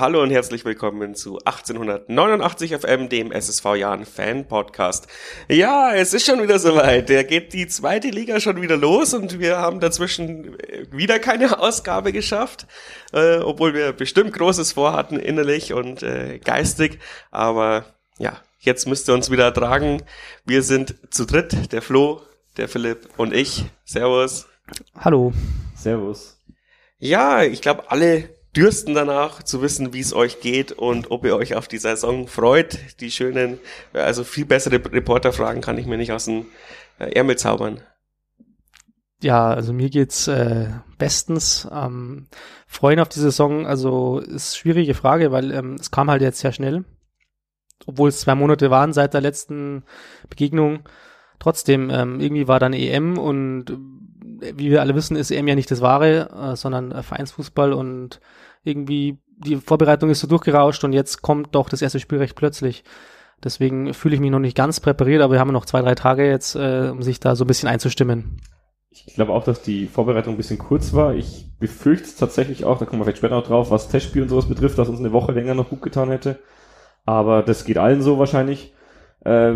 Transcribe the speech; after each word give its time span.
Hallo 0.00 0.22
und 0.22 0.30
herzlich 0.30 0.64
willkommen 0.64 1.16
zu 1.16 1.38
1889 1.38 2.76
FM, 2.76 3.08
dem 3.08 3.32
SSV 3.32 3.74
Jahren 3.74 4.04
Fan 4.04 4.46
Podcast. 4.46 5.08
Ja, 5.48 5.92
es 5.92 6.14
ist 6.14 6.24
schon 6.24 6.40
wieder 6.40 6.60
soweit. 6.60 7.08
Der 7.08 7.24
geht 7.24 7.52
die 7.52 7.66
zweite 7.66 8.06
Liga 8.06 8.38
schon 8.38 8.62
wieder 8.62 8.76
los 8.76 9.12
und 9.12 9.40
wir 9.40 9.58
haben 9.58 9.80
dazwischen 9.80 10.56
wieder 10.92 11.18
keine 11.18 11.58
Ausgabe 11.58 12.12
geschafft, 12.12 12.68
äh, 13.12 13.38
obwohl 13.38 13.74
wir 13.74 13.92
bestimmt 13.92 14.34
Großes 14.34 14.70
vorhatten 14.72 15.18
innerlich 15.18 15.72
und 15.72 16.04
äh, 16.04 16.38
geistig. 16.38 17.00
Aber 17.32 17.84
ja, 18.18 18.36
jetzt 18.60 18.86
müsst 18.86 19.08
ihr 19.08 19.14
uns 19.14 19.32
wieder 19.32 19.46
ertragen. 19.46 20.04
Wir 20.44 20.62
sind 20.62 20.94
zu 21.10 21.24
dritt, 21.24 21.72
der 21.72 21.82
Flo, 21.82 22.22
der 22.56 22.68
Philipp 22.68 23.08
und 23.16 23.34
ich. 23.34 23.64
Servus. 23.84 24.46
Hallo. 24.94 25.32
Servus. 25.74 26.40
Ja, 27.00 27.42
ich 27.42 27.62
glaube, 27.62 27.90
alle 27.90 28.37
dürsten 28.56 28.94
danach 28.94 29.42
zu 29.42 29.62
wissen, 29.62 29.92
wie 29.92 30.00
es 30.00 30.14
euch 30.14 30.40
geht 30.40 30.72
und 30.72 31.10
ob 31.10 31.24
ihr 31.24 31.36
euch 31.36 31.54
auf 31.54 31.68
die 31.68 31.78
Saison 31.78 32.26
freut. 32.26 32.78
Die 33.00 33.10
schönen, 33.10 33.58
also 33.92 34.24
viel 34.24 34.46
bessere 34.46 34.76
Reporterfragen 34.76 35.62
kann 35.62 35.78
ich 35.78 35.86
mir 35.86 35.98
nicht 35.98 36.12
aus 36.12 36.24
dem 36.24 36.46
äh, 36.98 37.12
Ärmel 37.12 37.36
zaubern. 37.36 37.80
Ja, 39.20 39.48
also 39.48 39.72
mir 39.72 39.90
geht's 39.90 40.28
äh, 40.28 40.68
bestens. 40.96 41.68
Ähm, 41.72 42.28
freuen 42.66 43.00
auf 43.00 43.08
die 43.08 43.18
Saison, 43.18 43.66
also 43.66 44.20
ist 44.20 44.56
schwierige 44.56 44.94
Frage, 44.94 45.32
weil 45.32 45.50
ähm, 45.52 45.74
es 45.74 45.90
kam 45.90 46.10
halt 46.10 46.22
jetzt 46.22 46.38
sehr 46.38 46.52
schnell, 46.52 46.84
obwohl 47.86 48.10
es 48.10 48.20
zwei 48.20 48.34
Monate 48.36 48.70
waren 48.70 48.92
seit 48.92 49.14
der 49.14 49.20
letzten 49.20 49.82
Begegnung. 50.30 50.88
Trotzdem, 51.40 51.90
ähm, 51.90 52.20
irgendwie 52.20 52.48
war 52.48 52.60
dann 52.60 52.72
EM 52.72 53.18
und 53.18 53.70
äh, 53.70 53.76
wie 54.40 54.70
wir 54.70 54.80
alle 54.80 54.94
wissen, 54.94 55.16
ist 55.16 55.30
EM 55.30 55.48
ja 55.48 55.54
nicht 55.54 55.70
das 55.70 55.80
Wahre, 55.80 56.30
äh, 56.30 56.56
sondern 56.56 56.92
äh, 56.92 57.02
Vereinsfußball 57.02 57.72
und 57.72 58.20
irgendwie 58.64 59.18
die 59.38 59.56
Vorbereitung 59.56 60.10
ist 60.10 60.20
so 60.20 60.26
durchgerauscht 60.26 60.84
und 60.84 60.92
jetzt 60.92 61.22
kommt 61.22 61.54
doch 61.54 61.68
das 61.68 61.82
erste 61.82 62.00
Spiel 62.00 62.18
recht 62.18 62.36
plötzlich. 62.36 62.84
Deswegen 63.42 63.94
fühle 63.94 64.16
ich 64.16 64.20
mich 64.20 64.30
noch 64.30 64.40
nicht 64.40 64.56
ganz 64.56 64.80
präpariert, 64.80 65.22
aber 65.22 65.34
wir 65.34 65.40
haben 65.40 65.52
noch 65.52 65.64
zwei, 65.64 65.80
drei 65.80 65.94
Tage 65.94 66.28
jetzt, 66.28 66.56
äh, 66.56 66.88
um 66.90 67.02
sich 67.02 67.20
da 67.20 67.36
so 67.36 67.44
ein 67.44 67.46
bisschen 67.46 67.68
einzustimmen. 67.68 68.40
Ich 68.90 69.14
glaube 69.14 69.32
auch, 69.32 69.44
dass 69.44 69.62
die 69.62 69.86
Vorbereitung 69.86 70.34
ein 70.34 70.38
bisschen 70.38 70.58
kurz 70.58 70.92
war. 70.92 71.14
Ich 71.14 71.46
befürchte 71.60 72.08
tatsächlich 72.18 72.64
auch, 72.64 72.78
da 72.78 72.84
kommen 72.84 73.00
wir 73.00 73.04
vielleicht 73.04 73.18
später 73.18 73.36
noch 73.36 73.46
drauf, 73.46 73.70
was 73.70 73.88
Testspiel 73.88 74.22
und 74.22 74.28
sowas 74.28 74.46
betrifft, 74.46 74.78
dass 74.78 74.88
uns 74.88 74.98
eine 74.98 75.12
Woche 75.12 75.32
länger 75.32 75.54
noch 75.54 75.68
gut 75.68 75.82
getan 75.82 76.10
hätte. 76.10 76.38
Aber 77.04 77.42
das 77.42 77.64
geht 77.64 77.78
allen 77.78 78.02
so 78.02 78.18
wahrscheinlich. 78.18 78.72
Äh, 79.24 79.52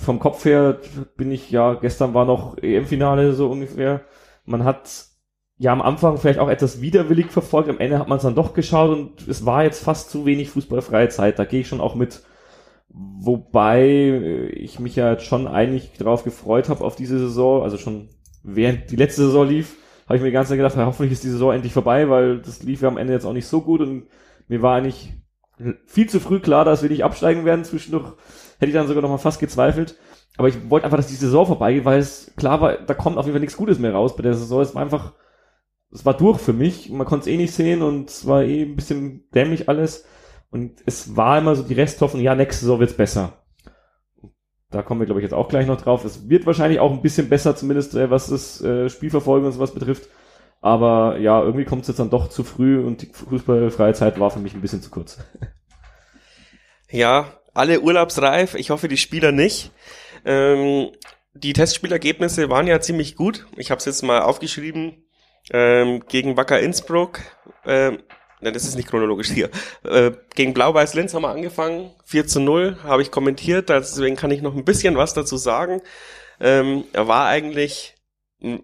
vom 0.00 0.18
Kopf 0.18 0.44
her 0.44 0.78
bin 1.16 1.30
ich, 1.30 1.50
ja, 1.50 1.74
gestern 1.74 2.14
war 2.14 2.24
noch 2.24 2.58
EM-Finale 2.58 3.32
so 3.32 3.48
ungefähr. 3.50 4.00
Man 4.50 4.64
hat 4.64 5.06
ja 5.58 5.72
am 5.72 5.82
Anfang 5.82 6.18
vielleicht 6.18 6.38
auch 6.38 6.48
etwas 6.48 6.80
widerwillig 6.80 7.30
verfolgt, 7.30 7.68
am 7.68 7.78
Ende 7.78 7.98
hat 7.98 8.08
man 8.08 8.16
es 8.16 8.22
dann 8.22 8.34
doch 8.34 8.54
geschaut 8.54 8.90
und 8.90 9.28
es 9.28 9.44
war 9.46 9.62
jetzt 9.62 9.82
fast 9.84 10.10
zu 10.10 10.26
wenig 10.26 10.50
fußballfreie 10.50 11.08
Zeit. 11.08 11.38
Da 11.38 11.44
gehe 11.44 11.60
ich 11.60 11.68
schon 11.68 11.80
auch 11.80 11.94
mit. 11.94 12.22
Wobei 12.88 13.82
äh, 13.82 14.46
ich 14.48 14.80
mich 14.80 14.96
ja 14.96 15.18
schon 15.18 15.46
eigentlich 15.46 15.92
darauf 15.98 16.24
gefreut 16.24 16.68
habe 16.68 16.84
auf 16.84 16.96
diese 16.96 17.18
Saison, 17.18 17.62
also 17.62 17.76
schon 17.76 18.08
während 18.42 18.90
die 18.90 18.96
letzte 18.96 19.22
Saison 19.22 19.46
lief, 19.46 19.76
habe 20.06 20.16
ich 20.16 20.22
mir 20.22 20.28
die 20.28 20.34
ganze 20.34 20.50
Zeit 20.50 20.58
gedacht, 20.58 20.76
ja, 20.76 20.86
hoffentlich 20.86 21.12
ist 21.12 21.22
die 21.22 21.28
Saison 21.28 21.52
endlich 21.52 21.72
vorbei, 21.72 22.08
weil 22.10 22.38
das 22.38 22.62
lief 22.64 22.82
ja 22.82 22.88
am 22.88 22.96
Ende 22.96 23.12
jetzt 23.12 23.24
auch 23.26 23.32
nicht 23.32 23.46
so 23.46 23.60
gut 23.60 23.80
und 23.80 24.08
mir 24.48 24.62
war 24.62 24.76
eigentlich 24.76 25.12
viel 25.86 26.08
zu 26.08 26.20
früh 26.20 26.40
klar, 26.40 26.64
dass 26.64 26.82
wir 26.82 26.90
nicht 26.90 27.04
absteigen 27.04 27.44
werden. 27.44 27.64
Zwischendurch 27.64 28.14
hätte 28.58 28.70
ich 28.70 28.74
dann 28.74 28.88
sogar 28.88 29.02
noch 29.02 29.10
mal 29.10 29.18
fast 29.18 29.40
gezweifelt. 29.40 29.96
Aber 30.40 30.48
ich 30.48 30.70
wollte 30.70 30.86
einfach, 30.86 30.96
dass 30.96 31.06
die 31.06 31.14
Saison 31.14 31.46
vorbeigeht, 31.46 31.84
weil 31.84 32.00
es 32.00 32.32
klar 32.36 32.60
war, 32.60 32.78
da 32.78 32.94
kommt 32.94 33.18
auf 33.18 33.26
jeden 33.26 33.34
Fall 33.34 33.40
nichts 33.40 33.56
Gutes 33.56 33.78
mehr 33.78 33.92
raus 33.92 34.16
bei 34.16 34.22
der 34.22 34.34
Saison. 34.34 34.62
Es 34.62 34.74
war 34.74 34.82
einfach 34.82 35.12
es 35.92 36.04
war 36.06 36.14
durch 36.14 36.40
für 36.40 36.52
mich. 36.52 36.90
Man 36.90 37.06
konnte 37.06 37.28
es 37.28 37.34
eh 37.34 37.36
nicht 37.36 37.54
sehen 37.54 37.82
und 37.82 38.10
es 38.10 38.26
war 38.26 38.42
eh 38.42 38.62
ein 38.62 38.76
bisschen 38.76 39.28
dämlich 39.34 39.68
alles. 39.68 40.04
Und 40.50 40.80
es 40.86 41.16
war 41.16 41.38
immer 41.38 41.54
so 41.54 41.62
die 41.62 41.74
Resthoffnung, 41.74 42.22
ja, 42.22 42.34
nächste 42.34 42.62
Saison 42.62 42.80
wird's 42.80 42.94
besser. 42.94 43.44
Da 44.70 44.82
kommen 44.82 45.00
wir, 45.00 45.06
glaube 45.06 45.20
ich, 45.20 45.24
jetzt 45.24 45.34
auch 45.34 45.48
gleich 45.48 45.66
noch 45.66 45.80
drauf. 45.80 46.04
Es 46.04 46.28
wird 46.28 46.46
wahrscheinlich 46.46 46.78
auch 46.78 46.92
ein 46.92 47.02
bisschen 47.02 47.28
besser, 47.28 47.56
zumindest 47.56 47.94
äh, 47.94 48.10
was 48.10 48.28
das 48.28 48.60
äh, 48.60 48.88
Spielverfolgung 48.88 49.46
und 49.46 49.52
sowas 49.52 49.74
betrifft. 49.74 50.08
Aber 50.60 51.18
ja, 51.18 51.42
irgendwie 51.42 51.64
kommt 51.64 51.82
es 51.82 51.88
jetzt 51.88 51.98
dann 51.98 52.10
doch 52.10 52.28
zu 52.28 52.44
früh 52.44 52.78
und 52.80 53.02
die 53.02 53.06
fußballfreie 53.06 53.94
Zeit 53.94 54.20
war 54.20 54.30
für 54.30 54.38
mich 54.38 54.54
ein 54.54 54.60
bisschen 54.60 54.82
zu 54.82 54.90
kurz. 54.90 55.18
Ja, 56.92 57.26
alle 57.54 57.80
urlaubsreif. 57.80 58.54
Ich 58.54 58.70
hoffe, 58.70 58.88
die 58.88 58.96
Spieler 58.96 59.30
nicht. 59.32 59.70
Ähm, 60.24 60.90
die 61.34 61.52
Testspielergebnisse 61.52 62.50
waren 62.50 62.66
ja 62.66 62.80
ziemlich 62.80 63.16
gut. 63.16 63.46
Ich 63.56 63.70
habe 63.70 63.78
es 63.78 63.84
jetzt 63.84 64.02
mal 64.02 64.22
aufgeschrieben 64.22 65.04
ähm, 65.52 66.02
gegen 66.08 66.36
Wacker 66.36 66.60
Innsbruck, 66.60 67.20
ähm, 67.64 68.02
nein, 68.40 68.54
das 68.54 68.64
ist 68.64 68.76
nicht 68.76 68.88
chronologisch 68.88 69.30
hier, 69.30 69.50
äh, 69.84 70.12
gegen 70.34 70.54
Blau-Weiß 70.54 70.94
Linz 70.94 71.14
haben 71.14 71.22
wir 71.22 71.30
angefangen, 71.30 71.90
4 72.04 72.26
zu 72.26 72.40
0, 72.40 72.78
habe 72.84 73.02
ich 73.02 73.10
kommentiert, 73.10 73.68
deswegen 73.68 74.16
kann 74.16 74.30
ich 74.30 74.42
noch 74.42 74.54
ein 74.54 74.64
bisschen 74.64 74.96
was 74.96 75.14
dazu 75.14 75.36
sagen. 75.36 75.80
Ähm, 76.40 76.84
er 76.92 77.08
war 77.08 77.26
eigentlich 77.26 77.94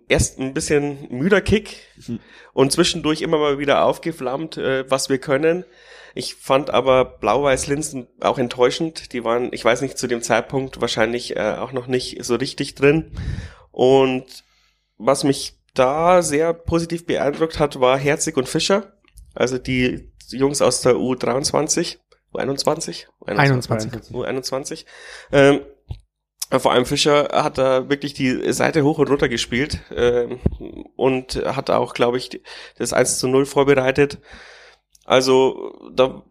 erst 0.08 0.38
ein 0.38 0.54
bisschen 0.54 1.08
müder 1.10 1.40
Kick 1.40 1.76
mhm. 2.06 2.20
und 2.52 2.72
zwischendurch 2.72 3.22
immer 3.22 3.38
mal 3.38 3.58
wieder 3.58 3.84
aufgeflammt, 3.84 4.56
äh, 4.56 4.90
was 4.90 5.08
wir 5.08 5.18
können. 5.18 5.64
Ich 6.14 6.34
fand 6.34 6.70
aber 6.70 7.04
Blau-Weiß 7.04 7.66
Linz 7.66 7.94
auch 8.20 8.38
enttäuschend. 8.38 9.12
Die 9.12 9.22
waren, 9.22 9.50
ich 9.52 9.62
weiß 9.62 9.82
nicht, 9.82 9.98
zu 9.98 10.06
dem 10.06 10.22
Zeitpunkt 10.22 10.80
wahrscheinlich 10.80 11.36
äh, 11.36 11.56
auch 11.58 11.72
noch 11.72 11.88
nicht 11.88 12.24
so 12.24 12.36
richtig 12.36 12.74
drin. 12.74 13.12
Und 13.70 14.24
was 14.96 15.24
mich 15.24 15.58
da 15.74 16.22
sehr 16.22 16.54
positiv 16.54 17.04
beeindruckt 17.04 17.58
hat, 17.58 17.80
war 17.80 17.98
Herzig 17.98 18.38
und 18.38 18.48
Fischer. 18.48 18.94
Also 19.34 19.58
die 19.58 20.10
Jungs 20.30 20.62
aus 20.62 20.80
der 20.80 20.94
U23, 20.94 21.98
U21? 22.32 23.06
U21. 23.20 24.10
U21. 24.10 24.86
Ähm, 25.32 25.60
vor 26.50 26.72
allem 26.72 26.86
Fischer 26.86 27.28
hat 27.32 27.58
da 27.58 27.88
wirklich 27.88 28.14
die 28.14 28.52
Seite 28.52 28.84
hoch 28.84 28.98
und 28.98 29.10
runter 29.10 29.28
gespielt 29.28 29.80
ähm, 29.94 30.38
und 30.96 31.36
hat 31.44 31.70
auch, 31.70 31.94
glaube 31.94 32.18
ich, 32.18 32.40
das 32.78 32.92
1 32.92 33.18
zu 33.18 33.28
0 33.28 33.46
vorbereitet. 33.46 34.18
Also, 35.04 35.72
da, 35.92 36.22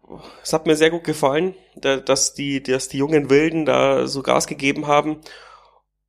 es 0.42 0.52
hat 0.52 0.66
mir 0.66 0.76
sehr 0.76 0.90
gut 0.90 1.04
gefallen, 1.04 1.54
da, 1.76 1.96
dass 1.96 2.34
die, 2.34 2.62
dass 2.62 2.88
die 2.88 2.98
jungen 2.98 3.30
Wilden 3.30 3.64
da 3.64 4.06
so 4.06 4.22
Gas 4.22 4.46
gegeben 4.46 4.86
haben 4.86 5.20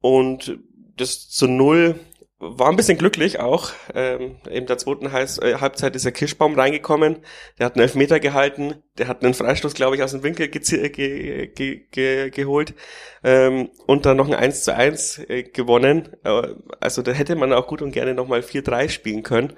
und 0.01 0.59
das 0.97 1.29
zu 1.29 1.47
Null 1.47 1.99
war 2.39 2.69
ein 2.69 2.75
bisschen 2.75 2.97
glücklich 2.97 3.39
auch. 3.39 3.71
Ähm, 3.93 4.37
in 4.49 4.67
der 4.67 4.77
zweiten 4.77 5.05
äh, 5.07 5.55
Halbzeit 5.59 5.95
ist 5.95 6.05
der 6.05 6.11
Kirschbaum 6.11 6.55
reingekommen. 6.55 7.17
Der 7.57 7.65
hat 7.65 7.73
einen 7.73 7.81
Elfmeter 7.81 8.19
gehalten. 8.19 8.75
Der 8.97 9.07
hat 9.07 9.23
einen 9.23 9.33
Freistoß, 9.33 9.73
glaube 9.73 9.95
ich, 9.95 10.03
aus 10.03 10.11
dem 10.11 10.23
Winkel 10.23 10.47
ge 10.47 10.61
ge 10.89 11.47
ge 11.47 11.87
ge 11.89 12.29
geholt. 12.29 12.75
Ähm, 13.23 13.69
und 13.87 14.05
dann 14.05 14.17
noch 14.17 14.27
ein 14.27 14.35
1 14.35 14.63
zu 14.63 14.75
1 14.75 15.19
äh, 15.29 15.43
gewonnen. 15.43 16.15
Äh, 16.23 16.53
also 16.79 17.01
da 17.01 17.11
hätte 17.11 17.35
man 17.35 17.53
auch 17.53 17.67
gut 17.67 17.81
und 17.81 17.91
gerne 17.91 18.13
nochmal 18.13 18.41
4-3 18.41 18.89
spielen 18.89 19.23
können. 19.23 19.53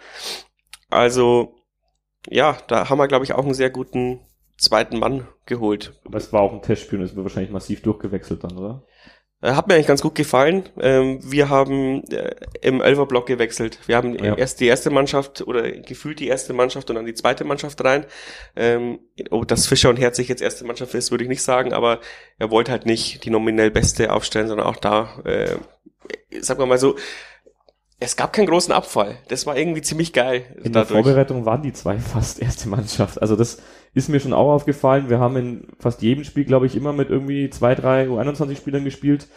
Also 0.90 1.56
ja, 2.29 2.57
da 2.67 2.90
haben 2.90 2.97
wir, 2.97 3.07
glaube 3.07 3.25
ich, 3.25 3.34
auch 3.34 3.44
einen 3.44 3.53
sehr 3.53 3.69
guten 3.69 4.22
zweiten 4.57 5.00
Mann 5.00 5.28
geholt. 5.46 6.00
Aber 6.06 6.17
es 6.17 6.31
war 6.31 6.41
auch 6.41 6.53
ein 6.53 6.61
Testspiel 6.61 7.00
und 7.00 7.06
es 7.06 7.16
wird 7.16 7.23
wahrscheinlich 7.23 7.51
massiv 7.51 7.81
durchgewechselt 7.81 8.44
dann, 8.44 8.57
oder? 8.57 8.84
Äh, 9.42 9.54
hat 9.54 9.68
mir 9.68 9.76
eigentlich 9.76 9.88
ganz 9.88 10.02
gut 10.02 10.16
gefallen. 10.16 10.68
Ähm, 10.80 11.20
wir 11.24 11.50
haben 11.50 12.04
äh, 12.12 12.36
im 12.62 12.82
Elferblock 12.82 13.26
gewechselt. 13.26 13.80
Wir 13.86 13.96
haben 13.96 14.22
ja. 14.22 14.36
erst 14.36 14.60
die 14.60 14.68
erste 14.68 14.90
Mannschaft 14.90 15.42
oder 15.42 15.72
gefühlt 15.72 16.20
die 16.20 16.28
erste 16.28 16.54
Mannschaft 16.54 16.90
und 16.90 16.98
dann 16.98 17.06
die 17.06 17.14
zweite 17.14 17.46
Mannschaft 17.46 17.84
rein. 17.84 18.06
Ähm, 18.56 19.00
oh, 19.32 19.46
dass 19.46 19.68
Fischer 19.68 19.90
und 19.90 19.98
Herzig 19.98 20.28
jetzt 20.28 20.42
erste 20.42 20.66
Mannschaft 20.66 20.94
ist, 20.94 21.12
würde 21.12 21.24
ich 21.24 21.30
nicht 21.30 21.44
sagen, 21.44 21.72
aber 21.72 22.00
er 22.38 22.52
wollte 22.52 22.72
halt 22.72 22.86
nicht 22.86 23.24
die 23.24 23.30
nominell 23.30 23.72
beste 23.72 24.12
aufstellen, 24.12 24.50
sondern 24.50 24.68
auch 24.68 24.78
da, 24.78 25.22
äh, 25.24 25.56
sagen 26.42 26.59
wir 26.59 26.66
mal 26.66 26.78
so, 26.78 26.97
es 27.99 28.16
gab 28.16 28.31
keinen 28.31 28.47
großen 28.47 28.73
Abfall. 28.73 29.17
Das 29.28 29.46
war 29.46 29.57
irgendwie 29.57 29.81
ziemlich 29.81 30.13
geil. 30.13 30.43
In 30.63 30.72
dadurch. 30.72 30.87
der 30.87 31.03
Vorbereitung 31.03 31.46
waren 31.46 31.61
die 31.61 31.73
zwei 31.73 31.97
fast 31.99 32.41
erste 32.41 32.69
Mannschaft. 32.69 33.22
Also 33.22 33.35
das 33.35 33.61
ist 33.93 34.09
mir 34.09 34.19
schon 34.19 34.34
auch 34.34 34.53
aufgefallen. 34.53 35.09
Wir 35.09 35.19
haben 35.19 35.35
in 35.35 35.67
fast 35.79 36.01
jedem 36.01 36.23
Spiel, 36.23 36.46
glaube 36.46 36.66
ich, 36.66 36.75
immer 36.75 36.93
mit 36.93 37.09
irgendwie 37.09 37.49
zwei, 37.49 37.75
drei 37.75 38.07
U21-Spielern 38.07 38.85
gespielt. 38.85 39.28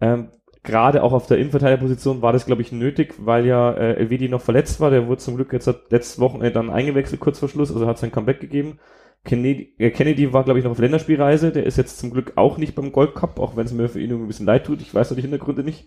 Ähm, 0.00 0.28
Gerade 0.62 1.04
auch 1.04 1.12
auf 1.12 1.28
der 1.28 1.38
Innenverteidigerposition 1.38 2.22
war 2.22 2.32
das, 2.32 2.44
glaube 2.44 2.60
ich, 2.60 2.72
nötig, 2.72 3.14
weil 3.18 3.46
ja 3.46 3.72
äh, 3.72 3.94
Elvedi 3.94 4.28
noch 4.28 4.40
verletzt 4.40 4.80
war. 4.80 4.90
Der 4.90 5.06
wurde 5.06 5.18
zum 5.18 5.36
Glück 5.36 5.52
jetzt 5.52 5.68
letztes 5.90 6.18
Wochenende 6.18 6.52
dann 6.52 6.70
eingewechselt, 6.70 7.20
kurz 7.20 7.38
vor 7.38 7.48
Schluss, 7.48 7.70
also 7.72 7.86
hat 7.86 7.98
sein 7.98 8.10
Comeback 8.10 8.40
gegeben. 8.40 8.80
Kennedy, 9.24 9.74
äh, 9.78 9.90
Kennedy 9.90 10.32
war, 10.32 10.42
glaube 10.42 10.58
ich, 10.58 10.64
noch 10.64 10.72
auf 10.72 10.78
Länderspielreise. 10.78 11.52
Der 11.52 11.66
ist 11.66 11.76
jetzt 11.76 11.98
zum 11.98 12.10
Glück 12.10 12.32
auch 12.34 12.56
nicht 12.56 12.74
beim 12.74 12.90
Gold 12.90 13.14
Cup, 13.14 13.38
auch 13.38 13.56
wenn 13.56 13.66
es 13.66 13.72
mir 13.72 13.88
für 13.88 14.00
ihn 14.00 14.10
irgendwie 14.10 14.24
ein 14.24 14.28
bisschen 14.28 14.46
leid 14.46 14.66
tut. 14.66 14.80
Ich 14.80 14.92
weiß 14.92 15.10
noch 15.10 15.16
die 15.16 15.22
Hintergründe 15.22 15.62
nicht. 15.62 15.86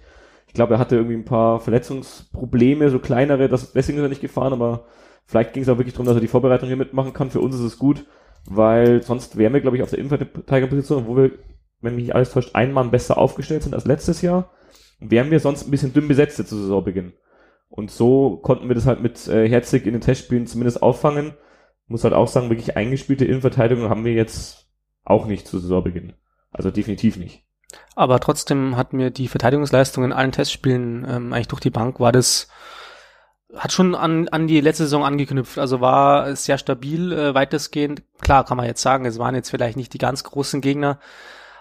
Ich 0.49 0.55
glaube, 0.55 0.73
er 0.73 0.79
hatte 0.79 0.95
irgendwie 0.95 1.15
ein 1.15 1.25
paar 1.25 1.59
Verletzungsprobleme, 1.59 2.89
so 2.89 2.97
kleinere, 2.97 3.47
das, 3.49 3.71
deswegen 3.71 3.99
ist 3.99 4.03
er 4.03 4.09
nicht 4.09 4.19
gefahren, 4.19 4.51
aber 4.51 4.85
vielleicht 5.25 5.53
ging 5.53 5.61
es 5.61 5.69
auch 5.69 5.77
wirklich 5.77 5.93
darum, 5.93 6.07
dass 6.07 6.17
er 6.17 6.21
die 6.21 6.27
Vorbereitung 6.27 6.67
hier 6.67 6.75
mitmachen 6.75 7.13
kann. 7.13 7.29
Für 7.29 7.39
uns 7.39 7.53
ist 7.53 7.61
es 7.61 7.77
gut, 7.77 8.07
weil 8.45 9.03
sonst 9.03 9.37
wären 9.37 9.53
wir, 9.53 9.61
glaube 9.61 9.77
ich, 9.77 9.83
auf 9.83 9.91
der 9.91 9.99
Innenverteidigerposition, 9.99 11.05
wo 11.05 11.15
wir, 11.15 11.31
wenn 11.81 11.95
mich 11.95 12.05
nicht 12.05 12.15
alles 12.15 12.31
täuscht, 12.31 12.55
ein 12.55 12.73
Mann 12.73 12.89
besser 12.89 13.19
aufgestellt 13.19 13.61
sind 13.61 13.75
als 13.75 13.85
letztes 13.85 14.23
Jahr, 14.23 14.49
wären 14.99 15.29
wir 15.29 15.39
sonst 15.39 15.67
ein 15.67 15.71
bisschen 15.71 15.93
dünn 15.93 16.07
besetzt 16.07 16.37
zu 16.37 16.43
Saisonbeginn. 16.43 17.13
Und 17.67 17.91
so 17.91 18.37
konnten 18.37 18.67
wir 18.69 18.75
das 18.75 18.87
halt 18.87 19.03
mit 19.03 19.27
äh, 19.27 19.47
Herzig 19.47 19.85
in 19.85 19.93
den 19.93 20.01
Testspielen 20.01 20.47
zumindest 20.47 20.81
auffangen. 20.81 21.33
muss 21.85 22.03
halt 22.03 22.15
auch 22.15 22.27
sagen, 22.27 22.49
wirklich 22.49 22.75
eingespielte 22.75 23.25
Innenverteidigung 23.25 23.87
haben 23.87 24.03
wir 24.03 24.13
jetzt 24.13 24.67
auch 25.03 25.27
nicht 25.27 25.47
zu 25.47 25.59
Saisonbeginn. 25.59 26.13
Also 26.51 26.71
definitiv 26.71 27.17
nicht. 27.17 27.45
Aber 27.95 28.19
trotzdem 28.19 28.77
hat 28.77 28.93
mir 28.93 29.11
die 29.11 29.27
Verteidigungsleistung 29.27 30.03
in 30.03 30.13
allen 30.13 30.31
Testspielen 30.31 31.05
ähm, 31.09 31.33
eigentlich 31.33 31.47
durch 31.47 31.61
die 31.61 31.69
Bank 31.69 31.99
war 31.99 32.11
das 32.11 32.47
hat 33.55 33.71
schon 33.71 33.95
an, 33.95 34.27
an 34.27 34.47
die 34.47 34.61
letzte 34.61 34.83
Saison 34.83 35.03
angeknüpft, 35.03 35.57
also 35.57 35.81
war 35.81 36.35
sehr 36.35 36.59
stabil, 36.59 37.11
äh, 37.11 37.33
weitestgehend. 37.33 38.03
Klar 38.21 38.45
kann 38.45 38.57
man 38.57 38.67
jetzt 38.67 38.81
sagen, 38.81 39.05
es 39.05 39.17
waren 39.17 39.33
jetzt 39.33 39.49
vielleicht 39.49 39.75
nicht 39.75 39.91
die 39.93 39.97
ganz 39.97 40.23
großen 40.23 40.61
Gegner, 40.61 40.99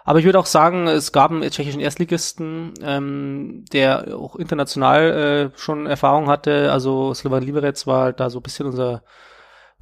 aber 0.04 0.18
ich 0.18 0.24
würde 0.24 0.38
auch 0.38 0.46
sagen, 0.46 0.86
es 0.86 1.12
gab 1.12 1.30
einen 1.30 1.50
tschechischen 1.50 1.80
Erstligisten, 1.80 2.72
ähm, 2.82 3.64
der 3.72 4.16
auch 4.16 4.36
international 4.36 5.52
äh, 5.54 5.58
schon 5.58 5.86
Erfahrung 5.86 6.28
hatte. 6.28 6.72
Also 6.72 7.12
Slovan 7.12 7.42
Liberec 7.42 7.86
war 7.86 8.14
da 8.14 8.30
so 8.30 8.38
ein 8.38 8.42
bisschen 8.42 8.64
unser 8.64 9.02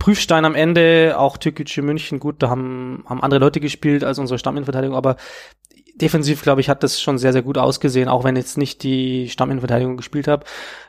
Prüfstein 0.00 0.44
am 0.44 0.56
Ende. 0.56 1.14
Auch 1.16 1.36
Türkische 1.36 1.82
München, 1.82 2.18
gut, 2.18 2.42
da 2.42 2.48
haben, 2.48 3.04
haben 3.08 3.22
andere 3.22 3.38
Leute 3.38 3.60
gespielt 3.60 4.02
als 4.02 4.18
unsere 4.18 4.38
Stamminverteidigung, 4.38 4.96
aber 4.96 5.14
defensiv, 6.00 6.42
glaube 6.42 6.60
ich, 6.60 6.68
hat 6.68 6.82
das 6.82 7.00
schon 7.00 7.18
sehr, 7.18 7.32
sehr 7.32 7.42
gut 7.42 7.58
ausgesehen, 7.58 8.08
auch 8.08 8.24
wenn 8.24 8.36
jetzt 8.36 8.58
nicht 8.58 8.82
die 8.82 9.28
Stamminverteidigung 9.28 9.96
gespielt 9.96 10.28
habe. 10.28 10.44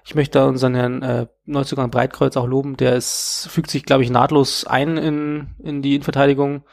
Ich 0.05 0.15
möchte 0.15 0.45
unseren 0.45 0.75
Herrn 0.75 1.01
äh, 1.01 1.27
Neuzugang 1.45 1.91
Breitkreuz 1.91 2.35
auch 2.37 2.47
loben. 2.47 2.77
Der 2.77 2.95
ist, 2.95 3.47
fügt 3.49 3.69
sich, 3.69 3.85
glaube 3.85 4.03
ich, 4.03 4.09
nahtlos 4.09 4.65
ein 4.65 4.97
in, 4.97 5.55
in 5.63 5.81
die 5.81 5.95
Innenverteidigung. 5.95 6.63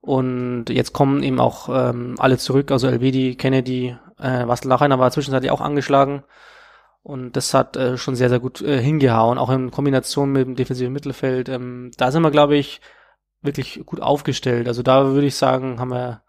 Und 0.00 0.64
jetzt 0.68 0.92
kommen 0.92 1.22
eben 1.22 1.38
auch 1.38 1.68
ähm, 1.68 2.16
alle 2.18 2.38
zurück, 2.38 2.72
also 2.72 2.88
Elvedi, 2.88 3.36
Kennedy, 3.36 3.96
äh, 4.18 4.48
Wastel 4.48 4.68
Lacheiner 4.68 4.98
war 4.98 5.10
zwischenzeitlich 5.10 5.52
auch 5.52 5.60
angeschlagen. 5.60 6.24
Und 7.02 7.36
das 7.36 7.52
hat 7.54 7.76
äh, 7.76 7.96
schon 7.98 8.16
sehr, 8.16 8.28
sehr 8.28 8.40
gut 8.40 8.62
äh, 8.62 8.80
hingehauen, 8.80 9.38
auch 9.38 9.50
in 9.50 9.70
Kombination 9.70 10.32
mit 10.32 10.46
dem 10.46 10.56
defensiven 10.56 10.92
Mittelfeld. 10.92 11.48
Ähm, 11.48 11.90
da 11.96 12.10
sind 12.10 12.22
wir, 12.22 12.30
glaube 12.30 12.56
ich, 12.56 12.80
wirklich 13.42 13.82
gut 13.84 14.00
aufgestellt. 14.00 14.68
Also 14.68 14.82
da 14.82 15.06
würde 15.06 15.26
ich 15.26 15.36
sagen, 15.36 15.78
haben 15.80 15.90
wir 15.90 16.21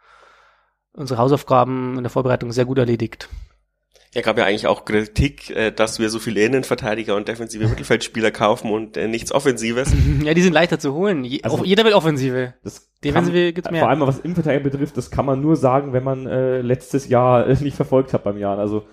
unsere 0.94 1.19
Hausaufgaben 1.19 1.98
in 1.98 2.04
der 2.04 2.10
Vorbereitung 2.10 2.51
sehr 2.51 2.66
gut 2.66 2.78
erledigt. 2.78 3.30
Ja, 4.13 4.22
gab 4.22 4.38
ja 4.38 4.45
eigentlich 4.45 4.68
auch 4.68 4.86
Kritik, 4.86 5.50
äh, 5.50 5.72
dass 5.72 5.98
wir 5.98 6.10
so 6.12 6.19
viele 6.19 6.42
Innenverteidiger 6.42 7.16
und 7.16 7.28
defensive 7.28 7.68
Mittelfeldspieler 7.68 8.30
kaufen 8.30 8.69
und 8.69 8.95
äh, 8.95 9.07
nichts 9.07 9.31
Offensives. 9.31 9.92
ja, 10.24 10.36
die 10.36 10.42
sind 10.44 10.54
leichter 10.54 10.78
zu 10.78 10.94
holen. 10.94 11.28
Also, 11.42 11.63
Jeder 11.63 11.84
will 11.84 11.94
Offensive. 11.94 12.54
Das 12.63 12.92
Defensive 13.04 13.54
gibt's 13.54 13.72
mehr. 13.72 13.81
Vor 13.81 13.90
allem, 13.90 14.01
was 14.01 14.19
Innenverteidiger 14.19 14.69
betrifft, 14.69 14.98
das 14.98 15.10
kann 15.10 15.25
man 15.25 15.42
nur 15.42 15.56
sagen, 15.56 15.94
wenn 15.94 16.04
man 16.04 16.28
äh, 16.28 16.62
letztes 16.62 17.07
Jahr 17.07 17.48
äh, 17.48 17.56
nicht 17.63 17.75
verfolgt 17.75 18.13
hat 18.13 18.24
beim 18.24 18.38
Jahr. 18.38 18.60
Also 18.60 18.86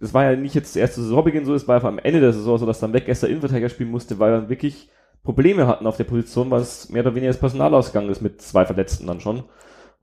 das 0.00 0.14
war 0.14 0.24
ja 0.24 0.36
nicht 0.36 0.54
jetzt 0.54 0.74
das 0.74 0.80
erste 0.80 1.02
Saisonbeginn 1.02 1.44
so, 1.44 1.54
es 1.54 1.68
war 1.68 1.80
ja 1.80 1.86
am 1.86 1.98
Ende 1.98 2.20
der 2.20 2.32
Saison 2.32 2.56
so, 2.56 2.64
dass 2.64 2.80
dann 2.80 2.94
Weggester 2.94 3.28
Innenverteidiger 3.28 3.68
spielen 3.68 3.90
musste, 3.90 4.18
weil 4.18 4.32
wir 4.32 4.48
wirklich 4.48 4.88
Probleme 5.22 5.66
hatten 5.66 5.86
auf 5.86 5.96
der 5.98 6.04
Position, 6.04 6.50
weil 6.50 6.62
es 6.62 6.88
mehr 6.88 7.02
oder 7.02 7.14
weniger 7.14 7.32
das 7.32 7.40
Personal 7.40 7.74
ausgegangen 7.74 8.10
ist 8.10 8.22
mit 8.22 8.40
zwei 8.40 8.64
Verletzten 8.64 9.06
dann 9.06 9.20
schon. 9.20 9.44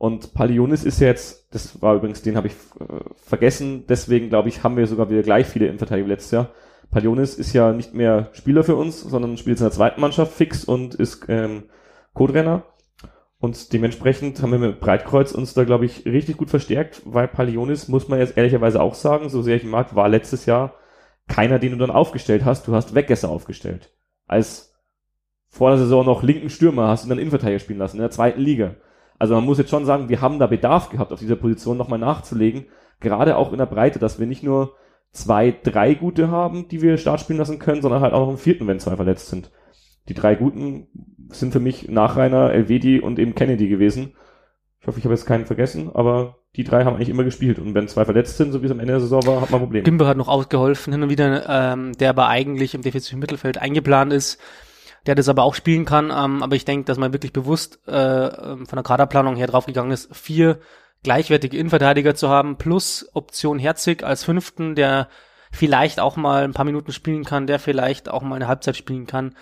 Und 0.02 0.34
Palionis 0.34 0.84
ist 0.84 1.00
jetzt, 1.00 1.54
das 1.54 1.80
war 1.84 1.94
übrigens, 1.94 2.24
den 2.24 2.36
habe 2.36 2.48
ich 2.48 2.54
äh, 2.54 3.04
vergessen, 3.14 3.86
deswegen 3.88 4.30
glaube 4.30 4.50
ich, 4.50 4.64
haben 4.64 4.76
wir 4.76 4.88
sogar 4.88 5.12
wieder 5.12 5.22
gleich 5.22 5.46
viele 5.46 5.68
Innenverteidiger 5.68 6.08
wie 6.08 6.12
letztes 6.12 6.32
Jahr. 6.32 6.50
Palionis 6.90 7.36
ist 7.36 7.54
ja 7.54 7.72
nicht 7.72 7.94
mehr 7.94 8.30
Spieler 8.34 8.64
für 8.64 8.76
uns, 8.76 9.00
sondern 9.02 9.38
spielt 9.38 9.60
in 9.60 9.66
der 9.66 9.72
zweiten 9.72 10.02
Mannschaft 10.02 10.34
fix 10.34 10.64
und 10.66 10.96
ist 10.96 11.26
ähm, 11.28 11.66
Co-Trainer. 12.16 12.64
Und 13.38 13.74
dementsprechend 13.74 14.42
haben 14.42 14.52
wir 14.52 14.58
mit 14.58 14.80
Breitkreuz 14.80 15.34
uns 15.34 15.54
da, 15.54 15.66
glaube 15.66 15.86
ich, 15.86 16.04
richtig 16.06 16.38
gut 16.38 16.50
verstärkt, 16.50 17.04
weil 17.06 17.28
Palionis, 17.28 17.88
muss 17.88 18.08
man 18.08 18.18
jetzt 18.18 18.38
ehrlicherweise 18.38 18.82
auch 18.82 18.96
sagen, 18.96 19.30
so 19.30 19.44
sehr 19.44 19.58
ich 19.58 19.64
ihn 19.66 19.70
mag, 19.70 19.94
war 19.94 20.10
letztes 20.10 20.48
Jahr 20.48 20.74
keiner, 21.28 21.60
den 21.60 21.74
du 21.74 21.78
dann 21.78 21.92
aufgestellt 21.92 22.44
hast. 22.44 22.68
Du 22.68 22.74
hast 22.74 22.96
Weggesser 22.96 23.30
aufgestellt. 23.30 23.94
Als 24.26 24.74
vor 25.48 25.70
der 25.70 25.78
Saison 25.78 26.04
noch 26.04 26.24
linken 26.24 26.50
Stürmer 26.50 26.88
hast 26.88 27.06
du 27.06 27.10
dann 27.10 27.20
Innenverteidiger 27.20 27.60
spielen 27.60 27.78
lassen, 27.78 27.98
in 27.98 28.02
der 28.02 28.10
zweiten 28.10 28.42
Liga. 28.42 28.78
Also 29.22 29.36
man 29.36 29.46
muss 29.46 29.60
jetzt 29.60 29.70
schon 29.70 29.86
sagen, 29.86 30.10
wir 30.10 30.20
haben 30.20 30.40
da 30.40 30.48
Bedarf 30.48 30.90
gehabt, 30.90 31.12
auf 31.12 31.20
dieser 31.20 31.36
Position 31.36 31.78
nochmal 31.78 32.00
nachzulegen. 32.00 32.66
Gerade 33.00 33.38
auch 33.38 33.52
in 33.52 33.60
der 33.60 33.68
Breite, 33.68 34.00
dass 34.00 34.20
wir 34.20 34.26
nicht 34.26 34.42
nur 34.42 34.74
zwei, 35.12 35.54
drei 35.62 35.94
gute 35.94 36.32
haben, 36.32 36.68
die 36.70 36.82
wir 36.82 36.98
Start 36.98 37.20
spielen 37.20 37.38
lassen 37.38 37.60
können, 37.60 37.84
sondern 37.84 38.02
halt 38.02 38.14
auch 38.14 38.22
noch 38.22 38.30
einen 38.30 38.40
vierten, 38.40 38.66
wenn 38.66 38.80
zwei 38.80 38.96
verletzt 38.96 39.28
sind. 39.28 39.52
Die 40.10 40.16
drei 40.16 40.34
guten 40.34 40.88
sind 41.30 41.54
für 41.54 41.60
mich 41.60 41.88
Nachreiner, 41.88 42.52
Elvedi 42.52 43.00
und 43.00 43.20
eben 43.20 43.36
Kennedy 43.36 43.68
gewesen. 43.68 44.14
Ich 44.80 44.88
hoffe, 44.88 44.98
ich 44.98 45.06
habe 45.06 45.14
jetzt 45.14 45.28
keinen 45.28 45.46
vergessen, 45.46 45.92
aber 45.94 46.38
die 46.56 46.64
drei 46.64 46.84
haben 46.84 46.96
eigentlich 46.96 47.10
immer 47.10 47.24
gespielt. 47.24 47.60
Und 47.60 47.76
wenn 47.76 47.88
zwei 47.88 48.06
verletzt 48.06 48.38
sind, 48.38 48.52
so 48.52 48.64
wie 48.64 48.66
es 48.66 48.72
am 48.72 48.80
Ende 48.80 48.94
der 48.94 49.02
Saison 49.02 49.24
war, 49.28 49.40
hat 49.40 49.52
man 49.52 49.62
Probleme. 49.62 49.84
Gimbe 49.84 50.08
hat 50.08 50.18
noch 50.18 50.30
ausgeholfen, 50.30 50.94
hin 50.94 51.04
und 51.04 51.12
wieder, 51.12 51.48
ähm, 51.48 51.92
der 52.00 52.10
aber 52.10 52.28
eigentlich 52.28 52.74
im 52.74 52.82
defensiven 52.82 53.20
Mittelfeld 53.20 53.60
eingeplant 53.60 54.14
ist 54.14 54.42
der 55.06 55.16
das 55.16 55.30
aber 55.30 55.44
auch 55.44 55.56
spielen 55.56 55.86
kann. 55.86 56.12
Ähm, 56.12 56.44
aber 56.44 56.56
ich 56.56 56.66
denke, 56.66 56.86
dass 56.86 56.98
man 56.98 57.14
wirklich 57.14 57.34
bewusst 57.34 57.80
äh, 57.88 57.92
ähm, 57.94 58.66
von 58.66 58.78
der 58.78 58.84
Kaderplanung 58.84 59.36
her 59.36 59.48
draufgegangen 59.48 59.92
ist, 59.92 60.16
vier 60.16 60.60
gleichwertige 61.04 61.58
Innenverteidiger 61.58 62.14
zu 62.16 62.30
haben, 62.30 62.58
plus 62.58 63.10
Option 63.14 63.58
Herzig 63.58 64.04
als 64.04 64.24
fünften, 64.24 64.76
der 64.76 65.08
vielleicht 65.52 66.00
auch 66.00 66.16
mal 66.16 66.44
ein 66.44 66.54
paar 66.54 66.66
Minuten 66.66 66.92
spielen 66.92 67.26
kann, 67.26 67.48
der 67.48 67.60
vielleicht 67.60 68.10
auch 68.10 68.22
mal 68.22 68.36
eine 68.36 68.48
Halbzeit 68.48 68.78
spielen 68.78 69.08
kann. 69.08 69.36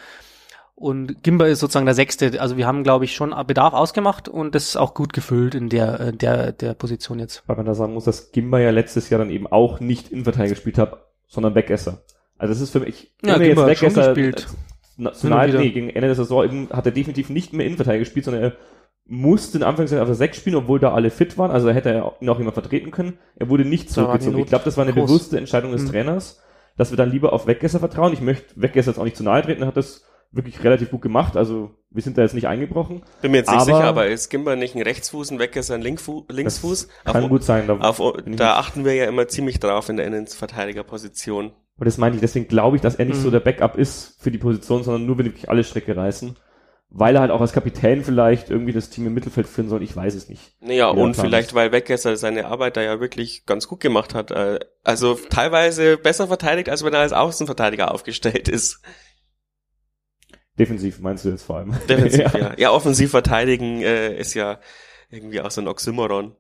Und 0.74 1.24
Gimba 1.24 1.46
ist 1.48 1.60
sozusagen 1.60 1.86
der 1.86 1.94
Sechste. 1.94 2.40
Also 2.40 2.56
wir 2.56 2.66
haben, 2.66 2.84
glaube 2.84 3.04
ich, 3.04 3.14
schon 3.14 3.36
Bedarf 3.46 3.74
ausgemacht 3.74 4.30
und 4.30 4.56
das 4.56 4.70
ist 4.70 4.76
auch 4.78 4.94
gut 4.94 5.12
gefüllt 5.12 5.54
in 5.54 5.68
der, 5.68 6.00
äh, 6.00 6.14
der, 6.14 6.54
der 6.54 6.74
Position 6.74 7.20
jetzt. 7.20 7.44
Weil 7.48 7.58
man 7.58 7.66
da 7.66 7.76
sagen 7.76 7.94
muss, 7.94 8.06
dass 8.06 8.32
Gimba 8.32 8.60
ja 8.60 8.72
letztes 8.72 9.10
Jahr 9.10 9.20
dann 9.20 9.30
eben 9.30 9.46
auch 9.46 9.82
nicht 9.82 10.10
Innenverteidiger 10.10 10.56
gespielt 10.56 10.78
hat, 10.78 11.06
sondern 11.28 11.54
Wegesser. 11.54 12.04
Also 12.38 12.54
das 12.54 12.62
ist 12.62 12.72
für 12.72 12.80
mich, 12.80 13.12
ja, 13.22 13.38
Gimba 13.38 13.68
jetzt 13.68 13.82
Wegesser, 13.82 14.14
gespielt 14.14 14.48
national, 15.00 15.50
nee, 15.54 15.72
gegen 15.72 15.90
Ende 15.90 16.07
der 16.07 16.16
Saison 16.16 16.44
eben, 16.44 16.69
hat 16.69 16.86
er 16.86 16.92
definitiv 16.92 17.30
nicht 17.30 17.54
mehr 17.54 17.66
Innenverteidiger 17.66 18.04
gespielt, 18.04 18.25
sondern 18.25 18.44
er 18.44 18.54
musste 19.06 19.57
in 19.57 19.63
Anfangszeit 19.63 20.00
auf 20.00 20.07
der 20.07 20.16
6 20.16 20.38
spielen, 20.38 20.56
obwohl 20.56 20.80
da 20.80 20.94
alle 20.94 21.10
fit 21.10 21.38
waren, 21.38 21.50
also 21.51 21.68
da 21.68 21.74
hätte 21.74 21.90
er 21.90 22.13
ihn 22.22 22.30
auch 22.30 22.38
jemand 22.38 22.54
vertreten 22.54 22.92
können. 22.92 23.18
Er 23.36 23.50
wurde 23.50 23.66
nicht 23.66 23.90
zurückgezogen. 23.90 24.38
Ich 24.38 24.46
glaube, 24.46 24.66
das 24.66 24.78
war 24.78 24.84
eine 24.84 24.94
groß. 24.94 25.10
bewusste 25.10 25.38
Entscheidung 25.38 25.72
des 25.72 25.84
mhm. 25.84 25.90
Trainers, 25.90 26.44
dass 26.78 26.92
wir 26.92 26.98
dann 26.98 27.10
lieber 27.10 27.34
auf 27.34 27.48
Weggesser 27.48 27.80
vertrauen. 27.80 28.13
Ich 28.13 28.22
möchte 28.22 28.62
Weggesser 28.62 28.92
jetzt 28.92 29.00
auch 29.00 29.04
nicht 29.04 29.18
zu 29.18 29.24
nahe 29.24 29.42
treten, 29.42 29.63
er 29.63 29.68
hat 29.68 29.78
das 29.78 30.06
wirklich 30.31 30.64
relativ 30.64 30.92
gut 30.92 31.02
gemacht, 31.02 31.36
also 31.36 31.72
wir 31.90 32.04
sind 32.04 32.18
da 32.18 32.22
jetzt 32.22 32.36
nicht 32.36 32.48
eingebrochen. 32.48 33.02
Bin 33.22 33.31
mir 33.31 33.38
jetzt 33.38 33.50
nicht 33.50 33.66
sicher, 33.66 33.84
aber 33.84 34.08
ist 34.08 34.30
Gimba 34.30 34.56
nicht 34.56 34.76
ein 34.76 34.81
Rechtsfuß, 34.81 35.31
ein 35.31 35.40
Weggesser 35.40 35.74
ein 35.74 35.81
Linkfu 35.81 36.26
Linksfuß? 36.30 36.88
kann 37.06 37.24
auf, 37.24 37.30
gut 37.30 37.44
sein. 37.44 37.68
Da, 37.68 37.78
auf, 37.78 38.02
da 38.26 38.57
achten 38.57 38.86
wir 38.86 38.94
ja 38.94 39.06
immer 39.06 39.28
ziemlich 39.28 39.59
drauf 39.59 39.90
in 39.90 39.98
der 39.98 40.06
Innenverteidigerposition. 40.06 41.52
Und 41.80 41.86
das 41.86 41.98
meine 41.98 42.16
ich, 42.16 42.21
deswegen 42.21 42.48
glaube 42.48 42.76
ich, 42.76 42.81
dass 42.81 42.95
er 42.95 43.06
nicht 43.06 43.18
mhm. 43.18 43.24
so 43.24 43.31
der 43.31 43.40
Backup 43.40 43.78
ist 43.78 44.18
für 44.19 44.31
die 44.31 44.38
Position, 44.38 44.83
sondern 44.83 45.06
nur, 45.06 45.18
wenn 45.18 45.26
wirklich 45.26 45.50
alle 45.50 45.64
Strecke 45.64 45.95
reißen. 45.95 46.36
Weil 46.92 47.16
er 47.16 47.21
halt 47.21 47.31
auch 47.31 47.40
als 47.40 47.54
Kapitän 47.54 48.04
vielleicht 48.04 48.50
irgendwie 48.50 48.74
das 48.74 48.90
Team 48.90 49.06
im 49.06 49.14
Mittelfeld 49.14 49.48
führen 49.48 49.69
soll, 49.69 49.83
ich 49.83 49.95
weiß 49.95 50.16
es 50.16 50.28
nicht. 50.28 50.56
Naja, 50.59 50.90
und 50.90 51.16
vielleicht, 51.16 51.50
ist. 51.50 51.54
weil 51.56 51.71
Weggesser 51.71 52.18
seine 52.18 52.48
Arbeit 52.48 52.78
da 52.78 52.81
ja 52.81 53.00
wirklich 53.00 53.45
ganz 53.45 53.68
gut 53.68 53.80
gemacht 53.80 54.16
hat. 54.16 54.31
Äh, 54.31 54.59
also 54.83 55.14
teilweise 55.30 55.98
besser 55.98 56.28
verteidigt, 56.28 56.68
als 56.68 56.83
wenn 56.83 56.94
er 56.94 57.02
als 57.02 57.14
Außenverteidiger 57.14 57.94
aufgestellt 57.94 58.50
ist. 58.50 58.81
Defensiv 60.59 60.99
meinst 60.99 61.23
du 61.23 61.30
jetzt 61.30 61.44
vor 61.44 61.57
allem? 61.57 61.73
Defensiv, 61.87 62.19
ja. 62.33 62.39
ja. 62.39 62.54
Ja, 62.57 62.71
offensiv 62.71 63.11
verteidigen 63.11 63.81
äh, 63.81 64.16
ist 64.18 64.33
ja 64.33 64.59
irgendwie 65.09 65.42
auch 65.42 65.51
so 65.51 65.61
ein 65.61 65.68
Oxymoron. 65.68 66.35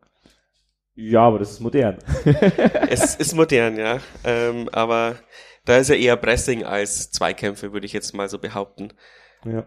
Ja, 0.95 1.21
aber 1.21 1.39
das 1.39 1.51
ist 1.51 1.61
modern. 1.61 1.97
es 2.89 3.15
ist 3.15 3.33
modern, 3.33 3.77
ja. 3.77 3.99
Ähm, 4.25 4.67
aber 4.73 5.15
da 5.63 5.77
ist 5.77 5.89
ja 5.89 5.95
eher 5.95 6.17
Pressing 6.17 6.65
als 6.65 7.11
Zweikämpfe, 7.11 7.71
würde 7.71 7.85
ich 7.85 7.93
jetzt 7.93 8.13
mal 8.13 8.27
so 8.27 8.37
behaupten. 8.37 8.89
Ja. 9.45 9.65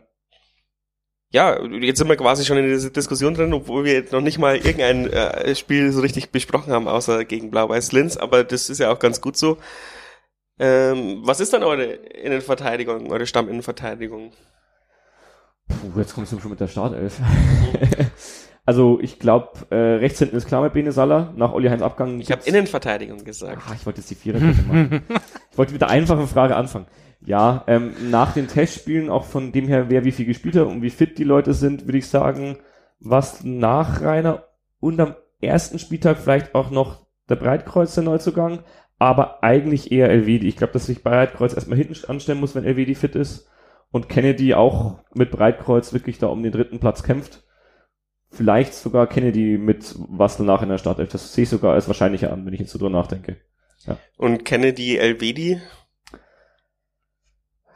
Ja, 1.31 1.65
jetzt 1.65 1.97
sind 1.97 2.09
wir 2.09 2.17
quasi 2.17 2.45
schon 2.45 2.59
in 2.59 2.67
dieser 2.67 2.91
Diskussion 2.91 3.33
drin, 3.33 3.55
obwohl 3.55 3.85
wir 3.85 4.05
noch 4.13 4.21
nicht 4.21 4.39
mal 4.39 4.57
irgendein 4.57 5.11
äh, 5.11 5.55
Spiel 5.55 5.91
so 5.91 6.03
richtig 6.03 6.31
besprochen 6.31 6.75
haben, 6.75 6.87
außer 6.87 7.25
gegen 7.25 7.51
Blau-Weiß 7.51 7.93
Linz, 7.93 8.19
aber 8.19 8.45
das 8.45 8.69
ist 8.69 8.81
ja 8.81 8.93
auch 8.93 8.99
ganz 8.99 9.23
gut 9.23 9.39
so. 9.39 9.57
Ähm, 10.65 11.23
was 11.25 11.41
ist 11.41 11.53
dann 11.53 11.65
eure 11.65 11.83
Innenverteidigung, 11.85 13.11
eure 13.11 13.27
Stamminnenverteidigung? 13.27 14.31
Puh, 15.67 15.99
jetzt 15.99 16.15
kommst 16.15 16.33
du 16.33 16.39
schon 16.39 16.51
mit 16.51 16.61
der 16.61 16.69
Startelf. 16.69 17.19
Also 18.65 19.01
ich 19.03 19.19
glaube, 19.19 19.67
äh, 19.71 19.75
rechts 19.75 20.21
hinten 20.21 20.37
ist 20.37 20.47
klar 20.47 20.63
mit 20.63 20.73
Bene 20.73 20.93
Salah, 20.93 21.33
nach 21.35 21.53
Olli 21.53 21.69
Heinz 21.69 21.83
Abgang. 21.83 22.21
Ich 22.21 22.31
habe 22.31 22.43
Innenverteidigung 22.45 23.25
gesagt. 23.25 23.61
Ach, 23.67 23.75
ich 23.75 23.85
wollte 23.85 23.99
jetzt 23.99 24.11
die 24.11 24.15
Viererkette 24.15 24.63
machen. 24.63 25.03
ich 25.51 25.59
wollte 25.59 25.73
mit 25.73 25.81
der 25.81 25.91
einfachen 25.91 26.29
Frage 26.29 26.55
anfangen. 26.55 26.87
Ja, 27.27 27.65
ähm, 27.67 27.93
nach 28.13 28.35
den 28.35 28.47
Testspielen, 28.47 29.11
auch 29.11 29.25
von 29.25 29.51
dem 29.51 29.67
her, 29.67 29.91
wer 29.91 30.05
wie 30.05 30.13
viel 30.13 30.27
gespielt 30.27 30.55
hat 30.55 30.69
und 30.69 30.81
wie 30.81 30.91
fit 30.91 31.19
die 31.19 31.25
Leute 31.25 31.55
sind, 31.55 31.87
würde 31.87 31.99
ich 31.99 32.07
sagen, 32.07 32.59
was 33.01 33.43
nach 33.43 34.01
Rainer 34.01 34.45
und 34.79 35.01
am 35.01 35.17
ersten 35.41 35.81
Spieltag 35.81 36.19
vielleicht 36.19 36.55
auch 36.55 36.71
noch 36.71 37.05
der 37.29 37.37
Breitkreuz 37.37 37.95
der 37.95 38.05
Neuzugang, 38.05 38.61
aber 39.03 39.43
eigentlich 39.43 39.93
eher 39.93 40.11
Elvedi. 40.11 40.49
Ich 40.49 40.57
glaube, 40.57 40.73
dass 40.73 40.87
sich 40.87 41.03
Breitkreuz 41.03 41.55
erstmal 41.55 41.79
hinten 41.79 42.09
anstellen 42.09 42.41
muss, 42.41 42.55
wenn 42.55 42.65
Elvedi 42.65 42.95
fit 42.95 43.15
ist 43.15 43.49
und 43.91 44.09
Kennedy 44.09 44.55
auch 44.55 45.01
mit 45.15 45.31
Breitkreuz 45.31 45.93
wirklich 45.93 46.19
da 46.19 46.29
um 46.29 46.43
den 46.43 46.53
dritten 46.53 46.81
Platz 46.81 47.03
kämpft 47.03 47.43
vielleicht 48.33 48.75
sogar 48.75 49.07
Kennedy 49.07 49.59
mit 49.59 49.95
Wastel 50.09 50.47
nach 50.47 50.63
in 50.63 50.71
der 50.71 50.79
Startelf. 50.79 51.11
Das 51.11 51.33
sehe 51.35 51.45
ich 51.45 51.51
sogar 51.51 51.75
als 51.75 51.87
wahrscheinlicher 51.87 52.33
an, 52.33 52.45
wenn 52.45 52.55
ich 52.55 52.61
jetzt 52.61 52.73
so 52.73 52.79
drüber 52.79 52.91
nachdenke. 52.91 53.37
Ja. 53.87 53.99
Und 54.17 54.45
Kennedy 54.45 54.97
Elvedi? 54.97 55.61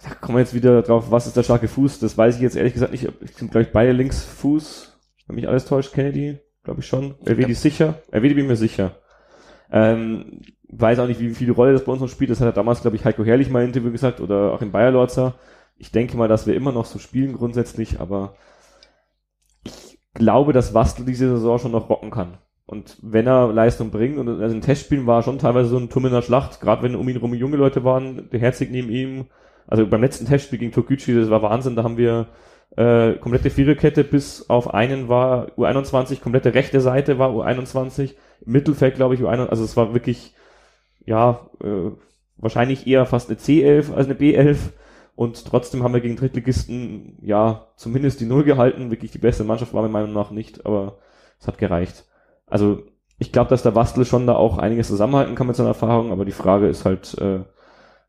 da 0.02 0.14
kommen 0.14 0.37
wir 0.37 0.42
jetzt 0.42 0.54
wieder 0.54 0.83
drauf, 0.83 1.11
was 1.11 1.26
ist 1.26 1.37
der 1.37 1.42
starke 1.42 1.68
Fuß? 1.68 1.99
Das 1.99 2.16
weiß 2.16 2.37
ich 2.37 2.42
jetzt 2.42 2.56
ehrlich 2.56 2.75
gesagt 2.75 2.92
nicht. 2.92 3.09
Ich 3.23 3.33
sind, 3.33 3.50
glaube 3.50 3.66
ich, 3.66 3.73
beide 3.73 3.92
Linksfuß. 3.92 4.99
Wenn 5.26 5.37
mich 5.37 5.49
alles 5.49 5.64
täuscht, 5.64 5.92
Kennedy, 5.92 6.38
glaube 6.62 6.80
ich 6.80 6.87
schon. 6.87 7.16
LWD 7.25 7.49
ja. 7.49 7.54
sicher. 7.54 8.02
LWD 8.12 8.37
bin 8.37 8.47
mir 8.47 8.56
sicher. 8.56 9.00
Ähm, 9.71 10.41
weiß 10.69 10.99
auch 10.99 11.07
nicht, 11.07 11.21
wie 11.21 11.31
viel 11.31 11.51
Rolle 11.51 11.73
das 11.73 11.85
bei 11.85 11.93
uns 11.93 12.01
noch 12.01 12.09
spielt. 12.09 12.31
Das 12.31 12.41
hat 12.41 12.47
er 12.47 12.53
damals, 12.53 12.83
glaube 12.83 12.97
ich, 12.97 13.05
Heiko 13.05 13.25
Herrlich 13.25 13.51
mal 13.51 13.63
im 13.63 13.69
Interview 13.69 13.91
gesagt 13.91 14.21
oder 14.21 14.53
auch 14.53 14.63
in 14.63 14.73
Bayer 14.73 14.91
Lorzer. 14.91 15.35
Ich 15.79 15.93
denke 15.93 16.17
mal, 16.17 16.29
dass 16.29 16.47
wir 16.47 16.55
immer 16.55 16.73
noch 16.73 16.87
so 16.87 16.99
spielen 16.99 17.35
grundsätzlich, 17.35 18.01
aber 18.01 18.35
ich 19.65 19.99
glaube, 20.15 20.53
dass 20.53 20.75
Wastel 20.75 21.05
diese 21.05 21.29
Saison 21.29 21.59
schon 21.59 21.73
noch 21.73 21.91
rocken 21.91 22.11
kann. 22.11 22.39
Und 22.67 22.99
wenn 23.01 23.27
er 23.27 23.53
Leistung 23.53 23.91
bringt, 23.91 24.19
und 24.19 24.29
also 24.29 24.55
in 24.55 24.61
Testspielen 24.61 25.07
war 25.07 25.23
schon 25.23 25.39
teilweise 25.39 25.69
so 25.69 25.79
ein 25.79 25.89
Turm 25.89 26.07
in 26.07 26.13
der 26.13 26.23
Schlacht, 26.23 26.61
gerade 26.61 26.83
wenn 26.83 26.97
um 26.97 27.09
ihn 27.09 27.17
rum 27.17 27.35
junge 27.35 27.57
Leute 27.57 27.85
waren, 27.85 28.29
der 28.31 28.41
Herzig 28.41 28.71
neben 28.71 28.91
ihm, 28.91 29.27
also 29.69 29.87
beim 29.87 30.01
letzten 30.01 30.27
Testspiel 30.27 30.59
gegen 30.59 30.73
Tokuchi, 30.73 31.15
das 31.15 31.31
war 31.31 31.43
Wahnsinn, 31.43 31.77
da 31.77 31.85
haben 31.85 31.97
wir 31.97 32.27
äh, 32.77 33.15
komplette 33.15 33.51
Viererkette 33.51 34.03
bis 34.03 34.51
auf 34.51 34.75
einen 34.75 35.09
war 35.09 35.47
U21, 35.57 36.21
komplette 36.21 36.55
rechte 36.55 36.81
Seite 36.81 37.19
war 37.19 37.31
U21, 37.31 38.15
Mittelfeld 38.47 38.97
glaube 38.97 39.15
ich 39.15 39.21
U21, 39.21 39.49
also 39.49 39.65
es 39.65 39.76
war 39.76 39.95
wirklich, 39.95 40.35
ja, 41.05 41.49
äh, 41.62 41.91
wahrscheinlich 42.37 42.87
eher 42.87 43.07
fast 43.07 43.29
eine 43.29 43.38
C11 43.38 43.93
als 43.93 44.07
eine 44.07 44.15
B11 44.15 44.59
und 45.15 45.45
trotzdem 45.47 45.83
haben 45.83 45.95
wir 45.95 46.00
gegen 46.00 46.17
Drittligisten, 46.17 47.19
ja, 47.23 47.69
zumindest 47.76 48.21
die 48.21 48.26
Null 48.26 48.45
gehalten, 48.45 48.91
wirklich 48.91 49.11
die 49.11 49.19
beste 49.19 49.45
Mannschaft 49.45 49.73
war 49.75 49.83
meiner 49.83 49.93
Meinung 49.93 50.12
nach 50.12 50.31
nicht, 50.31 50.67
aber 50.67 50.99
es 51.41 51.47
hat 51.47 51.59
gereicht. 51.59 52.05
Also 52.47 52.83
ich 53.19 53.33
glaube, 53.33 53.50
dass 53.50 53.62
der 53.62 53.71
Bastel 53.71 54.05
schon 54.05 54.26
da 54.26 54.35
auch 54.35 54.59
einiges 54.59 54.88
zusammenhalten 54.88 55.35
kann 55.35 55.47
mit 55.47 55.57
seiner 55.57 55.71
Erfahrung, 55.71 56.12
aber 56.12 56.25
die 56.25 56.33
Frage 56.33 56.69
ist 56.69 56.85
halt, 56.85 57.17
äh, 57.19 57.41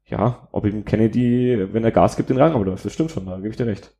ja, 0.06 0.48
ob 0.52 0.66
ihm 0.66 0.86
Kennedy, 0.86 1.68
wenn 1.72 1.84
er 1.84 1.92
Gas 1.92 2.16
gibt, 2.16 2.30
den 2.30 2.38
Rang 2.38 2.54
abläuft. 2.54 2.86
Das 2.86 2.94
stimmt 2.94 3.12
schon, 3.12 3.26
da 3.26 3.38
gebe 3.38 3.50
ich 3.50 3.58
dir 3.58 3.68
recht. 3.68 3.94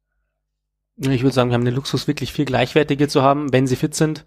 Ich 0.98 1.22
würde 1.22 1.34
sagen, 1.34 1.50
wir 1.50 1.54
haben 1.54 1.66
den 1.66 1.76
Luxus, 1.76 2.08
wirklich 2.08 2.34
viel 2.34 2.46
Gleichwertige 2.46 3.08
zu 3.08 3.22
haben, 3.22 3.54
wenn 3.54 3.68
sie 3.68 3.76
fit 3.76 3.94
sind. 3.94 4.26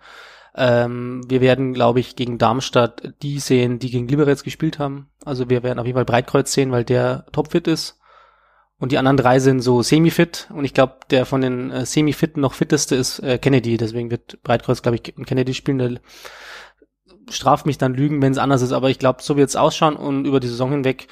Ähm, 0.54 1.23
wir 1.28 1.40
werden, 1.40 1.75
glaube 1.75 2.00
ich, 2.00 2.16
gegen 2.16 2.38
Darmstadt 2.38 3.14
die 3.23 3.38
sehen, 3.38 3.78
die 3.78 3.90
gegen 3.90 4.09
Liberec 4.09 4.42
gespielt 4.42 4.78
haben. 4.78 5.09
Also 5.25 5.49
wir 5.49 5.62
werden 5.62 5.78
auf 5.78 5.87
jeden 5.87 5.97
Fall 5.97 6.04
Breitkreuz 6.04 6.52
sehen, 6.52 6.73
weil 6.73 6.85
der 6.85 7.26
topfit 7.33 7.69
ist. 7.69 7.99
Und 8.78 8.92
die 8.92 8.99
anderen 8.99 9.19
drei 9.19 9.38
sind 9.38 9.61
so 9.61 9.83
semi-fit. 9.83 10.49
Und 10.52 10.64
ich 10.64 10.75
glaube, 10.75 10.97
der 11.11 11.26
von 11.26 11.42
den 11.42 11.71
äh, 11.71 11.85
semi-fitten 11.85 12.40
noch 12.40 12.54
fitteste 12.54 12.97
ist 12.97 13.19
äh, 13.21 13.38
Kennedy. 13.38 13.76
Deswegen 13.76 14.11
wird 14.11 14.42
Breitkreuz, 14.42 14.83
glaube 14.83 14.97
ich, 14.97 15.02
Kennedy 15.02 15.54
spielen. 15.54 15.78
Der 15.78 16.00
straft 17.30 17.66
mich 17.66 17.78
dann 17.78 17.95
Lügen, 17.95 18.23
wenn 18.23 18.33
es 18.33 18.38
anders 18.38 18.62
ist. 18.62 18.73
Aber 18.73 18.88
ich 18.88 18.99
glaube, 18.99 19.23
so 19.23 19.37
wird 19.37 19.50
es 19.50 19.57
ausschauen. 19.57 19.97
Und 19.97 20.25
über 20.25 20.40
die 20.40 20.49
Saison 20.49 20.71
hinweg 20.71 21.09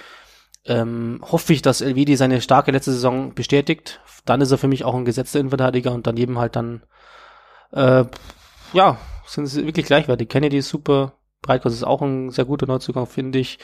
ähm, 0.65 1.21
hoffe 1.23 1.53
ich, 1.53 1.61
dass 1.61 1.83
Elvedi 1.83 2.17
seine 2.17 2.41
starke 2.41 2.71
letzte 2.71 2.93
Saison 2.93 3.35
bestätigt. 3.35 4.01
Dann 4.25 4.41
ist 4.41 4.51
er 4.51 4.59
für 4.59 4.69
mich 4.69 4.85
auch 4.85 4.95
ein 4.95 5.05
gesetzter 5.05 5.39
Innenverteidiger 5.39 5.93
und 5.93 6.07
daneben 6.07 6.39
halt 6.39 6.57
dann, 6.57 6.83
äh, 7.73 8.05
ja, 8.73 8.99
sind 9.29 9.47
sie 9.47 9.67
wirklich 9.67 9.87
gleichwertig. 9.87 10.29
Kennedy 10.29 10.59
ist 10.59 10.69
super, 10.69 11.15
Breitkreuz 11.43 11.75
ist 11.75 11.85
auch 11.85 12.03
ein 12.03 12.31
sehr 12.31 12.45
guter 12.45 12.67
Neuzugang, 12.67 13.07
finde 13.07 13.39
ich. 13.39 13.59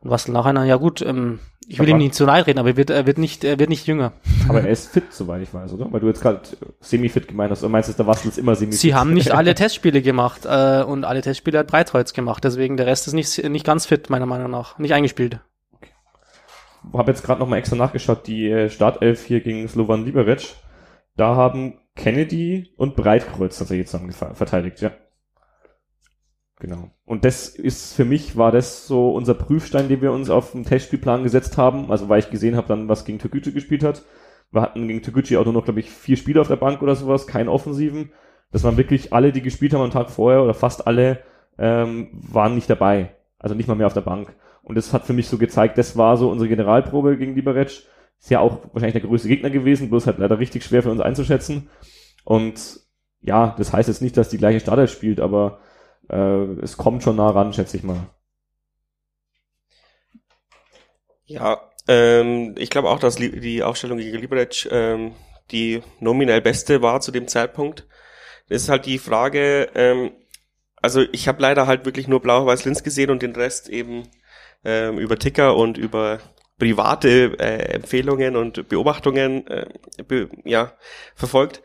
Und 0.00 0.10
was 0.10 0.28
nachher, 0.28 0.64
ja 0.64 0.76
gut, 0.76 1.02
ähm, 1.02 1.40
ich 1.66 1.78
will 1.78 1.86
aber 1.88 1.96
ihm 1.96 1.98
nicht 1.98 2.14
zu 2.14 2.24
nahe 2.24 2.46
reden, 2.46 2.58
aber 2.58 2.70
er 2.70 2.76
wird, 2.76 2.90
er 2.90 3.06
wird 3.06 3.18
nicht, 3.18 3.44
er 3.44 3.58
wird 3.58 3.68
nicht 3.68 3.86
jünger. 3.86 4.12
Aber 4.48 4.62
er 4.62 4.70
ist 4.70 4.90
fit, 4.90 5.04
soweit 5.10 5.42
ich 5.42 5.52
weiß, 5.52 5.72
oder? 5.74 5.92
Weil 5.92 6.00
du 6.00 6.06
jetzt 6.06 6.22
gerade 6.22 6.40
semi-fit 6.80 7.28
gemeint 7.28 7.50
hast, 7.50 7.62
oder 7.62 7.70
meinst 7.70 7.88
du, 7.88 7.92
der 7.92 8.06
Wastel 8.06 8.30
ist 8.30 8.38
immer 8.38 8.54
semi-fit? 8.54 8.80
Sie 8.80 8.94
haben 8.94 9.12
nicht 9.12 9.30
alle 9.34 9.54
Testspiele 9.54 10.02
gemacht, 10.02 10.46
äh, 10.46 10.82
und 10.82 11.04
alle 11.04 11.20
Testspiele 11.20 11.58
hat 11.58 11.66
Breitkreuz 11.66 12.12
gemacht, 12.12 12.42
deswegen 12.42 12.76
der 12.76 12.86
Rest 12.86 13.06
ist 13.06 13.12
nicht, 13.12 13.44
nicht 13.48 13.66
ganz 13.66 13.86
fit, 13.86 14.10
meiner 14.10 14.26
Meinung 14.26 14.50
nach, 14.50 14.78
nicht 14.78 14.94
eingespielt 14.94 15.40
habe 16.92 17.10
jetzt 17.10 17.24
gerade 17.24 17.40
nochmal 17.40 17.58
extra 17.58 17.76
nachgeschaut, 17.76 18.26
die 18.26 18.48
äh, 18.48 18.70
Startelf 18.70 19.24
hier 19.24 19.40
gegen 19.40 19.68
Slovan 19.68 20.04
Liberec. 20.04 20.54
Da 21.16 21.36
haben 21.36 21.79
Kennedy 22.00 22.72
und 22.76 22.96
Breitkreuz 22.96 23.58
tatsächlich 23.58 23.88
zusammen 23.88 24.12
verteidigt, 24.12 24.80
ja. 24.80 24.92
Genau. 26.58 26.90
Und 27.04 27.24
das 27.24 27.48
ist 27.48 27.94
für 27.94 28.04
mich 28.04 28.36
war 28.36 28.52
das 28.52 28.86
so 28.86 29.10
unser 29.12 29.34
Prüfstein, 29.34 29.88
den 29.88 30.02
wir 30.02 30.12
uns 30.12 30.28
auf 30.28 30.52
den 30.52 30.64
Testspielplan 30.64 31.22
gesetzt 31.22 31.56
haben. 31.58 31.90
Also 31.90 32.08
weil 32.08 32.20
ich 32.20 32.30
gesehen 32.30 32.56
habe 32.56 32.68
dann, 32.68 32.88
was 32.88 33.04
gegen 33.04 33.18
Toguchi 33.18 33.52
gespielt 33.52 33.82
hat. 33.82 34.02
Wir 34.50 34.62
hatten 34.62 34.86
gegen 34.88 35.02
Toguchi 35.02 35.36
auch 35.36 35.44
nur 35.44 35.54
noch, 35.54 35.64
glaube 35.64 35.80
ich, 35.80 35.90
vier 35.90 36.16
Spieler 36.16 36.42
auf 36.42 36.48
der 36.48 36.56
Bank 36.56 36.82
oder 36.82 36.94
sowas, 36.96 37.26
kein 37.26 37.48
Offensiven. 37.48 38.12
Das 38.52 38.64
waren 38.64 38.76
wirklich 38.76 39.12
alle, 39.12 39.32
die 39.32 39.42
gespielt 39.42 39.72
haben 39.72 39.82
am 39.82 39.90
Tag 39.90 40.10
vorher 40.10 40.42
oder 40.42 40.54
fast 40.54 40.86
alle, 40.86 41.22
ähm, 41.58 42.08
waren 42.12 42.54
nicht 42.54 42.68
dabei. 42.68 43.14
Also 43.38 43.54
nicht 43.54 43.68
mal 43.68 43.74
mehr 43.76 43.86
auf 43.86 43.94
der 43.94 44.00
Bank. 44.00 44.34
Und 44.62 44.74
das 44.74 44.92
hat 44.92 45.06
für 45.06 45.12
mich 45.12 45.28
so 45.28 45.38
gezeigt, 45.38 45.78
das 45.78 45.96
war 45.96 46.16
so 46.16 46.30
unsere 46.30 46.48
Generalprobe 46.48 47.16
gegen 47.16 47.34
Liberec. 47.34 47.84
Ist 48.20 48.30
ja 48.30 48.40
auch 48.40 48.58
wahrscheinlich 48.72 49.00
der 49.00 49.08
größte 49.08 49.28
Gegner 49.28 49.50
gewesen, 49.50 49.88
bloß 49.88 50.06
halt 50.06 50.18
leider 50.18 50.38
richtig 50.38 50.64
schwer 50.64 50.82
für 50.82 50.90
uns 50.90 51.00
einzuschätzen. 51.00 51.70
Und 52.24 52.80
ja, 53.22 53.54
das 53.58 53.72
heißt 53.72 53.88
jetzt 53.88 54.02
nicht, 54.02 54.16
dass 54.16 54.28
die 54.28 54.38
gleiche 54.38 54.60
Starter 54.60 54.86
spielt, 54.86 55.20
aber 55.20 55.60
äh, 56.08 56.44
es 56.62 56.76
kommt 56.76 57.02
schon 57.02 57.16
nah 57.16 57.30
ran, 57.30 57.52
schätze 57.52 57.76
ich 57.76 57.82
mal. 57.82 58.06
Ja, 61.24 61.60
ähm, 61.88 62.54
ich 62.58 62.70
glaube 62.70 62.90
auch, 62.90 62.98
dass 62.98 63.16
die 63.16 63.62
Aufstellung 63.62 63.98
gegen 63.98 64.18
Liberec 64.18 64.68
ähm, 64.70 65.12
die 65.50 65.82
nominell 66.00 66.40
beste 66.40 66.82
war 66.82 67.00
zu 67.00 67.12
dem 67.12 67.28
Zeitpunkt. 67.28 67.86
Das 68.48 68.62
ist 68.62 68.68
halt 68.68 68.86
die 68.86 68.98
Frage, 68.98 69.68
ähm, 69.74 70.12
also 70.82 71.02
ich 71.12 71.28
habe 71.28 71.42
leider 71.42 71.66
halt 71.66 71.84
wirklich 71.84 72.08
nur 72.08 72.20
Blau-Weiß-Linz 72.20 72.82
gesehen 72.82 73.10
und 73.10 73.22
den 73.22 73.34
Rest 73.34 73.68
eben 73.68 74.08
ähm, 74.64 74.98
über 74.98 75.18
Ticker 75.18 75.56
und 75.56 75.78
über 75.78 76.20
private 76.60 77.36
äh, 77.40 77.74
Empfehlungen 77.74 78.36
und 78.36 78.68
Beobachtungen 78.68 79.46
äh, 79.48 79.66
be, 80.06 80.28
ja, 80.44 80.74
verfolgt. 81.16 81.62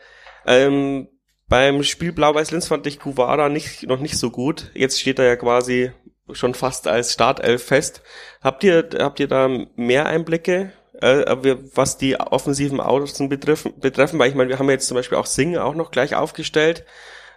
Ähm, 0.47 1.07
beim 1.47 1.83
Spiel 1.83 2.11
Blau-Weiß-Linz 2.11 2.67
fand 2.67 2.87
ich 2.87 2.99
Kuvara 2.99 3.49
nicht, 3.49 3.83
noch 3.83 3.99
nicht 3.99 4.17
so 4.17 4.31
gut. 4.31 4.71
Jetzt 4.73 4.99
steht 4.99 5.19
er 5.19 5.25
ja 5.25 5.35
quasi 5.35 5.91
schon 6.31 6.55
fast 6.55 6.87
als 6.87 7.13
Startelf 7.13 7.63
fest. 7.63 8.01
Habt 8.41 8.63
ihr, 8.63 8.89
habt 8.97 9.19
ihr 9.19 9.27
da 9.27 9.47
mehr 9.75 10.07
Einblicke, 10.07 10.71
äh, 11.01 11.55
was 11.75 11.97
die 11.97 12.19
offensiven 12.19 12.79
Außen 12.79 13.29
betreffen, 13.29 13.79
betreffen? 13.79 14.17
Weil 14.17 14.29
ich 14.29 14.35
meine, 14.35 14.49
wir 14.49 14.57
haben 14.57 14.69
jetzt 14.71 14.87
zum 14.87 14.95
Beispiel 14.95 15.19
auch 15.19 15.27
Singh 15.27 15.59
auch 15.61 15.75
noch 15.75 15.91
gleich 15.91 16.15
aufgestellt, 16.15 16.83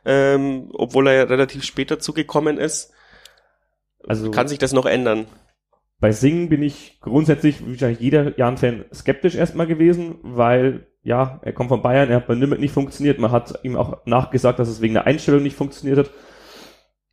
ähm, 0.07 0.71
obwohl 0.73 1.09
er 1.09 1.15
ja 1.15 1.23
relativ 1.25 1.65
später 1.65 1.99
zugekommen 1.99 2.57
ist. 2.57 2.93
Also 4.07 4.31
kann 4.31 4.49
sich 4.49 4.59
das 4.59 4.73
noch 4.73 4.87
ändern? 4.87 5.27
Bei 6.01 6.13
Singen 6.13 6.49
bin 6.49 6.63
ich 6.63 6.99
grundsätzlich, 7.01 7.61
wie 7.67 7.71
wahrscheinlich 7.73 8.01
jeder 8.01 8.39
Jan-Fan, 8.39 8.85
skeptisch 8.95 9.35
erstmal 9.35 9.67
gewesen, 9.67 10.19
weil, 10.23 10.87
ja, 11.03 11.41
er 11.43 11.53
kommt 11.53 11.71
von 11.71 11.83
Bayern, 11.83 12.09
er 12.09 12.17
hat 12.17 12.29
bei 12.29 12.37
Nürnberg 12.37 12.61
nicht 12.61 12.73
funktioniert, 12.73 13.19
man 13.19 13.33
hat 13.33 13.59
ihm 13.65 13.77
auch 13.77 14.07
nachgesagt, 14.07 14.61
dass 14.61 14.69
es 14.69 14.81
wegen 14.81 14.95
der 14.95 15.07
Einstellung 15.07 15.43
nicht 15.43 15.57
funktioniert 15.57 15.99
hat. 15.99 16.11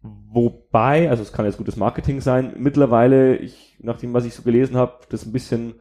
Wobei, 0.01 1.09
also 1.09 1.23
es 1.23 1.33
kann 1.33 1.45
jetzt 1.45 1.57
gutes 1.57 1.77
Marketing 1.77 2.21
sein, 2.21 2.53
mittlerweile, 2.59 3.37
ich, 3.37 3.77
nach 3.81 3.97
dem, 3.97 4.13
was 4.13 4.25
ich 4.25 4.35
so 4.35 4.43
gelesen 4.43 4.77
habe, 4.77 4.99
das 5.09 5.25
ein 5.25 5.31
bisschen, 5.31 5.75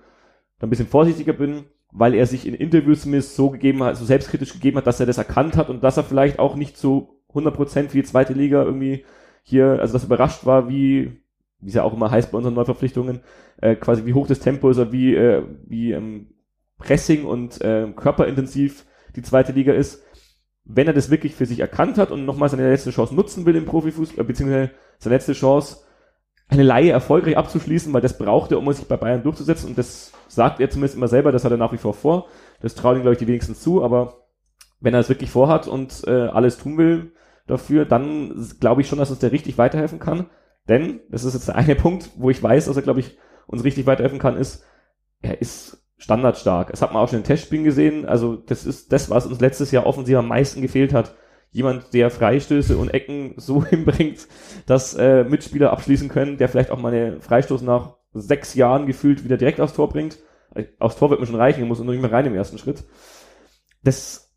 ein 0.61 0.71
bisschen 0.71 0.87
vorsichtiger 0.87 1.35
bin, 1.35 1.67
weil 1.93 2.15
er 2.15 2.27
sich 2.27 2.47
in 2.47 2.55
Interviews 2.55 3.05
mit 3.05 3.23
so 3.23 3.51
gegeben 3.51 3.83
hat, 3.83 3.99
so 3.99 4.07
selbstkritisch 4.07 4.55
gegeben 4.55 4.79
hat, 4.79 4.87
dass 4.87 5.01
er 5.01 5.07
das 5.07 5.19
erkannt 5.19 5.59
hat 5.59 5.69
und 5.69 5.85
dass 5.85 5.99
er 5.99 6.05
vielleicht 6.05 6.39
auch 6.39 6.57
nicht 6.57 6.79
so 6.79 7.21
100% 7.35 7.89
für 7.89 7.99
die 7.99 8.03
zweite 8.05 8.33
Liga 8.33 8.63
irgendwie 8.63 9.05
hier, 9.43 9.79
also 9.81 9.93
dass 9.93 10.05
er 10.05 10.07
überrascht 10.07 10.47
war, 10.47 10.71
wie 10.71 11.24
wie 11.61 11.69
es 11.69 11.75
ja 11.75 11.83
auch 11.83 11.95
immer 11.95 12.11
heißt 12.11 12.33
bei 12.33 12.39
unseren 12.39 12.55
Neuverpflichtungen, 12.55 13.21
äh, 13.61 13.77
quasi 13.77 14.05
wie 14.07 14.15
hoch 14.15 14.27
das 14.27 14.41
Tempo 14.41 14.71
ist 14.71 14.79
oder 14.79 14.93
wie, 14.93 15.15
äh, 15.15 15.43
wie 15.67 15.93
ähm, 15.93 16.35
Pressing 16.79 17.25
und 17.25 17.61
äh, 17.61 17.93
körperintensiv 17.95 18.87
die 19.17 19.23
zweite 19.23 19.53
Liga 19.53 19.73
ist. 19.73 20.03
Wenn 20.65 20.87
er 20.87 20.93
das 20.93 21.11
wirklich 21.11 21.35
für 21.35 21.47
sich 21.47 21.61
erkannt 21.61 21.99
hat 21.99 22.11
und 22.11 22.25
nochmal 22.25 22.49
seine 22.49 22.69
letzte 22.69 22.91
Chance 22.91 23.15
nutzen 23.15 23.45
will 23.47 23.57
im 23.57 23.67
Profifußball, 23.67 24.25
beziehungsweise 24.25 24.71
seine 24.99 25.17
letzte 25.17 25.35
Chance, 25.35 25.85
eine 26.49 26.63
Laie 26.63 26.91
erfolgreich 26.91 27.37
abzuschließen, 27.37 27.93
weil 27.93 28.01
das 28.01 28.19
braucht 28.19 28.53
er, 28.53 28.59
um 28.59 28.73
sich 28.73 28.87
bei 28.87 28.97
Bayern 28.97 29.23
durchzusetzen 29.23 29.71
und 29.71 29.79
das 29.79 30.13
sagt 30.29 30.61
er 30.61 30.71
zumindest 30.71 30.97
immer 30.97 31.09
selber, 31.09 31.33
das 31.33 31.45
hat 31.45 31.53
er 31.53 31.59
nach 31.59 31.73
wie 31.73 31.79
vor 31.79 31.95
vor. 31.95 32.27
Das 32.61 32.75
trauen 32.75 32.97
ihm, 32.97 33.03
glaube 33.03 33.15
ich, 33.15 33.19
die 33.19 33.27
wenigsten 33.27 33.55
zu, 33.55 33.83
aber 33.83 34.27
wenn 34.81 34.95
er 34.95 35.01
es 35.01 35.09
wirklich 35.09 35.31
vorhat 35.31 35.67
und 35.67 36.05
äh, 36.07 36.11
alles 36.11 36.59
tun 36.59 36.77
will 36.77 37.13
dafür, 37.47 37.85
dann 37.85 38.47
glaube 38.61 38.83
ich 38.83 38.89
schon, 38.89 38.99
dass 38.99 39.11
uns 39.11 39.21
der 39.21 39.33
richtig 39.33 39.59
weiterhelfen 39.59 39.99
kann. 39.99 40.27
Denn, 40.69 41.01
das 41.11 41.25
ist 41.25 41.35
jetzt 41.35 41.49
der 41.49 41.57
eine 41.57 41.75
Punkt, 41.75 42.11
wo 42.17 42.31
ich 42.31 42.43
weiß, 42.43 42.67
dass 42.67 42.77
er, 42.77 42.83
glaube 42.83 43.01
ich, 43.01 43.17
uns 43.47 43.65
richtig 43.65 43.87
weiterhelfen 43.87 44.19
kann, 44.19 44.37
ist, 44.37 44.65
er 45.21 45.41
ist 45.41 45.85
standardstark. 45.97 46.71
Das 46.71 46.83
hat 46.83 46.93
man 46.93 47.03
auch 47.03 47.09
schon 47.09 47.19
in 47.19 47.25
Testspielen 47.25 47.65
gesehen. 47.65 48.07
Also, 48.07 48.37
das 48.37 48.67
ist 48.67 48.93
das, 48.93 49.11
was 49.11 49.27
uns 49.27 49.41
letztes 49.41 49.71
Jahr 49.71 49.87
offensiv 49.87 50.17
am 50.17 50.29
meisten 50.29 50.63
gefehlt 50.63 50.93
hat. 50.93 51.15
Jemand, 51.51 51.95
der 51.95 52.11
Freistöße 52.11 52.77
und 52.77 52.93
Ecken 52.93 53.35
so 53.37 53.65
hinbringt, 53.65 54.27
dass 54.67 54.95
äh, 54.95 55.25
Mitspieler 55.25 55.73
abschließen 55.73 56.09
können, 56.09 56.37
der 56.37 56.49
vielleicht 56.49 56.71
auch 56.71 56.81
mal 56.81 56.93
eine 56.93 57.21
Freistoß 57.21 57.63
nach 57.63 57.97
sechs 58.13 58.55
Jahren 58.55 58.87
gefühlt 58.87 59.25
wieder 59.25 59.37
direkt 59.37 59.61
aufs 59.61 59.75
Tor 59.75 59.89
bringt. 59.89 60.19
Aufs 60.79 60.97
Tor 60.97 61.11
wird 61.11 61.21
mir 61.21 61.27
schon 61.27 61.35
reichen, 61.35 61.67
muss 61.67 61.81
nur 61.81 61.93
nicht 61.93 62.03
mehr 62.03 62.13
rein 62.13 62.27
im 62.27 62.35
ersten 62.35 62.59
Schritt. 62.59 62.85
Das, 63.83 64.33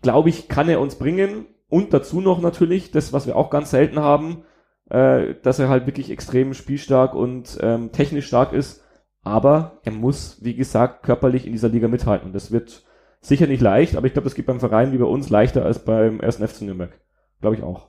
glaube 0.00 0.28
ich, 0.28 0.48
kann 0.48 0.68
er 0.68 0.80
uns 0.80 0.96
bringen. 0.96 1.46
Und 1.68 1.92
dazu 1.92 2.20
noch 2.20 2.40
natürlich, 2.40 2.92
das, 2.92 3.12
was 3.12 3.26
wir 3.26 3.36
auch 3.36 3.50
ganz 3.50 3.70
selten 3.70 3.98
haben, 3.98 4.44
äh, 4.90 5.34
dass 5.42 5.58
er 5.58 5.68
halt 5.68 5.86
wirklich 5.86 6.10
extrem 6.10 6.54
spielstark 6.54 7.14
und 7.14 7.58
ähm, 7.60 7.92
technisch 7.92 8.26
stark 8.26 8.52
ist, 8.52 8.84
aber 9.22 9.80
er 9.84 9.92
muss, 9.92 10.38
wie 10.42 10.54
gesagt, 10.54 11.02
körperlich 11.02 11.46
in 11.46 11.52
dieser 11.52 11.68
Liga 11.68 11.88
mithalten. 11.88 12.32
Das 12.32 12.52
wird 12.52 12.84
sicher 13.20 13.46
nicht 13.46 13.60
leicht, 13.60 13.96
aber 13.96 14.06
ich 14.06 14.12
glaube, 14.12 14.24
das 14.24 14.34
geht 14.34 14.46
beim 14.46 14.60
Verein 14.60 14.92
wie 14.92 14.98
bei 14.98 15.04
uns 15.04 15.30
leichter 15.30 15.64
als 15.64 15.84
beim 15.84 16.20
ersten 16.20 16.46
FC 16.46 16.62
Nürnberg. 16.62 16.92
Glaube 17.40 17.56
ich 17.56 17.62
auch. 17.62 17.88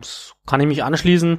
Das 0.00 0.34
kann 0.46 0.60
ich 0.60 0.66
mich 0.66 0.82
anschließen. 0.84 1.38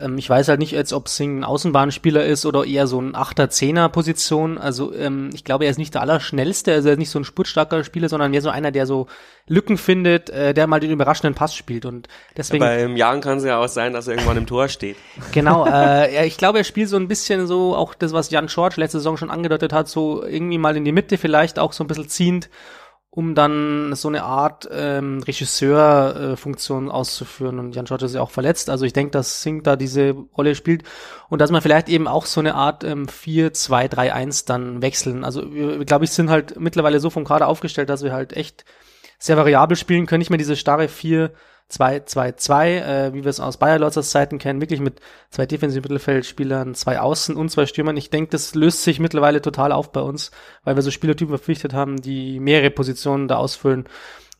Ähm, 0.00 0.18
ich 0.18 0.28
weiß 0.28 0.48
halt 0.48 0.58
nicht 0.58 0.72
jetzt, 0.72 0.92
ob 0.92 1.08
Singh 1.08 1.40
ein 1.40 1.44
Außenbahnspieler 1.44 2.24
ist 2.24 2.46
oder 2.46 2.64
eher 2.64 2.86
so 2.86 3.00
ein 3.00 3.14
Achter, 3.14 3.50
Zehner 3.50 3.88
Position. 3.88 4.58
Also 4.58 4.94
ähm, 4.94 5.30
ich 5.34 5.44
glaube, 5.44 5.64
er 5.64 5.70
ist 5.70 5.78
nicht 5.78 5.94
der 5.94 6.02
Allerschnellste, 6.02 6.72
also 6.72 6.88
er 6.88 6.92
ist 6.94 6.98
nicht 6.98 7.10
so 7.10 7.18
ein 7.18 7.24
spurtstarker 7.24 7.84
Spieler, 7.84 8.08
sondern 8.08 8.30
mehr 8.30 8.42
so 8.42 8.50
einer, 8.50 8.70
der 8.70 8.86
so 8.86 9.06
Lücken 9.46 9.78
findet, 9.78 10.30
äh, 10.30 10.54
der 10.54 10.66
mal 10.66 10.80
den 10.80 10.90
überraschenden 10.90 11.34
Pass 11.34 11.54
spielt 11.54 11.84
und 11.84 12.08
deswegen. 12.36 12.64
Ja, 12.64 12.70
beim 12.70 12.96
Jahren 12.96 13.20
kann 13.20 13.38
es 13.38 13.44
ja 13.44 13.58
auch 13.58 13.68
sein, 13.68 13.92
dass 13.92 14.06
er 14.06 14.14
irgendwann 14.14 14.36
im 14.36 14.46
Tor 14.46 14.68
steht. 14.68 14.96
Genau, 15.32 15.66
äh, 15.66 16.26
ich 16.26 16.36
glaube, 16.38 16.58
er 16.58 16.64
spielt 16.64 16.88
so 16.88 16.96
ein 16.96 17.06
bisschen 17.06 17.46
so 17.46 17.76
auch 17.76 17.94
das, 17.94 18.12
was 18.12 18.30
Jan 18.30 18.46
George 18.46 18.76
letzte 18.78 18.98
Saison 18.98 19.16
schon 19.16 19.30
angedeutet 19.30 19.72
hat, 19.72 19.88
so 19.88 20.24
irgendwie 20.24 20.58
mal 20.58 20.76
in 20.76 20.84
die 20.84 20.92
Mitte 20.92 21.18
vielleicht 21.18 21.58
auch 21.58 21.72
so 21.72 21.84
ein 21.84 21.86
bisschen 21.86 22.08
ziehend 22.08 22.48
um 23.12 23.34
dann 23.34 23.92
so 23.96 24.06
eine 24.06 24.22
Art 24.22 24.68
ähm, 24.70 25.20
Regisseur-Funktion 25.26 26.86
äh, 26.86 26.90
auszuführen. 26.90 27.58
Und 27.58 27.74
Jan 27.74 27.84
George 27.84 28.04
ist 28.04 28.14
ja 28.14 28.22
auch 28.22 28.30
verletzt. 28.30 28.70
Also 28.70 28.84
ich 28.84 28.92
denke, 28.92 29.10
dass 29.10 29.42
Singh 29.42 29.62
da 29.64 29.74
diese 29.74 30.12
Rolle 30.36 30.54
spielt 30.54 30.84
und 31.28 31.40
dass 31.40 31.50
man 31.50 31.60
vielleicht 31.60 31.88
eben 31.88 32.06
auch 32.06 32.24
so 32.26 32.38
eine 32.38 32.54
Art 32.54 32.84
ähm, 32.84 33.06
4-2-3-1 33.06 34.46
dann 34.46 34.80
wechseln. 34.80 35.24
Also 35.24 35.52
wir, 35.52 35.84
glaube 35.84 36.04
ich, 36.04 36.12
sind 36.12 36.30
halt 36.30 36.60
mittlerweile 36.60 37.00
so 37.00 37.10
vom 37.10 37.24
Kader 37.24 37.48
aufgestellt, 37.48 37.88
dass 37.88 38.04
wir 38.04 38.12
halt 38.12 38.32
echt 38.32 38.64
sehr 39.18 39.36
variabel 39.36 39.76
spielen 39.76 40.06
können. 40.06 40.20
Nicht 40.20 40.30
mehr 40.30 40.38
diese 40.38 40.56
starre 40.56 40.86
4 40.86 41.32
2-2-2, 41.70 42.64
äh, 42.66 43.14
wie 43.14 43.24
wir 43.24 43.30
es 43.30 43.40
aus 43.40 43.56
Bayer 43.56 43.78
Lotzers 43.78 44.10
Zeiten 44.10 44.38
kennen, 44.38 44.60
wirklich 44.60 44.80
mit 44.80 45.00
zwei 45.30 45.46
defensiven 45.46 45.82
Mittelfeldspielern, 45.82 46.74
zwei 46.74 47.00
Außen 47.00 47.36
und 47.36 47.50
zwei 47.50 47.66
Stürmern. 47.66 47.96
Ich 47.96 48.10
denke, 48.10 48.30
das 48.30 48.54
löst 48.54 48.82
sich 48.82 49.00
mittlerweile 49.00 49.40
total 49.42 49.72
auf 49.72 49.92
bei 49.92 50.00
uns, 50.00 50.30
weil 50.64 50.76
wir 50.76 50.82
so 50.82 50.90
Spielertypen 50.90 51.34
verpflichtet 51.34 51.72
haben, 51.72 52.00
die 52.00 52.40
mehrere 52.40 52.70
Positionen 52.70 53.28
da 53.28 53.36
ausfüllen. 53.36 53.88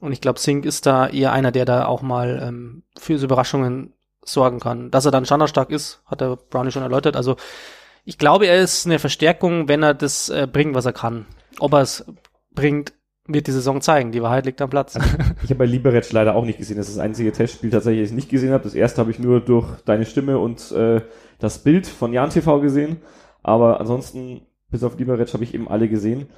Und 0.01 0.13
ich 0.13 0.21
glaube, 0.21 0.39
Sink 0.41 0.65
ist 0.65 0.87
da 0.87 1.09
eher 1.09 1.33
einer, 1.33 1.53
der 1.53 1.65
da 1.65 1.87
auch 1.87 2.03
mal 2.03 2.41
ähm, 2.43 2.83
für 2.99 3.19
so 3.19 3.27
Überraschungen 3.27 3.93
sorgen 4.25 4.61
kann. 4.61 4.91
Dass 4.91 5.05
er 5.05 5.11
dann 5.11 5.27
standardstark 5.27 5.71
ist, 5.71 6.03
hat 6.07 6.21
der 6.21 6.37
Brownie 6.37 6.71
schon 6.71 6.83
erläutert. 6.83 7.17
Also 7.17 7.37
ich 8.05 8.19
glaube, 8.19 8.47
er 8.47 8.61
ist 8.61 8.87
eine 8.87 8.99
Verstärkung, 8.99 9.69
wenn 9.69 9.83
er 9.83 9.95
das 9.95 10.29
äh, 10.31 10.49
bringt, 10.51 10.75
was 10.75 10.87
er 10.87 10.93
kann. 10.93 11.27
Ob 11.59 11.75
er 11.75 11.83
es 11.83 12.05
bringt, 12.53 12.93
wird 13.33 13.47
die 13.47 13.53
Saison 13.53 13.81
zeigen. 13.81 14.13
Die 14.13 14.23
Wahrheit 14.23 14.47
liegt 14.47 14.61
am 14.61 14.71
Platz. 14.71 14.97
ich 15.43 15.51
habe 15.51 15.57
bei 15.57 15.67
Liberec 15.67 16.11
leider 16.13 16.35
auch 16.35 16.45
nicht 16.45 16.59
gesehen. 16.59 16.77
Das 16.77 16.89
ist 16.89 16.97
das 16.97 17.05
einzige 17.05 17.33
Testspiel 17.33 17.71
tatsächlich, 17.71 18.03
das 18.03 18.11
ich 18.11 18.17
nicht 18.17 18.29
gesehen 18.29 18.53
habe. 18.53 18.65
Das 18.65 18.75
erste 18.75 19.01
habe 19.01 19.11
ich 19.11 19.19
nur 19.19 19.41
durch 19.41 19.81
deine 19.83 20.07
Stimme 20.07 20.39
und 20.39 20.73
äh, 20.73 21.01
das 21.39 21.59
Bild 21.59 21.87
von 21.87 22.13
Jan 22.13 22.31
TV 22.31 22.61
gesehen. 22.61 22.99
Aber 23.43 23.81
ansonsten, 23.81 24.43
bis 24.71 24.83
auf 24.83 24.99
Liberec, 24.99 25.33
habe 25.33 25.45
ich 25.45 25.55
eben 25.55 25.69
alle 25.69 25.89
gesehen. 25.89 26.29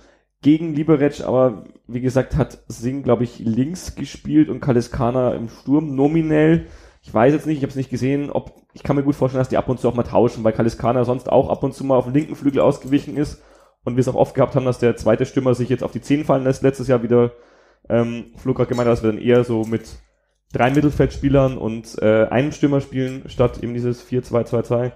Gegen 0.41 0.75
Liberec, 0.75 1.21
aber 1.21 1.65
wie 1.87 2.01
gesagt, 2.01 2.37
hat 2.37 2.63
Singh, 2.67 3.03
glaube 3.03 3.25
ich, 3.25 3.39
links 3.39 3.95
gespielt 3.95 4.49
und 4.49 4.61
Kaliskana 4.61 5.35
im 5.35 5.49
Sturm 5.49 5.95
nominell. 5.95 6.67
Ich 7.03 7.13
weiß 7.13 7.33
jetzt 7.33 7.47
nicht, 7.47 7.59
ich 7.59 7.63
habe 7.63 7.71
es 7.71 7.77
nicht 7.77 7.91
gesehen, 7.91 8.31
ob 8.31 8.53
ich 8.75 8.83
kann 8.83 8.97
mir 8.97 9.03
gut 9.03 9.15
vorstellen, 9.15 9.41
dass 9.41 9.49
die 9.49 9.57
ab 9.57 9.69
und 9.69 9.79
zu 9.79 9.89
auch 9.89 9.95
mal 9.95 10.03
tauschen, 10.03 10.45
weil 10.45 10.53
Kaliskana 10.53 11.05
sonst 11.05 11.31
auch 11.31 11.51
ab 11.51 11.63
und 11.63 11.75
zu 11.75 11.85
mal 11.85 11.97
auf 11.97 12.07
den 12.07 12.15
linken 12.15 12.37
Flügel 12.37 12.61
ausgewichen 12.61 13.17
ist 13.17 13.43
und 13.85 13.97
wir 13.97 14.01
es 14.01 14.09
auch 14.09 14.15
oft 14.15 14.35
gehabt 14.35 14.55
haben, 14.55 14.65
dass 14.65 14.79
der 14.79 14.97
zweite 14.97 15.27
Stürmer 15.27 15.55
sich 15.55 15.69
jetzt 15.69 15.83
auf 15.83 15.93
die 15.93 16.01
10 16.01 16.25
fallen 16.25 16.45
lässt. 16.45 16.63
Letztes 16.63 16.89
Jahr 16.89 17.03
wieder 17.03 17.33
ähm, 17.89 18.33
Flo 18.37 18.55
gerade 18.55 18.69
gemeint, 18.69 18.89
dass 18.89 19.03
wir 19.03 19.11
dann 19.11 19.21
eher 19.21 19.45
so 19.45 19.65
mit 19.65 19.99
drei 20.53 20.71
Mittelfeldspielern 20.71 21.59
und 21.59 21.99
äh, 22.01 22.27
einem 22.27 22.53
Stürmer 22.53 22.81
spielen, 22.81 23.25
statt 23.29 23.63
eben 23.63 23.75
dieses 23.75 24.07
4-2-2-2. 24.07 24.93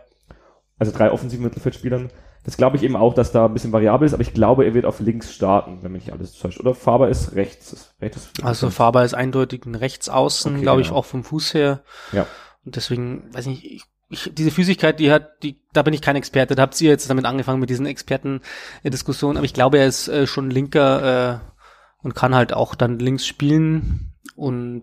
Also 0.78 0.92
drei 0.92 1.10
offensiven 1.10 1.44
Mittelfeldspielern. 1.44 2.10
Das 2.44 2.56
glaube 2.56 2.76
ich 2.76 2.84
eben 2.84 2.94
auch, 2.94 3.12
dass 3.12 3.32
da 3.32 3.46
ein 3.46 3.54
bisschen 3.54 3.72
variabel 3.72 4.06
ist, 4.06 4.12
aber 4.12 4.22
ich 4.22 4.32
glaube, 4.32 4.64
er 4.64 4.74
wird 4.74 4.84
auf 4.84 5.00
links 5.00 5.34
starten, 5.34 5.78
wenn 5.82 5.90
mich 5.90 6.04
nicht 6.04 6.12
alles 6.12 6.38
täuscht. 6.38 6.60
Oder 6.60 6.74
Faber 6.74 7.08
ist 7.08 7.34
rechts. 7.34 7.92
rechts 8.00 8.30
also 8.42 8.70
Faber 8.70 9.04
ist 9.04 9.14
eindeutig 9.14 9.64
ein 9.66 9.74
Rechtsaußen, 9.74 10.52
okay, 10.54 10.62
glaube 10.62 10.80
ich, 10.80 10.88
genau. 10.88 11.00
auch 11.00 11.06
vom 11.06 11.24
Fuß 11.24 11.54
her. 11.54 11.82
Ja. 12.12 12.26
Und 12.64 12.76
deswegen, 12.76 13.34
weiß 13.34 13.46
nicht, 13.46 13.64
ich 13.64 13.84
ich, 14.08 14.30
diese 14.32 14.50
Physigkeit, 14.50 15.00
die 15.00 15.10
hat, 15.10 15.42
die, 15.42 15.60
da 15.72 15.82
bin 15.82 15.94
ich 15.94 16.02
kein 16.02 16.16
Experte. 16.16 16.54
Da 16.54 16.62
habt 16.62 16.80
ihr 16.80 16.90
jetzt 16.90 17.10
damit 17.10 17.24
angefangen 17.24 17.60
mit 17.60 17.70
diesen 17.70 17.86
Experten-Diskussionen. 17.86 19.36
Aber 19.36 19.44
ich 19.44 19.54
glaube, 19.54 19.78
er 19.78 19.86
ist 19.86 20.08
äh, 20.08 20.26
schon 20.26 20.50
linker 20.50 21.40
äh, 21.42 22.04
und 22.04 22.14
kann 22.14 22.34
halt 22.34 22.52
auch 22.52 22.74
dann 22.74 22.98
links 22.98 23.26
spielen 23.26 24.12
und 24.36 24.82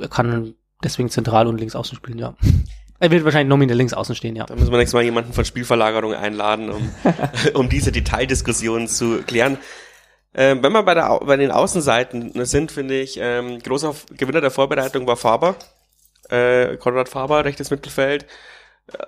er 0.00 0.08
kann 0.08 0.54
deswegen 0.82 1.08
zentral 1.08 1.46
und 1.46 1.58
links 1.58 1.76
außen 1.76 1.96
spielen, 1.96 2.18
ja. 2.18 2.34
Er 3.00 3.10
wird 3.10 3.24
wahrscheinlich 3.24 3.48
nominell 3.48 3.76
links 3.76 3.92
außen 3.92 4.14
stehen, 4.14 4.36
ja. 4.36 4.44
Da 4.44 4.54
müssen 4.54 4.70
wir 4.70 4.78
nächstes 4.78 4.94
Mal 4.94 5.02
jemanden 5.02 5.32
von 5.32 5.44
Spielverlagerung 5.44 6.14
einladen, 6.14 6.70
um, 6.70 6.90
um 7.54 7.68
diese 7.68 7.92
Detaildiskussion 7.92 8.88
zu 8.88 9.22
klären. 9.22 9.58
Ähm, 10.34 10.62
wenn 10.62 10.72
wir 10.72 10.82
bei, 10.82 10.94
der, 10.94 11.20
bei 11.24 11.36
den 11.36 11.50
Außenseiten 11.50 12.32
sind, 12.44 12.72
finde 12.72 13.00
ich, 13.00 13.18
ähm, 13.20 13.60
großer 13.60 13.94
Gewinner 14.16 14.40
der 14.40 14.50
Vorbereitung 14.50 15.06
war 15.06 15.16
Faber 15.16 15.56
äh, 16.30 16.76
Konrad 16.76 17.08
Faber, 17.08 17.44
rechtes 17.44 17.70
Mittelfeld, 17.70 18.26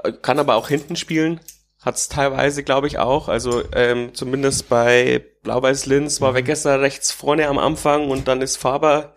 äh, 0.02 0.12
kann 0.12 0.38
aber 0.38 0.54
auch 0.56 0.68
hinten 0.68 0.96
spielen, 0.96 1.40
hat 1.80 1.96
es 1.96 2.08
teilweise, 2.08 2.62
glaube 2.62 2.86
ich, 2.86 2.98
auch. 2.98 3.28
Also 3.28 3.62
ähm, 3.72 4.14
zumindest 4.14 4.68
bei 4.68 5.24
Blau-Weiß 5.42 5.86
Linz 5.86 6.20
war 6.20 6.32
mhm. 6.32 6.36
Wegesser 6.36 6.80
rechts 6.80 7.12
vorne 7.12 7.48
am 7.48 7.58
Anfang 7.58 8.10
und 8.10 8.28
dann 8.28 8.42
ist 8.42 8.56
Faber 8.56 9.14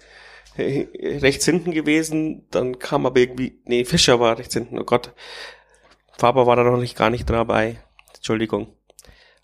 äh, 0.57 0.87
rechts 1.19 1.45
hinten 1.45 1.71
gewesen. 1.71 2.47
Dann 2.51 2.79
kam 2.79 3.05
aber 3.05 3.19
irgendwie, 3.19 3.61
nee, 3.65 3.85
Fischer 3.85 4.19
war 4.19 4.37
rechts 4.37 4.53
hinten, 4.53 4.79
oh 4.79 4.83
Gott. 4.83 5.13
Faber 6.17 6.45
war 6.45 6.55
da 6.55 6.63
noch 6.63 6.77
nicht 6.77 6.97
gar 6.97 7.09
nicht 7.09 7.29
dabei. 7.29 7.81
Entschuldigung. 8.15 8.75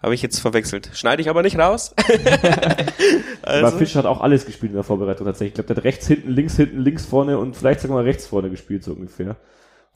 Habe 0.05 0.13
ich 0.13 0.21
jetzt 0.21 0.39
verwechselt. 0.39 0.91
Schneide 0.93 1.23
ich 1.23 1.31
aber 1.31 1.41
nicht 1.41 1.57
raus. 1.57 1.95
also. 3.41 3.65
Aber 3.65 3.75
Fischer 3.75 3.97
hat 3.97 4.05
auch 4.05 4.21
alles 4.21 4.45
gespielt 4.45 4.69
in 4.69 4.75
der 4.75 4.83
Vorbereitung 4.83 5.25
tatsächlich. 5.25 5.53
Ich 5.53 5.55
glaube, 5.55 5.69
der 5.69 5.77
hat 5.77 5.83
rechts 5.83 6.05
hinten, 6.05 6.29
links 6.29 6.55
hinten, 6.55 6.77
links 6.77 7.07
vorne 7.07 7.39
und 7.39 7.55
vielleicht 7.55 7.79
sogar 7.79 7.97
mal 7.97 8.03
rechts 8.03 8.27
vorne 8.27 8.51
gespielt, 8.51 8.83
so 8.83 8.93
ungefähr. 8.93 9.35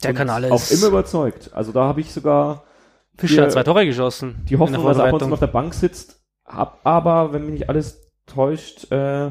Der 0.02 0.10
und 0.10 0.16
kann 0.16 0.28
alles. 0.28 0.50
Auch 0.50 0.68
immer 0.72 0.88
überzeugt. 0.88 1.50
Also 1.52 1.70
da 1.70 1.84
habe 1.84 2.00
ich 2.00 2.12
sogar. 2.12 2.64
Fischer 3.18 3.42
hat 3.42 3.52
zwei 3.52 3.62
Tore 3.62 3.86
geschossen. 3.86 4.44
Die 4.48 4.56
Hoffnung, 4.56 4.84
dass 4.84 4.98
er 4.98 5.04
ab 5.04 5.12
und 5.12 5.20
zu 5.20 5.32
auf 5.32 5.38
der 5.38 5.46
Bank 5.46 5.74
sitzt. 5.74 6.20
Hab 6.44 6.80
aber, 6.82 7.32
wenn 7.32 7.42
mich 7.42 7.52
nicht 7.52 7.68
alles 7.68 8.10
täuscht, 8.26 8.90
äh, 8.90 9.30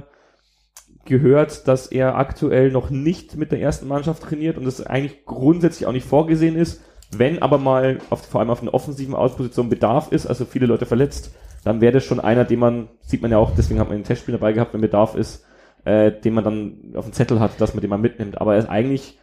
gehört, 1.04 1.68
dass 1.68 1.88
er 1.88 2.16
aktuell 2.16 2.72
noch 2.72 2.90
nicht 2.90 3.36
mit 3.36 3.52
der 3.52 3.60
ersten 3.60 3.90
Mannschaft 3.90 4.24
trainiert 4.24 4.58
und 4.58 4.64
das 4.64 4.80
eigentlich 4.80 5.26
grundsätzlich 5.26 5.88
auch 5.88 5.92
nicht 5.92 6.08
vorgesehen 6.08 6.56
ist. 6.56 6.82
Wenn 7.12 7.42
aber 7.42 7.58
mal 7.58 8.00
auf, 8.10 8.26
vor 8.26 8.40
allem 8.40 8.50
auf 8.50 8.62
einer 8.62 8.74
offensiven 8.74 9.16
Ausposition 9.16 9.70
Bedarf 9.70 10.12
ist, 10.12 10.28
also 10.28 10.46
viele 10.46 10.68
Leute 10.68 10.86
verletzt, 10.86 11.34
dann 11.64 11.82
wäre 11.82 11.94
das 11.94 12.06
schon 12.06 12.20
einer, 12.20 12.46
den 12.46 12.60
man, 12.60 12.90
sieht 13.02 13.22
man 13.22 13.32
ja 13.32 13.38
auch, 13.38 13.52
deswegen 13.56 13.80
hat 13.80 13.90
man 13.90 13.98
den 13.98 14.04
Testspiel 14.04 14.34
dabei 14.34 14.54
gehabt, 14.54 14.74
wenn 14.74 14.82
Bedarf 14.82 15.16
ist, 15.16 15.46
äh, 15.86 16.12
den 16.12 16.34
man 16.34 16.44
dann 16.44 16.94
auf 16.96 17.06
dem 17.06 17.14
Zettel 17.14 17.40
hat, 17.40 17.60
dass 17.60 17.74
man 17.74 17.82
den 17.82 17.90
mal 17.90 17.98
mitnimmt. 17.98 18.40
Aber 18.40 18.54
er 18.54 18.60
ist 18.60 18.70
eigentlich 18.70 19.20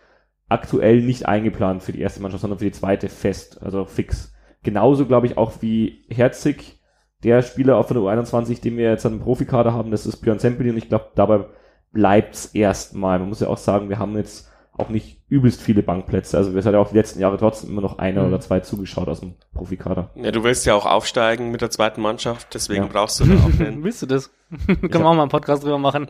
aktuell 0.48 1.00
nicht 1.00 1.26
eingeplant 1.26 1.82
für 1.82 1.92
die 1.92 2.00
erste 2.00 2.20
Mannschaft, 2.20 2.42
sondern 2.42 2.58
für 2.58 2.64
die 2.64 2.72
zweite 2.72 3.08
fest, 3.08 3.62
also 3.62 3.84
fix. 3.84 4.32
Genauso 4.62 5.06
glaube 5.06 5.26
ich 5.26 5.38
auch 5.38 5.52
wie 5.60 6.04
Herzig, 6.08 6.80
der 7.22 7.42
Spieler 7.42 7.82
von 7.82 7.96
der 7.96 8.04
U21, 8.04 8.60
den 8.60 8.76
wir 8.76 8.90
jetzt 8.90 9.06
an 9.06 9.14
dem 9.14 9.22
Profikader 9.22 9.72
haben, 9.72 9.90
das 9.90 10.06
ist 10.06 10.18
Björn 10.18 10.38
Sempeli 10.38 10.70
und 10.70 10.76
ich 10.76 10.88
glaube, 10.88 11.10
dabei 11.14 11.46
bleibt's 11.92 12.46
erstmal. 12.46 13.18
Man 13.18 13.28
muss 13.28 13.40
ja 13.40 13.48
auch 13.48 13.56
sagen, 13.56 13.88
wir 13.88 13.98
haben 13.98 14.16
jetzt 14.16 14.50
auch 14.78 14.88
nicht 14.90 15.20
übelst 15.28 15.62
viele 15.62 15.82
Bankplätze. 15.82 16.36
Also 16.36 16.56
es 16.56 16.66
hat 16.66 16.74
ja 16.74 16.78
auch 16.78 16.90
die 16.90 16.96
letzten 16.96 17.20
Jahre 17.20 17.38
trotzdem 17.38 17.70
immer 17.70 17.80
noch 17.80 17.98
einer 17.98 18.22
mhm. 18.22 18.28
oder 18.28 18.40
zwei 18.40 18.60
zugeschaut 18.60 19.08
aus 19.08 19.20
dem 19.20 19.34
Profikader. 19.54 20.10
Ja, 20.14 20.30
du 20.30 20.44
willst 20.44 20.66
ja 20.66 20.74
auch 20.74 20.86
aufsteigen 20.86 21.50
mit 21.50 21.62
der 21.62 21.70
zweiten 21.70 22.00
Mannschaft, 22.00 22.54
deswegen 22.54 22.84
ja. 22.84 22.88
brauchst 22.92 23.20
du 23.20 23.24
da 23.24 23.34
auch 23.34 23.60
einen. 23.60 23.82
willst 23.84 24.02
du 24.02 24.06
das? 24.06 24.30
Können 24.66 24.92
wir 24.92 25.06
auch 25.06 25.14
mal 25.14 25.22
einen 25.22 25.30
Podcast 25.30 25.64
drüber 25.64 25.78
machen. 25.78 26.08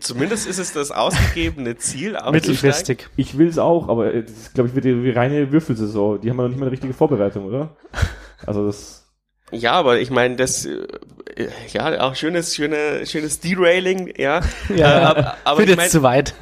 Zumindest 0.00 0.46
ist 0.46 0.58
es 0.58 0.72
das 0.72 0.90
ausgegebene 0.90 1.76
Ziel. 1.76 2.16
Mittelfristig. 2.30 3.08
Ich 3.16 3.38
will 3.38 3.48
es 3.48 3.58
auch, 3.58 3.88
aber 3.88 4.12
das 4.12 4.52
glaube 4.52 4.68
ich 4.68 4.74
wird 4.74 4.84
die 4.84 5.10
reine 5.10 5.50
Würfelsaison. 5.50 6.20
Die 6.20 6.30
haben 6.30 6.36
ja 6.36 6.42
noch 6.44 6.48
nicht 6.50 6.58
mal 6.58 6.66
eine 6.66 6.72
richtige 6.72 6.94
Vorbereitung, 6.94 7.46
oder? 7.46 7.76
Also 8.46 8.66
das 8.66 9.02
ja, 9.52 9.72
aber 9.72 10.00
ich 10.00 10.10
meine, 10.10 10.36
das 10.36 10.64
äh, 10.64 10.78
ja 11.68 12.00
auch 12.00 12.14
schönes, 12.14 12.56
schöne, 12.56 13.04
schönes 13.04 13.38
Derailing, 13.38 14.14
ja. 14.16 14.40
ja 14.74 15.00
äh, 15.00 15.04
aber, 15.04 15.36
aber 15.44 15.56
Führt 15.58 15.68
ich 15.68 15.76
mein, 15.76 15.84
jetzt 15.84 15.92
zu 15.92 16.02
weit. 16.02 16.34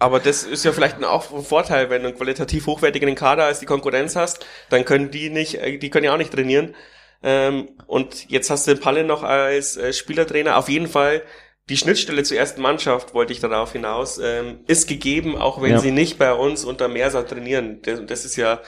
Aber 0.00 0.18
das 0.18 0.42
ist 0.42 0.64
ja 0.64 0.72
vielleicht 0.72 1.04
auch 1.04 1.30
ein 1.30 1.44
Vorteil, 1.44 1.90
wenn 1.90 2.02
du 2.02 2.08
einen 2.08 2.16
qualitativ 2.16 2.66
hochwertigen 2.66 3.14
Kader 3.14 3.44
als 3.44 3.60
die 3.60 3.66
Konkurrenz 3.66 4.16
hast, 4.16 4.44
dann 4.70 4.84
können 4.84 5.10
die 5.10 5.28
nicht, 5.30 5.56
äh, 5.56 5.78
die 5.78 5.90
können 5.90 6.06
ja 6.06 6.14
auch 6.14 6.18
nicht 6.18 6.32
trainieren. 6.32 6.74
Ähm, 7.22 7.68
und 7.86 8.28
jetzt 8.30 8.48
hast 8.48 8.66
du 8.66 8.74
den 8.74 8.80
Palle 8.80 9.04
noch 9.04 9.22
als 9.22 9.76
äh, 9.76 9.92
Spielertrainer. 9.92 10.56
Auf 10.56 10.70
jeden 10.70 10.88
Fall 10.88 11.22
die 11.68 11.76
Schnittstelle 11.76 12.22
zur 12.22 12.38
ersten 12.38 12.62
Mannschaft, 12.62 13.12
wollte 13.12 13.34
ich 13.34 13.40
darauf 13.40 13.72
hinaus, 13.72 14.18
ähm, 14.18 14.60
ist 14.66 14.88
gegeben, 14.88 15.36
auch 15.36 15.60
wenn 15.60 15.72
ja. 15.72 15.78
sie 15.78 15.92
nicht 15.92 16.18
bei 16.18 16.32
uns 16.32 16.64
unter 16.64 16.88
Meersa 16.88 17.22
trainieren. 17.22 17.82
Das, 17.82 18.00
das 18.06 18.24
ist 18.24 18.36
ja 18.36 18.60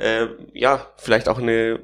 äh, 0.00 0.28
ja, 0.54 0.86
vielleicht 0.96 1.28
auch 1.28 1.38
eine 1.38 1.78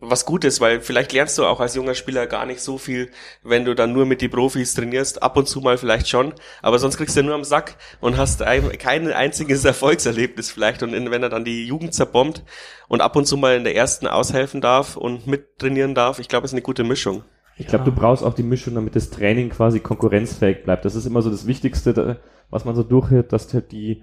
was 0.00 0.26
Gutes, 0.26 0.60
weil 0.60 0.80
vielleicht 0.80 1.12
lernst 1.12 1.38
du 1.38 1.44
auch 1.44 1.60
als 1.60 1.76
junger 1.76 1.94
Spieler 1.94 2.26
gar 2.26 2.44
nicht 2.44 2.60
so 2.60 2.76
viel, 2.76 3.10
wenn 3.44 3.64
du 3.64 3.74
dann 3.74 3.92
nur 3.92 4.04
mit 4.04 4.20
die 4.20 4.28
Profis 4.28 4.74
trainierst, 4.74 5.22
ab 5.22 5.36
und 5.36 5.48
zu 5.48 5.60
mal 5.60 5.78
vielleicht 5.78 6.08
schon, 6.08 6.34
aber 6.60 6.80
sonst 6.80 6.96
kriegst 6.96 7.16
du 7.16 7.22
nur 7.22 7.36
am 7.36 7.44
Sack 7.44 7.76
und 8.00 8.16
hast 8.16 8.42
ein, 8.42 8.76
kein 8.78 9.12
einziges 9.12 9.64
Erfolgserlebnis 9.64 10.50
vielleicht 10.50 10.82
und 10.82 10.92
wenn 10.92 11.22
er 11.22 11.28
dann 11.28 11.44
die 11.44 11.64
Jugend 11.64 11.94
zerbombt 11.94 12.42
und 12.88 13.00
ab 13.00 13.14
und 13.14 13.26
zu 13.26 13.36
mal 13.36 13.56
in 13.56 13.64
der 13.64 13.76
ersten 13.76 14.08
aushelfen 14.08 14.60
darf 14.60 14.96
und 14.96 15.28
mittrainieren 15.28 15.94
darf, 15.94 16.18
ich 16.18 16.28
glaube, 16.28 16.44
es 16.44 16.50
ist 16.50 16.56
eine 16.56 16.62
gute 16.62 16.84
Mischung. 16.84 17.22
Ich 17.58 17.68
glaube, 17.68 17.84
du 17.84 17.92
brauchst 17.92 18.24
auch 18.24 18.34
die 18.34 18.42
Mischung, 18.42 18.74
damit 18.74 18.96
das 18.96 19.10
Training 19.10 19.50
quasi 19.50 19.78
konkurrenzfähig 19.78 20.64
bleibt. 20.64 20.84
Das 20.84 20.96
ist 20.96 21.06
immer 21.06 21.22
so 21.22 21.30
das 21.30 21.46
Wichtigste, 21.46 22.20
was 22.50 22.64
man 22.64 22.74
so 22.74 22.82
durchhört, 22.82 23.32
dass 23.32 23.52
halt 23.54 23.70
die 23.70 24.02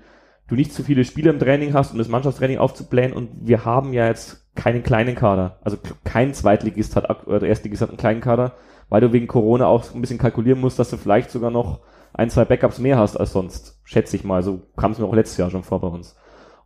du 0.50 0.56
nicht 0.56 0.74
zu 0.74 0.84
viele 0.84 1.04
Spiele 1.04 1.30
im 1.30 1.40
Training 1.40 1.74
hast, 1.74 1.92
um 1.92 1.98
das 1.98 2.08
Mannschaftstraining 2.08 2.58
aufzublähen. 2.58 3.14
Und 3.14 3.30
wir 3.42 3.66
haben 3.66 3.94
ja 3.94 4.08
jetzt 4.08 4.54
keinen 4.56 4.84
kleinen 4.84 5.16
Kader. 5.16 5.60
Also 5.62 5.78
kein 6.04 6.34
Zweitligist 6.34 6.96
hat, 6.96 7.28
oder 7.28 7.48
Erstligist 7.48 7.82
hat 7.82 7.90
einen 7.90 7.98
kleinen 7.98 8.22
Kader, 8.22 8.54
weil 8.90 9.02
du 9.02 9.14
wegen 9.14 9.28
Corona 9.28 9.68
auch 9.68 9.94
ein 9.94 10.02
bisschen 10.02 10.18
kalkulieren 10.18 10.60
musst, 10.60 10.80
dass 10.80 10.90
du 10.90 10.98
vielleicht 10.98 11.32
sogar 11.32 11.52
noch 11.52 11.82
ein, 12.14 12.30
zwei 12.30 12.46
Backups 12.46 12.80
mehr 12.80 12.98
hast 12.98 13.18
als 13.18 13.32
sonst. 13.32 13.80
Schätze 13.84 14.16
ich 14.16 14.24
mal. 14.24 14.42
So 14.44 14.62
kam 14.76 14.92
es 14.92 15.00
mir 15.00 15.06
auch 15.06 15.14
letztes 15.14 15.38
Jahr 15.38 15.52
schon 15.52 15.64
vor 15.64 15.80
bei 15.82 15.88
uns. 15.88 16.16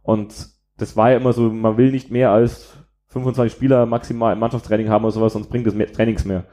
Und 0.01 0.49
das 0.77 0.97
war 0.97 1.11
ja 1.11 1.17
immer 1.17 1.33
so, 1.33 1.49
man 1.49 1.77
will 1.77 1.91
nicht 1.91 2.09
mehr 2.09 2.31
als 2.31 2.77
25 3.09 3.53
Spieler 3.53 3.85
maximal 3.85 4.33
im 4.33 4.39
Mannschaftstraining 4.39 4.89
haben 4.89 5.05
oder 5.05 5.11
sowas, 5.11 5.33
sonst 5.33 5.49
bringt 5.49 5.67
das 5.67 5.75
mehr 5.75 5.91
Trainings 5.91 6.25
mehr. 6.25 6.45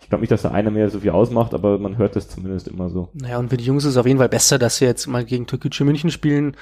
Ich 0.00 0.08
glaube 0.08 0.20
nicht, 0.20 0.30
dass 0.30 0.42
da 0.42 0.50
einer 0.50 0.70
mehr 0.70 0.88
so 0.90 1.00
viel 1.00 1.10
ausmacht, 1.10 1.54
aber 1.54 1.78
man 1.78 1.98
hört 1.98 2.16
das 2.16 2.28
zumindest 2.28 2.68
immer 2.68 2.90
so. 2.90 3.08
Naja, 3.14 3.38
und 3.38 3.50
für 3.50 3.56
die 3.56 3.64
Jungs 3.64 3.84
ist 3.84 3.92
es 3.92 3.96
auf 3.96 4.06
jeden 4.06 4.18
Fall 4.18 4.28
besser, 4.28 4.58
dass 4.58 4.76
sie 4.76 4.84
jetzt 4.84 5.06
mal 5.06 5.24
gegen 5.24 5.46
Türkgücü 5.46 5.84
München 5.84 6.10
spielen, 6.10 6.56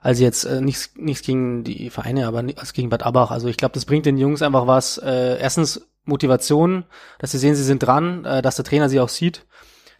als 0.00 0.20
jetzt 0.20 0.44
äh, 0.44 0.60
nichts, 0.60 0.90
nichts 0.96 1.24
gegen 1.24 1.64
die 1.64 1.90
Vereine, 1.90 2.26
aber 2.26 2.44
als 2.56 2.72
gegen 2.72 2.90
Bad 2.90 3.04
Abach. 3.04 3.30
Also 3.30 3.48
ich 3.48 3.56
glaube, 3.56 3.74
das 3.74 3.84
bringt 3.84 4.04
den 4.04 4.18
Jungs 4.18 4.42
einfach 4.42 4.66
was. 4.66 4.98
Äh, 4.98 5.38
erstens 5.38 5.88
Motivation, 6.04 6.84
dass 7.18 7.30
sie 7.30 7.38
sehen, 7.38 7.54
sie 7.54 7.62
sind 7.62 7.82
dran, 7.82 8.24
äh, 8.24 8.42
dass 8.42 8.56
der 8.56 8.64
Trainer 8.64 8.88
sie 8.88 9.00
auch 9.00 9.08
sieht, 9.08 9.46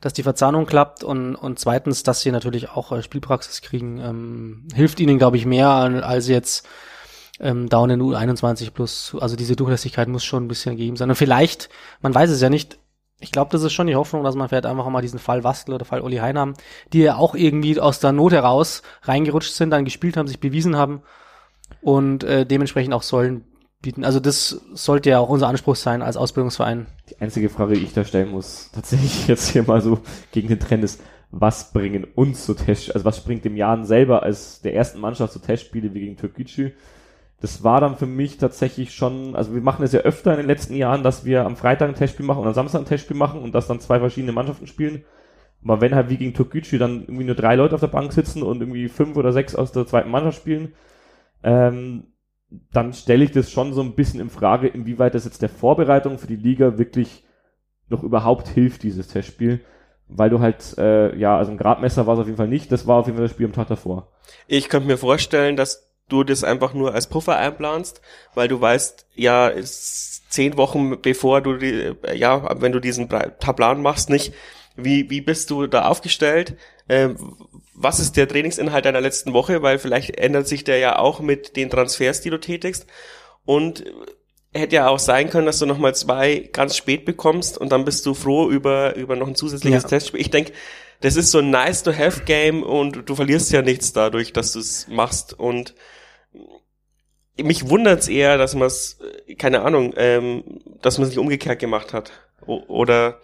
dass 0.00 0.12
die 0.12 0.24
Verzahnung 0.24 0.66
klappt 0.66 1.04
und, 1.04 1.36
und 1.36 1.58
zweitens, 1.60 2.02
dass 2.02 2.20
sie 2.20 2.32
natürlich 2.32 2.70
auch 2.70 2.90
äh, 2.92 3.02
Spielpraxis 3.02 3.62
kriegen, 3.62 3.98
ähm, 3.98 4.66
hilft 4.74 4.98
ihnen, 4.98 5.18
glaube 5.18 5.36
ich, 5.36 5.46
mehr 5.46 5.68
als 5.68 6.28
jetzt 6.28 6.66
ähm, 7.40 7.68
Down 7.68 7.90
in 7.90 8.02
U21 8.02 8.70
plus, 8.70 9.16
also 9.20 9.36
diese 9.36 9.56
Durchlässigkeit 9.56 10.08
muss 10.08 10.24
schon 10.24 10.44
ein 10.44 10.48
bisschen 10.48 10.76
gegeben 10.76 10.96
sein. 10.96 11.08
Und 11.08 11.16
vielleicht, 11.16 11.68
man 12.00 12.14
weiß 12.14 12.30
es 12.30 12.40
ja 12.40 12.50
nicht, 12.50 12.78
ich 13.20 13.30
glaube, 13.30 13.50
das 13.52 13.62
ist 13.62 13.72
schon 13.72 13.86
die 13.86 13.94
Hoffnung, 13.94 14.24
dass 14.24 14.34
man 14.34 14.48
vielleicht 14.48 14.66
einfach 14.66 14.88
mal 14.88 15.00
diesen 15.00 15.20
Fall 15.20 15.44
Wastel 15.44 15.74
oder 15.74 15.84
Fall 15.84 16.00
Olli 16.00 16.16
Heinam, 16.16 16.54
die 16.92 17.00
ja 17.00 17.16
auch 17.16 17.34
irgendwie 17.34 17.78
aus 17.78 18.00
der 18.00 18.12
Not 18.12 18.32
heraus 18.32 18.82
reingerutscht 19.02 19.52
sind, 19.54 19.70
dann 19.70 19.84
gespielt 19.84 20.16
haben, 20.16 20.26
sich 20.26 20.40
bewiesen 20.40 20.76
haben 20.76 21.02
und 21.80 22.24
äh, 22.24 22.44
dementsprechend 22.44 22.94
auch 22.94 23.02
sollen 23.02 23.44
bieten. 23.80 24.04
Also 24.04 24.20
das 24.20 24.60
sollte 24.72 25.10
ja 25.10 25.18
auch 25.20 25.28
unser 25.28 25.48
Anspruch 25.48 25.76
sein 25.76 26.02
als 26.02 26.16
Ausbildungsverein. 26.16 26.86
Die 27.10 27.20
einzige 27.20 27.48
Frage, 27.48 27.74
die 27.74 27.84
ich 27.84 27.92
da 27.92 28.04
stellen 28.04 28.30
muss, 28.30 28.70
tatsächlich 28.74 29.28
jetzt 29.28 29.48
hier 29.48 29.62
mal 29.62 29.80
so 29.80 30.00
gegen 30.32 30.48
den 30.48 30.60
Trend 30.60 30.84
ist, 30.84 31.00
was 31.30 31.72
bringen 31.72 32.04
uns 32.14 32.44
zu 32.44 32.54
Test, 32.54 32.94
also 32.94 33.04
was 33.04 33.24
bringt 33.24 33.44
dem 33.44 33.56
Jan 33.56 33.86
selber 33.86 34.22
als 34.22 34.60
der 34.60 34.74
ersten 34.74 35.00
Mannschaft 35.00 35.32
zu 35.32 35.38
Testspiele 35.38 35.94
wie 35.94 36.00
gegen 36.00 36.16
Türkgücü? 36.16 36.72
Das 37.42 37.64
war 37.64 37.80
dann 37.80 37.96
für 37.96 38.06
mich 38.06 38.38
tatsächlich 38.38 38.94
schon, 38.94 39.34
also 39.34 39.52
wir 39.52 39.62
machen 39.62 39.84
es 39.84 39.90
ja 39.90 40.00
öfter 40.00 40.30
in 40.30 40.36
den 40.36 40.46
letzten 40.46 40.76
Jahren, 40.76 41.02
dass 41.02 41.24
wir 41.24 41.44
am 41.44 41.56
Freitag 41.56 41.88
ein 41.88 41.96
Testspiel 41.96 42.24
machen 42.24 42.38
und 42.38 42.46
am 42.46 42.54
Samstag 42.54 42.78
ein 42.78 42.86
Testspiel 42.86 43.16
machen 43.16 43.42
und 43.42 43.52
dass 43.52 43.66
dann 43.66 43.80
zwei 43.80 43.98
verschiedene 43.98 44.30
Mannschaften 44.30 44.68
spielen. 44.68 45.04
Aber 45.64 45.80
wenn 45.80 45.92
halt 45.92 46.08
wie 46.08 46.18
gegen 46.18 46.34
Türkgücü 46.34 46.78
dann 46.78 47.00
irgendwie 47.02 47.24
nur 47.24 47.34
drei 47.34 47.56
Leute 47.56 47.74
auf 47.74 47.80
der 47.80 47.88
Bank 47.88 48.12
sitzen 48.12 48.44
und 48.44 48.60
irgendwie 48.60 48.88
fünf 48.88 49.16
oder 49.16 49.32
sechs 49.32 49.56
aus 49.56 49.72
der 49.72 49.88
zweiten 49.88 50.12
Mannschaft 50.12 50.38
spielen, 50.38 50.74
ähm, 51.42 52.04
dann 52.70 52.92
stelle 52.92 53.24
ich 53.24 53.32
das 53.32 53.50
schon 53.50 53.72
so 53.72 53.80
ein 53.80 53.96
bisschen 53.96 54.20
in 54.20 54.30
Frage, 54.30 54.68
inwieweit 54.68 55.16
das 55.16 55.24
jetzt 55.24 55.42
der 55.42 55.48
Vorbereitung 55.48 56.18
für 56.18 56.28
die 56.28 56.36
Liga 56.36 56.78
wirklich 56.78 57.24
noch 57.88 58.04
überhaupt 58.04 58.46
hilft, 58.46 58.84
dieses 58.84 59.08
Testspiel. 59.08 59.60
Weil 60.06 60.30
du 60.30 60.38
halt, 60.38 60.78
äh, 60.78 61.16
ja, 61.16 61.36
also 61.36 61.50
ein 61.50 61.58
Gradmesser 61.58 62.06
war 62.06 62.14
es 62.14 62.20
auf 62.20 62.26
jeden 62.26 62.36
Fall 62.36 62.46
nicht, 62.46 62.70
das 62.70 62.86
war 62.86 62.98
auf 62.98 63.06
jeden 63.06 63.16
Fall 63.16 63.24
das 63.24 63.32
Spiel 63.32 63.46
am 63.46 63.52
Tag 63.52 63.66
davor. 63.66 64.12
Ich 64.46 64.68
könnte 64.68 64.86
mir 64.86 64.98
vorstellen, 64.98 65.56
dass 65.56 65.91
du 66.12 66.24
das 66.24 66.44
einfach 66.44 66.74
nur 66.74 66.94
als 66.94 67.08
Puffer 67.08 67.36
einplanst, 67.36 68.00
weil 68.34 68.48
du 68.48 68.60
weißt, 68.60 69.06
ja, 69.14 69.52
zehn 69.62 70.56
Wochen 70.56 71.00
bevor 71.00 71.40
du 71.40 71.56
die, 71.56 71.94
ja, 72.14 72.60
wenn 72.60 72.72
du 72.72 72.80
diesen 72.80 73.08
Plan 73.08 73.82
machst, 73.82 74.10
nicht, 74.10 74.32
wie, 74.76 75.10
wie 75.10 75.20
bist 75.20 75.50
du 75.50 75.66
da 75.66 75.86
aufgestellt? 75.86 76.56
Ähm, 76.88 77.36
was 77.74 78.00
ist 78.00 78.16
der 78.16 78.28
Trainingsinhalt 78.28 78.84
deiner 78.84 79.00
letzten 79.00 79.32
Woche? 79.32 79.62
Weil 79.62 79.78
vielleicht 79.78 80.18
ändert 80.18 80.48
sich 80.48 80.64
der 80.64 80.78
ja 80.78 80.98
auch 80.98 81.20
mit 81.20 81.56
den 81.56 81.70
Transfers, 81.70 82.20
die 82.20 82.30
du 82.30 82.38
tätigst. 82.38 82.86
Und 83.44 83.84
hätte 84.54 84.76
ja 84.76 84.88
auch 84.88 84.98
sein 84.98 85.30
können, 85.30 85.46
dass 85.46 85.58
du 85.58 85.66
nochmal 85.66 85.94
zwei 85.94 86.48
ganz 86.52 86.76
spät 86.76 87.04
bekommst 87.04 87.56
und 87.56 87.72
dann 87.72 87.84
bist 87.84 88.04
du 88.04 88.14
froh 88.14 88.50
über, 88.50 88.94
über 88.96 89.16
noch 89.16 89.26
ein 89.26 89.34
zusätzliches 89.34 89.84
ja. 89.84 89.88
Testspiel. 89.88 90.20
Ich 90.20 90.30
denke, 90.30 90.52
das 91.00 91.16
ist 91.16 91.30
so 91.30 91.38
ein 91.38 91.50
nice 91.50 91.82
to 91.82 91.92
have 91.92 92.24
Game 92.24 92.62
und 92.62 93.08
du 93.08 93.14
verlierst 93.14 93.50
ja 93.50 93.62
nichts 93.62 93.92
dadurch, 93.92 94.32
dass 94.32 94.52
du 94.52 94.60
es 94.60 94.86
machst 94.88 95.38
und 95.38 95.74
mich 97.40 97.68
wundert's 97.68 98.08
eher, 98.08 98.38
dass 98.38 98.54
man 98.54 98.66
es, 98.66 98.98
äh, 99.26 99.34
keine 99.34 99.62
Ahnung, 99.62 99.94
ähm, 99.96 100.44
dass 100.82 100.98
man 100.98 101.04
es 101.04 101.10
nicht 101.10 101.18
umgekehrt 101.18 101.58
gemacht 101.58 101.92
hat. 101.92 102.12
O 102.46 102.62
oder 102.68 103.20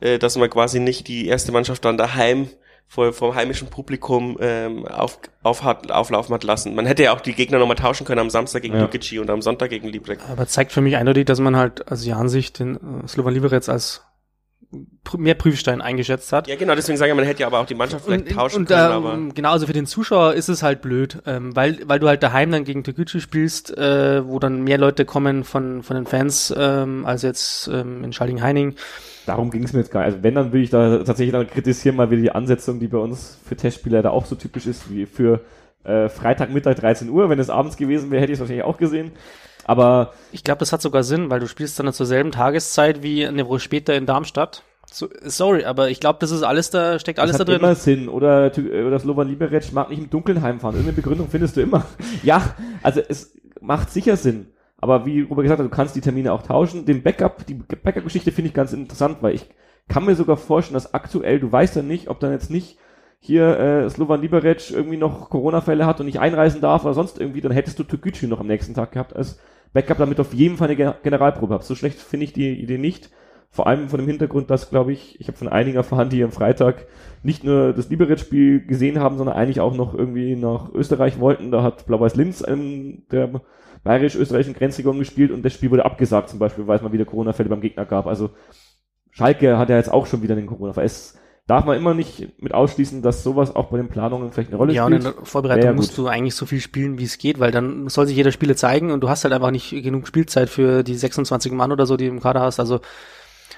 äh, 0.00 0.18
dass 0.18 0.36
man 0.36 0.50
quasi 0.50 0.80
nicht 0.80 1.08
die 1.08 1.26
erste 1.26 1.52
Mannschaft 1.52 1.84
dann 1.84 1.96
daheim 1.96 2.48
vor, 2.88 3.12
vom 3.12 3.34
heimischen 3.34 3.68
Publikum 3.68 4.36
ähm, 4.40 4.86
auf, 4.86 5.18
auf 5.42 5.62
hat, 5.62 5.90
auflaufen 5.90 6.34
hat 6.34 6.44
lassen. 6.44 6.74
Man 6.74 6.86
hätte 6.86 7.04
ja 7.04 7.12
auch 7.12 7.20
die 7.20 7.34
Gegner 7.34 7.58
nochmal 7.58 7.76
tauschen 7.76 8.06
können 8.06 8.20
am 8.20 8.30
Samstag 8.30 8.62
gegen 8.62 8.74
ja. 8.74 8.82
Lukic 8.82 9.20
und 9.20 9.30
am 9.30 9.42
Sonntag 9.42 9.70
gegen 9.70 9.88
Librek. 9.88 10.20
Aber 10.30 10.46
zeigt 10.46 10.72
für 10.72 10.80
mich 10.80 10.96
eindeutig, 10.96 11.24
dass 11.24 11.40
man 11.40 11.56
halt, 11.56 11.88
also 11.88 12.04
die 12.04 12.12
Ansicht, 12.12 12.58
den 12.58 12.76
äh, 12.76 13.08
Slovan 13.08 13.34
Liberec 13.34 13.68
als 13.68 14.02
mehr 15.16 15.34
Prüfstein 15.34 15.80
eingeschätzt 15.80 16.32
hat. 16.32 16.48
Ja, 16.48 16.56
genau, 16.56 16.74
deswegen 16.74 16.96
sage 16.96 17.10
ich, 17.10 17.16
man 17.16 17.24
hätte 17.24 17.40
ja 17.40 17.46
aber 17.46 17.60
auch 17.60 17.66
die 17.66 17.74
Mannschaft 17.74 18.04
vielleicht 18.04 18.28
und, 18.28 18.34
tauschen 18.34 18.58
und, 18.60 18.68
können. 18.68 18.80
Ähm, 18.80 18.92
aber 18.92 19.34
genau, 19.34 19.52
also 19.52 19.66
für 19.66 19.72
den 19.72 19.86
Zuschauer 19.86 20.34
ist 20.34 20.48
es 20.48 20.62
halt 20.62 20.80
blöd, 20.82 21.22
ähm, 21.26 21.54
weil, 21.54 21.78
weil 21.86 21.98
du 21.98 22.08
halt 22.08 22.22
daheim 22.22 22.50
dann 22.50 22.64
gegen 22.64 22.84
Tegucci 22.84 23.20
spielst, 23.20 23.76
äh, 23.76 24.26
wo 24.26 24.38
dann 24.38 24.62
mehr 24.62 24.78
Leute 24.78 25.04
kommen 25.04 25.44
von, 25.44 25.82
von 25.82 25.96
den 25.96 26.06
Fans 26.06 26.54
ähm, 26.56 27.04
als 27.06 27.22
jetzt 27.22 27.68
ähm, 27.68 28.04
in 28.04 28.12
Schalding-Heining. 28.12 28.74
Darum 29.26 29.50
ging 29.50 29.62
es 29.64 29.72
mir 29.72 29.80
jetzt 29.80 29.90
gar 29.90 30.00
nicht. 30.00 30.14
Also 30.14 30.22
wenn, 30.22 30.34
dann 30.34 30.52
will 30.52 30.62
ich 30.62 30.70
da 30.70 30.98
tatsächlich 30.98 31.32
dann 31.32 31.48
kritisieren 31.48 31.96
mal 31.96 32.10
wieder 32.10 32.22
die 32.22 32.32
Ansetzung, 32.32 32.78
die 32.78 32.88
bei 32.88 32.98
uns 32.98 33.38
für 33.44 33.56
Testspieler 33.56 34.02
da 34.02 34.10
auch 34.10 34.26
so 34.26 34.34
typisch 34.34 34.66
ist, 34.66 34.90
wie 34.90 35.06
für 35.06 35.40
äh, 35.84 36.08
Freitagmittag 36.08 36.76
13 36.76 37.08
Uhr. 37.08 37.30
Wenn 37.30 37.38
es 37.38 37.50
abends 37.50 37.76
gewesen 37.76 38.10
wäre, 38.10 38.22
hätte 38.22 38.32
ich 38.32 38.36
es 38.36 38.40
wahrscheinlich 38.40 38.64
auch 38.64 38.76
gesehen. 38.76 39.12
Aber 39.64 40.12
ich 40.32 40.44
glaube, 40.44 40.58
das 40.58 40.72
hat 40.72 40.82
sogar 40.82 41.02
Sinn, 41.02 41.30
weil 41.30 41.40
du 41.40 41.48
spielst 41.48 41.78
dann 41.78 41.92
zur 41.92 42.06
selben 42.06 42.32
Tageszeit 42.32 43.02
wie 43.02 43.26
eine 43.26 43.48
Woche 43.48 43.60
später 43.60 43.94
in 43.94 44.06
Darmstadt. 44.06 44.62
So, 44.90 45.08
sorry, 45.22 45.64
aber 45.64 45.90
ich 45.90 45.98
glaube, 45.98 46.18
das 46.20 46.30
ist 46.30 46.42
alles 46.42 46.70
da, 46.70 46.98
steckt 46.98 47.18
alles 47.18 47.36
das 47.36 47.38
da 47.38 47.44
drin. 47.44 47.60
Immer 47.60 47.74
Sinn. 47.74 48.08
Oder, 48.08 48.52
oder 48.56 48.98
Slovan 48.98 49.28
Liberec 49.28 49.72
mag 49.72 49.90
nicht 49.90 49.98
im 49.98 50.10
Dunkeln 50.10 50.42
heimfahren. 50.42 50.76
Irgendeine 50.76 50.96
Begründung 50.96 51.28
findest 51.28 51.56
du 51.56 51.62
immer. 51.62 51.84
ja, 52.22 52.54
also 52.82 53.00
es 53.08 53.34
macht 53.60 53.90
sicher 53.90 54.16
Sinn. 54.16 54.52
Aber 54.78 55.06
wie 55.06 55.22
Robert 55.22 55.44
gesagt 55.44 55.60
hat, 55.60 55.66
du 55.66 55.74
kannst 55.74 55.96
die 55.96 56.00
Termine 56.00 56.32
auch 56.32 56.42
tauschen. 56.42 56.84
Den 56.84 57.02
Backup, 57.02 57.46
die 57.46 57.54
Backup-Geschichte 57.54 58.32
finde 58.32 58.48
ich 58.48 58.54
ganz 58.54 58.72
interessant, 58.72 59.18
weil 59.22 59.34
ich 59.34 59.46
kann 59.88 60.04
mir 60.04 60.14
sogar 60.14 60.36
vorstellen, 60.36 60.74
dass 60.74 60.94
aktuell, 60.94 61.40
du 61.40 61.50
weißt 61.50 61.76
ja 61.76 61.82
nicht, 61.82 62.08
ob 62.08 62.20
dann 62.20 62.32
jetzt 62.32 62.50
nicht 62.50 62.78
hier 63.26 63.58
äh, 63.58 63.90
Slovan 63.90 64.20
Liberec 64.20 64.70
irgendwie 64.70 64.98
noch 64.98 65.30
Corona-Fälle 65.30 65.86
hat 65.86 65.98
und 65.98 66.06
nicht 66.06 66.20
einreisen 66.20 66.60
darf 66.60 66.84
oder 66.84 66.92
sonst 66.92 67.18
irgendwie, 67.18 67.40
dann 67.40 67.52
hättest 67.52 67.78
du 67.78 67.84
Türkgücü 67.84 68.26
noch 68.26 68.40
am 68.40 68.46
nächsten 68.46 68.74
Tag 68.74 68.92
gehabt 68.92 69.16
als 69.16 69.40
Backup, 69.72 69.96
damit 69.96 70.18
du 70.18 70.22
auf 70.22 70.34
jeden 70.34 70.58
Fall 70.58 70.68
eine 70.68 70.94
Generalprobe 71.02 71.54
hast. 71.54 71.66
So 71.66 71.74
schlecht 71.74 71.98
finde 71.98 72.24
ich 72.24 72.34
die 72.34 72.52
Idee 72.52 72.76
nicht. 72.76 73.10
Vor 73.50 73.66
allem 73.66 73.88
von 73.88 73.98
dem 73.98 74.08
Hintergrund, 74.08 74.50
dass, 74.50 74.68
glaube 74.68 74.92
ich, 74.92 75.18
ich 75.20 75.28
habe 75.28 75.38
von 75.38 75.48
einigen 75.48 75.76
erfahren, 75.76 76.10
die 76.10 76.22
am 76.22 76.32
Freitag 76.32 76.86
nicht 77.22 77.44
nur 77.44 77.72
das 77.72 77.88
Liberec-Spiel 77.88 78.66
gesehen 78.66 79.00
haben, 79.00 79.16
sondern 79.16 79.36
eigentlich 79.36 79.60
auch 79.60 79.74
noch 79.74 79.94
irgendwie 79.94 80.36
nach 80.36 80.70
Österreich 80.74 81.18
wollten. 81.18 81.50
Da 81.50 81.62
hat 81.62 81.86
Blau-Weiß 81.86 82.16
Linz 82.16 82.42
in 82.42 83.04
der 83.10 83.40
bayerisch-österreichischen 83.84 84.54
Grenzregion 84.54 84.98
gespielt 84.98 85.30
und 85.30 85.44
das 85.44 85.54
Spiel 85.54 85.70
wurde 85.70 85.86
abgesagt 85.86 86.28
zum 86.28 86.40
Beispiel, 86.40 86.66
weil 86.66 86.76
es 86.76 86.82
mal 86.82 86.92
wieder 86.92 87.04
Corona-Fälle 87.06 87.48
beim 87.48 87.62
Gegner 87.62 87.86
gab. 87.86 88.06
Also 88.06 88.30
Schalke 89.12 89.56
hat 89.56 89.70
ja 89.70 89.76
jetzt 89.76 89.92
auch 89.92 90.06
schon 90.06 90.22
wieder 90.22 90.34
den 90.34 90.46
Corona-Fall. 90.46 90.84
Darf 91.46 91.66
man 91.66 91.76
immer 91.76 91.92
nicht 91.92 92.40
mit 92.40 92.54
ausschließen, 92.54 93.02
dass 93.02 93.22
sowas 93.22 93.54
auch 93.54 93.66
bei 93.66 93.76
den 93.76 93.88
Planungen 93.88 94.32
vielleicht 94.32 94.48
eine 94.48 94.56
Rolle 94.56 94.72
ja, 94.72 94.84
spielt. 94.84 95.02
Ja, 95.02 95.08
und 95.10 95.14
in 95.14 95.18
der 95.18 95.26
Vorbereitung 95.26 95.64
ja, 95.64 95.72
musst 95.74 95.96
du 95.98 96.06
eigentlich 96.06 96.34
so 96.34 96.46
viel 96.46 96.60
spielen, 96.60 96.98
wie 96.98 97.04
es 97.04 97.18
geht, 97.18 97.38
weil 97.38 97.50
dann 97.50 97.88
soll 97.88 98.06
sich 98.06 98.16
jeder 98.16 98.32
Spieler 98.32 98.56
zeigen 98.56 98.90
und 98.90 99.00
du 99.00 99.08
hast 99.10 99.24
halt 99.24 99.34
einfach 99.34 99.50
nicht 99.50 99.70
genug 99.70 100.06
Spielzeit 100.06 100.48
für 100.48 100.82
die 100.82 100.94
26 100.94 101.52
Mann 101.52 101.72
oder 101.72 101.84
so, 101.84 101.96
die 101.96 102.06
du 102.06 102.12
im 102.12 102.20
Kader 102.20 102.40
hast. 102.40 102.60
Also 102.60 102.80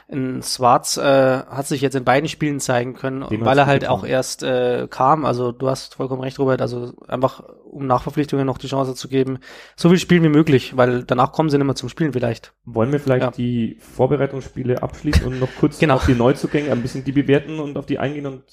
in 0.09 0.41
Schwarz 0.43 0.97
äh, 0.97 1.03
hat 1.03 1.67
sich 1.67 1.81
jetzt 1.81 1.97
in 1.97 2.05
beiden 2.05 2.29
Spielen 2.29 2.61
zeigen 2.61 2.95
können, 2.95 3.27
Den 3.29 3.45
weil 3.45 3.59
er 3.59 3.67
halt 3.67 3.89
auch 3.89 4.05
erst 4.05 4.45
äh, 4.45 4.87
kam. 4.89 5.25
Also 5.25 5.51
du 5.51 5.69
hast 5.69 5.97
vollkommen 5.97 6.23
recht, 6.23 6.39
Robert. 6.39 6.61
Also 6.61 6.93
einfach 7.09 7.43
um 7.65 7.87
Nachverpflichtungen 7.87 8.47
noch 8.47 8.59
die 8.59 8.69
Chance 8.69 8.95
zu 8.95 9.09
geben, 9.09 9.39
so 9.75 9.89
viel 9.89 9.99
spielen 9.99 10.23
wie 10.23 10.29
möglich, 10.29 10.77
weil 10.77 11.03
danach 11.03 11.33
kommen 11.33 11.51
sie 11.51 11.59
nicht 11.59 11.67
mehr 11.67 11.75
zum 11.75 11.89
Spielen 11.89 12.13
vielleicht. 12.13 12.53
Wollen 12.65 12.93
wir 12.93 13.01
vielleicht 13.01 13.25
ja. 13.25 13.31
die 13.33 13.79
Vorbereitungsspiele 13.81 14.83
abschließen 14.83 15.27
und 15.27 15.41
noch 15.41 15.49
kurz 15.59 15.79
genau. 15.79 15.97
auf 15.97 16.07
die 16.07 16.15
Neuzugänge 16.15 16.71
ein 16.71 16.83
bisschen 16.83 17.05
die 17.05 17.13
bewerten 17.13 17.59
und 17.59 17.77
auf 17.77 17.87
die 17.87 17.99
eingehen 17.99 18.27
und 18.27 18.45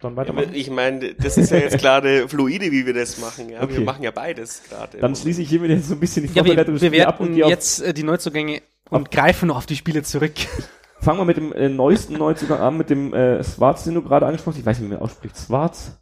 dann 0.00 0.16
weitermachen? 0.16 0.54
Ich 0.54 0.70
meine, 0.70 1.14
das 1.14 1.36
ist 1.36 1.50
ja 1.50 1.58
jetzt 1.58 1.78
gerade 1.78 2.28
fluide, 2.28 2.70
wie 2.70 2.86
wir 2.86 2.94
das 2.94 3.18
machen. 3.18 3.50
Ja? 3.50 3.62
Okay. 3.62 3.78
Wir 3.78 3.84
machen 3.84 4.02
ja 4.02 4.12
beides 4.12 4.62
gerade. 4.68 4.98
Dann 4.98 5.14
schließe 5.14 5.42
ich 5.42 5.48
hiermit 5.48 5.70
jetzt 5.70 5.88
so 5.88 5.94
ein 5.94 6.00
bisschen 6.00 6.26
die 6.26 6.32
Ja, 6.32 6.44
wir, 6.44 6.92
wir 6.92 7.08
ab 7.08 7.20
und 7.20 7.42
auf 7.42 7.50
jetzt 7.50 7.82
äh, 7.82 7.92
die 7.92 8.04
Neuzugänge 8.04 8.62
und 8.88 9.10
greifen 9.10 9.48
noch 9.48 9.56
auf 9.56 9.66
die 9.66 9.76
Spiele 9.76 10.02
zurück. 10.02 10.34
Fangen 11.00 11.18
wir 11.18 11.24
mit 11.24 11.36
dem 11.36 11.52
äh, 11.52 11.68
neuesten 11.68 12.14
Neuzugang 12.14 12.60
an, 12.60 12.76
mit 12.76 12.90
dem 12.90 13.14
äh, 13.14 13.42
Schwarz, 13.42 13.84
den 13.84 13.94
du 13.94 14.02
gerade 14.02 14.26
angesprochen 14.26 14.54
hast. 14.54 14.60
Ich 14.60 14.66
weiß 14.66 14.78
nicht, 14.80 14.90
wie 14.90 14.94
man 14.94 15.02
ausspricht. 15.02 15.36
Schwarz? 15.36 15.98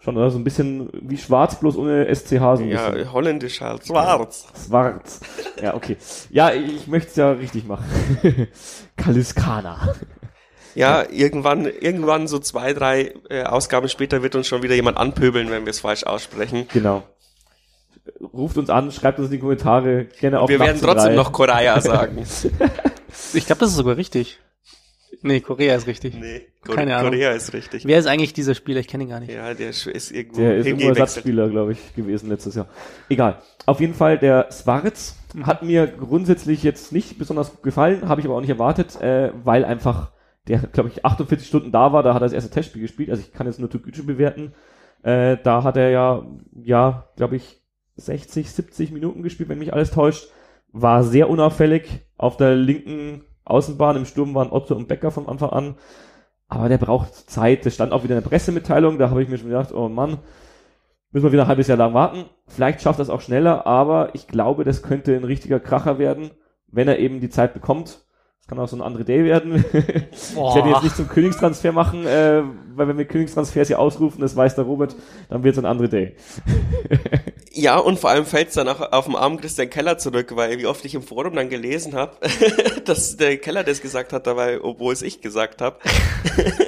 Schon, 0.00 0.16
oder? 0.16 0.30
So 0.30 0.38
ein 0.38 0.44
bisschen 0.44 0.90
wie 0.92 1.16
Schwarz, 1.16 1.58
bloß 1.58 1.76
ohne 1.76 2.14
SCH. 2.14 2.28
So 2.30 2.36
ein 2.62 2.68
ja, 2.68 2.90
bisschen. 2.90 3.12
holländisch 3.12 3.60
halt. 3.60 3.86
Schwarz. 3.86 4.46
Schwarz. 4.66 5.20
Ja, 5.60 5.74
okay. 5.74 5.96
Ja, 6.30 6.52
ich 6.52 6.86
möchte 6.86 7.10
es 7.10 7.16
ja 7.16 7.30
richtig 7.32 7.66
machen. 7.66 7.84
Kaliskana. 8.96 9.94
Ja, 10.74 11.04
irgendwann, 11.10 11.64
irgendwann 11.64 12.28
so 12.28 12.38
zwei, 12.38 12.72
drei 12.72 13.14
äh, 13.30 13.42
Ausgaben 13.42 13.88
später 13.88 14.22
wird 14.22 14.36
uns 14.36 14.46
schon 14.46 14.62
wieder 14.62 14.76
jemand 14.76 14.96
anpöbeln, 14.98 15.50
wenn 15.50 15.64
wir 15.64 15.70
es 15.70 15.80
falsch 15.80 16.04
aussprechen. 16.04 16.68
Genau. 16.72 17.02
Ruft 18.32 18.58
uns 18.58 18.70
an, 18.70 18.92
schreibt 18.92 19.18
uns 19.18 19.28
in 19.28 19.32
die 19.32 19.38
Kommentare 19.40 20.04
gerne 20.04 20.40
auf 20.40 20.48
Wir 20.48 20.60
werden 20.60 20.80
trotzdem 20.80 21.16
noch 21.16 21.32
Korea 21.32 21.80
sagen. 21.80 22.24
Ich 23.34 23.46
glaube, 23.46 23.60
das 23.60 23.70
ist 23.70 23.76
sogar 23.76 23.96
richtig. 23.96 24.38
Nee, 25.22 25.40
Korea 25.40 25.74
ist 25.74 25.86
richtig. 25.86 26.14
nee, 26.14 26.42
Kore 26.64 26.76
Keine 26.76 26.96
Ahnung. 26.96 27.10
Korea 27.10 27.32
ist 27.32 27.52
richtig. 27.52 27.84
Wer 27.86 27.98
ist 27.98 28.06
eigentlich 28.06 28.32
dieser 28.34 28.54
Spieler? 28.54 28.80
Ich 28.80 28.88
kenne 28.88 29.04
ihn 29.04 29.10
gar 29.10 29.20
nicht. 29.20 29.32
Ja, 29.32 29.54
der 29.54 29.70
ist 29.70 29.86
irgendwo 29.86 30.40
Der 30.40 30.56
ist 30.58 30.66
irgendwo. 30.66 30.88
Ersatzspieler, 30.88 31.48
glaube 31.48 31.72
ich, 31.72 31.94
gewesen 31.94 32.28
letztes 32.28 32.54
Jahr. 32.54 32.68
Egal. 33.08 33.42
Auf 33.66 33.80
jeden 33.80 33.94
Fall, 33.94 34.18
der 34.18 34.48
Svarz 34.52 35.16
hat 35.42 35.62
mir 35.62 35.86
grundsätzlich 35.86 36.62
jetzt 36.62 36.92
nicht 36.92 37.18
besonders 37.18 37.50
gut 37.50 37.62
gefallen, 37.62 38.08
habe 38.08 38.20
ich 38.20 38.26
aber 38.26 38.36
auch 38.36 38.40
nicht 38.40 38.50
erwartet, 38.50 39.00
äh, 39.00 39.32
weil 39.44 39.64
einfach 39.64 40.12
der, 40.46 40.58
glaube 40.58 40.88
ich, 40.90 41.04
48 41.04 41.46
Stunden 41.46 41.72
da 41.72 41.92
war, 41.92 42.02
da 42.02 42.14
hat 42.14 42.22
er 42.22 42.26
das 42.26 42.32
erste 42.32 42.50
Testspiel 42.50 42.82
gespielt, 42.82 43.10
also 43.10 43.22
ich 43.22 43.32
kann 43.32 43.46
jetzt 43.46 43.60
nur 43.60 43.68
Türkgücü 43.68 44.02
bewerten. 44.04 44.54
Äh, 45.02 45.36
da 45.42 45.62
hat 45.64 45.76
er 45.76 45.90
ja, 45.90 46.26
ja, 46.64 47.08
glaube 47.16 47.36
ich, 47.36 47.62
60, 47.96 48.50
70 48.50 48.92
Minuten 48.92 49.22
gespielt, 49.22 49.48
wenn 49.48 49.58
mich 49.58 49.72
alles 49.72 49.90
täuscht. 49.90 50.28
War 50.72 51.02
sehr 51.02 51.30
unauffällig. 51.30 52.06
Auf 52.16 52.36
der 52.36 52.54
linken 52.54 53.24
Außenbahn 53.44 53.96
im 53.96 54.04
Sturm 54.04 54.34
waren 54.34 54.52
Otto 54.52 54.74
und 54.74 54.88
Becker 54.88 55.10
von 55.10 55.28
Anfang 55.28 55.50
an. 55.50 55.74
Aber 56.48 56.68
der 56.68 56.78
braucht 56.78 57.14
Zeit. 57.14 57.66
Das 57.66 57.74
stand 57.74 57.92
auch 57.92 58.04
wieder 58.04 58.16
in 58.16 58.22
der 58.22 58.28
Pressemitteilung. 58.28 58.98
Da 58.98 59.10
habe 59.10 59.22
ich 59.22 59.28
mir 59.28 59.38
schon 59.38 59.48
gedacht, 59.48 59.72
oh 59.72 59.88
Mann, 59.88 60.18
müssen 61.10 61.24
wir 61.24 61.32
wieder 61.32 61.42
ein 61.42 61.48
halbes 61.48 61.68
Jahr 61.68 61.78
lang 61.78 61.94
warten. 61.94 62.24
Vielleicht 62.46 62.82
schafft 62.82 62.98
er 62.98 63.02
es 63.02 63.10
auch 63.10 63.20
schneller, 63.20 63.66
aber 63.66 64.14
ich 64.14 64.26
glaube, 64.26 64.64
das 64.64 64.82
könnte 64.82 65.14
ein 65.14 65.24
richtiger 65.24 65.60
Kracher 65.60 65.98
werden, 65.98 66.30
wenn 66.66 66.88
er 66.88 66.98
eben 66.98 67.20
die 67.20 67.30
Zeit 67.30 67.54
bekommt. 67.54 68.06
Kann 68.48 68.58
auch 68.58 68.68
so 68.68 68.76
ein 68.76 68.82
André 68.82 69.04
Day 69.04 69.24
werden. 69.24 69.62
Ich 70.38 70.54
werde 70.54 70.70
jetzt 70.70 70.82
nicht 70.82 70.96
zum 70.96 71.08
Königstransfer 71.08 71.72
machen, 71.72 72.06
äh, 72.06 72.42
weil 72.74 72.88
wenn 72.88 72.96
wir 72.98 73.04
Königstransfers 73.04 73.68
hier 73.68 73.78
ausrufen, 73.78 74.20
das 74.20 74.34
weiß 74.36 74.54
der 74.54 74.64
Robert, 74.64 74.94
dann 75.28 75.42
wird 75.42 75.56
es 75.56 75.64
ein 75.64 75.66
André 75.78 75.88
Day. 75.88 76.14
Ja, 77.50 77.76
und 77.78 77.98
vor 77.98 78.10
allem 78.10 78.24
fällt 78.24 78.48
es 78.50 78.54
dann 78.54 78.68
auch 78.68 78.92
auf 78.92 79.06
den 79.06 79.16
Arm 79.16 79.40
Christian 79.40 79.68
Keller 79.68 79.98
zurück, 79.98 80.30
weil 80.36 80.58
wie 80.60 80.66
oft 80.66 80.84
ich 80.84 80.94
im 80.94 81.02
Forum 81.02 81.34
dann 81.34 81.48
gelesen 81.48 81.94
habe, 81.96 82.12
dass 82.84 83.16
der 83.16 83.36
Keller 83.38 83.64
das 83.64 83.80
gesagt 83.82 84.12
hat, 84.12 84.28
dabei, 84.28 84.62
obwohl 84.62 84.92
es 84.92 85.02
ich 85.02 85.20
gesagt 85.22 85.60
habe. 85.60 85.76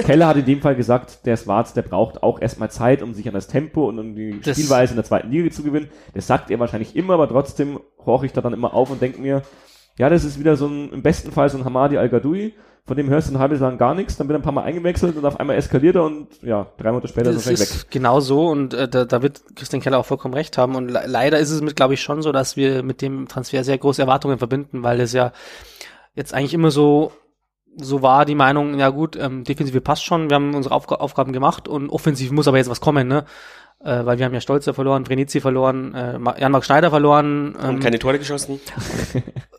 Keller 0.05 0.27
hat 0.27 0.37
in 0.39 0.47
dem 0.47 0.61
Fall 0.61 0.75
gesagt, 0.75 1.25
der 1.27 1.37
Schwarz, 1.37 1.75
der 1.75 1.83
braucht 1.83 2.25
auch 2.25 2.41
erstmal 2.41 2.73
Zeit, 2.73 3.03
um 3.03 3.15
sich 3.15 3.29
an 3.29 3.35
das 3.35 3.47
Tempo 3.47 3.89
und 3.89 4.01
um 4.01 4.17
die 4.17 4.41
Das- 4.41 4.59
Spielweise 4.59 4.95
in 4.95 4.97
der 4.97 5.05
zweiten 5.05 5.31
Liga 5.31 5.49
zu 5.55 5.63
gewinnen. 5.63 5.91
Das 6.13 6.27
sagt 6.27 6.51
er 6.51 6.59
wahrscheinlich 6.59 6.97
immer, 6.97 7.15
aber 7.15 7.29
trotzdem 7.29 7.79
horche 8.05 8.27
ich 8.27 8.33
da 8.33 8.41
dann 8.41 8.53
immer 8.55 8.75
auf 8.75 8.91
und 8.91 9.01
denke 9.01 9.21
mir, 9.21 9.43
ja, 10.01 10.09
das 10.09 10.25
ist 10.25 10.39
wieder 10.39 10.57
so 10.57 10.67
ein, 10.67 10.91
im 10.93 11.03
besten 11.03 11.31
Fall 11.33 11.49
so 11.49 11.59
ein 11.59 11.65
Hamadi 11.65 11.97
Al-Gadoui, 11.99 12.55
von 12.87 12.97
dem 12.97 13.09
hörst 13.11 13.29
du 13.29 13.35
ein 13.35 13.39
halbes 13.39 13.61
Jahr 13.61 13.77
gar 13.77 13.95
nichts, 13.95 14.17
dann 14.17 14.27
wird 14.27 14.37
er 14.37 14.41
ein 14.41 14.43
paar 14.43 14.53
Mal 14.53 14.63
eingewechselt 14.65 15.17
und 15.17 15.25
auf 15.25 15.39
einmal 15.39 15.57
eskaliert 15.57 15.97
er 15.97 16.05
und 16.05 16.29
ja, 16.43 16.67
drei 16.79 16.91
Monate 16.91 17.09
später 17.09 17.33
Das 17.33 17.43
ist 17.43 17.47
er 17.47 17.53
weg. 17.53 17.61
ist 17.61 17.91
genau 17.91 18.21
so 18.21 18.49
und 18.49 18.75
äh, 18.75 18.89
da, 18.89 19.05
da 19.05 19.23
wird 19.23 19.43
Christian 19.55 19.83
Keller 19.83 19.99
auch 19.99 20.07
vollkommen 20.07 20.35
recht 20.35 20.59
haben. 20.59 20.75
Und 20.75 20.91
le 20.91 21.03
leider 21.07 21.39
ist 21.39 21.51
es 21.51 21.61
mit, 21.61 21.77
glaube 21.77 21.95
ich, 21.95 22.01
schon 22.03 22.23
so, 22.23 22.33
dass 22.33 22.57
wir 22.57 22.83
mit 22.83 23.03
dem 23.03 23.29
Transfer 23.29 23.63
sehr 23.63 23.79
große 23.79 24.01
Erwartungen 24.03 24.39
verbinden, 24.39 24.83
weil 24.83 24.99
es 25.01 25.13
ja 25.13 25.33
jetzt 26.15 26.35
eigentlich 26.35 26.55
immer 26.55 26.71
so 26.73 27.13
so 27.77 28.03
war 28.03 28.25
die 28.25 28.35
Meinung, 28.35 28.79
ja 28.81 28.89
gut, 28.89 29.17
ähm, 29.17 29.45
Defensive 29.45 29.81
passt 29.81 30.05
schon, 30.05 30.29
wir 30.29 30.35
haben 30.35 30.55
unsere 30.57 30.75
Aufga 30.75 30.97
Aufgaben 30.97 31.33
gemacht 31.33 31.69
und 31.69 31.89
offensiv 31.91 32.33
muss 32.33 32.49
aber 32.49 32.57
jetzt 32.57 32.69
was 32.71 32.81
kommen, 32.81 33.07
ne? 33.07 33.25
Äh, 33.85 34.05
weil 34.05 34.19
wir 34.19 34.25
haben 34.27 34.35
ja 34.35 34.41
Stolzer 34.41 34.75
verloren, 34.75 35.07
Vrenizi 35.07 35.41
verloren, 35.41 35.95
äh, 35.95 36.19
Ma- 36.19 36.37
Jan-Marc 36.37 36.65
Schneider 36.65 36.91
verloren. 36.91 37.57
ähm, 37.63 37.69
Und 37.77 37.81
keine 37.81 37.99
Tore 38.01 38.19
geschossen. 38.19 38.59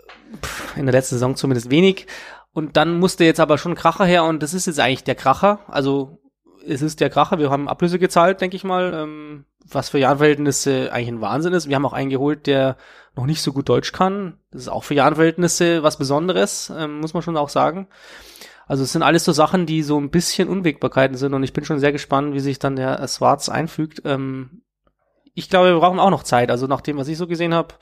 in 0.75 0.85
der 0.85 0.93
letzten 0.93 1.15
Saison 1.15 1.35
zumindest 1.35 1.69
wenig. 1.69 2.07
Und 2.53 2.77
dann 2.77 2.99
musste 2.99 3.23
jetzt 3.23 3.39
aber 3.39 3.57
schon 3.57 3.75
Kracher 3.75 4.05
her 4.05 4.23
und 4.25 4.43
das 4.43 4.53
ist 4.53 4.67
jetzt 4.67 4.79
eigentlich 4.79 5.03
der 5.03 5.15
Kracher. 5.15 5.59
Also 5.67 6.19
es 6.67 6.81
ist 6.81 6.99
der 6.99 7.09
Kracher, 7.09 7.39
wir 7.39 7.49
haben 7.49 7.69
Ablöse 7.69 7.99
gezahlt, 7.99 8.41
denke 8.41 8.55
ich 8.55 8.63
mal, 8.63 8.93
ähm, 8.93 9.45
was 9.65 9.89
für 9.89 9.99
Jahrenverhältnisse 9.99 10.91
eigentlich 10.91 11.09
ein 11.09 11.21
Wahnsinn 11.21 11.53
ist. 11.53 11.69
Wir 11.69 11.75
haben 11.75 11.85
auch 11.85 11.93
einen 11.93 12.09
geholt, 12.09 12.47
der 12.47 12.77
noch 13.15 13.25
nicht 13.25 13.41
so 13.41 13.53
gut 13.53 13.69
Deutsch 13.69 13.91
kann. 13.91 14.37
Das 14.51 14.63
ist 14.63 14.67
auch 14.67 14.83
für 14.83 14.93
Jahrenverhältnisse 14.93 15.83
was 15.83 15.97
Besonderes, 15.97 16.71
ähm, 16.75 16.99
muss 16.99 17.13
man 17.13 17.23
schon 17.23 17.37
auch 17.37 17.49
sagen. 17.49 17.87
Also 18.67 18.83
es 18.83 18.91
sind 18.91 19.03
alles 19.03 19.25
so 19.25 19.31
Sachen, 19.31 19.65
die 19.65 19.83
so 19.83 19.99
ein 19.99 20.11
bisschen 20.11 20.47
Unwägbarkeiten 20.47 21.17
sind 21.17 21.33
und 21.33 21.43
ich 21.43 21.53
bin 21.53 21.65
schon 21.65 21.79
sehr 21.79 21.91
gespannt, 21.91 22.33
wie 22.33 22.39
sich 22.39 22.59
dann 22.59 22.75
der 22.75 23.05
Schwarz 23.07 23.49
einfügt. 23.49 24.01
Ähm, 24.05 24.61
ich 25.33 25.49
glaube, 25.49 25.73
wir 25.73 25.79
brauchen 25.79 25.99
auch 25.99 26.09
noch 26.09 26.23
Zeit. 26.23 26.51
Also 26.51 26.67
nach 26.67 26.81
dem, 26.81 26.97
was 26.97 27.07
ich 27.07 27.17
so 27.17 27.27
gesehen 27.27 27.53
habe, 27.53 27.75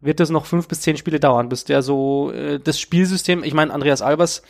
wird 0.00 0.20
das 0.20 0.30
noch 0.30 0.46
fünf 0.46 0.68
bis 0.68 0.80
zehn 0.80 0.96
Spiele 0.96 1.20
dauern, 1.20 1.48
bis 1.48 1.64
der 1.64 1.82
so 1.82 2.30
äh, 2.32 2.58
das 2.60 2.78
Spielsystem, 2.78 3.42
ich 3.44 3.54
meine, 3.54 3.72
Andreas 3.72 4.02
Albers, 4.02 4.42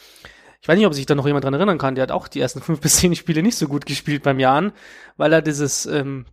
ich 0.61 0.69
weiß 0.69 0.79
nicht, 0.79 0.87
ob 0.87 0.95
sich 0.95 1.07
da 1.07 1.15
noch 1.15 1.27
jemand 1.27 1.45
dran 1.45 1.55
erinnern 1.55 1.79
kann, 1.79 1.95
der 1.95 2.03
hat 2.03 2.11
auch 2.11 2.29
die 2.29 2.41
ersten 2.41 2.61
fünf 2.61 2.81
bis 2.83 2.97
zehn 2.97 3.15
Spiele 3.15 3.43
nicht 3.43 3.57
so 3.57 3.69
gut 3.69 3.87
gespielt 3.87 4.23
beim 4.23 4.41
Jahren, 4.41 4.73
weil 5.17 5.33
er 5.33 5.43
dieses 5.43 5.87
ähm, 5.87 6.27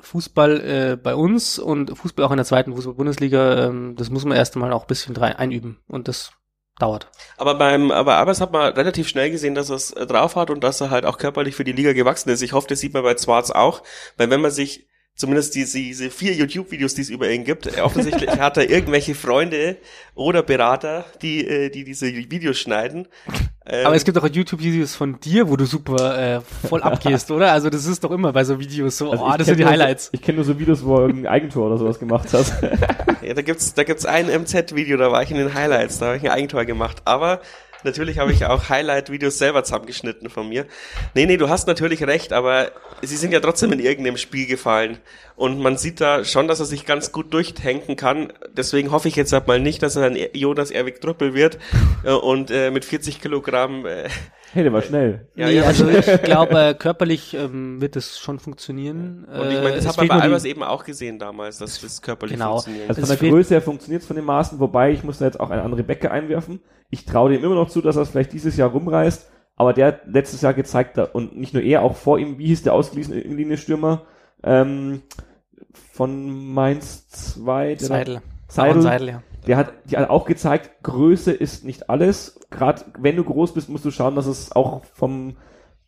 Fußball 0.00 0.60
äh, 0.60 0.96
bei 0.96 1.14
uns 1.14 1.58
und 1.58 1.96
Fußball 1.96 2.24
auch 2.24 2.30
in 2.30 2.38
der 2.38 2.46
zweiten 2.46 2.74
Fußball-Bundesliga, 2.74 3.66
ähm, 3.66 3.96
das 3.96 4.10
muss 4.10 4.24
man 4.24 4.36
erst 4.36 4.56
mal 4.56 4.72
auch 4.72 4.82
ein 4.84 4.88
bisschen 4.88 5.14
drei 5.14 5.36
einüben 5.36 5.78
und 5.88 6.08
das 6.08 6.32
dauert. 6.78 7.10
Aber 7.36 7.54
beim, 7.54 7.90
aber 7.90 8.16
Albers 8.16 8.40
hat 8.40 8.52
man 8.52 8.72
relativ 8.72 9.08
schnell 9.08 9.30
gesehen, 9.30 9.54
dass 9.54 9.70
er 9.70 9.76
es 9.76 9.92
äh, 9.92 10.06
drauf 10.06 10.36
hat 10.36 10.50
und 10.50 10.64
dass 10.64 10.80
er 10.80 10.90
halt 10.90 11.04
auch 11.04 11.18
körperlich 11.18 11.54
für 11.54 11.64
die 11.64 11.72
Liga 11.72 11.92
gewachsen 11.92 12.30
ist. 12.30 12.42
Ich 12.42 12.52
hoffe, 12.52 12.66
das 12.68 12.80
sieht 12.80 12.94
man 12.94 13.02
bei 13.02 13.14
Zwarz 13.14 13.50
auch, 13.50 13.82
weil 14.16 14.30
wenn 14.30 14.40
man 14.40 14.50
sich 14.50 14.88
zumindest 15.16 15.54
diese, 15.54 15.78
diese 15.78 16.10
vier 16.10 16.34
YouTube-Videos, 16.34 16.94
die 16.94 17.02
es 17.02 17.10
über 17.10 17.30
ihn 17.30 17.44
gibt, 17.44 17.78
offensichtlich 17.78 18.30
hat 18.38 18.56
er 18.56 18.68
irgendwelche 18.68 19.14
Freunde 19.14 19.76
oder 20.14 20.42
Berater, 20.42 21.04
die, 21.22 21.46
äh, 21.46 21.70
die 21.70 21.84
diese 21.84 22.06
Videos 22.06 22.58
schneiden. 22.58 23.06
Ähm, 23.66 23.86
Aber 23.86 23.96
es 23.96 24.04
gibt 24.04 24.18
auch 24.18 24.28
YouTube-Videos 24.28 24.94
von 24.94 25.18
dir, 25.20 25.48
wo 25.48 25.56
du 25.56 25.64
super 25.64 26.36
äh, 26.36 26.40
voll 26.68 26.82
abgehst, 26.82 27.30
oder? 27.30 27.52
Also 27.52 27.70
das 27.70 27.86
ist 27.86 28.02
doch 28.04 28.10
immer 28.10 28.32
bei 28.32 28.44
so 28.44 28.58
Videos 28.58 28.98
so, 28.98 29.10
Also 29.10 29.24
oh, 29.24 29.34
das 29.38 29.46
sind 29.46 29.58
die 29.58 29.64
Highlights. 29.64 30.06
So, 30.06 30.10
ich 30.12 30.22
kenne 30.22 30.36
nur 30.36 30.44
so 30.44 30.58
Videos, 30.58 30.84
wo 30.84 30.96
er 30.96 31.06
irgendein 31.06 31.32
Eigentor 31.32 31.68
oder 31.68 31.78
sowas 31.78 31.98
gemacht 31.98 32.32
hat. 32.32 32.52
Ja, 33.24 33.32
da 33.32 33.40
gibt's, 33.40 33.72
da 33.72 33.84
gibt's 33.84 34.04
ein 34.04 34.26
MZ-Video, 34.26 34.98
da 34.98 35.10
war 35.10 35.22
ich 35.22 35.30
in 35.30 35.38
den 35.38 35.54
Highlights, 35.54 35.98
da 35.98 36.08
habe 36.08 36.18
ich 36.18 36.24
ein 36.24 36.30
Eigentor 36.30 36.66
gemacht. 36.66 37.00
Aber 37.06 37.40
natürlich 37.84 38.18
habe 38.18 38.32
ich 38.32 38.44
auch 38.46 38.68
Highlight-Videos 38.68 39.38
selber 39.38 39.64
zusammengeschnitten 39.64 40.30
von 40.30 40.48
mir. 40.48 40.66
Nee, 41.14 41.26
nee, 41.26 41.36
du 41.36 41.48
hast 41.48 41.66
natürlich 41.66 42.02
recht, 42.04 42.32
aber 42.32 42.72
sie 43.02 43.16
sind 43.16 43.32
ja 43.32 43.40
trotzdem 43.40 43.72
in 43.72 43.80
irgendeinem 43.80 44.16
Spiel 44.16 44.46
gefallen. 44.46 44.98
Und 45.36 45.58
man 45.60 45.76
sieht 45.76 46.00
da 46.00 46.24
schon, 46.24 46.46
dass 46.46 46.60
er 46.60 46.66
sich 46.66 46.86
ganz 46.86 47.10
gut 47.10 47.34
durchtanken 47.34 47.96
kann. 47.96 48.32
Deswegen 48.56 48.92
hoffe 48.92 49.08
ich 49.08 49.16
jetzt 49.16 49.32
halt 49.32 49.48
mal 49.48 49.58
nicht, 49.58 49.82
dass 49.82 49.96
er 49.96 50.04
ein 50.06 50.16
Jonas 50.32 50.70
Erwig 50.70 51.00
Trüppel 51.00 51.34
wird 51.34 51.58
äh, 52.04 52.12
und 52.12 52.50
äh, 52.50 52.70
mit 52.70 52.84
40 52.84 53.20
Kilogramm 53.20 53.84
äh, 53.84 54.08
hey, 54.52 54.62
der 54.62 54.72
war 54.72 54.82
schnell. 54.82 55.26
ja, 55.34 55.46
nee, 55.46 55.54
ja, 55.56 55.64
also 55.64 55.88
ich 55.88 56.22
glaube, 56.22 56.58
äh, 56.60 56.74
körperlich 56.74 57.34
ähm, 57.34 57.80
wird 57.80 57.96
es 57.96 58.20
schon 58.20 58.38
funktionieren. 58.38 59.24
Und 59.24 59.50
ich 59.50 59.56
meine, 59.56 59.70
Äh, 59.70 59.74
das 59.76 59.84
es 59.84 59.88
hat 59.88 59.96
man 59.96 60.08
bei 60.08 60.14
Albers 60.14 60.44
eben 60.44 60.62
auch 60.62 60.84
gesehen 60.84 61.18
damals, 61.18 61.58
dass 61.58 61.80
das 61.80 62.00
körperlich 62.00 62.34
Genau. 62.34 62.52
funktioniert. 62.52 62.88
Also 62.88 63.04
von 63.04 63.18
der 63.18 63.30
Größe 63.30 63.54
her 63.54 63.62
funktioniert 63.62 64.02
es 64.02 64.06
von 64.06 64.16
den 64.16 64.24
Maßen, 64.24 64.60
wobei 64.60 64.92
ich 64.92 65.02
muss 65.02 65.18
da 65.18 65.24
jetzt 65.24 65.40
auch 65.40 65.50
eine 65.50 65.62
andere 65.62 65.82
Becke 65.82 66.12
einwerfen. 66.12 66.60
Ich 66.90 67.04
traue 67.04 67.32
dem 67.32 67.42
immer 67.42 67.56
noch 67.56 67.68
zu, 67.68 67.80
dass 67.80 67.96
er 67.96 68.02
es 68.02 68.10
vielleicht 68.10 68.32
dieses 68.32 68.56
Jahr 68.56 68.70
rumreißt, 68.70 69.28
aber 69.56 69.72
der 69.72 69.86
hat 69.88 70.00
letztes 70.06 70.42
Jahr 70.42 70.54
gezeigt, 70.54 70.96
und 71.12 71.36
nicht 71.36 71.54
nur 71.54 71.62
er, 71.64 71.82
auch 71.82 71.96
vor 71.96 72.20
ihm, 72.20 72.38
wie 72.38 72.46
hieß 72.46 72.62
der 72.62 72.74
ausgewiesene 72.74 73.20
Innenlinienstürmer 73.20 74.06
ähm, 74.44 75.02
von 75.92 76.52
Mainz 76.54 77.08
2? 77.08 77.74
der 77.76 77.76
da- 77.76 77.84
Seidel. 77.86 78.22
Seidel. 78.48 78.82
Seidel, 78.82 79.08
ja. 79.08 79.22
Der 79.46 79.56
hat, 79.56 79.72
die 79.84 79.96
hat 79.96 80.08
auch 80.08 80.24
gezeigt, 80.26 80.82
Größe 80.82 81.32
ist 81.32 81.64
nicht 81.64 81.90
alles. 81.90 82.40
Gerade 82.50 82.82
wenn 82.98 83.16
du 83.16 83.24
groß 83.24 83.52
bist, 83.52 83.68
musst 83.68 83.84
du 83.84 83.90
schauen, 83.90 84.14
dass 84.16 84.26
es 84.26 84.52
auch 84.52 84.82
vom 84.94 85.36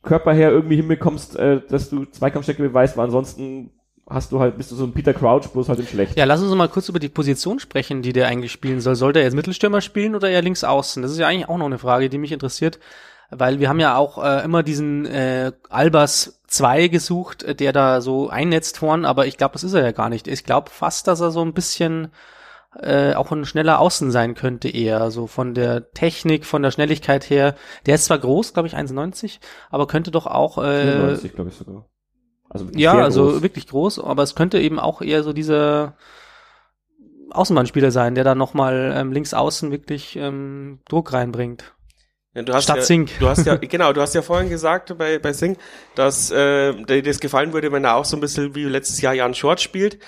Körper 0.03 0.33
her 0.35 0.51
irgendwie 0.51 0.77
hinbekommst, 0.77 1.37
äh, 1.37 1.61
dass 1.69 1.89
du 1.91 2.05
Zweikampfstärke 2.05 2.63
beweist, 2.63 2.97
weil 2.97 3.07
ansonsten 3.07 3.71
hast 4.09 4.31
du 4.31 4.39
halt, 4.41 4.57
bist 4.57 4.71
du 4.71 4.77
so 4.77 4.85
ein 4.85 4.93
Peter 4.93 5.13
Crouch, 5.15 5.49
bloß 5.49 5.69
halt 5.69 5.81
im 5.81 5.87
Schlecht. 5.87 6.17
Ja, 6.17 6.25
lass 6.25 6.43
uns 6.43 6.55
mal 6.55 6.69
kurz 6.69 6.89
über 6.89 7.01
die 7.01 7.09
Position 7.09 7.59
sprechen, 7.59 8.03
die 8.03 8.13
der 8.13 8.29
eigentlich 8.29 8.53
spielen 8.53 8.81
soll. 8.81 8.95
Soll 8.95 9.13
der 9.13 9.23
jetzt 9.25 9.35
Mittelstürmer 9.35 9.81
spielen 9.81 10.15
oder 10.15 10.29
eher 10.29 10.43
links 10.43 10.63
außen? 10.63 11.03
Das 11.03 11.11
ist 11.11 11.19
ja 11.19 11.27
eigentlich 11.27 11.49
auch 11.49 11.59
noch 11.59 11.67
eine 11.67 11.79
Frage, 11.79 12.09
die 12.09 12.19
mich 12.19 12.33
interessiert, 12.33 12.79
weil 13.31 13.61
wir 13.61 13.69
haben 13.69 13.81
ja 13.81 13.97
auch 13.97 14.23
äh, 14.23 14.45
immer 14.45 14.63
diesen 14.63 15.07
äh, 15.07 15.53
Albers 15.69 16.41
2 16.49 16.89
gesucht, 16.89 17.43
äh, 17.43 17.55
der 17.55 17.73
da 17.73 18.01
so 18.01 18.29
einnetzt 18.29 18.79
vorn, 18.79 19.05
aber 19.05 19.27
ich 19.27 19.37
glaube, 19.37 19.55
das 19.55 19.65
ist 19.65 19.75
er 19.75 19.85
ja 19.85 19.93
gar 19.93 20.09
nicht. 20.09 20.29
Ich 20.29 20.45
glaube 20.45 20.71
fast, 20.71 21.07
dass 21.09 21.21
er 21.21 21.31
so 21.31 21.43
ein 21.43 21.55
bisschen 21.55 22.13
äh, 22.81 23.15
auch 23.15 23.33
ein 23.33 23.45
schneller 23.45 23.81
Außen 23.81 24.11
sein 24.11 24.35
könnte 24.35 24.69
eher, 24.69 25.11
so 25.11 25.27
von 25.27 25.55
der 25.55 25.91
Technik, 25.93 26.45
von 26.45 26.63
der 26.63 26.71
Schnelligkeit 26.71 27.29
her. 27.31 27.55
Der 27.87 27.95
ist 27.95 28.05
zwar 28.05 28.19
groß, 28.19 28.53
glaube 28.53 28.69
ich 28.69 28.77
1,90, 28.77 29.39
aber 29.71 29.87
könnte 29.87 30.11
doch 30.11 30.27
auch 30.27 30.59
äh, 30.59 30.93
94, 30.93 31.33
glaube 31.35 31.51
ich 31.51 31.57
sogar. 31.57 31.87
Also 32.49 32.67
ja, 32.75 32.95
also 32.95 33.25
groß. 33.25 33.43
wirklich 33.43 33.67
groß, 33.67 33.99
aber 33.99 34.23
es 34.23 34.35
könnte 34.35 34.61
eben 34.61 34.79
auch 34.79 35.03
eher 35.03 35.23
so 35.23 35.33
dieser 35.33 35.97
Außenbahnspieler 37.31 37.91
sein, 37.91 38.15
der 38.15 38.25
da 38.25 38.35
nochmal 38.35 38.93
ähm, 38.95 39.13
links 39.13 39.35
außen 39.35 39.71
wirklich 39.71 40.17
ähm, 40.17 40.81
Druck 40.89 41.13
reinbringt. 41.13 41.76
Ja, 42.37 42.43
du 42.43 42.53
hast 42.53 42.65
Statt 42.65 42.77
ja, 42.77 42.83
Sing. 42.83 43.09
Du 43.19 43.29
hast 43.29 43.47
ja, 43.47 43.57
genau, 43.61 43.95
du 43.95 44.03
hast 44.03 44.15
ja 44.15 44.21
vorhin 44.21 44.51
gesagt 44.51 44.97
bei, 44.99 45.19
bei 45.19 45.33
Sing, 45.33 45.57
dass 45.95 46.31
äh, 46.31 46.75
dir 46.85 47.03
das 47.03 47.19
gefallen 47.19 47.55
würde, 47.55 47.73
wenn 47.73 47.85
er 47.85 47.97
auch 47.97 48.05
so 48.05 48.15
ein 48.15 48.21
bisschen 48.21 48.55
wie 48.55 48.65
letztes 48.65 49.01
Jahr 49.01 49.15
Jan 49.15 49.33
Short 49.33 49.59
spielt. 49.59 49.99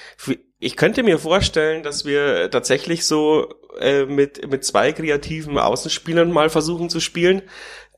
Ich 0.58 0.76
könnte 0.76 1.02
mir 1.02 1.18
vorstellen, 1.18 1.82
dass 1.82 2.04
wir 2.04 2.50
tatsächlich 2.50 3.06
so 3.06 3.48
äh, 3.80 4.04
mit, 4.04 4.46
mit 4.50 4.62
zwei 4.62 4.92
kreativen 4.92 5.56
Außenspielern 5.56 6.30
mal 6.30 6.50
versuchen 6.50 6.90
zu 6.90 7.00
spielen, 7.00 7.40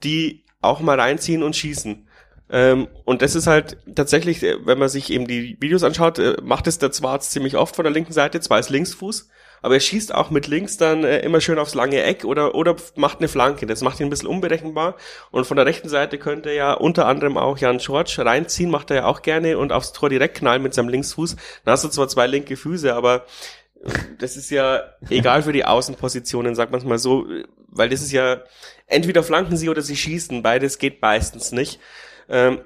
die 0.05 0.45
auch 0.61 0.79
mal 0.79 1.01
reinziehen 1.01 1.43
und 1.43 1.57
schießen. 1.57 2.07
Ähm, 2.53 2.87
und 3.05 3.23
das 3.23 3.35
ist 3.35 3.49
halt 3.49 3.79
tatsächlich, 3.97 4.45
äh, 4.45 4.65
wenn 4.65 4.79
man 4.79 4.89
sich 4.89 5.11
eben 5.11 5.27
die 5.27 5.57
Videos 5.61 5.83
anschaut, 5.83 6.21
äh, 6.21 6.37
macht 6.41 6.69
es 6.69 6.79
der 6.79 6.93
Zwarz 6.93 7.31
ziemlich 7.31 7.57
oft 7.57 7.75
von 7.75 7.85
der 7.85 7.93
linken 7.93 8.13
Seite, 8.13 8.41
zwar 8.41 8.61
ist 8.61 8.71
Linksfuß, 8.71 9.29
aber 9.63 9.75
er 9.75 9.81
schießt 9.81 10.15
auch 10.15 10.31
mit 10.31 10.47
links 10.47 10.77
dann 10.77 11.05
äh, 11.05 11.21
immer 11.21 11.41
schön 11.41 11.59
aufs 11.59 11.75
lange 11.75 12.03
Eck 12.03 12.25
oder, 12.25 12.55
oder 12.55 12.77
macht 12.97 13.19
eine 13.19 13.29
Flanke. 13.29 13.67
Das 13.67 13.83
macht 13.83 14.01
ihn 14.01 14.07
ein 14.07 14.11
bisschen 14.11 14.29
unberechenbar. 14.29 14.97
Und 15.31 15.47
von 15.47 15.57
der 15.57 15.67
rechten 15.67 15.89
Seite 15.89 16.19
könnte 16.19 16.51
er 16.51 16.55
ja 16.55 16.73
unter 16.73 17.07
anderem 17.07 17.37
auch 17.37 17.59
Jan 17.59 17.79
George 17.79 18.17
reinziehen, 18.19 18.71
macht 18.71 18.91
er 18.91 18.97
ja 18.97 19.05
auch 19.07 19.23
gerne 19.23 19.59
und 19.59 19.73
aufs 19.73 19.93
Tor 19.93 20.09
direkt 20.09 20.39
knallen 20.39 20.63
mit 20.63 20.75
seinem 20.75 20.89
Linksfuß. 20.89 21.37
Dann 21.65 21.73
hast 21.73 21.85
du 21.85 21.89
zwar 21.89 22.09
zwei 22.09 22.27
linke 22.27 22.57
Füße, 22.57 22.95
aber 22.95 23.27
das 24.19 24.37
ist 24.37 24.51
ja 24.51 24.83
egal 25.09 25.43
für 25.43 25.53
die 25.53 25.65
Außenpositionen, 25.65 26.55
sagt 26.55 26.71
man 26.71 26.81
es 26.81 26.87
mal 26.87 26.99
so, 26.99 27.27
weil 27.69 27.89
das 27.89 28.03
ist 28.03 28.13
ja 28.13 28.43
entweder 28.87 29.23
flanken 29.23 29.57
sie 29.57 29.69
oder 29.69 29.83
sie 29.83 29.97
schießen, 29.97 30.43
beides 30.43 30.79
geht 30.79 31.01
meistens 31.01 31.53
nicht. 31.53 31.81
Ähm, 32.29 32.61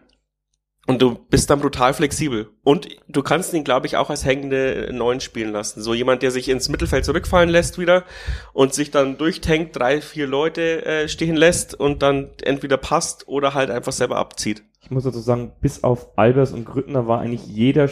und 0.87 1.01
du 1.01 1.14
bist 1.14 1.49
dann 1.49 1.61
brutal 1.61 1.94
flexibel. 1.94 2.51
Und 2.62 2.88
du 3.09 3.23
kannst 3.23 3.55
ihn, 3.55 3.64
glaube 3.64 3.87
ich, 3.87 3.97
auch 3.97 4.11
als 4.11 4.25
hängende 4.25 4.90
Neun 4.92 5.20
spielen 5.20 5.53
lassen. 5.53 5.83
So 5.83 5.94
jemand, 5.94 6.23
der 6.23 6.31
sich 6.31 6.49
ins 6.49 6.68
Mittelfeld 6.68 7.05
zurückfallen 7.05 7.49
lässt 7.49 7.79
wieder 7.79 8.05
und 8.53 8.75
sich 8.75 8.90
dann 8.90 9.16
durchtankt, 9.16 9.77
drei, 9.77 10.01
vier 10.01 10.27
Leute 10.27 10.85
äh, 10.85 11.09
stehen 11.09 11.37
lässt 11.37 11.75
und 11.75 12.03
dann 12.03 12.31
entweder 12.42 12.77
passt 12.77 13.29
oder 13.29 13.55
halt 13.55 13.70
einfach 13.70 13.92
selber 13.92 14.16
abzieht. 14.16 14.62
Ich 14.83 14.90
muss 14.90 15.05
dazu 15.05 15.20
sagen, 15.20 15.53
bis 15.62 15.83
auf 15.83 16.18
Albers 16.18 16.53
und 16.53 16.66
Grüttner 16.66 17.07
war 17.07 17.20
eigentlich 17.20 17.47
jeder 17.47 17.88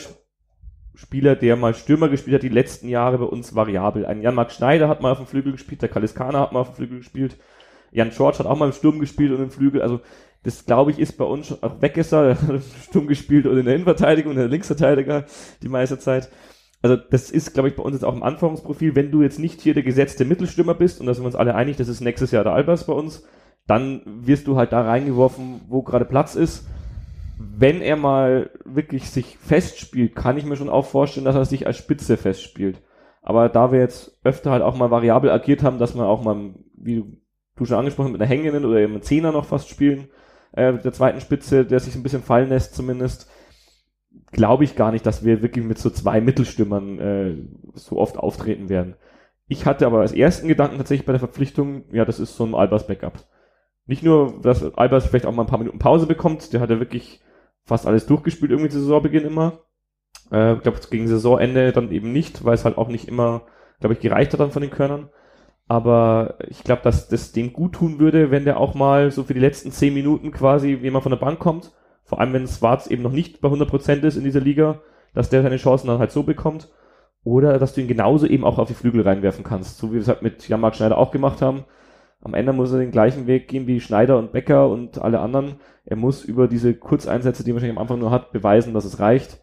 Spieler, 0.94 1.34
der 1.36 1.56
mal 1.56 1.74
Stürmer 1.74 2.10
gespielt 2.10 2.34
hat, 2.34 2.42
die 2.42 2.50
letzten 2.50 2.88
Jahre 2.88 3.16
bei 3.16 3.24
uns 3.24 3.54
variabel. 3.54 4.04
Ein 4.04 4.20
Jan-Marc 4.20 4.52
Schneider 4.52 4.88
hat 4.88 5.00
mal 5.00 5.12
auf 5.12 5.18
dem 5.18 5.26
Flügel 5.26 5.52
gespielt, 5.52 5.80
der 5.80 5.88
Kaliskana 5.88 6.40
hat 6.40 6.52
mal 6.52 6.60
auf 6.60 6.68
dem 6.68 6.76
Flügel 6.76 6.98
gespielt, 6.98 7.38
Jan 7.92 8.10
George 8.10 8.38
hat 8.38 8.46
auch 8.46 8.58
mal 8.58 8.66
im 8.66 8.72
Sturm 8.72 9.00
gespielt 9.00 9.32
und 9.32 9.42
im 9.42 9.50
Flügel. 9.50 9.82
Also 9.82 10.00
das 10.44 10.66
glaube 10.66 10.90
ich 10.90 10.98
ist 10.98 11.16
bei 11.16 11.24
uns 11.24 11.62
auch 11.62 11.80
weg 11.80 11.96
ist 11.96 12.12
er, 12.12 12.36
stumm 12.82 13.06
gespielt 13.06 13.46
und 13.46 13.58
in 13.58 13.64
der 13.64 13.74
Innenverteidigung, 13.74 14.32
in 14.32 14.38
der 14.38 14.48
Linksverteidiger 14.48 15.24
die 15.62 15.68
meiste 15.68 15.98
Zeit. 15.98 16.30
Also 16.82 16.96
das 16.96 17.30
ist, 17.30 17.54
glaube 17.54 17.68
ich, 17.68 17.76
bei 17.76 17.82
uns 17.82 17.94
jetzt 17.94 18.04
auch 18.04 18.14
im 18.14 18.24
Anforderungsprofil, 18.24 18.96
wenn 18.96 19.12
du 19.12 19.22
jetzt 19.22 19.38
nicht 19.38 19.60
hier 19.60 19.72
der 19.72 19.84
gesetzte 19.84 20.24
Mittelstürmer 20.24 20.74
bist, 20.74 21.00
und 21.00 21.06
da 21.06 21.14
sind 21.14 21.22
wir 21.22 21.28
uns 21.28 21.36
alle 21.36 21.54
einig, 21.54 21.76
das 21.76 21.86
ist 21.86 22.00
nächstes 22.00 22.32
Jahr 22.32 22.42
der 22.42 22.54
Albers 22.54 22.86
bei 22.86 22.92
uns, 22.92 23.24
dann 23.68 24.02
wirst 24.04 24.48
du 24.48 24.56
halt 24.56 24.72
da 24.72 24.82
reingeworfen, 24.82 25.60
wo 25.68 25.82
gerade 25.82 26.04
Platz 26.04 26.34
ist. 26.34 26.66
Wenn 27.38 27.80
er 27.80 27.96
mal 27.96 28.50
wirklich 28.64 29.10
sich 29.10 29.38
festspielt, 29.38 30.16
kann 30.16 30.36
ich 30.36 30.44
mir 30.44 30.56
schon 30.56 30.68
auch 30.68 30.86
vorstellen, 30.86 31.24
dass 31.24 31.36
er 31.36 31.44
sich 31.44 31.68
als 31.68 31.76
Spitze 31.76 32.16
festspielt. 32.16 32.82
Aber 33.22 33.48
da 33.48 33.70
wir 33.70 33.78
jetzt 33.78 34.18
öfter 34.24 34.50
halt 34.50 34.62
auch 34.62 34.76
mal 34.76 34.90
variabel 34.90 35.30
agiert 35.30 35.62
haben, 35.62 35.78
dass 35.78 35.94
man 35.94 36.06
auch 36.06 36.24
mal, 36.24 36.54
wie 36.76 37.04
du 37.54 37.64
schon 37.64 37.78
angesprochen 37.78 38.06
hast, 38.06 38.12
mit 38.12 38.20
einer 38.20 38.28
hängenden 38.28 38.64
oder 38.64 38.80
eben 38.80 39.00
Zehner 39.02 39.30
noch 39.30 39.44
fast 39.44 39.68
spielen, 39.68 40.08
äh, 40.52 40.74
der 40.74 40.92
zweiten 40.92 41.20
Spitze, 41.20 41.64
der 41.64 41.80
sich 41.80 41.94
ein 41.94 42.02
bisschen 42.02 42.22
fallen 42.22 42.48
lässt 42.48 42.74
zumindest, 42.74 43.30
glaube 44.30 44.64
ich 44.64 44.76
gar 44.76 44.92
nicht, 44.92 45.06
dass 45.06 45.24
wir 45.24 45.42
wirklich 45.42 45.64
mit 45.64 45.78
so 45.78 45.90
zwei 45.90 46.20
Mittelstürmern 46.20 46.98
äh, 46.98 47.36
so 47.74 47.98
oft 47.98 48.16
auftreten 48.16 48.68
werden. 48.68 48.96
Ich 49.48 49.66
hatte 49.66 49.86
aber 49.86 50.00
als 50.00 50.12
ersten 50.12 50.48
Gedanken 50.48 50.78
tatsächlich 50.78 51.06
bei 51.06 51.12
der 51.12 51.20
Verpflichtung, 51.20 51.84
ja, 51.92 52.04
das 52.04 52.20
ist 52.20 52.36
so 52.36 52.44
ein 52.44 52.54
Albers 52.54 52.86
Backup. 52.86 53.26
Nicht 53.86 54.02
nur, 54.02 54.40
dass 54.40 54.62
Albers 54.76 55.06
vielleicht 55.06 55.26
auch 55.26 55.34
mal 55.34 55.42
ein 55.42 55.48
paar 55.48 55.58
Minuten 55.58 55.78
Pause 55.78 56.06
bekommt, 56.06 56.52
der 56.52 56.60
hat 56.60 56.70
ja 56.70 56.78
wirklich 56.78 57.20
fast 57.64 57.86
alles 57.86 58.06
durchgespielt 58.06 58.50
irgendwie 58.50 58.70
zu 58.70 58.80
Saisonbeginn 58.80 59.24
immer. 59.24 59.60
Äh, 60.30 60.54
ich 60.54 60.62
glaube, 60.62 60.80
gegen 60.90 61.08
Saisonende 61.08 61.72
dann 61.72 61.90
eben 61.90 62.12
nicht, 62.12 62.44
weil 62.44 62.54
es 62.54 62.64
halt 62.64 62.78
auch 62.78 62.88
nicht 62.88 63.08
immer, 63.08 63.42
glaube 63.80 63.94
ich, 63.94 64.00
gereicht 64.00 64.32
hat 64.32 64.40
dann 64.40 64.52
von 64.52 64.62
den 64.62 64.70
Körnern. 64.70 65.10
Aber 65.72 66.34
ich 66.50 66.64
glaube, 66.64 66.82
dass 66.82 67.08
das 67.08 67.32
dem 67.32 67.54
gut 67.54 67.72
tun 67.72 67.98
würde, 67.98 68.30
wenn 68.30 68.44
der 68.44 68.60
auch 68.60 68.74
mal 68.74 69.10
so 69.10 69.24
für 69.24 69.32
die 69.32 69.40
letzten 69.40 69.72
zehn 69.72 69.94
Minuten 69.94 70.30
quasi 70.30 70.74
jemand 70.74 71.02
von 71.02 71.12
der 71.12 71.16
Bank 71.16 71.38
kommt. 71.38 71.72
Vor 72.04 72.20
allem, 72.20 72.34
wenn 72.34 72.46
Schwarz 72.46 72.88
eben 72.88 73.02
noch 73.02 73.10
nicht 73.10 73.40
bei 73.40 73.48
100% 73.48 74.02
ist 74.02 74.16
in 74.16 74.24
dieser 74.24 74.42
Liga, 74.42 74.82
dass 75.14 75.30
der 75.30 75.42
seine 75.42 75.56
Chancen 75.56 75.86
dann 75.86 75.98
halt 75.98 76.10
so 76.10 76.24
bekommt. 76.24 76.70
Oder 77.24 77.58
dass 77.58 77.72
du 77.72 77.80
ihn 77.80 77.88
genauso 77.88 78.26
eben 78.26 78.44
auch 78.44 78.58
auf 78.58 78.68
die 78.68 78.74
Flügel 78.74 79.00
reinwerfen 79.00 79.44
kannst. 79.44 79.78
So 79.78 79.88
wie 79.88 79.94
wir 79.94 80.02
es 80.02 80.08
halt 80.08 80.20
mit 80.20 80.46
Jan-Marc 80.46 80.76
Schneider 80.76 80.98
auch 80.98 81.10
gemacht 81.10 81.40
haben. 81.40 81.64
Am 82.20 82.34
Ende 82.34 82.52
muss 82.52 82.70
er 82.70 82.78
den 82.78 82.90
gleichen 82.90 83.26
Weg 83.26 83.48
gehen 83.48 83.66
wie 83.66 83.80
Schneider 83.80 84.18
und 84.18 84.32
Becker 84.32 84.68
und 84.68 85.00
alle 85.00 85.20
anderen. 85.20 85.54
Er 85.86 85.96
muss 85.96 86.22
über 86.22 86.48
diese 86.48 86.74
Kurzeinsätze, 86.74 87.44
die 87.44 87.52
er 87.52 87.54
wahrscheinlich 87.54 87.78
am 87.78 87.82
Anfang 87.82 87.98
nur 87.98 88.10
hat, 88.10 88.30
beweisen, 88.30 88.74
dass 88.74 88.84
es 88.84 89.00
reicht. 89.00 89.40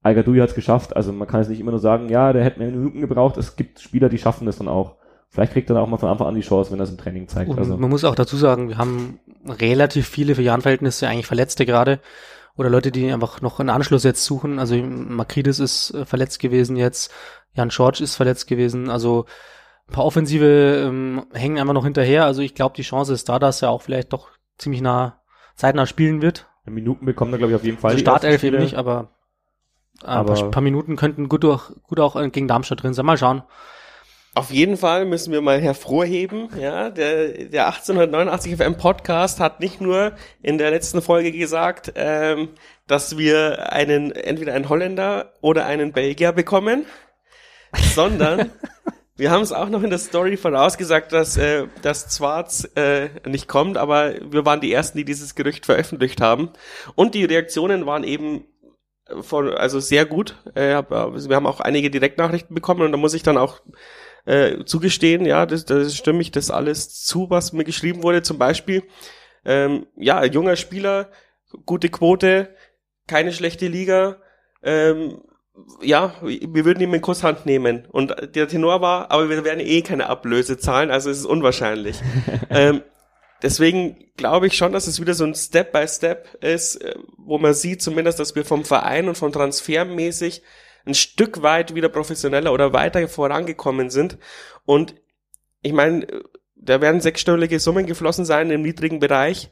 al 0.00 0.16
hat 0.16 0.26
es 0.26 0.54
geschafft. 0.54 0.96
Also 0.96 1.12
man 1.12 1.28
kann 1.28 1.42
es 1.42 1.50
nicht 1.50 1.60
immer 1.60 1.72
nur 1.72 1.80
sagen, 1.80 2.08
ja, 2.08 2.32
der 2.32 2.44
hätte 2.44 2.60
mehr 2.60 2.70
Minuten 2.70 3.02
gebraucht. 3.02 3.36
Es 3.36 3.56
gibt 3.56 3.78
Spieler, 3.80 4.08
die 4.08 4.16
schaffen 4.16 4.46
das 4.46 4.56
dann 4.56 4.68
auch. 4.68 4.99
Vielleicht 5.30 5.52
kriegt 5.52 5.70
er 5.70 5.74
dann 5.74 5.84
auch 5.84 5.88
mal 5.88 5.96
von 5.96 6.08
Anfang 6.08 6.26
an 6.26 6.34
die 6.34 6.40
Chance, 6.40 6.72
wenn 6.72 6.80
er 6.80 6.84
es 6.84 6.90
im 6.90 6.98
Training 6.98 7.28
zeigt. 7.28 7.50
Und 7.50 7.58
also. 7.58 7.76
Man 7.76 7.88
muss 7.88 8.04
auch 8.04 8.16
dazu 8.16 8.36
sagen, 8.36 8.68
wir 8.68 8.78
haben 8.78 9.20
relativ 9.46 10.08
viele 10.08 10.34
für 10.34 10.42
Jahrenverhältnisse 10.42 11.06
eigentlich 11.06 11.26
Verletzte 11.26 11.66
gerade 11.66 12.00
oder 12.56 12.68
Leute, 12.68 12.90
die 12.90 13.12
einfach 13.12 13.40
noch 13.40 13.60
einen 13.60 13.70
Anschluss 13.70 14.02
jetzt 14.02 14.24
suchen. 14.24 14.58
Also 14.58 14.76
Makridis 14.76 15.60
ist 15.60 15.94
äh, 15.94 16.04
verletzt 16.04 16.40
gewesen 16.40 16.76
jetzt, 16.76 17.12
Jan 17.54 17.68
George 17.68 18.02
ist 18.02 18.16
verletzt 18.16 18.48
gewesen. 18.48 18.90
Also 18.90 19.26
ein 19.88 19.92
paar 19.92 20.04
Offensive 20.04 20.84
ähm, 20.84 21.24
hängen 21.32 21.58
einfach 21.58 21.74
noch 21.74 21.84
hinterher. 21.84 22.24
Also 22.24 22.42
ich 22.42 22.56
glaube, 22.56 22.74
die 22.76 22.82
Chance 22.82 23.12
ist 23.12 23.28
da, 23.28 23.38
dass 23.38 23.62
er 23.62 23.70
auch 23.70 23.82
vielleicht 23.82 24.12
doch 24.12 24.30
ziemlich 24.58 24.82
nah 24.82 25.22
zeitnah 25.54 25.86
spielen 25.86 26.22
wird. 26.22 26.48
Minuten 26.66 27.06
bekommt 27.06 27.32
er, 27.32 27.38
glaube 27.38 27.52
ich, 27.52 27.56
auf 27.56 27.64
jeden 27.64 27.78
Fall. 27.78 27.92
Also 27.92 28.00
Startelf 28.00 28.42
eben 28.44 28.58
nicht, 28.58 28.74
aber, 28.74 29.12
aber 30.02 30.36
ein 30.36 30.50
paar 30.50 30.62
Minuten 30.62 30.96
könnten 30.96 31.28
gut, 31.28 31.44
auch, 31.44 31.70
gut 31.82 31.98
auch 32.00 32.20
gegen 32.30 32.48
Darmstadt 32.48 32.82
drin 32.82 32.94
sein. 32.94 33.06
Mal 33.06 33.16
schauen. 33.16 33.42
Auf 34.32 34.52
jeden 34.52 34.76
Fall 34.76 35.06
müssen 35.06 35.32
wir 35.32 35.40
mal 35.40 35.60
hervorheben, 35.60 36.50
ja, 36.56 36.90
der, 36.90 37.46
der 37.48 37.66
1889 37.66 38.56
FM 38.56 38.76
Podcast 38.76 39.40
hat 39.40 39.58
nicht 39.58 39.80
nur 39.80 40.12
in 40.40 40.56
der 40.56 40.70
letzten 40.70 41.02
Folge 41.02 41.32
gesagt, 41.32 41.92
ähm, 41.96 42.50
dass 42.86 43.18
wir 43.18 43.72
einen, 43.72 44.12
entweder 44.12 44.54
einen 44.54 44.68
Holländer 44.68 45.32
oder 45.40 45.66
einen 45.66 45.92
Belgier 45.92 46.30
bekommen, 46.30 46.86
sondern 47.92 48.52
wir 49.16 49.32
haben 49.32 49.42
es 49.42 49.50
auch 49.50 49.68
noch 49.68 49.82
in 49.82 49.90
der 49.90 49.98
Story 49.98 50.36
vorausgesagt, 50.36 51.12
dass, 51.12 51.36
äh, 51.36 51.66
dass 51.82 52.08
Zwarz 52.08 52.68
äh, 52.76 53.08
nicht 53.28 53.48
kommt, 53.48 53.76
aber 53.76 54.14
wir 54.30 54.46
waren 54.46 54.60
die 54.60 54.72
Ersten, 54.72 54.96
die 54.96 55.04
dieses 55.04 55.34
Gerücht 55.34 55.66
veröffentlicht 55.66 56.20
haben. 56.20 56.50
Und 56.94 57.16
die 57.16 57.24
Reaktionen 57.24 57.84
waren 57.84 58.04
eben 58.04 58.44
von, 59.22 59.52
also 59.52 59.80
sehr 59.80 60.06
gut. 60.06 60.36
Äh, 60.54 60.82
wir 60.88 61.34
haben 61.34 61.46
auch 61.48 61.58
einige 61.58 61.90
Direktnachrichten 61.90 62.54
bekommen 62.54 62.82
und 62.82 62.92
da 62.92 62.96
muss 62.96 63.14
ich 63.14 63.24
dann 63.24 63.36
auch 63.36 63.60
äh, 64.24 64.64
zugestehen, 64.64 65.24
ja, 65.26 65.46
das, 65.46 65.64
das 65.64 65.96
stimme 65.96 66.20
ich 66.20 66.30
das 66.30 66.50
alles 66.50 67.04
zu, 67.04 67.30
was 67.30 67.52
mir 67.52 67.64
geschrieben 67.64 68.02
wurde. 68.02 68.22
Zum 68.22 68.38
Beispiel, 68.38 68.82
ähm, 69.44 69.86
ja, 69.96 70.24
junger 70.24 70.56
Spieler, 70.56 71.10
gute 71.66 71.88
Quote, 71.88 72.54
keine 73.06 73.32
schlechte 73.32 73.66
Liga, 73.66 74.18
ähm, 74.62 75.22
ja, 75.82 76.14
wir 76.22 76.64
würden 76.64 76.80
ihm 76.80 76.94
in 76.94 77.00
Kusshand 77.00 77.46
nehmen. 77.46 77.86
Und 77.90 78.14
der 78.34 78.48
Tenor 78.48 78.80
war, 78.80 79.10
aber 79.10 79.28
wir 79.28 79.44
werden 79.44 79.60
eh 79.60 79.82
keine 79.82 80.08
Ablöse 80.08 80.58
zahlen, 80.58 80.90
also 80.90 81.10
es 81.10 81.18
ist 81.18 81.26
unwahrscheinlich. 81.26 82.00
ähm, 82.50 82.82
deswegen 83.42 84.10
glaube 84.16 84.46
ich 84.46 84.56
schon, 84.56 84.72
dass 84.72 84.86
es 84.86 85.00
wieder 85.00 85.14
so 85.14 85.24
ein 85.24 85.34
Step-by-Step 85.34 86.26
Step 86.28 86.44
ist, 86.44 86.76
äh, 86.76 86.94
wo 87.18 87.38
man 87.38 87.54
sieht 87.54 87.82
zumindest, 87.82 88.20
dass 88.20 88.34
wir 88.34 88.44
vom 88.44 88.64
Verein 88.64 89.08
und 89.08 89.16
von 89.18 89.32
transfermäßig 89.32 90.42
ein 90.86 90.94
Stück 90.94 91.42
weit 91.42 91.74
wieder 91.74 91.88
professioneller 91.88 92.52
oder 92.52 92.72
weiter 92.72 93.06
vorangekommen 93.08 93.90
sind. 93.90 94.18
Und 94.64 94.94
ich 95.62 95.72
meine, 95.72 96.06
da 96.56 96.80
werden 96.80 97.00
sechsstellige 97.00 97.58
Summen 97.58 97.86
geflossen 97.86 98.24
sein 98.24 98.50
im 98.50 98.62
niedrigen 98.62 99.00
Bereich. 99.00 99.50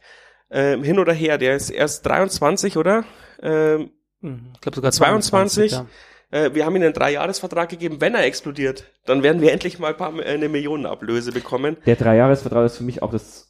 Ähm, 0.50 0.82
hin 0.82 0.98
oder 0.98 1.12
her, 1.12 1.38
der 1.38 1.57
ist 1.57 1.70
erst 1.70 2.07
23, 2.07 2.76
oder? 2.76 3.05
Ähm, 3.42 3.90
mhm. 4.20 4.52
ich 4.55 4.61
glaube 4.61 4.76
sogar 4.76 4.92
22. 4.92 5.70
22 5.70 5.72
ja. 5.72 5.86
Äh, 6.30 6.55
wir 6.55 6.66
haben 6.66 6.76
ihm 6.76 6.82
einen 6.82 6.92
Dreijahresvertrag 6.92 7.68
gegeben. 7.68 8.00
Wenn 8.00 8.14
er 8.14 8.24
explodiert, 8.24 8.84
dann 9.07 9.22
werden 9.22 9.40
wir 9.40 9.52
endlich 9.52 9.78
mal 9.78 9.88
ein 9.88 9.96
paar, 9.96 10.12
eine 10.18 10.48
Millionenablöse 10.48 11.32
bekommen. 11.32 11.76
Der 11.86 11.96
Dreijahresvertrag 11.96 12.66
ist 12.66 12.76
für 12.76 12.84
mich 12.84 13.02
auch 13.02 13.11
das 13.11 13.47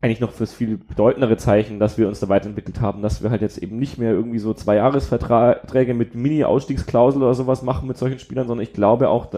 eigentlich 0.00 0.20
noch 0.20 0.32
fürs 0.32 0.54
viel 0.54 0.78
bedeutendere 0.78 1.36
Zeichen, 1.36 1.78
dass 1.78 1.98
wir 1.98 2.08
uns 2.08 2.20
da 2.20 2.28
weiterentwickelt 2.28 2.80
haben, 2.80 3.02
dass 3.02 3.22
wir 3.22 3.30
halt 3.30 3.42
jetzt 3.42 3.58
eben 3.58 3.78
nicht 3.78 3.98
mehr 3.98 4.12
irgendwie 4.12 4.38
so 4.38 4.54
zwei 4.54 4.76
Jahresverträge 4.76 5.92
mit 5.92 6.14
Mini-Ausstiegsklausel 6.14 7.22
oder 7.22 7.34
sowas 7.34 7.62
machen 7.62 7.86
mit 7.86 7.98
solchen 7.98 8.18
Spielern, 8.18 8.48
sondern 8.48 8.62
ich 8.62 8.72
glaube 8.72 9.10
auch, 9.10 9.28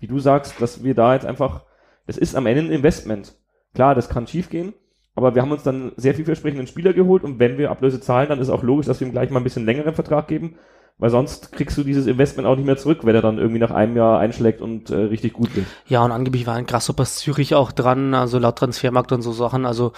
wie 0.00 0.08
du 0.08 0.18
sagst, 0.18 0.60
dass 0.60 0.82
wir 0.82 0.94
da 0.94 1.14
jetzt 1.14 1.26
einfach, 1.26 1.62
es 2.06 2.18
ist 2.18 2.34
am 2.34 2.46
Ende 2.46 2.62
ein 2.62 2.72
Investment. 2.72 3.34
Klar, 3.72 3.94
das 3.94 4.08
kann 4.08 4.26
schiefgehen, 4.26 4.74
aber 5.14 5.36
wir 5.36 5.42
haben 5.42 5.52
uns 5.52 5.62
dann 5.62 5.92
sehr 5.96 6.14
vielversprechenden 6.14 6.66
Spieler 6.66 6.92
geholt 6.92 7.22
und 7.22 7.38
wenn 7.38 7.56
wir 7.56 7.70
Ablöse 7.70 8.00
zahlen, 8.00 8.28
dann 8.28 8.40
ist 8.40 8.50
auch 8.50 8.64
logisch, 8.64 8.86
dass 8.86 8.98
wir 8.98 9.06
ihm 9.06 9.12
gleich 9.12 9.30
mal 9.30 9.38
ein 9.38 9.44
bisschen 9.44 9.64
längeren 9.64 9.94
Vertrag 9.94 10.26
geben, 10.26 10.56
weil 11.00 11.10
sonst 11.10 11.50
kriegst 11.52 11.76
du 11.78 11.82
dieses 11.82 12.06
Investment 12.06 12.46
auch 12.46 12.56
nicht 12.56 12.66
mehr 12.66 12.76
zurück, 12.76 13.00
wenn 13.02 13.14
er 13.14 13.22
dann 13.22 13.38
irgendwie 13.38 13.58
nach 13.58 13.70
einem 13.70 13.96
Jahr 13.96 14.20
einschlägt 14.20 14.60
und 14.60 14.90
äh, 14.90 14.96
richtig 14.96 15.32
gut 15.32 15.56
wird. 15.56 15.66
Ja, 15.86 16.04
und 16.04 16.12
angeblich 16.12 16.46
war 16.46 16.54
ein 16.54 16.66
Grasshoppers 16.66 17.16
Zürich 17.16 17.54
auch 17.54 17.72
dran, 17.72 18.14
also 18.14 18.38
laut 18.38 18.56
Transfermarkt 18.56 19.10
und 19.12 19.22
so 19.22 19.32
Sachen. 19.32 19.64
Also 19.64 19.92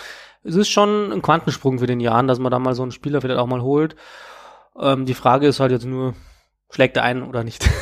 es 0.45 0.55
ist 0.55 0.69
schon 0.69 1.13
ein 1.13 1.21
Quantensprung 1.21 1.81
für 1.81 1.87
den 1.87 2.01
Jahren, 2.01 2.29
dass 2.29 2.39
man 2.39 2.53
da 2.53 2.59
mal 2.59 2.75
so 2.75 2.83
einen 2.83 2.93
Spieler 2.93 3.21
vielleicht 3.21 3.41
auch 3.41 3.47
mal 3.47 3.63
holt. 3.63 3.97
Ähm, 4.81 5.05
die 5.05 5.15
Frage 5.15 5.49
ist 5.49 5.61
halt 5.61 5.73
jetzt 5.73 5.85
nur, 5.85 6.15
schlägt 6.71 6.97
er 6.97 7.03
ein 7.03 7.23
oder 7.23 7.45
nicht? 7.45 7.69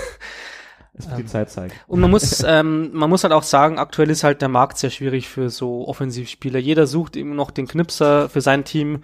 Das 0.93 1.09
wird 1.09 1.21
die 1.21 1.27
Zeit 1.27 1.51
zeigen. 1.51 1.73
Und 1.87 2.01
man 2.01 2.11
muss, 2.11 2.43
ähm, 2.47 2.91
man 2.93 3.09
muss 3.09 3.23
halt 3.23 3.33
auch 3.33 3.45
sagen, 3.45 3.79
aktuell 3.79 4.11
ist 4.11 4.25
halt 4.25 4.43
der 4.43 4.49
Markt 4.49 4.77
sehr 4.77 4.91
schwierig 4.91 5.29
für 5.31 5.49
so 5.49 5.87
Offensivspieler. 5.89 6.59
Jeder 6.59 6.87
sucht 6.87 7.17
immer 7.17 7.35
noch 7.35 7.53
den 7.53 7.67
Knipser 7.67 8.29
für 8.29 8.43
sein 8.43 8.65
Team. 8.65 9.01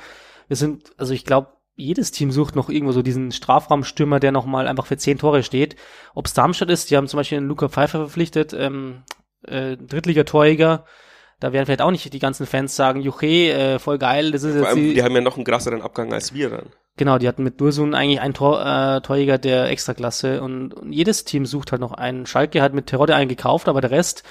Wir 0.49 0.57
sind, 0.57 0.93
also 0.99 1.15
ich 1.15 1.25
glaube, 1.25 1.49
jedes 1.77 2.11
Team 2.11 2.33
sucht 2.33 2.57
noch 2.57 2.71
irgendwo 2.71 2.93
so 2.93 3.03
diesen 3.03 3.31
Strafraumstürmer, 3.31 4.19
der 4.19 4.33
noch 4.33 4.47
mal 4.47 4.67
einfach 4.67 4.87
für 4.87 4.97
zehn 4.97 5.19
Tore 5.19 5.43
steht. 5.43 5.77
Ob 6.15 6.27
es 6.27 6.35
Darmstadt 6.35 6.71
ist, 6.71 6.91
die 6.91 6.97
haben 6.97 7.07
zum 7.07 7.19
Beispiel 7.19 7.39
einen 7.39 7.49
Luca 7.49 7.69
Pfeiffer 7.69 7.99
verpflichtet, 7.99 8.55
ähm, 8.55 9.03
äh, 9.47 9.77
Drittligatorjäger. 9.77 10.85
Da 11.39 11.53
werden 11.53 11.67
vielleicht 11.67 11.83
auch 11.83 11.91
nicht 11.91 12.11
die 12.11 12.19
ganzen 12.19 12.47
Fans 12.47 12.75
sagen, 12.75 13.03
Juche, 13.03 13.27
äh, 13.27 13.79
voll 13.79 13.99
geil, 13.99 14.33
das 14.33 14.43
ist 14.43 14.53
Vor 14.53 14.63
jetzt 14.63 14.71
allem, 14.71 14.85
die, 14.85 14.95
die 14.95 15.03
haben 15.03 15.15
ja 15.15 15.21
noch 15.21 15.37
einen 15.37 15.45
krasseren 15.45 15.83
Abgang 15.83 16.13
als 16.15 16.33
wir 16.33 16.49
dann. 16.49 16.71
Genau, 16.97 17.19
die 17.19 17.29
hatten 17.29 17.43
mit 17.43 17.61
Dursun 17.61 17.95
eigentlich 17.95 18.23
einen 18.23 18.33
Tor, 18.33 18.65
äh, 18.65 19.03
Torjäger 19.03 19.37
der 19.37 19.69
Extraklasse 19.69 20.41
und, 20.41 20.73
und 20.73 20.93
jedes 20.93 21.25
Team 21.25 21.45
sucht 21.45 21.73
halt 21.73 21.83
noch 21.83 21.93
einen. 21.93 22.25
Schalke 22.25 22.63
hat 22.63 22.73
mit 22.73 22.87
Terodde 22.87 23.15
einen 23.15 23.29
gekauft, 23.29 23.69
aber 23.69 23.83
der 23.83 23.91
Rest, 23.91 24.23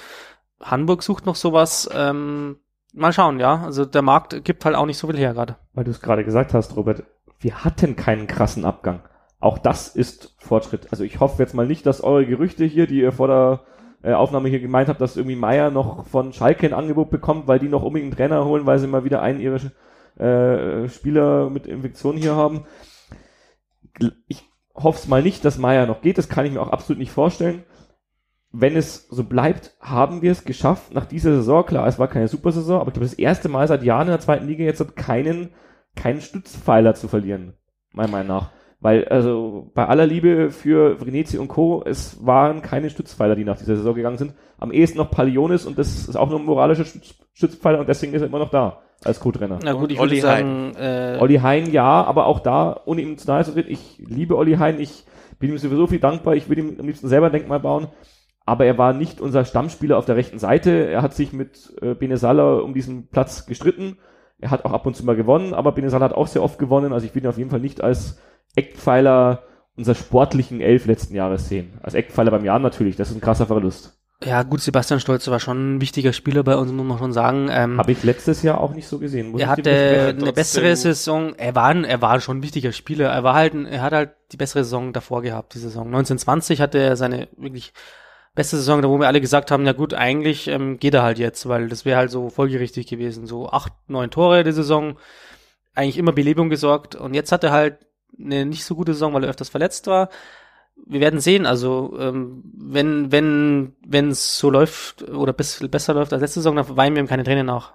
Hamburg 0.60 1.04
sucht 1.04 1.26
noch 1.26 1.36
sowas. 1.36 1.88
Ähm, 1.94 2.56
mal 2.92 3.12
schauen, 3.12 3.38
ja. 3.38 3.62
Also 3.64 3.84
der 3.84 4.02
Markt 4.02 4.44
gibt 4.44 4.64
halt 4.64 4.74
auch 4.74 4.86
nicht 4.86 4.98
so 4.98 5.06
viel 5.06 5.16
her 5.16 5.34
gerade. 5.34 5.56
Weil 5.74 5.84
du 5.84 5.92
es 5.92 6.00
gerade 6.00 6.24
gesagt 6.24 6.54
hast, 6.54 6.74
Robert, 6.74 7.04
wir 7.38 7.64
hatten 7.64 7.96
keinen 7.96 8.26
krassen 8.26 8.64
Abgang. 8.64 9.02
Auch 9.38 9.58
das 9.58 9.88
ist 9.88 10.34
Fortschritt. 10.38 10.88
Also 10.90 11.04
ich 11.04 11.20
hoffe 11.20 11.42
jetzt 11.42 11.54
mal 11.54 11.66
nicht, 11.66 11.86
dass 11.86 12.02
eure 12.02 12.26
Gerüchte 12.26 12.64
hier, 12.64 12.86
die 12.86 13.00
ihr 13.00 13.12
vor 13.12 13.28
der 13.28 13.60
äh, 14.02 14.12
Aufnahme 14.14 14.48
hier 14.48 14.60
gemeint 14.60 14.88
habt, 14.88 15.00
dass 15.00 15.16
irgendwie 15.16 15.36
Meier 15.36 15.70
noch 15.70 16.06
von 16.06 16.32
Schalke 16.32 16.66
ein 16.66 16.72
Angebot 16.72 17.10
bekommt, 17.10 17.46
weil 17.46 17.58
die 17.58 17.68
noch 17.68 17.82
unbedingt 17.82 18.12
einen 18.12 18.16
Trainer 18.16 18.44
holen, 18.44 18.66
weil 18.66 18.78
sie 18.78 18.86
mal 18.86 19.04
wieder 19.04 19.20
einen 19.20 19.40
ihrer 19.40 19.60
äh, 20.18 20.88
Spieler 20.88 21.50
mit 21.50 21.66
Infektion 21.66 22.16
hier 22.16 22.34
haben. 22.34 22.64
Ich 24.28 24.44
hoffe 24.74 24.98
es 24.98 25.08
mal 25.08 25.22
nicht, 25.22 25.44
dass 25.44 25.58
Meier 25.58 25.86
noch 25.86 26.02
geht. 26.02 26.18
Das 26.18 26.28
kann 26.28 26.46
ich 26.46 26.52
mir 26.52 26.60
auch 26.60 26.70
absolut 26.70 26.98
nicht 26.98 27.12
vorstellen. 27.12 27.64
Wenn 28.52 28.76
es 28.76 29.08
so 29.08 29.24
bleibt, 29.24 29.76
haben 29.80 30.22
wir 30.22 30.32
es 30.32 30.44
geschafft 30.44 30.94
nach 30.94 31.04
dieser 31.04 31.34
Saison. 31.34 31.66
Klar, 31.66 31.86
es 31.86 31.98
war 31.98 32.08
keine 32.08 32.28
Supersaison, 32.28 32.80
aber 32.80 32.88
ich 32.88 32.94
glaube, 32.94 33.06
das 33.06 33.18
erste 33.18 33.48
Mal 33.48 33.68
seit 33.68 33.82
Jahren 33.82 34.06
in 34.06 34.12
der 34.12 34.20
zweiten 34.20 34.46
Liga 34.46 34.64
jetzt 34.64 34.80
hat 34.80 34.96
keinen, 34.96 35.50
keinen 35.96 36.20
Stützpfeiler 36.20 36.94
zu 36.94 37.08
verlieren. 37.08 37.54
Meiner 37.92 38.10
Meinung 38.10 38.28
nach. 38.28 38.50
Weil, 38.78 39.06
also, 39.06 39.70
bei 39.74 39.86
aller 39.86 40.06
Liebe 40.06 40.50
für 40.50 41.00
Venezi 41.04 41.38
und 41.38 41.48
Co., 41.48 41.82
es 41.84 42.24
waren 42.24 42.62
keine 42.62 42.90
Stützpfeiler, 42.90 43.34
die 43.34 43.44
nach 43.44 43.56
dieser 43.56 43.76
Saison 43.76 43.94
gegangen 43.94 44.18
sind. 44.18 44.34
Am 44.58 44.70
ehesten 44.70 44.98
noch 44.98 45.10
Palionis 45.10 45.64
und 45.64 45.78
das 45.78 46.08
ist 46.08 46.16
auch 46.16 46.28
nur 46.28 46.38
ein 46.38 46.44
moralischer 46.44 46.84
Stütz 46.84 47.14
Stützpfeiler 47.36 47.80
und 47.80 47.88
deswegen 47.88 48.14
ist 48.14 48.22
er 48.22 48.28
immer 48.28 48.38
noch 48.38 48.48
da 48.48 48.80
als 49.04 49.20
Co-Trainer. 49.20 49.58
Na 49.62 49.74
gut, 49.74 49.90
ich 49.90 49.98
würde 49.98 50.10
Olli 50.10 50.20
sagen, 50.20 50.74
äh, 50.76 51.18
Olli 51.20 51.36
Hein 51.36 51.70
ja, 51.70 52.02
aber 52.02 52.26
auch 52.26 52.40
da, 52.40 52.80
ohne 52.86 53.02
ihm 53.02 53.18
zu 53.18 53.28
nahe 53.28 53.44
zu 53.44 53.52
treten, 53.52 53.70
ich 53.70 53.98
liebe 53.98 54.36
Olli 54.36 54.54
Hein, 54.54 54.80
ich 54.80 55.04
bin 55.38 55.50
ihm 55.50 55.58
sowieso 55.58 55.86
viel 55.86 56.00
dankbar, 56.00 56.34
ich 56.34 56.48
würde 56.48 56.62
ihm 56.62 56.76
am 56.80 56.86
liebsten 56.86 57.08
selber 57.08 57.26
ein 57.26 57.32
Denkmal 57.32 57.60
bauen, 57.60 57.88
aber 58.46 58.64
er 58.64 58.78
war 58.78 58.94
nicht 58.94 59.20
unser 59.20 59.44
Stammspieler 59.44 59.98
auf 59.98 60.06
der 60.06 60.16
rechten 60.16 60.38
Seite, 60.38 60.70
er 60.70 61.02
hat 61.02 61.12
sich 61.12 61.34
mit 61.34 61.74
äh, 61.82 61.94
Benesala 61.94 62.54
um 62.60 62.72
diesen 62.72 63.08
Platz 63.08 63.44
gestritten, 63.44 63.98
er 64.38 64.50
hat 64.50 64.64
auch 64.64 64.72
ab 64.72 64.86
und 64.86 64.96
zu 64.96 65.04
mal 65.04 65.16
gewonnen, 65.16 65.54
aber 65.54 65.72
Benesala 65.72 66.04
hat 66.04 66.12
auch 66.12 66.26
sehr 66.26 66.42
oft 66.42 66.58
gewonnen, 66.58 66.92
also 66.92 67.06
ich 67.06 67.14
will 67.14 67.22
ihn 67.22 67.28
auf 67.28 67.38
jeden 67.38 67.50
Fall 67.50 67.60
nicht 67.60 67.80
als 67.82 68.18
Eckpfeiler 68.54 69.42
unserer 69.76 69.94
sportlichen 69.94 70.60
Elf 70.60 70.86
letzten 70.86 71.14
Jahres 71.14 71.48
sehen. 71.48 71.78
Als 71.82 71.94
Eckpfeiler 71.94 72.30
beim 72.30 72.44
Jahr 72.44 72.58
natürlich, 72.58 72.96
das 72.96 73.10
ist 73.10 73.16
ein 73.16 73.20
krasser 73.20 73.46
Verlust. 73.46 73.98
ja 74.24 74.42
gut, 74.42 74.60
Sebastian 74.60 75.00
Stolze 75.00 75.30
war 75.30 75.40
schon 75.40 75.76
ein 75.76 75.80
wichtiger 75.80 76.12
Spieler 76.12 76.42
bei 76.42 76.56
uns, 76.56 76.72
muss 76.72 76.86
man 76.86 76.98
schon 76.98 77.12
sagen. 77.12 77.48
Ähm, 77.50 77.78
Habe 77.78 77.92
ich 77.92 78.02
letztes 78.02 78.42
Jahr 78.42 78.60
auch 78.60 78.72
nicht 78.72 78.88
so 78.88 78.98
gesehen. 78.98 79.30
Muss 79.30 79.40
er 79.40 79.48
hatte 79.48 79.70
widersprechen. 79.70 80.22
eine 80.22 80.32
bessere 80.32 80.76
Saison. 80.76 81.34
Er 81.36 81.54
war, 81.54 81.74
er 81.74 82.00
war 82.00 82.20
schon 82.20 82.38
ein 82.38 82.42
wichtiger 82.42 82.72
Spieler. 82.72 83.10
Er 83.10 83.22
war 83.22 83.34
halt, 83.34 83.54
er 83.54 83.82
hat 83.82 83.92
halt 83.92 84.10
die 84.32 84.38
bessere 84.38 84.64
Saison 84.64 84.94
davor 84.94 85.20
gehabt, 85.20 85.54
die 85.54 85.58
Saison. 85.58 85.86
1920 85.86 86.60
hatte 86.62 86.78
er 86.78 86.96
seine 86.96 87.28
wirklich 87.36 87.74
beste 88.36 88.56
Saison, 88.56 88.82
da 88.82 88.88
wo 88.88 89.00
wir 89.00 89.08
alle 89.08 89.20
gesagt 89.20 89.50
haben, 89.50 89.64
na 89.64 89.72
gut, 89.72 89.94
eigentlich 89.94 90.46
ähm, 90.46 90.78
geht 90.78 90.94
er 90.94 91.02
halt 91.02 91.18
jetzt, 91.18 91.48
weil 91.48 91.68
das 91.68 91.84
wäre 91.84 91.98
halt 91.98 92.10
so 92.12 92.30
folgerichtig 92.30 92.86
gewesen. 92.86 93.26
So 93.26 93.48
acht, 93.48 93.72
neun 93.88 94.10
Tore 94.10 94.44
die 94.44 94.52
Saison, 94.52 94.96
eigentlich 95.74 95.98
immer 95.98 96.12
Belebung 96.12 96.50
gesorgt. 96.50 96.94
Und 96.94 97.14
jetzt 97.14 97.32
hat 97.32 97.42
er 97.42 97.50
halt 97.50 97.78
eine 98.18 98.46
nicht 98.46 98.64
so 98.64 98.76
gute 98.76 98.92
Saison, 98.92 99.12
weil 99.14 99.24
er 99.24 99.30
öfters 99.30 99.48
verletzt 99.48 99.88
war. 99.88 100.10
Wir 100.86 101.00
werden 101.00 101.20
sehen, 101.20 101.46
also 101.46 101.96
ähm, 101.98 102.42
wenn 102.54 103.10
wenn 103.10 103.74
wenn 103.84 104.10
es 104.10 104.38
so 104.38 104.50
läuft 104.50 105.08
oder 105.08 105.32
bis, 105.32 105.66
besser 105.70 105.94
läuft 105.94 106.12
als 106.12 106.20
letzte 106.20 106.40
Saison, 106.40 106.56
dann 106.56 106.76
weinen 106.76 106.94
wir 106.94 107.02
ihm 107.02 107.08
keine 107.08 107.24
Tränen 107.24 107.46
nach. 107.46 107.72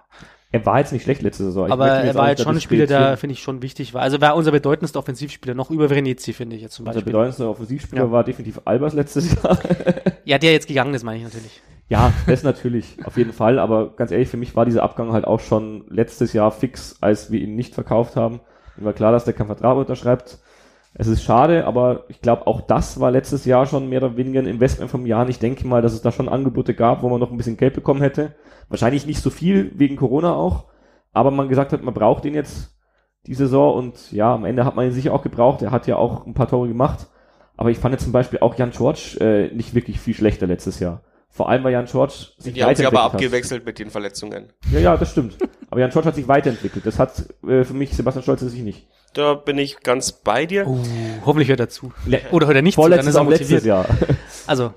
Er 0.52 0.64
war 0.66 0.78
jetzt 0.78 0.92
nicht 0.92 1.02
schlecht 1.02 1.22
letzte 1.22 1.44
Saison. 1.44 1.66
Ich 1.66 1.72
Aber 1.72 1.88
er 1.88 2.14
war 2.14 2.28
jetzt 2.28 2.42
schon 2.42 2.54
ein 2.54 2.60
Spieler, 2.60 2.86
der, 2.86 3.16
finde 3.16 3.32
ich, 3.32 3.42
schon 3.42 3.62
wichtig 3.62 3.94
war. 3.94 4.02
Also 4.02 4.20
war 4.20 4.36
unser 4.36 4.52
bedeutendster 4.52 4.98
Offensivspieler, 4.98 5.54
noch 5.54 5.70
über 5.70 5.88
Venezi, 5.88 6.32
finde 6.34 6.56
ich 6.56 6.62
jetzt 6.62 6.74
zum 6.74 6.84
Unser 6.86 6.98
Beispiel. 6.98 7.12
bedeutendster 7.12 7.48
Offensivspieler 7.50 8.02
Ja. 8.04 8.10
war 8.10 8.22
definitiv 8.22 8.60
Albers 8.66 8.92
letztes 8.94 9.34
Jahr. 9.34 9.58
Ja, 10.24 10.38
der 10.38 10.52
jetzt 10.52 10.68
gegangen 10.68 10.94
ist, 10.94 11.02
meine 11.02 11.18
ich 11.18 11.24
natürlich. 11.24 11.60
ja, 11.88 12.12
das 12.28 12.44
natürlich, 12.44 12.96
auf 13.04 13.16
jeden 13.16 13.32
Fall. 13.32 13.58
Aber 13.58 13.96
ganz 13.96 14.12
ehrlich, 14.12 14.28
für 14.28 14.36
mich 14.36 14.54
war 14.54 14.64
dieser 14.64 14.82
Abgang 14.84 15.12
halt 15.12 15.24
auch 15.26 15.40
schon 15.40 15.84
letztes 15.88 16.32
Jahr 16.32 16.52
fix, 16.52 16.96
als 17.00 17.32
wir 17.32 17.40
ihn 17.40 17.56
nicht 17.56 17.74
verkauft 17.74 18.14
haben. 18.14 18.38
Mir 18.76 18.84
war 18.84 18.92
klar, 18.92 19.10
dass 19.10 19.24
der 19.24 19.34
keinen 19.34 19.48
Vertrag 19.48 19.76
unterschreibt. 19.76 20.38
Es 21.02 21.08
ist 21.08 21.24
schade, 21.24 21.64
aber 21.66 22.04
ich 22.06 22.20
glaube, 22.20 22.46
auch 22.46 22.60
das 22.60 23.00
war 23.00 23.10
letztes 23.10 23.44
Jahr 23.44 23.66
schon 23.66 23.88
mehr 23.88 24.00
oder 24.04 24.16
weniger 24.16 24.38
ein 24.38 24.46
Investment 24.46 24.88
vom 24.88 25.04
Jahr. 25.04 25.28
Ich 25.28 25.40
denke 25.40 25.66
mal, 25.66 25.82
dass 25.82 25.94
es 25.94 26.00
da 26.02 26.12
schon 26.12 26.28
Angebote 26.28 26.74
gab, 26.74 27.02
wo 27.02 27.08
man 27.08 27.18
noch 27.18 27.32
ein 27.32 27.36
bisschen 27.36 27.56
Geld 27.56 27.74
bekommen 27.74 28.00
hätte. 28.00 28.36
Wahrscheinlich 28.68 29.04
nicht 29.04 29.20
so 29.20 29.28
viel, 29.28 29.72
wegen 29.74 29.96
Corona 29.96 30.32
auch. 30.32 30.66
Aber 31.12 31.32
man 31.32 31.48
gesagt 31.48 31.72
hat, 31.72 31.82
man 31.82 31.92
braucht 31.92 32.24
ihn 32.24 32.34
jetzt 32.34 32.78
die 33.26 33.34
Saison 33.34 33.74
und 33.74 34.12
ja, 34.12 34.32
am 34.32 34.44
Ende 34.44 34.64
hat 34.64 34.76
man 34.76 34.86
ihn 34.86 34.92
sicher 34.92 35.12
auch 35.12 35.22
gebraucht. 35.22 35.62
Er 35.62 35.72
hat 35.72 35.88
ja 35.88 35.96
auch 35.96 36.24
ein 36.24 36.34
paar 36.34 36.46
Tore 36.46 36.68
gemacht. 36.68 37.08
Aber 37.56 37.70
ich 37.72 37.78
fand 37.78 37.94
jetzt 37.94 38.04
zum 38.04 38.12
Beispiel 38.12 38.38
auch 38.38 38.54
Jan 38.54 38.70
George 38.70 39.16
äh, 39.18 39.52
nicht 39.52 39.74
wirklich 39.74 39.98
viel 39.98 40.14
schlechter 40.14 40.46
letztes 40.46 40.78
Jahr. 40.78 41.02
Vor 41.30 41.48
allem, 41.48 41.64
weil 41.64 41.72
Jan 41.72 41.86
George 41.86 42.14
sich 42.38 42.54
Die 42.54 42.62
haben 42.62 42.76
sich 42.76 42.86
aber 42.86 42.94
weiterentwickelt 42.94 42.94
hat. 42.94 43.14
abgewechselt 43.14 43.66
mit 43.66 43.78
den 43.80 43.90
Verletzungen. 43.90 44.52
Ja, 44.70 44.78
ja, 44.78 44.96
das 44.96 45.10
stimmt. 45.10 45.36
Aber 45.68 45.80
Jan 45.80 45.90
George 45.90 46.06
hat 46.06 46.14
sich 46.14 46.28
weiterentwickelt. 46.28 46.86
Das 46.86 47.00
hat 47.00 47.24
äh, 47.44 47.64
für 47.64 47.74
mich 47.74 47.92
Sebastian 47.96 48.22
Stolz 48.22 48.42
sich 48.42 48.62
nicht. 48.62 48.86
Da 49.14 49.34
bin 49.34 49.58
ich 49.58 49.80
ganz 49.80 50.12
bei 50.12 50.46
dir. 50.46 50.66
Uh, 50.66 50.82
hoffentlich 51.26 51.48
hört 51.48 51.60
er 51.60 51.68
zu. 51.68 51.92
Le 52.06 52.20
Oder 52.30 52.46
hört 52.46 52.56
er 52.56 52.62
nicht 52.62 52.74
zu, 52.74 52.80
dann 52.80 53.02
Vorletztes 53.02 53.14
ist 53.14 53.16
er 53.16 53.24
motiviert. 53.24 53.64
Jahr. 53.64 53.86
Also, 54.46 54.72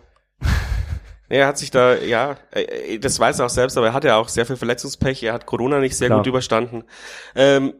Er 1.27 1.47
hat 1.47 1.57
sich 1.57 1.71
da, 1.71 1.95
ja, 1.95 2.37
äh, 2.51 2.99
das 2.99 3.19
weiß 3.19 3.39
er 3.39 3.47
auch 3.47 3.49
selbst, 3.49 3.77
aber 3.77 3.87
er 3.87 3.93
hatte 3.93 4.07
ja 4.09 4.17
auch 4.17 4.29
sehr 4.29 4.45
viel 4.45 4.57
Verletzungspech. 4.57 5.23
Er 5.23 5.33
hat 5.33 5.45
Corona 5.45 5.79
nicht 5.79 5.97
sehr 5.97 6.07
Klar. 6.07 6.19
gut 6.19 6.27
überstanden. 6.27 6.83
Ähm, 7.35 7.73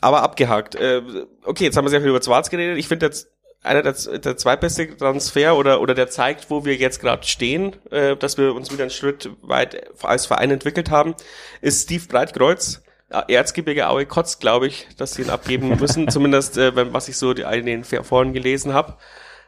aber 0.00 0.22
abgehakt. 0.22 0.74
Äh, 0.74 1.02
okay, 1.44 1.64
jetzt 1.64 1.76
haben 1.76 1.84
wir 1.84 1.90
sehr 1.90 2.00
viel 2.00 2.10
über 2.10 2.22
Schwarz 2.22 2.50
geredet. 2.50 2.78
Ich 2.78 2.88
finde 2.88 3.06
jetzt 3.06 3.28
einer 3.62 3.82
der, 3.82 3.92
der 3.92 4.36
zweitbeste 4.36 4.96
Transfer 4.96 5.56
oder, 5.56 5.80
oder 5.80 5.94
der 5.94 6.08
zeigt, 6.08 6.50
wo 6.50 6.64
wir 6.64 6.76
jetzt 6.76 7.00
gerade 7.00 7.26
stehen, 7.26 7.76
äh, 7.90 8.16
dass 8.16 8.36
wir 8.38 8.54
uns 8.54 8.72
wieder 8.72 8.82
einen 8.82 8.90
Schritt 8.90 9.30
weit 9.42 9.90
als 10.02 10.26
Verein 10.26 10.50
entwickelt 10.50 10.90
haben, 10.90 11.14
ist 11.60 11.84
Steve 11.84 12.04
Breitkreuz. 12.08 12.82
Erzgebirge 13.10 13.88
Aue 13.88 14.06
kotzt, 14.06 14.40
glaube 14.40 14.66
ich, 14.66 14.86
dass 14.96 15.14
sie 15.14 15.22
ihn 15.22 15.30
abgeben 15.30 15.76
müssen, 15.80 16.08
zumindest 16.08 16.58
äh, 16.58 16.92
was 16.92 17.08
ich 17.08 17.16
so 17.16 17.34
die, 17.34 17.42
in 17.42 17.66
den 17.66 17.84
Foren 17.84 18.32
gelesen 18.32 18.74
habe. 18.74 18.96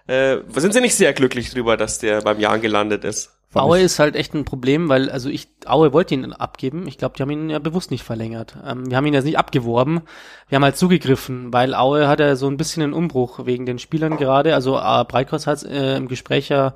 Äh, 0.07 0.39
sind 0.55 0.73
sie 0.73 0.81
nicht 0.81 0.95
sehr 0.95 1.13
glücklich 1.13 1.51
drüber, 1.51 1.77
dass 1.77 1.99
der 1.99 2.23
beim 2.23 2.41
Jahren 2.41 2.61
gelandet 2.61 3.05
ist? 3.05 3.33
Aue 3.53 3.81
ist 3.81 3.99
halt 3.99 4.15
echt 4.15 4.33
ein 4.35 4.45
Problem, 4.45 4.89
weil, 4.89 5.11
also 5.11 5.29
ich, 5.29 5.49
Aue 5.67 5.93
wollte 5.93 6.15
ihn 6.15 6.33
abgeben. 6.33 6.87
Ich 6.87 6.99
glaube, 6.99 7.17
die 7.17 7.23
haben 7.23 7.31
ihn 7.31 7.51
ja 7.51 7.59
bewusst 7.59 7.91
nicht 7.91 8.05
verlängert. 8.05 8.57
Ähm, 8.65 8.89
wir 8.89 8.97
haben 8.97 9.07
ihn 9.07 9.15
jetzt 9.15 9.25
nicht 9.25 9.39
abgeworben. 9.39 10.03
Wir 10.49 10.57
haben 10.57 10.65
halt 10.65 10.77
zugegriffen, 10.77 11.53
weil 11.53 11.75
Aue 11.75 12.07
hat 12.07 12.21
ja 12.21 12.37
so 12.37 12.47
ein 12.47 12.57
bisschen 12.57 12.83
einen 12.85 12.93
Umbruch 12.93 13.47
wegen 13.47 13.67
den 13.67 13.81
Spielern 13.81 14.17
gerade. 14.17 14.55
Also 14.55 14.79
äh, 14.79 15.05
Breitkreuz 15.05 15.49
hat 15.49 15.65
äh, 15.65 15.97
im 15.97 16.07
Gespräch 16.07 16.49
ja, 16.49 16.75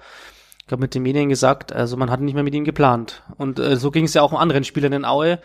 ich 0.60 0.66
glaube, 0.66 0.80
mit 0.80 0.94
den 0.96 1.04
Medien 1.04 1.28
gesagt, 1.28 1.72
also 1.72 1.96
man 1.96 2.10
hat 2.10 2.20
nicht 2.20 2.34
mehr 2.34 2.42
mit 2.42 2.54
ihm 2.54 2.64
geplant. 2.64 3.22
Und 3.36 3.60
äh, 3.60 3.76
so 3.76 3.92
ging 3.92 4.06
es 4.06 4.14
ja 4.14 4.22
auch 4.22 4.32
um 4.32 4.38
anderen 4.38 4.64
Spielern 4.64 4.92
in 4.92 5.04
Aue. 5.04 5.38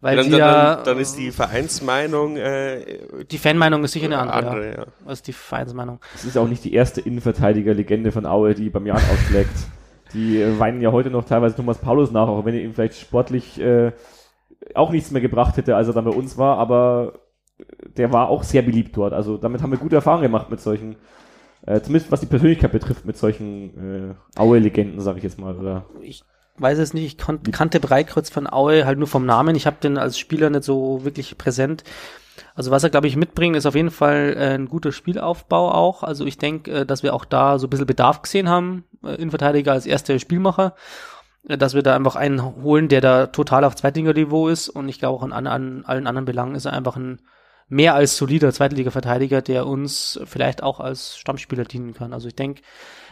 Weil 0.00 0.16
dann, 0.16 0.30
dann, 0.30 0.38
ja, 0.38 0.74
dann, 0.76 0.84
dann 0.84 0.98
ist 0.98 1.16
die 1.16 1.32
Vereinsmeinung 1.32 2.36
äh, 2.36 3.24
die 3.30 3.38
Fanmeinung 3.38 3.82
ist 3.84 3.92
sicher 3.92 4.06
eine 4.06 4.18
andere, 4.18 4.36
andere, 4.36 4.66
ja. 4.66 4.78
ja. 4.78 4.86
als 5.06 5.22
die 5.22 5.32
Vereinsmeinung. 5.32 6.00
Es 6.14 6.24
ist 6.24 6.38
auch 6.38 6.46
nicht 6.48 6.64
die 6.64 6.72
erste 6.72 7.00
Innenverteidiger-Legende 7.00 8.12
von 8.12 8.24
Aue, 8.24 8.54
die 8.54 8.70
beim 8.70 8.86
Jan 8.86 8.96
ausschlägt. 9.12 9.56
Die 10.14 10.40
äh, 10.40 10.58
weinen 10.58 10.80
ja 10.80 10.92
heute 10.92 11.10
noch 11.10 11.24
teilweise 11.24 11.56
Thomas 11.56 11.78
Paulus 11.78 12.12
nach, 12.12 12.28
auch 12.28 12.44
wenn 12.44 12.54
er 12.54 12.62
ihm 12.62 12.74
vielleicht 12.74 12.98
sportlich 12.98 13.60
äh, 13.60 13.92
auch 14.74 14.90
nichts 14.90 15.10
mehr 15.10 15.22
gebracht 15.22 15.56
hätte, 15.56 15.76
als 15.76 15.88
er 15.88 15.94
dann 15.94 16.04
bei 16.04 16.12
uns 16.12 16.38
war, 16.38 16.58
aber 16.58 17.20
der 17.96 18.12
war 18.12 18.28
auch 18.28 18.44
sehr 18.44 18.62
beliebt 18.62 18.96
dort. 18.96 19.12
Also 19.12 19.36
damit 19.36 19.62
haben 19.62 19.72
wir 19.72 19.78
gute 19.78 19.96
Erfahrungen 19.96 20.22
gemacht 20.22 20.50
mit 20.50 20.60
solchen 20.60 20.96
Äh, 21.66 21.82
zumindest 21.82 22.10
was 22.12 22.20
die 22.20 22.26
Persönlichkeit 22.26 22.72
betrifft 22.72 23.04
mit 23.04 23.16
solchen 23.16 24.14
äh, 24.14 24.40
Aue-Legenden, 24.40 25.00
sage 25.00 25.18
ich 25.18 25.24
jetzt 25.24 25.38
mal. 25.38 25.56
Oder? 25.56 25.84
Ich 26.00 26.22
weiß 26.60 26.78
es 26.78 26.94
nicht, 26.94 27.04
ich 27.20 27.52
kannte 27.52 27.80
Breitkreuz 27.80 28.30
von 28.30 28.50
Aue 28.50 28.84
halt 28.84 28.98
nur 28.98 29.08
vom 29.08 29.26
Namen. 29.26 29.56
Ich 29.56 29.66
habe 29.66 29.76
den 29.80 29.98
als 29.98 30.18
Spieler 30.18 30.50
nicht 30.50 30.64
so 30.64 31.04
wirklich 31.04 31.38
präsent. 31.38 31.84
Also 32.54 32.70
was 32.70 32.84
er, 32.84 32.90
glaube 32.90 33.06
ich, 33.06 33.16
mitbringt, 33.16 33.56
ist 33.56 33.66
auf 33.66 33.74
jeden 33.74 33.90
Fall 33.90 34.34
äh, 34.36 34.54
ein 34.54 34.68
guter 34.68 34.92
Spielaufbau 34.92 35.72
auch. 35.72 36.02
Also 36.02 36.24
ich 36.24 36.38
denke, 36.38 36.70
äh, 36.70 36.86
dass 36.86 37.02
wir 37.02 37.14
auch 37.14 37.24
da 37.24 37.58
so 37.58 37.66
ein 37.66 37.70
bisschen 37.70 37.86
Bedarf 37.86 38.22
gesehen 38.22 38.48
haben, 38.48 38.84
äh, 39.04 39.14
Innenverteidiger 39.14 39.72
als 39.72 39.86
erster 39.86 40.18
Spielmacher, 40.18 40.74
dass 41.44 41.74
wir 41.74 41.82
da 41.82 41.94
einfach 41.94 42.16
einen 42.16 42.62
holen, 42.62 42.88
der 42.88 43.00
da 43.00 43.26
total 43.26 43.64
auf 43.64 43.76
Zweitliga-Niveau 43.76 44.48
ist. 44.48 44.68
Und 44.68 44.88
ich 44.88 44.98
glaube 44.98 45.18
auch 45.18 45.22
an, 45.22 45.46
an 45.46 45.84
allen 45.84 46.06
anderen 46.06 46.24
Belangen 46.24 46.54
ist 46.54 46.64
er 46.64 46.72
einfach 46.72 46.96
ein 46.96 47.20
mehr 47.68 47.94
als 47.94 48.16
solider 48.16 48.52
Zweitliga-Verteidiger, 48.52 49.42
der 49.42 49.66
uns 49.66 50.18
vielleicht 50.24 50.62
auch 50.62 50.80
als 50.80 51.16
Stammspieler 51.18 51.64
dienen 51.64 51.94
kann. 51.94 52.12
Also 52.12 52.28
ich 52.28 52.34
denke, 52.34 52.62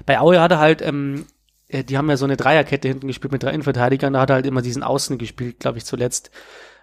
bei 0.07 0.19
Aue 0.19 0.41
hat 0.41 0.51
er 0.51 0.59
halt, 0.59 0.83
ähm, 0.83 1.27
äh, 1.27 1.36
die 1.71 1.99
haben 1.99 2.09
ja 2.09 2.17
so 2.17 2.25
eine 2.25 2.37
Dreierkette 2.37 2.89
hinten 2.89 3.09
gespielt 3.09 3.33
mit 3.33 3.43
drei 3.43 3.51
Innenverteidigern, 3.51 4.13
da 4.13 4.21
hat 4.21 4.31
er 4.31 4.37
halt 4.37 4.47
immer 4.47 4.63
diesen 4.63 4.83
Außen 4.83 5.19
gespielt, 5.19 5.61
glaube 5.61 5.79
ich, 5.79 5.85
zuletzt. 5.85 6.31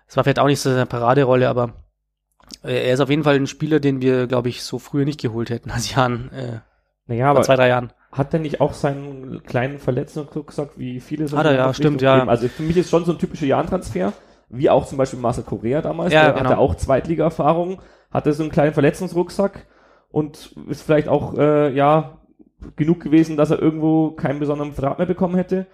Das 0.08 0.18
war 0.18 0.24
vielleicht 0.24 0.40
auch 0.40 0.48
nicht 0.48 0.60
so 0.60 0.70
seine 0.70 0.86
Paraderolle, 0.86 1.50
aber 1.50 1.74
äh, 2.64 2.88
er 2.88 2.94
ist 2.94 3.00
auf 3.00 3.10
jeden 3.10 3.24
Fall 3.24 3.36
ein 3.36 3.48
Spieler, 3.48 3.80
den 3.80 4.02
wir, 4.02 4.28
glaube 4.28 4.50
ich, 4.50 4.64
so 4.64 4.80
früher 4.80 5.06
nicht 5.06 5.22
geholt 5.22 5.50
hätten 5.50 5.72
als 5.72 5.94
Jahren. 5.94 6.32
Äh, 6.32 6.60
naja, 7.08 7.30
aber 7.30 7.42
zwei, 7.42 7.56
drei 7.56 7.70
Jahren. 7.70 7.92
Hat 8.12 8.34
er 8.34 8.40
nicht 8.40 8.62
auch 8.62 8.74
seinen 8.74 9.44
kleinen 9.44 9.80
Verletzungsrucksack, 9.80 10.78
wie 10.78 11.00
viele 11.00 11.28
so? 11.28 11.38
Hat 11.38 11.46
er, 11.46 11.56
ja, 11.56 11.74
stimmt, 11.74 12.02
ja. 12.02 12.28
Also 12.28 12.48
für 12.48 12.64
mich 12.64 12.78
ist 12.78 12.90
schon 12.90 13.06
so 13.06 13.14
ein 13.14 13.18
typischer 13.18 13.46
Jahrentransfer, 13.46 14.14
wie 14.50 14.70
auch 14.70 14.86
zum 14.86 14.98
Beispiel 14.98 15.20
Marcel 15.20 15.44
Korea 15.44 15.82
damals. 15.82 16.14
Ja, 16.14 16.26
der 16.26 16.34
genau. 16.34 16.50
hatte 16.50 16.60
auch 16.60 16.76
Zweitliga-Erfahrung, 16.76 17.82
hatte 18.12 18.34
so 18.34 18.44
einen 18.44 18.52
kleinen 18.52 18.74
Verletzungsrucksack 18.74 19.66
und 20.10 20.56
ist 20.70 20.84
vielleicht 20.84 21.08
auch, 21.08 21.36
äh, 21.38 21.74
ja, 21.74 22.20
genug 22.76 23.02
gewesen, 23.02 23.38
dass 23.38 23.52
er 23.52 23.62
irgendwo 23.62 24.12
keinen 24.12 24.40
besonderen 24.40 24.74
Vertrag 24.74 24.98
mehr 24.98 25.08
bekommen 25.08 25.36
hätte. 25.36 25.68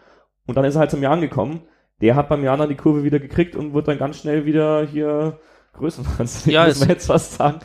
Und 0.45 0.55
dann 0.55 0.65
ist 0.65 0.75
er 0.75 0.81
halt 0.81 0.91
zum 0.91 1.03
Jan 1.03 1.21
gekommen. 1.21 1.61
Der 2.01 2.15
hat 2.15 2.29
beim 2.29 2.43
Jan 2.43 2.59
dann 2.59 2.69
die 2.69 2.75
Kurve 2.75 3.03
wieder 3.03 3.19
gekriegt 3.19 3.55
und 3.55 3.73
wird 3.73 3.87
dann 3.87 3.97
ganz 3.97 4.17
schnell 4.17 4.45
wieder 4.45 4.85
hier 4.85 5.39
größenwahnsinnig, 5.73 6.53
Ja, 6.53 6.65
muss 6.65 6.79
man 6.79 6.89
jetzt 6.89 7.07
fast 7.07 7.33
sagen. 7.33 7.59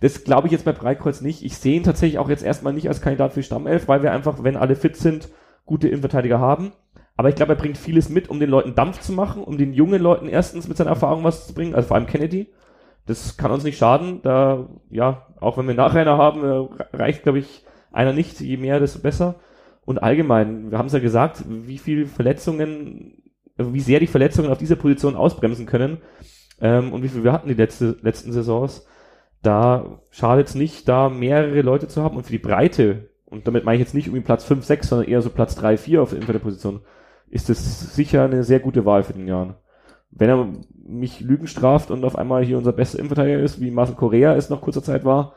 Das 0.00 0.24
glaube 0.24 0.46
ich 0.46 0.52
jetzt 0.52 0.64
bei 0.64 0.72
Breitkreuz 0.72 1.20
nicht. 1.20 1.44
Ich 1.44 1.58
sehe 1.58 1.76
ihn 1.76 1.82
tatsächlich 1.82 2.18
auch 2.18 2.28
jetzt 2.28 2.42
erstmal 2.42 2.72
nicht 2.72 2.88
als 2.88 3.02
Kandidat 3.02 3.34
für 3.34 3.42
Stammelf, 3.42 3.88
weil 3.88 4.02
wir 4.02 4.12
einfach, 4.12 4.42
wenn 4.42 4.56
alle 4.56 4.76
fit 4.76 4.96
sind, 4.96 5.28
gute 5.66 5.88
Innenverteidiger 5.88 6.38
haben. 6.38 6.72
Aber 7.16 7.28
ich 7.28 7.34
glaube, 7.34 7.52
er 7.52 7.58
bringt 7.58 7.76
vieles 7.76 8.08
mit, 8.08 8.30
um 8.30 8.40
den 8.40 8.48
Leuten 8.48 8.74
Dampf 8.74 9.00
zu 9.00 9.12
machen, 9.12 9.44
um 9.44 9.58
den 9.58 9.74
jungen 9.74 10.00
Leuten 10.00 10.26
erstens 10.26 10.68
mit 10.68 10.78
seiner 10.78 10.90
Erfahrung 10.90 11.22
was 11.22 11.46
zu 11.46 11.52
bringen, 11.52 11.74
also 11.74 11.88
vor 11.88 11.96
allem 11.96 12.06
Kennedy. 12.06 12.48
Das 13.04 13.36
kann 13.36 13.50
uns 13.50 13.64
nicht 13.64 13.76
schaden. 13.76 14.22
Da, 14.22 14.68
ja, 14.88 15.26
auch 15.38 15.58
wenn 15.58 15.66
wir 15.66 15.74
Nachreiner 15.74 16.16
haben, 16.16 16.44
äh, 16.44 16.96
reicht, 16.96 17.24
glaube 17.24 17.40
ich, 17.40 17.64
einer 17.92 18.12
nicht. 18.12 18.40
Je 18.40 18.56
mehr, 18.56 18.80
desto 18.80 19.00
besser. 19.00 19.36
Und 19.84 20.02
allgemein, 20.02 20.70
wir 20.70 20.78
haben 20.78 20.86
es 20.86 20.92
ja 20.92 20.98
gesagt, 20.98 21.44
wie 21.48 21.78
viel 21.78 22.06
Verletzungen, 22.06 23.22
also 23.56 23.74
wie 23.74 23.80
sehr 23.80 24.00
die 24.00 24.06
Verletzungen 24.06 24.50
auf 24.50 24.58
dieser 24.58 24.76
Position 24.76 25.16
ausbremsen 25.16 25.66
können 25.66 25.98
ähm, 26.60 26.92
und 26.92 27.02
wie 27.02 27.08
viel 27.08 27.24
wir 27.24 27.32
hatten 27.32 27.48
die 27.48 27.54
letzte, 27.54 27.96
letzten 28.02 28.32
Saisons. 28.32 28.86
Da 29.42 30.02
schadet 30.10 30.48
es 30.48 30.54
nicht, 30.54 30.86
da 30.88 31.08
mehrere 31.08 31.62
Leute 31.62 31.88
zu 31.88 32.02
haben 32.02 32.16
und 32.16 32.24
für 32.24 32.32
die 32.32 32.38
Breite, 32.38 33.08
und 33.24 33.46
damit 33.46 33.64
meine 33.64 33.76
ich 33.76 33.80
jetzt 33.80 33.94
nicht 33.94 34.06
irgendwie 34.06 34.24
Platz 34.24 34.44
5, 34.44 34.64
6, 34.64 34.88
sondern 34.88 35.08
eher 35.08 35.22
so 35.22 35.30
Platz 35.30 35.54
3, 35.56 35.76
4 35.78 36.02
auf 36.02 36.14
der 36.14 36.38
Position, 36.38 36.82
ist 37.30 37.48
das 37.48 37.94
sicher 37.94 38.24
eine 38.24 38.44
sehr 38.44 38.60
gute 38.60 38.84
Wahl 38.84 39.02
für 39.02 39.14
den 39.14 39.28
Jahren. 39.28 39.54
Wenn 40.10 40.28
er 40.28 40.48
mich 40.84 41.20
Lügen 41.20 41.46
straft 41.46 41.90
und 41.90 42.04
auf 42.04 42.16
einmal 42.16 42.44
hier 42.44 42.58
unser 42.58 42.72
bester 42.72 42.98
Innenverteidiger 42.98 43.40
ist, 43.40 43.60
wie 43.60 43.70
Marcel 43.70 43.94
Correa 43.94 44.34
es 44.34 44.50
noch 44.50 44.60
kurzer 44.60 44.82
Zeit 44.82 45.04
war, 45.04 45.34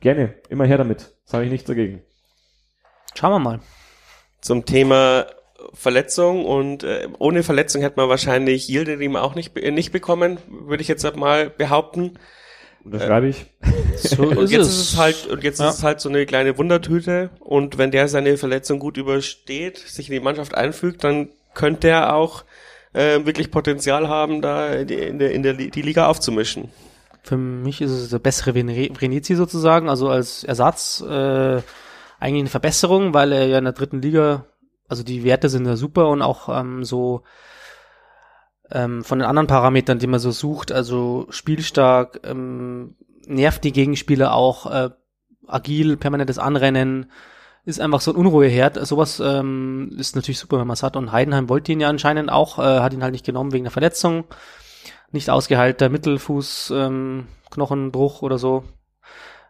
gerne, 0.00 0.34
immer 0.48 0.64
her 0.66 0.78
damit. 0.78 1.12
Sage 1.24 1.44
ich 1.46 1.50
nichts 1.50 1.66
dagegen. 1.66 2.02
Schauen 3.14 3.32
wir 3.32 3.38
mal. 3.38 3.60
Zum 4.40 4.64
Thema 4.64 5.26
Verletzung 5.72 6.44
und 6.44 6.84
äh, 6.84 7.08
ohne 7.18 7.42
Verletzung 7.42 7.82
hätte 7.82 7.96
man 7.98 8.08
wahrscheinlich 8.08 8.68
Yildirim 8.68 9.16
auch 9.16 9.34
nicht, 9.34 9.54
be- 9.54 9.72
nicht 9.72 9.90
bekommen, 9.90 10.38
würde 10.48 10.82
ich 10.82 10.88
jetzt 10.88 11.16
mal 11.16 11.50
behaupten. 11.50 12.18
Unterschreibe 12.84 13.28
ich. 13.28 13.46
So 13.96 14.22
Und 14.22 14.50
jetzt 14.50 14.68
ist 14.68 14.92
es 14.92 14.96
halt, 14.96 15.26
und 15.26 15.42
jetzt 15.42 15.58
Ja. 15.58 15.70
ist 15.70 15.78
es 15.78 15.82
halt 15.82 16.00
so 16.00 16.08
eine 16.08 16.24
kleine 16.26 16.56
Wundertüte. 16.56 17.30
Und 17.40 17.78
wenn 17.78 17.90
der 17.90 18.06
seine 18.06 18.36
Verletzung 18.36 18.78
gut 18.78 18.96
übersteht, 18.96 19.78
sich 19.78 20.08
in 20.08 20.12
die 20.12 20.20
Mannschaft 20.20 20.54
einfügt, 20.54 21.02
dann 21.02 21.30
könnte 21.54 21.88
er 21.88 22.14
auch 22.14 22.44
äh, 22.92 23.24
wirklich 23.24 23.50
Potenzial 23.50 24.08
haben, 24.08 24.40
da 24.42 24.68
in 24.72 25.18
der, 25.18 25.32
in 25.32 25.42
der 25.42 25.54
die 25.54 25.82
Liga 25.82 26.06
aufzumischen. 26.06 26.70
Für 27.26 27.36
mich 27.36 27.80
ist 27.80 27.90
es 27.90 28.10
der 28.10 28.20
bessere 28.20 28.54
Vene- 28.54 28.94
Vrenizi 28.94 29.34
sozusagen, 29.34 29.88
also 29.88 30.08
als 30.08 30.44
Ersatz 30.44 31.00
äh, 31.00 31.60
eigentlich 32.20 32.42
eine 32.42 32.48
Verbesserung, 32.48 33.14
weil 33.14 33.32
er 33.32 33.46
ja 33.46 33.58
in 33.58 33.64
der 33.64 33.72
dritten 33.72 34.00
Liga, 34.00 34.44
also 34.86 35.02
die 35.02 35.24
Werte 35.24 35.48
sind 35.48 35.66
ja 35.66 35.74
super 35.74 36.08
und 36.08 36.22
auch 36.22 36.48
ähm, 36.48 36.84
so 36.84 37.22
ähm, 38.70 39.02
von 39.02 39.18
den 39.18 39.26
anderen 39.26 39.48
Parametern, 39.48 39.98
die 39.98 40.06
man 40.06 40.20
so 40.20 40.30
sucht, 40.30 40.70
also 40.70 41.26
spielstark, 41.30 42.20
ähm, 42.22 42.94
nervt 43.26 43.64
die 43.64 43.72
Gegenspieler 43.72 44.32
auch, 44.32 44.66
äh, 44.66 44.90
agil, 45.48 45.96
permanentes 45.96 46.38
Anrennen, 46.38 47.10
ist 47.64 47.80
einfach 47.80 48.00
so 48.00 48.12
ein 48.12 48.16
Unruheherd. 48.16 48.86
Sowas 48.86 49.18
ähm, 49.18 49.96
ist 49.98 50.14
natürlich 50.14 50.38
super, 50.38 50.60
wenn 50.60 50.68
man 50.68 50.74
es 50.74 50.84
hat. 50.84 50.94
Und 50.96 51.10
Heidenheim 51.10 51.48
wollte 51.48 51.72
ihn 51.72 51.80
ja 51.80 51.88
anscheinend 51.88 52.30
auch, 52.30 52.60
äh, 52.60 52.80
hat 52.80 52.92
ihn 52.92 53.02
halt 53.02 53.10
nicht 53.10 53.26
genommen 53.26 53.52
wegen 53.52 53.64
der 53.64 53.72
Verletzung 53.72 54.26
nicht 55.12 55.30
ausgeheilter 55.30 55.88
Mittelfuß, 55.88 56.72
ähm, 56.76 57.26
oder 57.56 58.38
so. 58.38 58.64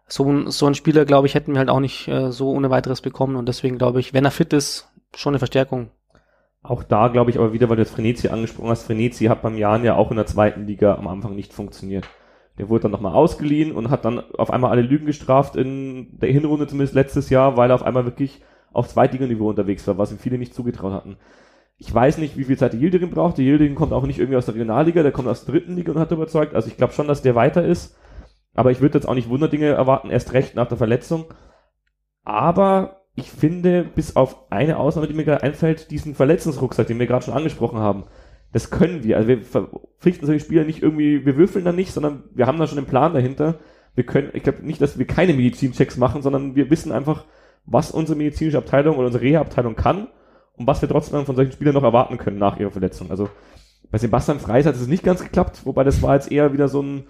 So, 0.08 0.30
ein- 0.30 0.50
so 0.50 0.66
ein 0.66 0.74
Spieler, 0.74 1.04
glaube 1.04 1.26
ich, 1.26 1.34
hätten 1.34 1.52
wir 1.52 1.58
halt 1.58 1.70
auch 1.70 1.80
nicht 1.80 2.06
äh, 2.08 2.30
so 2.30 2.50
ohne 2.50 2.70
weiteres 2.70 3.00
bekommen 3.00 3.36
und 3.36 3.46
deswegen 3.48 3.78
glaube 3.78 3.98
ich, 4.00 4.14
wenn 4.14 4.24
er 4.24 4.30
fit 4.30 4.52
ist, 4.52 4.88
schon 5.16 5.32
eine 5.32 5.38
Verstärkung. 5.38 5.90
Auch 6.62 6.82
da 6.82 7.08
glaube 7.08 7.30
ich 7.30 7.38
aber 7.38 7.52
wieder, 7.52 7.68
weil 7.68 7.76
du 7.76 7.82
jetzt 7.82 7.94
Frenetzi 7.94 8.28
angesprochen 8.28 8.70
hast, 8.70 8.84
Frenetzi 8.84 9.24
hat 9.26 9.42
beim 9.42 9.56
Jan 9.56 9.84
ja 9.84 9.96
auch 9.96 10.10
in 10.10 10.16
der 10.16 10.26
zweiten 10.26 10.66
Liga 10.66 10.94
am 10.94 11.08
Anfang 11.08 11.34
nicht 11.34 11.52
funktioniert. 11.52 12.08
Der 12.58 12.68
wurde 12.68 12.82
dann 12.82 12.92
nochmal 12.92 13.14
ausgeliehen 13.14 13.72
und 13.72 13.90
hat 13.90 14.04
dann 14.04 14.20
auf 14.34 14.50
einmal 14.50 14.70
alle 14.70 14.82
Lügen 14.82 15.06
gestraft 15.06 15.56
in 15.56 16.18
der 16.18 16.30
Hinrunde 16.30 16.66
zumindest 16.66 16.94
letztes 16.94 17.28
Jahr, 17.30 17.56
weil 17.56 17.70
er 17.70 17.74
auf 17.74 17.82
einmal 17.82 18.04
wirklich 18.04 18.42
auf 18.72 18.88
Zweitliganiveau 18.88 19.48
unterwegs 19.50 19.86
war, 19.86 19.98
was 19.98 20.12
ihm 20.12 20.18
viele 20.18 20.38
nicht 20.38 20.54
zugetraut 20.54 20.92
hatten. 20.92 21.16
Ich 21.78 21.92
weiß 21.92 22.18
nicht, 22.18 22.38
wie 22.38 22.44
viel 22.44 22.56
Zeit 22.56 22.72
der 22.72 22.80
Yildirim 22.80 23.10
braucht. 23.10 23.36
Der 23.36 23.44
Yildirim 23.44 23.74
kommt 23.74 23.92
auch 23.92 24.06
nicht 24.06 24.18
irgendwie 24.18 24.38
aus 24.38 24.46
der 24.46 24.54
Regionalliga, 24.54 25.02
der 25.02 25.12
kommt 25.12 25.28
aus 25.28 25.44
der 25.44 25.52
dritten 25.54 25.76
Liga 25.76 25.92
und 25.92 25.98
hat 25.98 26.10
überzeugt. 26.10 26.54
Also 26.54 26.68
ich 26.68 26.76
glaube 26.76 26.94
schon, 26.94 27.06
dass 27.06 27.22
der 27.22 27.34
weiter 27.34 27.64
ist. 27.64 27.96
Aber 28.54 28.70
ich 28.70 28.80
würde 28.80 28.96
jetzt 28.96 29.06
auch 29.06 29.14
nicht 29.14 29.28
Wunderdinge 29.28 29.66
erwarten, 29.66 30.08
erst 30.08 30.32
recht 30.32 30.54
nach 30.54 30.68
der 30.68 30.78
Verletzung. 30.78 31.26
Aber 32.24 33.02
ich 33.14 33.30
finde, 33.30 33.84
bis 33.84 34.16
auf 34.16 34.50
eine 34.50 34.78
Ausnahme, 34.78 35.06
die 35.08 35.14
mir 35.14 35.24
gerade 35.24 35.42
einfällt, 35.42 35.90
diesen 35.90 36.14
Verletzungsrucksack, 36.14 36.86
den 36.86 36.98
wir 36.98 37.06
gerade 37.06 37.24
schon 37.26 37.34
angesprochen 37.34 37.78
haben, 37.78 38.04
das 38.52 38.70
können 38.70 39.04
wir. 39.04 39.18
Also 39.18 39.28
wir 39.28 39.42
verpflichten 39.42 40.26
solche 40.26 40.44
Spieler 40.44 40.64
nicht 40.64 40.82
irgendwie, 40.82 41.26
wir 41.26 41.36
würfeln 41.36 41.66
da 41.66 41.72
nicht, 41.72 41.92
sondern 41.92 42.24
wir 42.34 42.46
haben 42.46 42.58
da 42.58 42.66
schon 42.66 42.78
einen 42.78 42.86
Plan 42.86 43.12
dahinter. 43.12 43.58
Wir 43.94 44.04
können, 44.04 44.30
ich 44.32 44.42
glaube 44.42 44.64
nicht, 44.64 44.80
dass 44.80 44.98
wir 44.98 45.06
keine 45.06 45.34
Medizinchecks 45.34 45.98
machen, 45.98 46.22
sondern 46.22 46.56
wir 46.56 46.70
wissen 46.70 46.92
einfach, 46.92 47.26
was 47.66 47.90
unsere 47.90 48.16
medizinische 48.16 48.58
Abteilung 48.58 48.96
oder 48.96 49.06
unsere 49.06 49.24
Reha-Abteilung 49.24 49.76
kann 49.76 50.08
und 50.56 50.66
was 50.66 50.80
wir 50.80 50.88
trotzdem 50.88 51.26
von 51.26 51.36
solchen 51.36 51.52
Spielern 51.52 51.74
noch 51.74 51.82
erwarten 51.82 52.18
können 52.18 52.38
nach 52.38 52.58
ihrer 52.58 52.70
Verletzung. 52.70 53.10
Also 53.10 53.28
bei 53.90 53.98
Sebastian 53.98 54.40
Freis 54.40 54.66
hat 54.66 54.74
es 54.74 54.86
nicht 54.86 55.04
ganz 55.04 55.22
geklappt, 55.22 55.62
wobei 55.64 55.84
das 55.84 56.02
war 56.02 56.14
jetzt 56.14 56.30
eher 56.30 56.52
wieder 56.52 56.68
so 56.68 56.82
ein 56.82 57.06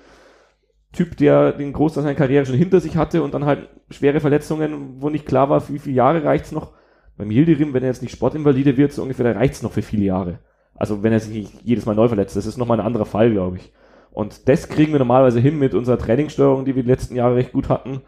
Typ, 0.93 1.17
der 1.17 1.53
den 1.53 1.73
Großteil 1.73 2.05
seiner 2.05 2.15
Karriere 2.15 2.47
schon 2.47 2.57
hinter 2.57 2.81
sich 2.81 2.97
hatte 2.97 3.23
und 3.23 3.35
dann 3.35 3.45
halt 3.45 3.69
schwere 3.91 4.21
Verletzungen, 4.21 5.01
wo 5.01 5.11
nicht 5.11 5.27
klar 5.27 5.51
war, 5.51 5.61
für 5.61 5.75
wie 5.75 5.79
viele 5.79 5.97
Jahre 5.97 6.25
reicht's 6.25 6.53
noch. 6.53 6.73
Beim 7.17 7.31
Yildirim, 7.31 7.75
wenn 7.75 7.83
er 7.83 7.91
jetzt 7.91 8.03
nicht 8.03 8.13
Sportinvalide 8.13 8.77
wird, 8.77 8.93
so 8.93 9.03
ungefähr, 9.03 9.33
da 9.33 9.39
reicht's 9.39 9.63
noch 9.63 9.73
für 9.73 9.83
viele 9.83 10.05
Jahre. 10.05 10.39
Also 10.75 11.03
wenn 11.03 11.13
er 11.13 11.21
sich 11.21 11.33
nicht 11.33 11.63
jedes 11.63 11.87
Mal 11.87 11.95
neu 11.95 12.09
verletzt, 12.09 12.37
das 12.37 12.47
ist 12.47 12.57
nochmal 12.59 12.81
ein 12.81 12.87
anderer 12.87 13.07
Fall, 13.07 13.31
glaube 13.31 13.57
ich. 13.57 13.73
Und 14.11 14.49
das 14.49 14.69
kriegen 14.69 14.93
wir 14.93 14.99
normalerweise 14.99 15.41
hin 15.41 15.59
mit 15.59 15.75
unserer 15.75 15.99
Trainingssteuerung, 15.99 16.65
die 16.65 16.75
wir 16.75 16.83
die 16.83 16.89
letzten 16.89 17.17
Jahre 17.17 17.37
recht 17.37 17.53
gut 17.53 17.69
hatten. 17.69 18.03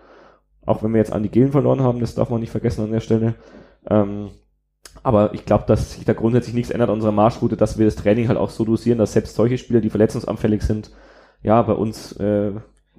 Auch 0.64 0.82
wenn 0.82 0.92
wir 0.92 0.98
jetzt 0.98 1.12
Andi 1.12 1.28
Gehlen 1.28 1.52
verloren 1.52 1.82
haben, 1.82 2.00
das 2.00 2.14
darf 2.14 2.30
man 2.30 2.40
nicht 2.40 2.50
vergessen 2.50 2.84
an 2.84 2.92
der 2.92 3.00
Stelle. 3.00 3.34
Ähm, 3.88 4.30
aber 5.02 5.34
ich 5.34 5.44
glaube, 5.44 5.64
dass 5.66 5.92
sich 5.92 6.04
da 6.04 6.12
grundsätzlich 6.12 6.54
nichts 6.54 6.70
ändert 6.70 6.88
an 6.88 6.96
unserer 6.96 7.12
Marschroute, 7.12 7.56
dass 7.56 7.78
wir 7.78 7.84
das 7.84 7.96
Training 7.96 8.28
halt 8.28 8.38
auch 8.38 8.50
so 8.50 8.64
dosieren, 8.64 8.98
dass 8.98 9.12
selbst 9.12 9.34
solche 9.34 9.58
Spieler, 9.58 9.80
die 9.80 9.90
verletzungsanfällig 9.90 10.62
sind, 10.62 10.90
ja, 11.42 11.62
bei 11.62 11.72
uns 11.72 12.12
äh, 12.12 12.52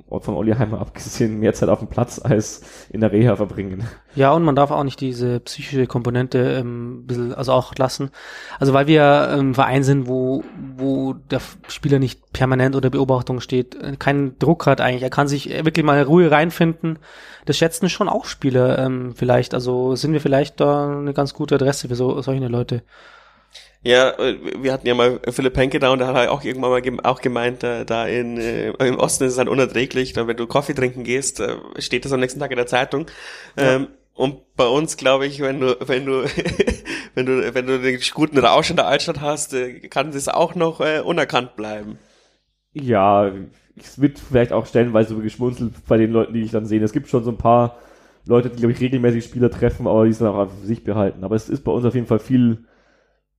von 0.07 0.35
Olli 0.35 0.53
Heimer 0.53 0.79
abgesehen 0.81 1.39
mehr 1.39 1.53
Zeit 1.53 1.69
auf 1.69 1.79
dem 1.79 1.87
Platz 1.87 2.19
als 2.23 2.61
in 2.89 3.01
der 3.01 3.11
Reha 3.11 3.35
verbringen. 3.35 3.83
Ja, 4.15 4.31
und 4.31 4.43
man 4.43 4.55
darf 4.55 4.71
auch 4.71 4.83
nicht 4.83 4.99
diese 5.01 5.39
psychische 5.41 5.87
Komponente 5.87 6.39
ähm, 6.39 7.01
ein 7.01 7.05
bisschen, 7.05 7.33
also 7.33 7.51
auch 7.53 7.75
lassen. 7.75 8.09
Also 8.59 8.73
weil 8.73 8.87
wir 8.87 9.29
ähm, 9.31 9.53
Verein 9.53 9.83
sind, 9.83 10.07
wo, 10.07 10.43
wo 10.77 11.13
der 11.13 11.41
Spieler 11.67 11.99
nicht 11.99 12.33
permanent 12.33 12.75
unter 12.75 12.89
Beobachtung 12.89 13.39
steht, 13.39 13.75
äh, 13.75 13.95
keinen 13.97 14.37
Druck 14.39 14.65
hat 14.65 14.81
eigentlich. 14.81 15.03
Er 15.03 15.09
kann 15.09 15.27
sich 15.27 15.49
wirklich 15.49 15.85
mal 15.85 16.01
Ruhe 16.01 16.31
reinfinden. 16.31 16.99
Das 17.49 17.57
schätzen 17.57 17.89
schon 17.89 18.09
auch 18.09 18.25
Spieler 18.25 18.77
ähm, 18.77 19.15
vielleicht. 19.15 19.55
Also 19.55 19.95
sind 19.95 20.13
wir 20.13 20.21
vielleicht 20.21 20.59
da 20.59 20.87
eine 20.99 21.15
ganz 21.15 21.33
gute 21.33 21.55
Adresse 21.55 21.87
für 21.87 21.95
so, 21.95 22.21
solche 22.21 22.45
Leute. 22.45 22.83
Ja, 23.81 24.11
äh, 24.19 24.37
wir 24.61 24.71
hatten 24.71 24.85
ja 24.85 24.93
mal 24.93 25.19
Philipp 25.31 25.57
Henke 25.57 25.79
da 25.79 25.89
und 25.89 25.97
da 25.97 26.05
hat 26.05 26.15
er 26.15 26.31
auch 26.31 26.43
irgendwann 26.43 26.69
mal 26.69 26.83
gem 26.83 26.99
auch 26.99 27.21
gemeint, 27.21 27.63
äh, 27.63 27.85
da 27.85 28.05
in, 28.05 28.37
äh, 28.37 28.69
im 28.85 28.99
Osten 28.99 29.23
ist 29.23 29.31
es 29.31 29.39
halt 29.39 29.47
unerträglich, 29.47 30.13
da 30.13 30.27
wenn 30.27 30.37
du 30.37 30.45
Kaffee 30.45 30.75
trinken 30.75 31.03
gehst, 31.03 31.39
äh, 31.39 31.55
steht 31.79 32.05
das 32.05 32.13
am 32.13 32.19
nächsten 32.19 32.39
Tag 32.39 32.51
in 32.51 32.57
der 32.57 32.67
Zeitung. 32.67 33.07
Ja. 33.57 33.77
Ähm, 33.77 33.87
und 34.13 34.55
bei 34.55 34.67
uns, 34.67 34.95
glaube 34.95 35.25
ich, 35.25 35.41
wenn 35.41 35.59
du, 35.59 35.75
wenn 35.87 36.05
du, 36.05 36.25
wenn 37.15 37.25
du, 37.25 37.55
wenn 37.55 37.65
du 37.65 37.79
den 37.79 37.99
guten 38.13 38.37
Rausch 38.37 38.69
in 38.69 38.75
der 38.75 38.85
Altstadt 38.85 39.21
hast, 39.21 39.55
äh, 39.55 39.79
kann 39.87 40.11
das 40.11 40.27
auch 40.27 40.53
noch 40.53 40.81
äh, 40.81 40.99
unerkannt 40.99 41.55
bleiben. 41.55 41.97
Ja, 42.73 43.31
es 43.82 44.01
wird 44.01 44.19
vielleicht 44.19 44.51
auch 44.51 44.65
stellenweise 44.65 45.15
geschmunzelt 45.15 45.73
bei 45.88 45.97
den 45.97 46.11
Leuten, 46.11 46.34
die 46.34 46.41
ich 46.41 46.51
dann 46.51 46.65
sehe. 46.65 46.82
Es 46.84 46.93
gibt 46.93 47.07
schon 47.07 47.23
so 47.23 47.32
ein 47.32 47.38
paar 47.38 47.77
Leute, 48.25 48.49
die, 48.49 48.57
glaube 48.57 48.73
ich, 48.73 48.80
regelmäßig 48.80 49.25
Spieler 49.25 49.49
treffen, 49.49 49.88
aber 49.88 50.05
die 50.05 50.13
sind 50.13 50.27
auch 50.27 50.39
einfach 50.39 50.55
für 50.55 50.67
sich 50.67 50.84
behalten. 50.84 51.23
Aber 51.23 51.36
es 51.36 51.49
ist 51.49 51.63
bei 51.63 51.71
uns 51.71 51.86
auf 51.86 51.95
jeden 51.95 52.07
Fall 52.07 52.19
viel 52.19 52.65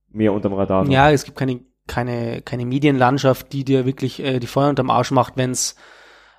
mehr 0.09 0.33
unterm 0.33 0.53
Radar. 0.53 0.83
Noch. 0.83 0.91
Ja, 0.91 1.11
es 1.11 1.23
gibt 1.23 1.37
keine, 1.37 1.61
keine, 1.87 2.41
keine 2.41 2.65
Medienlandschaft, 2.65 3.53
die 3.53 3.63
dir 3.63 3.85
wirklich 3.85 4.21
äh, 4.21 4.39
die 4.39 4.47
Feuer 4.47 4.69
unterm 4.69 4.89
Arsch 4.89 5.11
macht, 5.11 5.37
wenn's 5.37 5.75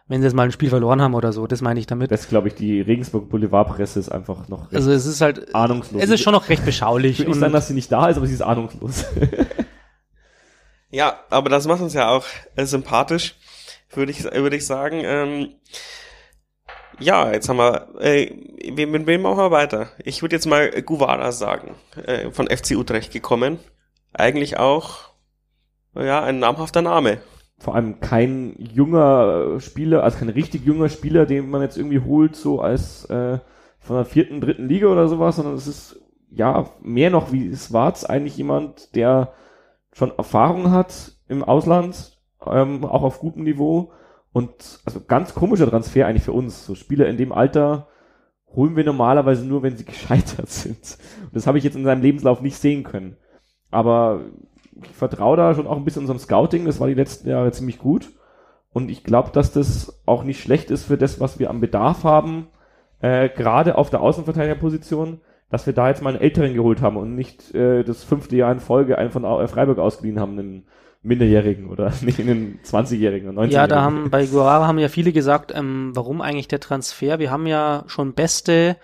wenn 0.09 0.21
sie 0.21 0.27
jetzt 0.27 0.35
mal 0.35 0.43
ein 0.43 0.53
Spiel 0.53 0.69
verloren 0.69 1.01
haben 1.01 1.15
oder 1.15 1.33
so, 1.33 1.47
das 1.47 1.63
meine 1.63 1.81
ich 1.81 1.87
damit. 1.87 2.11
Das 2.11 2.29
glaube 2.29 2.49
ich, 2.49 2.55
die 2.55 2.81
Regensburg 2.81 3.31
Boulevardpresse 3.31 3.99
ist 3.99 4.11
einfach 4.11 4.49
noch 4.49 4.71
Also 4.73 4.91
es 4.91 5.07
ist 5.07 5.21
halt 5.21 5.55
ahnungslos. 5.55 6.03
Es 6.03 6.11
ist 6.11 6.21
schon 6.21 6.35
noch 6.35 6.49
recht 6.49 6.65
beschaulich. 6.65 7.13
Ich 7.13 7.19
würde 7.21 7.31
nicht 7.31 7.41
sagen, 7.41 7.53
dass 7.53 7.69
sie 7.69 7.75
nicht 7.75 7.91
da 7.91 8.09
ist, 8.09 8.17
aber 8.17 8.27
sie 8.27 8.35
ist 8.35 8.43
ahnungslos. 8.43 9.07
ja, 10.91 11.21
aber 11.31 11.49
das 11.49 11.67
macht 11.67 11.81
uns 11.81 11.95
ja 11.95 12.11
auch 12.11 12.27
äh, 12.57 12.67
sympathisch, 12.67 13.37
würde 13.97 14.13
ich, 14.13 14.25
würde 14.25 14.57
ich 14.57 14.67
sagen. 14.67 15.03
Ähm, 15.05 15.49
ja, 16.99 17.33
jetzt 17.33 17.49
haben 17.49 17.57
wir, 17.57 17.89
äh, 18.01 18.33
mit 18.71 19.07
wem 19.07 19.23
machen 19.23 19.39
wir 19.39 19.51
weiter? 19.51 19.89
Ich 20.05 20.23
würde 20.23 20.37
jetzt 20.37 20.47
mal 20.47 20.71
Guvara 20.83 21.33
sagen, 21.33 21.75
äh, 22.07 22.31
von 22.31 22.49
FC 22.49 22.77
Utrecht 22.77 23.13
gekommen. 23.13 23.59
Eigentlich 24.13 24.59
auch, 24.59 25.11
ja, 25.95 26.23
ein 26.23 26.39
namhafter 26.39 26.83
Name. 26.83 27.19
Vor 27.59 27.75
allem 27.75 28.01
kein 28.01 28.55
junger 28.59 29.61
Spieler, 29.61 30.03
also 30.03 30.19
kein 30.19 30.29
richtig 30.29 30.65
junger 30.65 30.89
Spieler, 30.89 31.27
den 31.27 31.49
man 31.49 31.63
jetzt 31.63 31.77
irgendwie 31.77 32.01
holt, 32.01 32.37
so 32.37 32.61
als 32.61 33.05
äh, 33.07 33.39
von 33.79 33.97
der 33.97 34.05
vierten, 34.05 34.41
dritten 34.41 34.69
Liga 34.69 34.89
oder 34.89 35.09
sowas, 35.09 35.37
sondern 35.37 35.55
es 35.55 35.67
ist 35.67 36.01
ja 36.31 36.71
mehr 36.83 37.11
noch 37.11 37.33
wie 37.33 37.55
Schwarz 37.57 38.05
eigentlich 38.05 38.37
jemand, 38.37 38.95
der 38.95 39.33
schon 39.93 40.13
Erfahrung 40.17 40.71
hat 40.71 41.13
im 41.29 41.45
Ausland, 41.45 42.12
ähm, 42.47 42.85
auch 42.85 43.03
auf 43.03 43.21
gutem 43.21 43.45
Niveau 43.45 43.93
und 44.33 44.81
also 44.85 45.01
ganz 45.07 45.35
komischer 45.35 45.69
Transfer 45.69 46.07
eigentlich 46.07 46.25
für 46.25 46.33
uns. 46.33 46.67
So 46.67 46.75
Spieler 46.75 47.07
in 47.07 47.17
dem 47.17 47.33
Alter 47.33 47.89
holen 48.55 48.77
wir 48.77 48.85
normalerweise 48.85 49.47
nur, 49.47 49.63
wenn 49.63 49.77
sie 49.77 49.85
gescheitert 49.87 50.49
sind. 50.49 50.99
Und 51.25 51.35
das 51.35 51.47
habe 51.47 51.59
ich 51.59 51.65
jetzt 51.65 51.77
in 51.77 51.85
seinem 51.85 52.03
Lebenslauf 52.03 52.41
nicht 52.41 52.57
sehen 52.57 52.83
können. 52.83 53.17
Aber 53.71 54.23
ich 54.83 54.91
vertraue 54.91 55.37
da 55.37 55.55
schon 55.55 55.67
auch 55.67 55.77
ein 55.77 55.85
bisschen 55.85 56.03
unserem 56.03 56.19
Scouting. 56.19 56.65
Das 56.65 56.81
war 56.81 56.89
die 56.89 56.95
letzten 56.95 57.29
Jahre 57.29 57.53
ziemlich 57.53 57.79
gut. 57.79 58.11
Und 58.73 58.91
ich 58.91 59.05
glaube, 59.05 59.31
dass 59.33 59.53
das 59.53 60.03
auch 60.07 60.25
nicht 60.25 60.41
schlecht 60.41 60.71
ist 60.71 60.85
für 60.85 60.97
das, 60.97 61.21
was 61.21 61.39
wir 61.39 61.51
am 61.51 61.61
Bedarf 61.61 62.05
haben, 62.05 62.49
äh, 63.01 63.29
gerade 63.29 63.77
auf 63.77 63.91
der 63.91 64.01
Außenverteidigerposition, 64.01 65.21
dass 65.51 65.67
wir 65.67 65.75
da 65.75 65.89
jetzt 65.89 66.01
mal 66.01 66.15
einen 66.15 66.23
Älteren 66.23 66.55
geholt 66.55 66.81
haben 66.81 66.97
und 66.97 67.15
nicht 67.15 67.55
äh, 67.55 67.85
das 67.85 68.03
fünfte 68.03 68.37
Jahr 68.37 68.51
in 68.51 68.61
Folge 68.61 68.97
einen 68.97 69.11
von 69.11 69.25
Freiburg 69.49 69.79
ausgeliehen 69.79 70.19
haben, 70.19 70.39
einen 70.39 70.67
Minderjährigen 71.03 71.69
oder 71.69 71.93
nicht 72.03 72.19
in 72.19 72.27
den 72.27 72.61
20-Jährigen 72.65 73.29
und 73.29 73.35
19-Jährigen. 73.37 73.55
Ja, 73.55 73.67
da 73.67 73.83
haben 73.83 74.11
bei 74.11 74.27
Guevara 74.27 74.67
haben 74.67 74.79
ja 74.79 74.89
viele 74.89 75.13
gesagt, 75.13 75.53
ähm, 75.55 75.93
warum 75.95 76.21
eigentlich 76.21 76.49
der 76.49 76.61
Transfer? 76.61 77.19
Wir 77.19 77.31
haben 77.31 77.47
ja 77.47 77.85
schon 77.87 78.15
Beste 78.15 78.77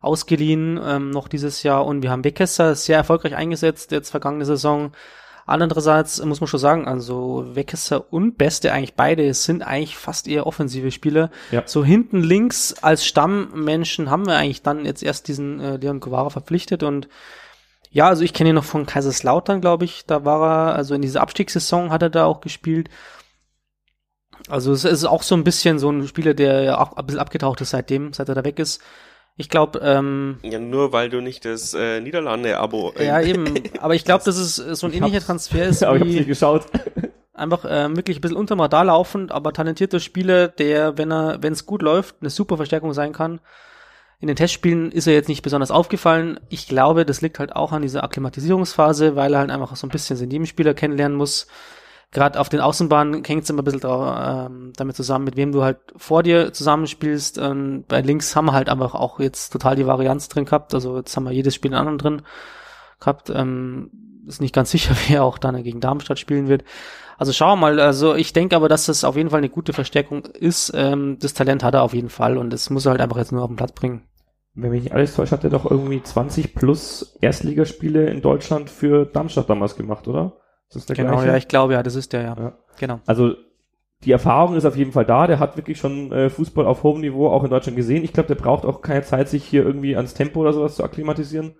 ausgeliehen 0.00 0.80
ähm, 0.82 1.10
noch 1.10 1.28
dieses 1.28 1.62
Jahr 1.62 1.84
und 1.84 2.02
wir 2.02 2.10
haben 2.10 2.24
Weckesser 2.24 2.74
sehr 2.74 2.96
erfolgreich 2.96 3.34
eingesetzt 3.34 3.92
jetzt 3.92 4.10
vergangene 4.10 4.44
Saison. 4.44 4.92
Andererseits 5.46 6.22
muss 6.24 6.40
man 6.40 6.48
schon 6.48 6.58
sagen, 6.58 6.88
also 6.88 7.44
Weckesser 7.54 8.12
und 8.12 8.36
Beste 8.36 8.72
eigentlich 8.72 8.94
beide 8.94 9.32
sind 9.32 9.62
eigentlich 9.62 9.96
fast 9.96 10.26
eher 10.26 10.44
offensive 10.44 10.90
Spieler. 10.90 11.30
Ja. 11.52 11.62
So 11.66 11.84
hinten 11.84 12.20
links 12.20 12.74
als 12.82 13.06
Stammmenschen 13.06 14.10
haben 14.10 14.26
wir 14.26 14.34
eigentlich 14.34 14.62
dann 14.62 14.84
jetzt 14.84 15.04
erst 15.04 15.28
diesen 15.28 15.60
äh, 15.60 15.76
Leon 15.76 16.00
Guevara 16.00 16.30
verpflichtet 16.30 16.82
und 16.82 17.08
ja, 17.90 18.08
also 18.08 18.22
ich 18.22 18.32
kenne 18.32 18.50
ihn 18.50 18.56
noch 18.56 18.64
von 18.64 18.86
Kaiserslautern, 18.86 19.60
glaube 19.60 19.84
ich. 19.84 20.06
Da 20.06 20.24
war 20.24 20.42
er, 20.42 20.74
also 20.74 20.94
in 20.94 21.02
dieser 21.02 21.20
Abstiegssaison 21.20 21.90
hat 21.90 22.02
er 22.02 22.10
da 22.10 22.26
auch 22.26 22.40
gespielt. 22.40 22.88
Also 24.48 24.72
es 24.72 24.84
ist 24.84 25.04
auch 25.04 25.22
so 25.22 25.34
ein 25.34 25.44
bisschen 25.44 25.78
so 25.78 25.90
ein 25.90 26.06
Spieler, 26.06 26.34
der 26.34 26.62
ja 26.62 26.78
auch 26.78 26.96
ein 26.96 27.06
bisschen 27.06 27.20
abgetaucht 27.20 27.60
ist 27.60 27.70
seitdem, 27.70 28.12
seit 28.12 28.28
er 28.28 28.34
da 28.34 28.44
weg 28.44 28.58
ist. 28.58 28.82
Ich 29.38 29.50
glaube, 29.50 29.80
ähm, 29.82 30.38
ja, 30.42 30.58
nur 30.58 30.92
weil 30.92 31.10
du 31.10 31.20
nicht 31.20 31.44
das 31.44 31.74
äh, 31.74 32.00
Niederlande-Abo. 32.00 32.92
Äh, 32.96 33.06
ja, 33.06 33.20
eben. 33.20 33.54
Aber 33.80 33.94
ich 33.94 34.04
glaube, 34.04 34.24
dass 34.24 34.36
es 34.36 34.56
so 34.56 34.86
ein 34.86 34.94
ähnlicher 34.94 35.20
Transfer 35.20 35.66
ist. 35.66 35.82
aber 35.84 35.96
ich 35.96 36.02
hab's 36.02 36.12
nicht 36.12 36.26
geschaut. 36.26 36.66
Einfach 37.34 37.66
äh, 37.66 37.94
wirklich 37.94 38.18
ein 38.18 38.20
bisschen 38.22 38.36
unterm 38.36 38.60
Radar 38.60 38.86
laufend, 38.86 39.30
aber 39.30 39.52
talentierter 39.52 40.00
Spieler, 40.00 40.48
der, 40.48 40.96
wenn 40.96 41.12
er, 41.12 41.42
wenn 41.42 41.52
es 41.52 41.66
gut 41.66 41.82
läuft, 41.82 42.16
eine 42.20 42.30
super 42.30 42.56
Verstärkung 42.56 42.94
sein 42.94 43.12
kann. 43.12 43.40
In 44.18 44.28
den 44.28 44.36
Testspielen 44.36 44.92
ist 44.92 45.06
er 45.06 45.12
jetzt 45.12 45.28
nicht 45.28 45.42
besonders 45.42 45.70
aufgefallen. 45.70 46.40
Ich 46.48 46.68
glaube, 46.68 47.04
das 47.04 47.20
liegt 47.20 47.38
halt 47.38 47.54
auch 47.54 47.72
an 47.72 47.82
dieser 47.82 48.02
Akklimatisierungsphase, 48.02 49.14
weil 49.14 49.34
er 49.34 49.40
halt 49.40 49.50
einfach 49.50 49.76
so 49.76 49.86
ein 49.86 49.90
bisschen 49.90 50.18
den 50.18 50.28
Nebenspieler 50.28 50.72
kennenlernen 50.72 51.18
muss. 51.18 51.46
Gerade 52.12 52.40
auf 52.40 52.48
den 52.48 52.60
Außenbahnen 52.60 53.24
hängt 53.24 53.42
es 53.42 53.50
immer 53.50 53.60
ein 53.60 53.64
bisschen 53.64 53.80
drauf, 53.80 54.16
ähm, 54.18 54.72
damit 54.76 54.96
zusammen, 54.96 55.26
mit 55.26 55.36
wem 55.36 55.52
du 55.52 55.64
halt 55.64 55.78
vor 55.96 56.22
dir 56.22 56.52
zusammenspielst. 56.52 57.36
Ähm, 57.36 57.84
bei 57.86 58.00
links 58.00 58.34
haben 58.34 58.46
wir 58.46 58.52
halt 58.52 58.70
einfach 58.70 58.94
auch 58.94 59.20
jetzt 59.20 59.50
total 59.50 59.76
die 59.76 59.86
Varianz 59.86 60.28
drin 60.28 60.46
gehabt. 60.46 60.72
Also 60.72 60.96
jetzt 60.96 61.14
haben 61.14 61.24
wir 61.24 61.32
jedes 61.32 61.54
Spiel 61.54 61.72
in 61.72 61.76
anderen 61.76 61.98
drin 61.98 62.22
gehabt. 63.00 63.28
Ähm, 63.28 63.90
ist 64.26 64.40
nicht 64.40 64.54
ganz 64.54 64.70
sicher, 64.70 64.96
wer 65.08 65.24
auch 65.24 65.36
dann 65.36 65.62
gegen 65.62 65.80
Darmstadt 65.80 66.18
spielen 66.18 66.48
wird. 66.48 66.64
Also 67.18 67.32
schauen 67.32 67.58
wir 67.58 67.68
mal. 67.68 67.80
Also 67.80 68.14
ich 68.14 68.32
denke 68.32 68.56
aber, 68.56 68.68
dass 68.68 68.86
das 68.86 69.04
auf 69.04 69.16
jeden 69.16 69.30
Fall 69.30 69.38
eine 69.38 69.48
gute 69.48 69.72
Verstärkung 69.72 70.24
ist. 70.24 70.72
Ähm, 70.74 71.18
das 71.20 71.34
Talent 71.34 71.64
hat 71.64 71.74
er 71.74 71.82
auf 71.82 71.94
jeden 71.94 72.10
Fall 72.10 72.36
und 72.38 72.52
das 72.52 72.70
muss 72.70 72.86
er 72.86 72.92
halt 72.92 73.00
einfach 73.00 73.16
jetzt 73.16 73.32
nur 73.32 73.42
auf 73.42 73.48
den 73.48 73.56
Platz 73.56 73.72
bringen. 73.72 74.02
Wenn 74.54 74.70
mich 74.70 74.84
nicht 74.84 74.94
alles 74.94 75.14
täuscht, 75.14 75.32
hat 75.32 75.44
er 75.44 75.50
doch 75.50 75.70
irgendwie 75.70 76.02
20 76.02 76.54
plus 76.54 77.16
Erstligaspiele 77.20 78.08
in 78.08 78.22
Deutschland 78.22 78.70
für 78.70 79.04
Darmstadt 79.04 79.50
damals 79.50 79.76
gemacht, 79.76 80.08
oder? 80.08 80.38
Ist 80.68 80.76
das 80.76 80.86
der 80.86 80.96
genau, 80.96 81.12
gleiche? 81.12 81.28
ja, 81.28 81.36
ich 81.36 81.48
glaube 81.48 81.74
ja, 81.74 81.82
das 81.82 81.94
ist 81.94 82.12
der, 82.12 82.22
ja. 82.22 82.36
ja. 82.38 82.58
Genau. 82.78 83.00
Also 83.06 83.34
die 84.04 84.12
Erfahrung 84.12 84.56
ist 84.56 84.64
auf 84.64 84.76
jeden 84.76 84.92
Fall 84.92 85.04
da. 85.04 85.26
Der 85.26 85.38
hat 85.38 85.56
wirklich 85.56 85.78
schon 85.78 86.12
äh, 86.12 86.30
Fußball 86.30 86.66
auf 86.66 86.82
hohem 86.82 87.00
Niveau 87.00 87.28
auch 87.28 87.44
in 87.44 87.50
Deutschland 87.50 87.76
gesehen. 87.76 88.04
Ich 88.04 88.12
glaube, 88.12 88.28
der 88.28 88.34
braucht 88.34 88.64
auch 88.64 88.80
keine 88.80 89.02
Zeit, 89.02 89.28
sich 89.28 89.44
hier 89.44 89.64
irgendwie 89.64 89.96
ans 89.96 90.14
Tempo 90.14 90.40
oder 90.40 90.52
sowas 90.52 90.76
zu 90.76 90.84
akklimatisieren. 90.84 91.54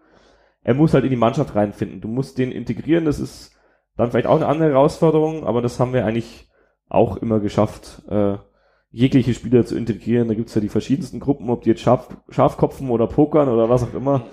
Er 0.63 0.75
muss 0.75 0.95
halt 0.95 1.05
in 1.05 1.11
die 1.11 1.17
Mannschaft 1.17 1.55
reinfinden. 1.55 2.01
Du 2.01 2.09
musst 2.09 2.39
den 2.39 2.53
integrieren. 2.53 3.05
Das 3.05 3.21
ist 3.21 3.56
dann 3.97 4.11
vielleicht 4.11 4.27
auch 4.27 4.37
eine 4.37 4.47
andere 4.47 4.71
Herausforderung, 4.71 5.47
aber 5.47 5.63
das 5.63 5.81
haben 5.81 5.93
wir 5.93 6.05
eigentlich 6.05 6.49
auch 6.89 7.17
immer 7.17 7.41
geschafft, 7.41 8.03
äh, 8.09 8.37
jegliche 8.91 9.35
Spieler 9.35 9.67
zu 9.67 9.77
integrieren. 9.77 10.29
Da 10.29 10.35
gibt's 10.35 10.55
ja 10.55 10.61
die 10.61 10.69
verschiedensten 10.69 11.21
Gruppen, 11.21 11.51
ob 11.51 11.63
die 11.63 11.71
jetzt 11.71 11.83
Schaf, 11.83 12.09
Schafkopfen 12.29 12.91
oder 12.91 13.07
Pokern 13.07 13.49
oder 13.49 13.69
was 13.69 13.83
auch 13.83 13.95
immer. 13.95 14.27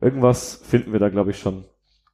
Irgendwas 0.00 0.62
finden 0.64 0.92
wir 0.92 1.00
da, 1.00 1.08
glaube 1.08 1.30
ich, 1.30 1.38
schon. 1.38 1.64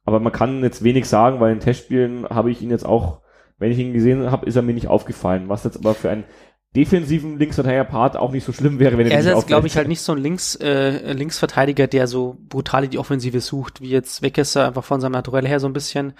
Aber 0.05 0.19
man 0.19 0.31
kann 0.31 0.63
jetzt 0.63 0.83
wenig 0.83 1.07
sagen, 1.07 1.39
weil 1.39 1.53
in 1.53 1.59
Testspielen 1.59 2.27
habe 2.29 2.51
ich 2.51 2.61
ihn 2.61 2.69
jetzt 2.69 2.85
auch, 2.85 3.21
wenn 3.57 3.71
ich 3.71 3.77
ihn 3.77 3.93
gesehen 3.93 4.31
habe, 4.31 4.45
ist 4.45 4.55
er 4.55 4.61
mir 4.61 4.73
nicht 4.73 4.87
aufgefallen. 4.87 5.49
Was 5.49 5.63
jetzt 5.63 5.77
aber 5.77 5.93
für 5.93 6.09
einen 6.09 6.23
defensiven 6.75 7.37
Linksverteidiger-Part 7.37 8.17
auch 8.17 8.31
nicht 8.31 8.43
so 8.43 8.51
schlimm 8.51 8.79
wäre, 8.79 8.97
wenn 8.97 9.05
er, 9.05 9.13
er 9.13 9.19
ist 9.19 9.27
jetzt, 9.27 9.47
glaube 9.47 9.67
ich, 9.67 9.77
halt 9.77 9.87
nicht 9.87 10.01
so 10.01 10.13
ein 10.13 10.17
Links, 10.17 10.55
äh, 10.55 11.13
Linksverteidiger, 11.13 11.87
der 11.87 12.07
so 12.07 12.37
brutal 12.49 12.87
die 12.87 12.97
Offensive 12.97 13.39
sucht, 13.41 13.81
wie 13.81 13.89
jetzt 13.89 14.21
Weckesser 14.21 14.67
einfach 14.67 14.83
von 14.83 14.99
seinem 14.99 15.11
Naturell 15.11 15.47
her 15.47 15.59
so 15.59 15.67
ein 15.67 15.73
bisschen. 15.73 16.13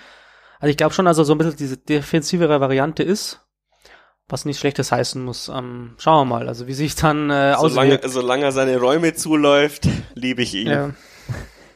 Also 0.64 0.70
ich 0.70 0.78
glaube 0.78 0.93
schon, 0.93 1.03
dass 1.03 1.18
er 1.18 1.26
so 1.26 1.34
ein 1.34 1.39
bisschen 1.39 1.57
diese 1.57 1.76
defensivere 1.76 2.61
Variante 2.61 3.03
ist, 3.03 3.45
was 4.30 4.45
nichts 4.45 4.61
Schlechtes 4.61 4.93
heißen 4.93 5.22
muss. 5.22 5.51
Ähm, 5.53 5.95
schauen 5.97 6.26
wir 6.26 6.38
mal, 6.38 6.47
also 6.47 6.68
wie 6.68 6.74
sich 6.74 6.95
dann 6.95 7.30
äh, 7.30 7.55
solange, 7.59 7.95
auswirkt. 7.95 8.09
Solange 8.09 8.43
er 8.45 8.53
seine 8.53 8.78
Räume 8.80 9.14
zuläuft, 9.14 9.89
liebe 10.14 10.41
ich 10.41 10.55
ihn. 10.55 10.68
Ja. 10.68 10.91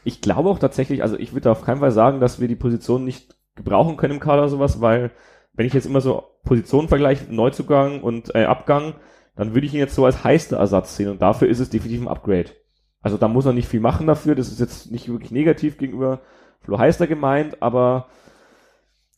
Ich 0.06 0.22
glaube 0.22 0.48
auch 0.48 0.58
tatsächlich, 0.58 1.04
also 1.04 1.18
ich 1.18 1.34
würde 1.34 1.52
auf 1.52 1.64
keinen 1.64 1.82
Fall 1.82 1.92
sagen, 1.92 2.22
dass 2.22 2.40
wir 2.40 2.48
die 2.48 2.56
Position 2.56 3.04
nicht 3.04 3.36
gebrauchen 3.58 3.98
können 3.98 4.14
im 4.14 4.20
Kader 4.22 4.44
oder 4.44 4.50
sowas, 4.50 4.80
weil 4.80 5.12
wenn 5.52 5.66
ich 5.66 5.74
jetzt 5.74 5.86
immer 5.86 6.00
so 6.00 6.24
Positionen 6.46 6.88
vergleiche, 6.88 7.26
Neuzugang 7.30 8.02
und 8.02 8.34
äh, 8.36 8.46
Abgang, 8.46 8.94
dann 9.36 9.54
würde 9.54 9.68
ich 9.68 9.74
ihn 9.74 9.82
jetzt 9.82 9.96
so 9.96 10.06
als 10.06 10.24
heißer 10.24 10.56
Ersatz 10.56 10.96
sehen 10.96 11.10
und 11.10 11.22
dafür 11.22 11.50
ist 11.50 11.60
es 11.60 11.70
definitiv 11.70 12.04
ein 12.04 12.08
Upgrade. 12.08 12.52
Also 13.02 13.18
da 13.18 13.28
muss 13.28 13.46
er 13.46 13.52
nicht 13.52 13.68
viel 13.68 13.82
machen 13.82 14.08
dafür, 14.08 14.34
das 14.34 14.48
ist 14.48 14.62
jetzt 14.62 14.94
nicht 14.94 15.10
wirklich 15.10 15.32
negativ 15.32 15.78
gegenüber 15.78 16.22
Flo 16.62 16.80
Heister 16.80 17.06
gemeint, 17.06 17.62
aber 17.62 18.08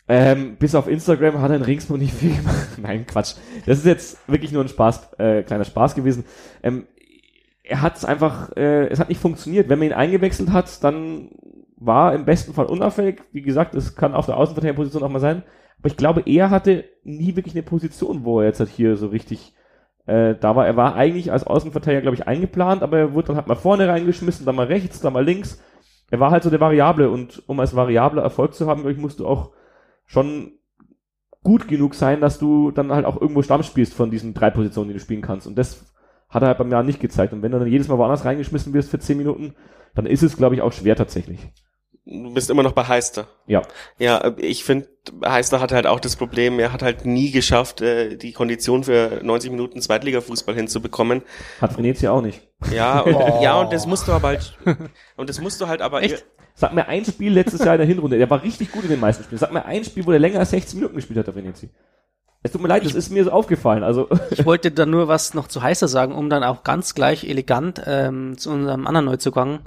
ähm, 0.09 0.55
bis 0.57 0.73
auf 0.73 0.87
Instagram 0.87 1.39
hat 1.39 1.51
er 1.51 1.57
in 1.57 1.61
Ringsburg 1.61 1.99
nicht 1.99 2.15
viel 2.15 2.35
gemacht. 2.35 2.67
Nein, 2.81 3.05
Quatsch. 3.05 3.35
Das 3.67 3.77
ist 3.77 3.85
jetzt 3.85 4.27
wirklich 4.27 4.51
nur 4.51 4.63
ein 4.63 4.67
Spaß, 4.67 5.13
äh, 5.19 5.43
kleiner 5.43 5.65
Spaß 5.65 5.93
gewesen. 5.93 6.25
Ähm, 6.63 6.87
er 7.63 7.83
hat 7.83 7.95
es 7.95 8.05
einfach, 8.05 8.51
äh, 8.57 8.87
es 8.87 8.99
hat 8.99 9.09
nicht 9.09 9.21
funktioniert. 9.21 9.69
Wenn 9.69 9.77
man 9.77 9.89
ihn 9.89 9.93
eingewechselt 9.93 10.51
hat, 10.51 10.83
dann 10.83 11.29
war 11.77 12.15
im 12.15 12.25
besten 12.25 12.53
Fall 12.53 12.65
unauffällig. 12.65 13.21
Wie 13.31 13.43
gesagt, 13.43 13.75
es 13.75 13.95
kann 13.95 14.15
auf 14.15 14.25
der 14.25 14.37
Außenverteidigerposition 14.37 15.03
auch 15.03 15.09
mal 15.09 15.19
sein. 15.19 15.43
Aber 15.77 15.87
ich 15.87 15.95
glaube, 15.95 16.23
er 16.25 16.49
hatte 16.49 16.85
nie 17.03 17.35
wirklich 17.35 17.53
eine 17.53 17.63
Position, 17.63 18.25
wo 18.25 18.39
er 18.39 18.47
jetzt 18.47 18.59
halt 18.59 18.71
hier 18.71 18.97
so 18.97 19.07
richtig 19.07 19.53
äh, 20.07 20.33
da 20.33 20.55
war. 20.55 20.65
Er 20.65 20.75
war 20.75 20.95
eigentlich 20.95 21.31
als 21.31 21.45
Außenverteidiger, 21.45 22.01
glaube 22.01 22.15
ich, 22.15 22.27
eingeplant, 22.27 22.81
aber 22.81 22.97
er 22.97 23.13
wurde 23.13 23.27
dann 23.27 23.35
halt 23.35 23.47
mal 23.47 23.53
vorne 23.53 23.87
reingeschmissen, 23.87 24.47
dann 24.47 24.55
mal 24.55 24.65
rechts, 24.65 25.01
dann 25.01 25.13
mal 25.13 25.23
links. 25.23 25.61
er 26.09 26.19
war 26.19 26.31
halt 26.31 26.41
so 26.41 26.49
der 26.49 26.59
Variable 26.59 27.11
und 27.11 27.43
um 27.47 27.59
als 27.59 27.75
Variable 27.75 28.21
Erfolg 28.21 28.55
zu 28.55 28.65
haben, 28.65 28.81
glaube 28.81 28.93
ich, 28.93 28.97
musst 28.97 29.19
du 29.19 29.27
auch 29.27 29.51
schon 30.09 30.53
gut 31.43 31.67
genug 31.67 31.95
sein, 31.95 32.19
dass 32.19 32.39
du 32.39 32.71
dann 32.71 32.91
halt 32.91 33.05
auch 33.05 33.19
irgendwo 33.19 33.41
Stamm 33.43 33.63
spielst 33.63 33.93
von 33.93 34.11
diesen 34.11 34.33
drei 34.33 34.49
Positionen, 34.49 34.89
die 34.89 34.95
du 34.95 34.99
spielen 34.99 35.21
kannst. 35.21 35.47
Und 35.47 35.55
das 35.55 35.93
hat 36.29 36.41
er 36.41 36.49
halt 36.49 36.57
beim 36.57 36.71
Jahr 36.71 36.83
nicht 36.83 36.99
gezeigt. 36.99 37.31
Und 37.31 37.41
wenn 37.43 37.51
du 37.51 37.59
dann 37.59 37.67
jedes 37.67 37.87
Mal 37.87 37.97
woanders 37.97 38.25
reingeschmissen 38.25 38.73
wirst 38.73 38.89
für 38.89 38.99
zehn 38.99 39.17
Minuten, 39.17 39.53
dann 39.95 40.05
ist 40.05 40.23
es, 40.23 40.35
glaube 40.35 40.55
ich, 40.55 40.61
auch 40.61 40.73
schwer 40.73 40.95
tatsächlich. 40.95 41.39
Du 42.05 42.33
bist 42.33 42.49
immer 42.49 42.63
noch 42.63 42.71
bei 42.71 42.87
Heister. 42.87 43.27
Ja. 43.45 43.61
Ja, 43.99 44.33
ich 44.37 44.63
finde, 44.63 44.87
Heister 45.23 45.59
hat 45.59 45.71
halt 45.71 45.85
auch 45.85 45.99
das 45.99 46.15
Problem, 46.15 46.57
er 46.57 46.73
hat 46.73 46.81
halt 46.81 47.05
nie 47.05 47.29
geschafft, 47.29 47.81
äh, 47.81 48.17
die 48.17 48.31
Kondition 48.31 48.83
für 48.83 49.21
90 49.23 49.51
Minuten 49.51 49.79
Zweitliga-Fußball 49.79 50.55
hinzubekommen. 50.55 51.21
Hat 51.61 51.77
Venezia 51.77 52.11
auch 52.11 52.21
nicht. 52.21 52.41
Ja, 52.73 53.01
und, 53.01 53.13
oh. 53.15 53.39
ja, 53.43 53.59
und 53.59 53.71
das 53.71 53.85
musst 53.85 54.07
du 54.07 54.11
aber 54.11 54.29
halt, 54.29 54.57
und 55.17 55.29
das 55.29 55.39
musst 55.39 55.61
du 55.61 55.67
halt 55.67 55.81
aber, 55.81 56.01
Echt? 56.01 56.25
Sag 56.59 56.73
mir 56.73 56.89
ein 56.89 57.05
Spiel 57.05 57.31
letztes 57.31 57.63
Jahr 57.63 57.75
in 57.75 57.79
der 57.79 57.87
Hinrunde, 57.87 58.17
der 58.17 58.29
war 58.29 58.43
richtig 58.43 58.73
gut 58.73 58.83
in 58.83 58.89
den 58.89 58.99
meisten 58.99 59.23
Spielen. 59.23 59.39
Sag 59.39 59.53
mir 59.53 59.63
ein 59.63 59.85
Spiel, 59.85 60.05
wo 60.05 60.11
der 60.11 60.19
länger 60.19 60.39
als 60.39 60.49
16 60.49 60.77
Minuten 60.77 60.97
gespielt 60.97 61.17
hat, 61.17 61.27
der 61.27 61.33
Venezia. 61.33 61.69
Es 62.43 62.51
tut 62.51 62.61
mir 62.61 62.67
leid, 62.67 62.83
das 62.83 62.95
ist 62.95 63.11
mir 63.11 63.23
so 63.23 63.31
aufgefallen. 63.31 63.81
Also 63.81 64.09
ich 64.29 64.45
wollte 64.45 64.69
da 64.69 64.85
nur 64.85 65.07
was 65.07 65.33
noch 65.33 65.47
zu 65.47 65.61
Heißer 65.63 65.87
sagen, 65.87 66.13
um 66.13 66.29
dann 66.29 66.43
auch 66.43 66.63
ganz 66.63 66.95
gleich 66.95 67.23
elegant 67.23 67.81
ähm, 67.85 68.37
zu 68.37 68.49
unserem 68.49 68.87
anderen 68.87 69.05
Neuzugang 69.05 69.59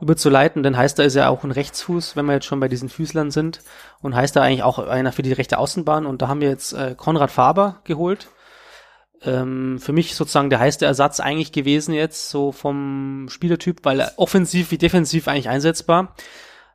überzuleiten, 0.00 0.64
denn 0.64 0.76
Heister 0.76 1.04
ist 1.04 1.14
ja 1.14 1.28
auch 1.28 1.44
ein 1.44 1.52
Rechtsfuß, 1.52 2.16
wenn 2.16 2.26
wir 2.26 2.34
jetzt 2.34 2.46
schon 2.46 2.58
bei 2.58 2.66
diesen 2.66 2.88
Füßlern 2.88 3.30
sind 3.30 3.60
und 4.02 4.16
Heister 4.16 4.42
eigentlich 4.42 4.64
auch 4.64 4.80
einer 4.80 5.12
für 5.12 5.22
die 5.22 5.32
rechte 5.32 5.58
Außenbahn 5.58 6.06
und 6.06 6.22
da 6.22 6.28
haben 6.28 6.40
wir 6.40 6.48
jetzt 6.48 6.72
äh, 6.72 6.96
Konrad 6.96 7.30
Faber 7.30 7.76
geholt. 7.84 8.26
Ähm, 9.26 9.78
für 9.78 9.92
mich 9.92 10.14
sozusagen 10.14 10.50
der 10.50 10.60
heiße 10.60 10.84
Ersatz 10.84 11.20
eigentlich 11.20 11.52
gewesen 11.52 11.92
jetzt 11.92 12.30
so 12.30 12.52
vom 12.52 13.26
Spielertyp, 13.28 13.84
weil 13.84 14.00
er 14.00 14.12
offensiv 14.16 14.70
wie 14.70 14.78
defensiv 14.78 15.28
eigentlich 15.28 15.48
einsetzbar. 15.48 16.14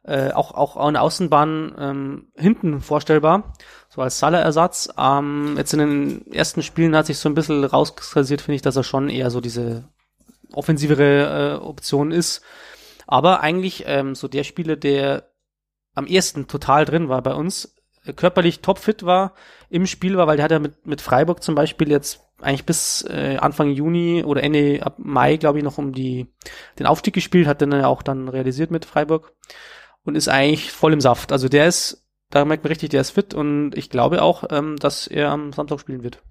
Äh, 0.04 0.32
auch 0.32 0.54
auch 0.56 0.78
an 0.78 0.96
Außenbahn 0.96 1.76
ähm, 1.78 2.28
hinten 2.36 2.82
vorstellbar, 2.82 3.54
so 3.88 4.02
als 4.02 4.18
Salah-Ersatz. 4.18 4.90
Ähm, 4.98 5.54
jetzt 5.58 5.74
in 5.74 5.80
den 5.80 6.32
ersten 6.32 6.64
Spielen 6.64 6.96
hat 6.96 7.06
sich 7.06 7.20
so 7.20 7.30
ein 7.30 7.36
bisschen 7.36 7.64
rauskristallisiert, 7.64 8.42
finde 8.42 8.56
ich, 8.56 8.62
dass 8.64 8.76
er 8.76 8.84
schon 8.84 9.10
eher 9.10 9.30
so 9.30 9.42
diese 9.42 9.88
offensivere 10.54 11.54
äh, 11.54 11.64
Option 11.64 12.12
ist. 12.12 12.42
Aber 13.06 13.42
eigentlich 13.42 13.84
ähm, 13.88 14.16
so 14.16 14.28
der 14.28 14.44
Spieler, 14.44 14.76
der 14.76 15.30
am 15.94 16.08
ersten 16.08 16.48
total 16.48 16.86
drin 16.86 17.10
war 17.10 17.22
bei 17.22 17.34
uns, 17.34 17.76
äh, 18.04 18.14
körperlich 18.14 18.62
topfit 18.62 19.06
war, 19.06 19.34
im 19.70 19.86
Spiel 19.86 20.18
war, 20.18 20.28
weil 20.28 20.38
der 20.38 20.46
hat 20.46 20.52
ja 20.52 20.60
mit, 20.60 20.88
mit 20.88 21.02
Freiburg 21.02 21.44
zum 21.44 21.54
Beispiel 21.56 21.90
jetzt 21.90 22.22
eigentlich 22.44 22.66
bis 22.66 23.04
äh, 23.10 23.38
Anfang 23.40 23.70
Juni 23.70 24.24
oder 24.24 24.44
Ende 24.44 24.80
ab 24.84 24.96
Mai, 24.98 25.38
glaube 25.38 25.60
ich, 25.60 25.64
noch 25.64 25.78
um 25.78 25.94
die 25.94 26.28
den 26.80 26.86
Aufstieg 26.86 27.14
gespielt, 27.14 27.48
hat 27.48 27.62
dann 27.62 27.72
ja 27.72 27.88
auch 27.88 28.04
dann 28.04 28.28
realisiert 28.28 28.72
mit 28.72 28.86
Freiburg 28.86 29.34
und 30.04 30.16
ist 30.16 30.28
eigentlich 30.28 30.72
voll 30.72 30.94
im 30.94 31.02
Saft. 31.02 31.32
Also 31.32 31.50
der 31.50 31.68
ist, 31.68 32.08
da 32.30 32.46
merkt 32.46 32.64
man 32.64 32.70
richtig, 32.70 32.90
der 32.90 33.02
ist 33.02 33.12
fit 33.12 33.34
und 33.34 33.72
ich 33.76 33.90
glaube 33.90 34.22
auch, 34.22 34.44
ähm, 34.50 34.78
dass 34.78 35.08
er 35.08 35.30
am 35.30 35.54
Samstag 35.54 35.80
spielen 35.80 36.04
wird. 36.04 36.22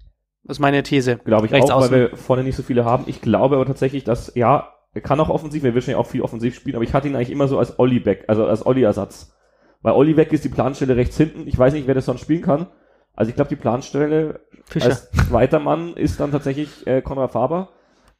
Das 0.43 0.57
ist 0.57 0.61
meine 0.61 0.83
These. 0.83 1.17
Glaube 1.17 1.45
ich 1.45 1.51
Rechts 1.51 1.69
auch, 1.69 1.77
außen. 1.77 1.91
weil 1.91 2.11
wir 2.11 2.17
vorne 2.17 2.43
nicht 2.43 2.55
so 2.55 2.63
viele 2.63 2.83
haben. 2.83 3.03
Ich 3.07 3.21
glaube 3.21 3.55
aber 3.55 3.65
tatsächlich, 3.65 4.03
dass, 4.03 4.33
ja, 4.35 4.73
er 4.93 5.01
kann 5.01 5.19
auch 5.19 5.29
offensiv, 5.29 5.63
wir 5.63 5.75
wissen 5.75 5.91
ja 5.91 5.97
auch 5.97 6.07
viel 6.07 6.21
offensiv 6.21 6.55
spielen, 6.55 6.75
aber 6.75 6.83
ich 6.83 6.93
hatte 6.93 7.07
ihn 7.07 7.15
eigentlich 7.15 7.29
immer 7.29 7.47
so 7.47 7.59
als 7.59 7.79
Olli 7.79 7.99
Beck, 7.99 8.25
also 8.27 8.45
als 8.45 8.65
Olli-Ersatz. 8.65 9.33
Weil 9.81 9.93
Olli 9.93 10.17
weg 10.17 10.33
ist 10.33 10.43
die 10.43 10.49
Planstelle 10.49 10.95
rechts 10.95 11.17
hinten. 11.17 11.47
Ich 11.47 11.57
weiß 11.57 11.73
nicht, 11.73 11.87
wer 11.87 11.95
das 11.95 12.05
sonst 12.05 12.21
spielen 12.21 12.41
kann. 12.41 12.67
Also 13.13 13.29
ich 13.29 13.35
glaube, 13.35 13.49
die 13.49 13.55
Planstelle 13.55 14.41
Fischer. 14.65 14.87
als 14.87 15.11
zweiter 15.11 15.59
Mann 15.59 15.93
ist 15.95 16.19
dann 16.19 16.31
tatsächlich 16.31 16.85
äh, 16.87 17.01
Konrad 17.01 17.31
Faber. 17.31 17.69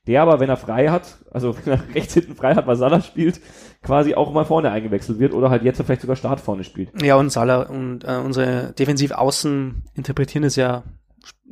Der 0.08 0.24
aber, 0.24 0.40
wenn 0.40 0.50
er 0.50 0.58
frei 0.58 0.88
hat, 0.90 1.20
also 1.32 1.56
wenn 1.64 1.74
er 1.74 1.84
rechts 1.96 2.16
hinten 2.16 2.36
frei 2.36 2.56
hat, 2.56 2.66
weil 2.66 2.76
Salah 2.76 3.02
spielt, 3.02 3.40
quasi 3.84 4.16
auch 4.16 4.34
mal 4.34 4.46
vorne 4.46 4.72
eingewechselt 4.72 5.20
wird 5.20 5.34
oder 5.34 5.52
halt 5.52 5.64
jetzt 5.64 5.82
vielleicht 5.82 6.02
sogar 6.02 6.16
Start 6.16 6.40
vorne 6.40 6.64
spielt. 6.64 6.90
Ja, 7.02 7.16
und 7.16 7.30
Salah 7.30 7.64
und 7.64 8.04
äh, 8.04 8.18
unsere 8.18 8.74
Defensiv-Außen 8.74 9.84
interpretieren 9.94 10.44
es 10.44 10.56
ja 10.56 10.84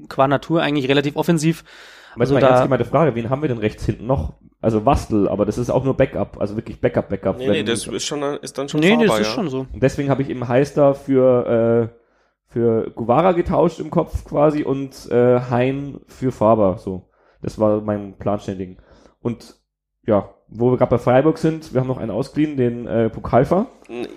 qua 0.07 0.27
Natur 0.27 0.63
eigentlich 0.63 0.89
relativ 0.89 1.15
offensiv. 1.15 1.63
Also 2.17 2.33
mal 2.33 2.39
da, 2.39 2.47
ernst 2.47 2.63
gemeinte 2.63 2.85
Frage, 2.85 3.13
wen 3.13 3.29
haben 3.29 3.43
wir 3.43 3.49
denn 3.49 3.59
rechts 3.59 3.85
hinten 3.85 4.07
noch? 4.07 4.33
Also 4.61 4.85
Wastel, 4.85 5.29
aber 5.29 5.45
das 5.45 5.57
ist 5.57 5.69
auch 5.69 5.83
nur 5.83 5.95
Backup, 5.95 6.41
also 6.41 6.55
wirklich 6.55 6.81
Backup, 6.81 7.09
Backup. 7.09 7.37
Nee, 7.37 7.49
nee, 7.49 7.63
das 7.63 7.87
ist 7.87 8.05
schon, 8.05 8.21
ist 8.41 8.57
dann 8.57 8.67
schon 8.67 8.81
Nee, 8.81 8.95
Faber, 8.95 9.05
das 9.05 9.19
ist 9.19 9.27
ja. 9.27 9.33
schon 9.33 9.49
so. 9.49 9.67
Und 9.71 9.81
deswegen 9.81 10.09
habe 10.09 10.21
ich 10.21 10.29
eben 10.29 10.47
Heister 10.47 10.95
für, 10.95 11.91
äh, 11.93 11.99
für 12.49 12.89
Guevara 12.91 13.31
getauscht 13.33 13.79
im 13.79 13.91
Kopf 13.91 14.25
quasi 14.25 14.63
und 14.63 15.09
äh, 15.11 15.39
Hein 15.39 16.01
für 16.07 16.31
Faber, 16.31 16.77
so. 16.77 17.09
Das 17.41 17.59
war 17.59 17.81
mein 17.81 18.17
Planständigen. 18.17 18.81
Und 19.21 19.55
ja, 20.05 20.33
wo 20.47 20.71
wir 20.71 20.77
gerade 20.77 20.89
bei 20.89 20.97
Freiburg 20.97 21.37
sind, 21.37 21.73
wir 21.73 21.79
haben 21.79 21.87
noch 21.87 21.99
einen 21.99 22.11
ausgeliehen, 22.11 22.57
den 22.57 22.87
äh, 22.87 23.09
Pokalfer. 23.09 23.67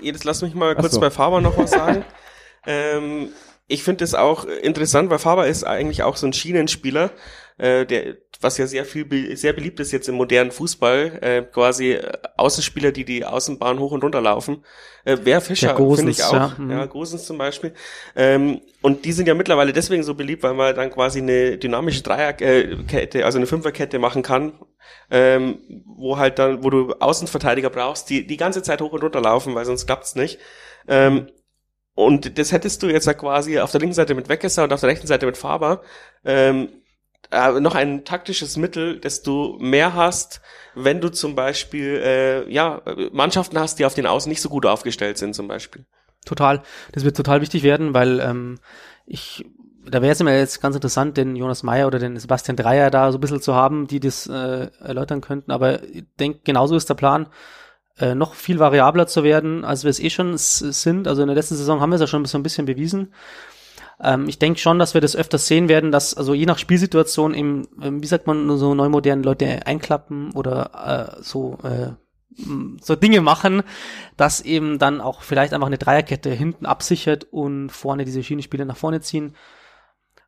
Jetzt 0.01 0.25
lass 0.25 0.43
mich 0.43 0.55
mal 0.55 0.75
kurz 0.75 0.93
so. 0.95 1.01
bei 1.01 1.11
Faber 1.11 1.41
noch 1.41 1.57
was 1.59 1.71
sagen. 1.71 2.05
ähm, 2.67 3.29
ich 3.73 3.83
finde 3.83 4.05
es 4.05 4.15
auch 4.15 4.45
interessant, 4.45 5.11
weil 5.11 5.19
Faber 5.19 5.47
ist 5.47 5.65
eigentlich 5.65 6.03
auch 6.03 6.17
so 6.17 6.27
ein 6.27 6.33
Schienenspieler, 6.33 7.11
äh, 7.59 7.87
der 7.87 8.17
was 8.43 8.59
ja 8.59 8.67
sehr 8.67 8.85
viel 8.85 9.37
sehr 9.37 9.53
beliebt 9.53 9.81
ist 9.81 9.93
jetzt 9.93 10.09
im 10.09 10.17
modernen 10.17 10.51
Fußball, 10.51 11.19
äh, 11.21 11.43
quasi 11.43 11.93
äh, 11.93 12.13
Außenspieler, 12.37 12.93
die 12.93 13.05
die 13.05 13.25
Außenbahn 13.25 13.79
hoch 13.79 13.93
und 13.93 14.03
runter 14.03 14.21
laufen. 14.21 14.65
Äh, 15.05 15.19
Wer 15.23 15.41
Fischer 15.41 15.77
finde 15.77 16.11
ich 16.11 16.25
auch, 16.25 16.33
ja, 16.33 16.57
mhm. 16.59 16.71
ja 16.71 16.87
Gosens 16.87 17.25
zum 17.25 17.39
Beispiel. 17.39 17.73
Ähm, 18.17 18.61
und 18.81 19.05
die 19.05 19.13
sind 19.13 19.29
ja 19.29 19.35
mittlerweile 19.35 19.73
deswegen 19.73 20.03
so 20.03 20.15
beliebt, 20.15 20.43
weil 20.43 20.55
man 20.55 20.75
dann 20.75 20.91
quasi 20.91 21.21
eine 21.21 21.57
dynamische 21.57 22.03
Dreierkette, 22.03 23.25
also 23.25 23.39
eine 23.39 23.47
Fünferkette 23.47 23.99
machen 23.99 24.23
kann, 24.23 24.55
ähm, 25.11 25.61
wo 25.87 26.19
halt 26.19 26.39
dann, 26.39 26.65
wo 26.65 26.71
du 26.71 26.95
Außenverteidiger 26.95 27.71
brauchst, 27.71 28.11
die 28.11 28.27
die 28.27 28.37
ganze 28.37 28.63
Zeit 28.63 28.81
hoch 28.81 28.93
und 28.93 29.03
runter 29.03 29.21
laufen, 29.21 29.55
weil 29.55 29.65
sonst 29.65 29.87
klappt's 29.87 30.17
nicht. 30.17 30.39
Ähm, 30.89 31.29
und 31.95 32.39
das 32.39 32.53
hättest 32.53 32.83
du 32.83 32.89
jetzt 32.89 33.07
ja 33.07 33.15
quasi 33.15 33.59
auf 33.59 33.71
der 33.71 33.81
linken 33.81 33.95
Seite 33.95 34.15
mit 34.15 34.29
Weckesser 34.29 34.65
und 34.65 34.73
auf 34.73 34.81
der 34.81 34.89
rechten 34.89 35.07
Seite 35.07 35.27
mit 35.27 35.37
Faber. 35.37 35.83
Ähm, 36.25 36.69
äh, 37.31 37.61
noch 37.61 37.75
ein 37.75 38.05
taktisches 38.05 38.57
Mittel, 38.57 39.01
dass 39.01 39.23
du 39.23 39.57
mehr 39.61 39.95
hast, 39.95 40.41
wenn 40.75 41.01
du 41.01 41.11
zum 41.11 41.35
Beispiel 41.35 42.01
äh, 42.05 42.53
ja 42.53 42.83
Mannschaften 43.13 43.59
hast, 43.59 43.79
die 43.79 43.85
auf 43.85 43.95
den 43.95 44.07
Außen 44.07 44.29
nicht 44.29 44.41
so 44.41 44.49
gut 44.49 44.67
aufgestellt 44.67 45.19
sind, 45.19 45.35
zum 45.35 45.49
Beispiel. 45.49 45.85
Total. 46.25 46.63
Das 46.93 47.05
wird 47.05 47.17
total 47.17 47.41
wichtig 47.41 47.63
werden, 47.63 47.95
weil 47.95 48.21
ähm, 48.21 48.59
ich 49.07 49.45
da 49.85 50.01
wäre 50.01 50.13
es 50.13 50.23
mir 50.23 50.39
jetzt 50.39 50.61
ganz 50.61 50.77
interessant, 50.77 51.17
den 51.17 51.35
Jonas 51.37 51.63
Meyer 51.63 51.87
oder 51.87 51.99
den 51.99 52.17
Sebastian 52.17 52.57
Dreier 52.57 52.91
da 52.91 53.11
so 53.11 53.19
ein 53.19 53.21
bisschen 53.21 53.43
zu 53.43 53.55
haben, 53.55 53.87
die 53.87 54.01
das 54.01 54.27
äh, 54.27 54.69
erläutern 54.81 55.21
könnten. 55.21 55.51
Aber 55.51 55.83
ich 55.83 56.05
denke, 56.21 56.41
genauso 56.45 56.77
ist 56.77 56.89
der 56.89 56.95
Plan, 56.95 57.27
äh, 57.99 58.15
noch 58.15 58.35
viel 58.35 58.59
variabler 58.59 59.07
zu 59.07 59.25
werden, 59.25 59.65
als 59.65 59.85
wir 59.85 59.91
es 59.91 60.01
eh 60.01 60.11
schon 60.11 60.37
sind. 60.37 61.09
Also 61.09 61.23
in 61.23 61.29
der 61.29 61.37
letzten 61.37 61.57
Saison 61.57 61.81
haben 61.81 61.91
wir 61.91 61.97
es 61.97 62.01
ja 62.01 62.07
schon 62.07 62.25
so 62.25 62.39
ein 62.39 62.43
bisschen 62.43 62.67
bewiesen. 62.67 63.13
Ähm, 64.03 64.29
ich 64.29 64.39
denke 64.39 64.59
schon, 64.59 64.79
dass 64.79 64.95
wir 64.95 65.01
das 65.01 65.17
öfters 65.17 65.47
sehen 65.47 65.69
werden, 65.69 65.93
dass 65.93 66.15
also 66.15 66.35
je 66.35 66.47
nach 66.47 66.59
Spielsituation 66.59 67.35
eben, 67.35 67.69
ähm, 67.81 68.03
wie 68.03 68.07
sagt 68.07 68.27
man, 68.27 68.57
so 68.57 68.75
neu 68.75 68.89
modernen 68.89 69.23
Leute 69.23 69.67
einklappen 69.67 70.33
oder 70.33 71.17
äh, 71.19 71.23
so 71.23 71.59
äh, 71.63 71.93
so 72.81 72.97
Dinge 72.97 73.21
machen, 73.21 73.63
dass 74.17 74.41
eben 74.41 74.79
dann 74.79 75.01
auch 75.01 75.23
vielleicht 75.23 75.53
einfach 75.53 75.67
eine 75.67 75.79
Dreierkette 75.79 76.31
hinten 76.31 76.67
absichert 76.67 77.25
und 77.31 77.71
vorne 77.71 78.07
diese 78.07 78.23
Schienenspiele 78.23 78.65
nach 78.65 78.77
vorne 78.77 79.03
ziehen. 79.03 79.35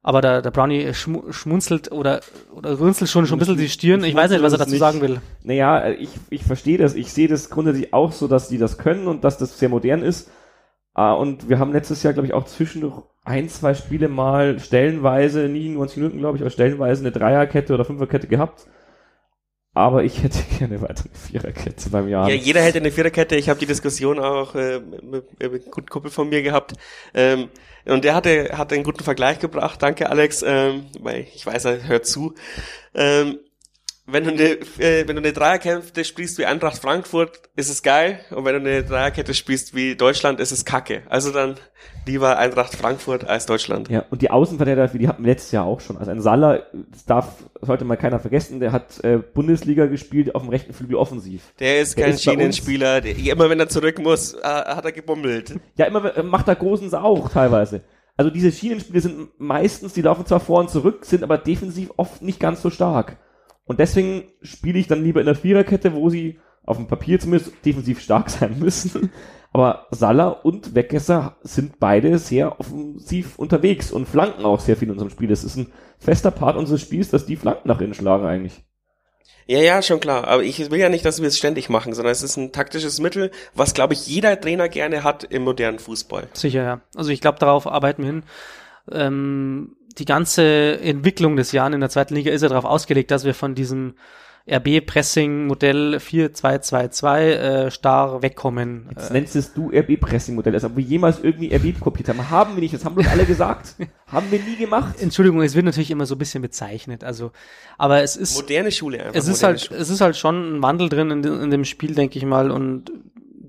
Aber 0.06 0.20
der, 0.20 0.42
der 0.42 0.50
Brownie 0.50 0.92
schmu 0.92 1.32
schmunzelt 1.32 1.90
oder, 1.90 2.20
oder 2.54 2.74
runzelt 2.74 3.08
schon, 3.08 3.26
schon 3.26 3.36
ein 3.36 3.38
bisschen 3.38 3.56
die 3.56 3.70
Stirn. 3.70 4.04
Ich 4.04 4.14
weiß 4.14 4.30
nicht, 4.30 4.42
was 4.42 4.52
er 4.52 4.58
dazu 4.58 4.72
nicht. 4.72 4.78
sagen 4.78 5.00
will. 5.00 5.22
Naja, 5.42 5.88
ich, 5.88 6.10
ich 6.28 6.44
verstehe 6.44 6.76
das. 6.76 6.94
Ich 6.94 7.10
sehe 7.10 7.26
das 7.26 7.48
grundsätzlich 7.48 7.94
auch 7.94 8.12
so, 8.12 8.28
dass 8.28 8.48
die 8.48 8.58
das 8.58 8.76
können 8.76 9.08
und 9.08 9.24
dass 9.24 9.38
das 9.38 9.58
sehr 9.58 9.70
modern 9.70 10.02
ist. 10.02 10.30
Uh, 10.96 11.14
und 11.14 11.48
wir 11.48 11.58
haben 11.58 11.72
letztes 11.72 12.02
Jahr, 12.02 12.12
glaube 12.12 12.26
ich, 12.26 12.34
auch 12.34 12.44
zwischendurch 12.44 13.02
ein, 13.24 13.48
zwei 13.48 13.72
Spiele 13.72 14.08
mal 14.08 14.60
stellenweise, 14.60 15.48
nie 15.48 15.70
90 15.70 15.96
Minuten, 15.96 16.18
glaube 16.18 16.36
ich, 16.36 16.42
aber 16.42 16.50
stellenweise 16.50 17.00
eine 17.00 17.10
Dreierkette 17.10 17.72
oder 17.72 17.86
Fünferkette 17.86 18.28
gehabt. 18.28 18.66
Aber 19.74 20.04
ich 20.04 20.22
hätte 20.22 20.38
gerne 20.58 20.80
weiter 20.80 21.04
eine 21.04 21.18
Viererkette 21.18 21.90
beim 21.90 22.08
Jahr. 22.08 22.28
Ja, 22.28 22.34
jeder 22.34 22.62
hätte 22.62 22.78
eine 22.78 22.92
Viererkette. 22.92 23.36
Ich 23.36 23.48
habe 23.48 23.58
die 23.58 23.66
Diskussion 23.66 24.18
auch 24.20 24.54
äh, 24.54 24.78
mit, 24.78 25.02
mit 25.02 25.40
einem 25.40 25.70
guten 25.70 25.88
Kumpel 25.88 26.10
von 26.10 26.28
mir 26.28 26.42
gehabt. 26.42 26.74
Ähm, 27.12 27.48
und 27.84 28.04
der 28.04 28.14
hatte, 28.14 28.56
hatte 28.56 28.76
einen 28.76 28.84
guten 28.84 29.04
Vergleich 29.04 29.40
gebracht. 29.40 29.82
Danke, 29.82 30.08
Alex. 30.08 30.42
Ähm, 30.46 30.86
weil 31.00 31.26
ich 31.34 31.44
weiß, 31.44 31.64
er 31.66 31.86
hört 31.88 32.06
zu. 32.06 32.34
Ähm, 32.94 33.40
wenn 34.06 34.24
du 34.24 34.30
eine, 34.30 34.42
äh, 34.78 35.08
wenn 35.08 35.16
du 35.16 35.22
eine 35.22 35.32
Dreierkette 35.32 36.04
spielst 36.04 36.36
wie 36.38 36.44
Eintracht 36.44 36.78
Frankfurt, 36.78 37.40
ist 37.56 37.70
es 37.70 37.82
geil. 37.82 38.20
Und 38.30 38.44
wenn 38.44 38.54
du 38.54 38.60
eine 38.60 38.84
Dreierkette 38.84 39.32
spielst 39.32 39.74
wie 39.74 39.96
Deutschland, 39.96 40.40
ist 40.40 40.52
es 40.52 40.66
kacke. 40.66 41.02
Also 41.08 41.32
dann 41.32 41.54
lieber 42.04 42.36
Eintracht 42.36 42.74
Frankfurt 42.74 43.26
als 43.26 43.46
Deutschland. 43.46 43.88
Ja, 43.88 44.04
und 44.10 44.20
die 44.20 44.30
Außenverteidiger, 44.30 44.88
die 44.88 45.08
hatten 45.08 45.24
wir 45.24 45.30
letztes 45.32 45.52
Jahr 45.52 45.64
auch 45.64 45.80
schon. 45.80 45.96
Also 45.96 46.10
ein 46.10 46.20
Salah, 46.20 46.62
das 46.90 47.06
darf, 47.06 47.44
sollte 47.62 47.86
mal 47.86 47.96
keiner 47.96 48.20
vergessen, 48.20 48.60
der 48.60 48.72
hat 48.72 49.02
äh, 49.02 49.18
Bundesliga 49.18 49.86
gespielt 49.86 50.34
auf 50.34 50.42
dem 50.42 50.50
rechten 50.50 50.74
Flügel 50.74 50.96
offensiv. 50.96 51.54
Der 51.58 51.80
ist 51.80 51.96
der 51.96 52.06
kein 52.06 52.18
Schienenspieler. 52.18 53.00
Der, 53.00 53.16
immer 53.16 53.48
wenn 53.48 53.60
er 53.60 53.70
zurück 53.70 53.98
muss, 54.00 54.34
äh, 54.34 54.42
hat 54.42 54.84
er 54.84 54.92
gebummelt. 54.92 55.58
Ja, 55.76 55.86
immer 55.86 56.22
macht 56.22 56.48
er 56.48 56.56
Großens 56.56 56.92
auch 56.92 57.30
teilweise. 57.30 57.80
Also 58.16 58.30
diese 58.30 58.52
Schienenspiele 58.52 59.00
sind 59.00 59.40
meistens, 59.40 59.94
die 59.94 60.02
laufen 60.02 60.26
zwar 60.26 60.40
vor 60.40 60.60
und 60.60 60.70
zurück, 60.70 61.04
sind 61.04 61.22
aber 61.22 61.38
defensiv 61.38 61.90
oft 61.96 62.22
nicht 62.22 62.38
ganz 62.38 62.60
so 62.62 62.70
stark. 62.70 63.16
Und 63.66 63.80
deswegen 63.80 64.24
spiele 64.42 64.78
ich 64.78 64.86
dann 64.86 65.02
lieber 65.02 65.20
in 65.20 65.26
der 65.26 65.34
Viererkette, 65.34 65.94
wo 65.94 66.10
sie 66.10 66.38
auf 66.64 66.76
dem 66.76 66.86
Papier 66.86 67.20
zumindest 67.20 67.52
defensiv 67.64 68.00
stark 68.00 68.30
sein 68.30 68.58
müssen. 68.58 69.10
Aber 69.52 69.86
Salah 69.92 70.28
und 70.28 70.74
Weggesser 70.74 71.36
sind 71.42 71.78
beide 71.78 72.18
sehr 72.18 72.58
offensiv 72.58 73.38
unterwegs 73.38 73.92
und 73.92 74.08
flanken 74.08 74.44
auch 74.44 74.58
sehr 74.58 74.76
viel 74.76 74.88
in 74.88 74.92
unserem 74.92 75.10
Spiel. 75.10 75.28
Das 75.28 75.44
ist 75.44 75.56
ein 75.56 75.72
fester 75.98 76.32
Part 76.32 76.56
unseres 76.56 76.80
Spiels, 76.80 77.10
dass 77.10 77.26
die 77.26 77.36
Flanken 77.36 77.68
nach 77.68 77.80
innen 77.80 77.94
schlagen 77.94 78.26
eigentlich. 78.26 78.64
Ja, 79.46 79.60
ja, 79.60 79.82
schon 79.82 80.00
klar. 80.00 80.26
Aber 80.26 80.42
ich 80.42 80.70
will 80.70 80.80
ja 80.80 80.88
nicht, 80.88 81.04
dass 81.04 81.20
wir 81.20 81.28
es 81.28 81.38
ständig 81.38 81.68
machen, 81.68 81.92
sondern 81.92 82.12
es 82.12 82.22
ist 82.22 82.36
ein 82.36 82.50
taktisches 82.50 82.98
Mittel, 82.98 83.30
was, 83.54 83.74
glaube 83.74 83.92
ich, 83.92 84.06
jeder 84.06 84.40
Trainer 84.40 84.68
gerne 84.68 85.04
hat 85.04 85.22
im 85.24 85.44
modernen 85.44 85.78
Fußball. 85.78 86.28
Sicher, 86.32 86.62
ja. 86.62 86.80
Also 86.96 87.10
ich 87.10 87.20
glaube, 87.20 87.38
darauf 87.38 87.66
arbeiten 87.66 88.02
wir 88.02 88.10
hin. 88.10 88.22
Ähm, 88.90 89.76
die 89.98 90.04
ganze 90.04 90.80
Entwicklung 90.80 91.36
des 91.36 91.52
Jahres 91.52 91.74
in 91.74 91.80
der 91.80 91.90
zweiten 91.90 92.14
Liga 92.14 92.30
ist 92.32 92.42
ja 92.42 92.48
darauf 92.48 92.64
ausgelegt, 92.64 93.10
dass 93.10 93.24
wir 93.24 93.34
von 93.34 93.54
diesem 93.54 93.94
RB-Pressing-Modell 94.46 95.96
4-2-2-2 95.96 97.18
äh, 97.18 97.70
starr 97.70 98.20
wegkommen. 98.20 98.86
Jetzt 98.90 99.10
nennst 99.10 99.36
es 99.36 99.54
du 99.54 99.70
RB-Pressing-Modell, 99.70 100.52
als 100.52 100.64
ob 100.64 100.76
wir 100.76 100.84
jemals 100.84 101.20
irgendwie 101.22 101.54
RB 101.54 101.80
kopiert 101.80 102.10
haben. 102.10 102.28
Haben 102.28 102.56
wir 102.56 102.60
nicht, 102.60 102.74
das 102.74 102.84
haben 102.84 102.94
bloß 102.94 103.06
alle 103.06 103.24
gesagt. 103.24 103.76
haben 104.06 104.30
wir 104.30 104.40
nie 104.40 104.56
gemacht. 104.56 105.00
Entschuldigung, 105.00 105.40
es 105.40 105.54
wird 105.54 105.64
natürlich 105.64 105.90
immer 105.90 106.04
so 106.04 106.14
ein 106.14 106.18
bisschen 106.18 106.42
bezeichnet, 106.42 107.04
also, 107.04 107.32
aber 107.78 108.02
es 108.02 108.16
ist... 108.16 108.36
Moderne 108.36 108.70
Schule 108.70 108.98
einfach. 108.98 109.14
Es 109.14 109.28
ist 109.28 109.42
halt, 109.42 109.62
Schule. 109.62 109.80
es 109.80 109.88
ist 109.88 110.02
halt 110.02 110.16
schon 110.16 110.58
ein 110.58 110.62
Wandel 110.62 110.90
drin 110.90 111.10
in, 111.10 111.24
in 111.24 111.50
dem 111.50 111.64
Spiel, 111.64 111.94
denke 111.94 112.18
ich 112.18 112.26
mal, 112.26 112.50
und 112.50 112.92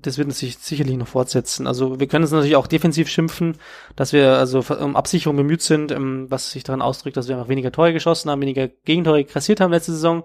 das 0.02 0.18
wird 0.18 0.32
sich 0.32 0.58
sicherlich 0.58 0.96
noch 0.96 1.08
fortsetzen. 1.08 1.66
Also 1.66 1.98
wir 2.00 2.06
können 2.06 2.24
es 2.24 2.30
natürlich 2.30 2.56
auch 2.56 2.66
defensiv 2.66 3.08
schimpfen, 3.08 3.56
dass 3.94 4.12
wir 4.12 4.38
also 4.38 4.64
um 4.78 4.96
Absicherung 4.96 5.36
bemüht 5.36 5.62
sind, 5.62 5.92
ähm, 5.92 6.26
was 6.28 6.50
sich 6.50 6.64
daran 6.64 6.82
ausdrückt, 6.82 7.16
dass 7.16 7.28
wir 7.28 7.36
einfach 7.36 7.48
weniger 7.48 7.72
Tore 7.72 7.92
geschossen 7.92 8.30
haben, 8.30 8.40
weniger 8.40 8.68
Gegentore 8.68 9.24
kassiert 9.24 9.60
haben 9.60 9.72
letzte 9.72 9.92
Saison. 9.92 10.24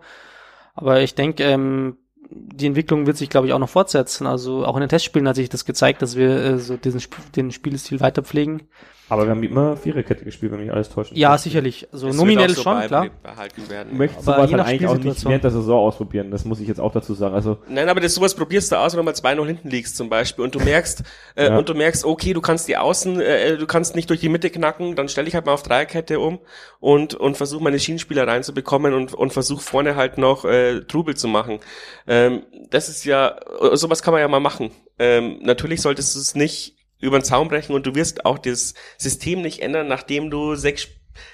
Aber 0.74 1.02
ich 1.02 1.16
denke, 1.16 1.44
ähm, 1.44 1.98
die 2.30 2.68
Entwicklung 2.68 3.06
wird 3.08 3.18
sich, 3.18 3.30
glaube 3.30 3.48
ich, 3.48 3.54
auch 3.54 3.60
noch 3.60 3.70
fortsetzen. 3.70 4.26
Also 4.26 4.66
auch 4.66 4.76
in 4.76 4.82
den 4.82 4.90
Testspielen 4.90 5.28
hat 5.28 5.36
sich 5.36 5.50
das 5.50 5.66
gezeigt, 5.66 6.02
dass 6.02 6.16
wir 6.16 6.30
äh, 6.30 6.58
so 6.60 6.78
diesen 6.78 7.00
Sp 7.04 7.20
den 7.36 7.52
Spielstil 7.52 8.00
weiter 8.00 8.24
pflegen. 8.24 8.64
Aber 9.12 9.26
wir 9.26 9.32
haben 9.32 9.44
immer 9.44 9.76
Viererkette 9.76 10.24
gespielt, 10.24 10.54
wenn 10.54 10.62
mich 10.62 10.72
alles 10.72 10.88
täuscht. 10.88 11.12
Ja, 11.14 11.38
sicherlich. 11.38 11.86
Also 11.92 12.08
es 12.08 12.16
nominell 12.16 12.52
so 12.52 12.62
schon, 12.62 12.80
klar. 12.84 13.10
Behalten 13.22 13.70
werden. 13.70 13.90
Du 13.90 13.98
möchtest 13.98 14.24
sowas 14.24 14.50
halt 14.50 14.62
eigentlich 14.62 14.88
auch 14.88 14.98
nicht 14.98 15.26
während 15.26 15.44
der 15.44 15.52
Saison 15.52 15.86
ausprobieren. 15.86 16.32
Das 16.32 16.46
muss 16.46 16.62
ich 16.62 16.68
jetzt 16.70 16.80
auch 16.80 16.94
dazu 16.94 17.14
sagen. 17.14 17.36
Also 17.36 17.58
Nein, 17.68 17.90
aber 17.90 18.00
das 18.00 18.14
sowas 18.14 18.34
probierst 18.34 18.72
du 18.72 18.78
aus, 18.78 18.94
wenn 18.94 19.00
du 19.00 19.04
mal 19.04 19.12
2-0 19.12 19.46
hinten 19.46 19.70
liegst 19.70 19.98
zum 19.98 20.08
Beispiel 20.08 20.46
und 20.46 20.56
du 20.56 20.60
merkst, 20.60 21.04
äh, 21.36 21.48
ja. 21.48 21.58
und 21.58 21.68
du 21.68 21.74
merkst, 21.74 22.06
okay, 22.06 22.32
du 22.32 22.40
kannst 22.40 22.70
die 22.70 22.78
Außen, 22.78 23.20
äh, 23.20 23.58
du 23.58 23.68
kannst 23.68 23.98
nicht 23.98 24.10
durch 24.10 24.22
die 24.22 24.30
Mitte 24.30 24.50
knacken, 24.50 24.96
dann 24.96 25.10
stell 25.10 25.26
dich 25.26 25.36
halt 25.36 25.46
mal 25.46 25.56
auf 25.56 25.64
Dreierkette 25.64 26.22
um 26.22 26.40
und, 26.80 27.14
und 27.14 27.36
versuch 27.36 27.60
meine 27.60 27.80
Schienenspieler 27.80 28.26
reinzubekommen 28.26 28.94
und, 28.94 29.14
und 29.14 29.34
versuch 29.34 29.60
vorne 29.60 29.98
halt 29.98 30.20
noch 30.20 30.46
äh, 30.46 30.86
Trubel 30.86 31.18
zu 31.18 31.28
machen. 31.28 31.60
Ähm, 32.08 32.44
das 32.70 32.88
ist 32.88 33.04
ja, 33.04 33.36
sowas 33.74 34.04
kann 34.04 34.14
man 34.14 34.22
ja 34.22 34.30
mal 34.30 34.40
machen. 34.40 34.72
Ähm, 34.98 35.40
natürlich 35.42 35.82
solltest 35.82 36.16
du 36.16 36.20
es 36.20 36.34
nicht 36.34 36.78
über 37.02 37.20
den 37.20 37.24
Zaun 37.24 37.50
brechen 37.50 37.74
und 37.74 37.86
du 37.86 37.96
wirst 37.96 38.26
auch 38.26 38.38
das 38.38 38.74
System 38.98 39.42
nicht 39.42 39.62
ändern, 39.62 39.88
nachdem 39.88 40.30
du 40.30 40.56
sechs 40.56 40.88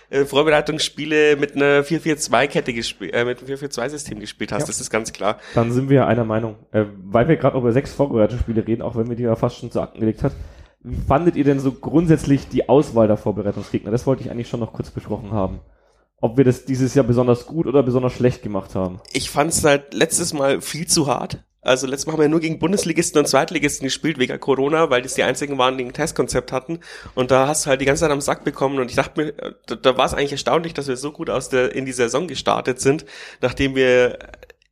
äh, 0.10 0.26
Vorbereitungsspiele 0.26 1.36
mit 1.36 1.56
einer 1.56 1.84
4-4-2-Kette 1.84 2.74
gespielt, 2.74 3.14
äh, 3.14 3.26
mit 3.26 3.40
einem 3.40 3.48
4-4-2-System 3.48 4.20
gespielt 4.20 4.52
hast, 4.52 4.62
ja. 4.62 4.68
das 4.68 4.80
ist 4.80 4.90
ganz 4.90 5.14
klar. 5.14 5.38
Dann 5.54 5.72
sind 5.72 5.90
wir 5.90 6.08
einer 6.08 6.24
Meinung. 6.24 6.56
Äh, 6.72 6.86
weil 7.04 7.28
wir 7.28 7.36
gerade 7.36 7.58
über 7.58 7.72
sechs 7.72 7.94
Vorbereitungsspiele 7.94 8.66
reden, 8.66 8.82
auch 8.82 8.96
wenn 8.96 9.10
wir 9.10 9.16
die 9.16 9.24
ja 9.24 9.36
fast 9.36 9.58
schon 9.58 9.72
zu 9.72 9.82
Akten 9.82 10.00
gelegt 10.00 10.24
hat, 10.24 10.34
wie 10.82 10.96
fandet 10.96 11.36
ihr 11.36 11.44
denn 11.44 11.60
so 11.60 11.72
grundsätzlich 11.72 12.48
die 12.48 12.70
Auswahl 12.70 13.08
der 13.08 13.18
Vorbereitungsgegner? 13.18 13.92
Das 13.92 14.06
wollte 14.08 14.24
ich 14.24 14.32
eigentlich 14.32 14.48
schon 14.48 14.60
noch 14.60 14.74
kurz 14.74 14.90
besprochen 14.90 15.32
haben. 15.32 15.60
Ob 16.20 16.38
wir 16.38 16.46
das 16.46 16.66
dieses 16.66 16.96
Jahr 16.96 17.06
besonders 17.06 17.46
gut 17.46 17.68
oder 17.68 17.84
besonders 17.84 18.14
schlecht 18.14 18.42
gemacht 18.42 18.74
haben. 18.74 19.00
Ich 19.12 19.30
fand 19.30 19.52
es 19.52 19.64
halt 19.64 19.94
letztes 19.94 20.34
Mal 20.34 20.62
viel 20.62 20.88
zu 20.88 21.08
hart. 21.08 21.44
Also 21.68 21.86
letztes 21.86 22.08
Mal 22.08 22.14
haben 22.14 22.22
wir 22.22 22.30
nur 22.30 22.40
gegen 22.40 22.60
Bundesligisten 22.60 23.20
und 23.20 23.28
Zweitligisten 23.28 23.86
gespielt 23.86 24.18
wegen 24.18 24.40
Corona, 24.40 24.90
weil 24.90 25.02
das 25.02 25.16
die 25.16 25.24
einzigen 25.24 25.58
waren, 25.58 25.78
die 25.78 25.86
ein 25.86 25.94
Testkonzept 25.94 26.52
hatten. 26.52 26.80
Und 27.16 27.32
da 27.32 27.48
hast 27.48 27.66
du 27.66 27.70
halt 27.70 27.82
die 27.82 27.86
ganze 27.86 28.02
Zeit 28.02 28.12
am 28.12 28.22
Sack 28.22 28.44
bekommen. 28.44 28.80
Und 28.80 28.90
ich 28.90 28.96
dachte 28.96 29.22
mir, 29.22 29.34
da, 29.66 29.76
da 29.76 29.98
war 29.98 30.06
es 30.06 30.14
eigentlich 30.14 30.32
erstaunlich, 30.32 30.74
dass 30.74 30.88
wir 30.88 30.98
so 30.98 31.12
gut 31.12 31.30
aus 31.30 31.50
der 31.50 31.76
in 31.76 31.86
die 31.86 31.92
Saison 31.92 32.28
gestartet 32.28 32.80
sind, 32.80 33.06
nachdem 33.42 33.76
wir 33.76 34.18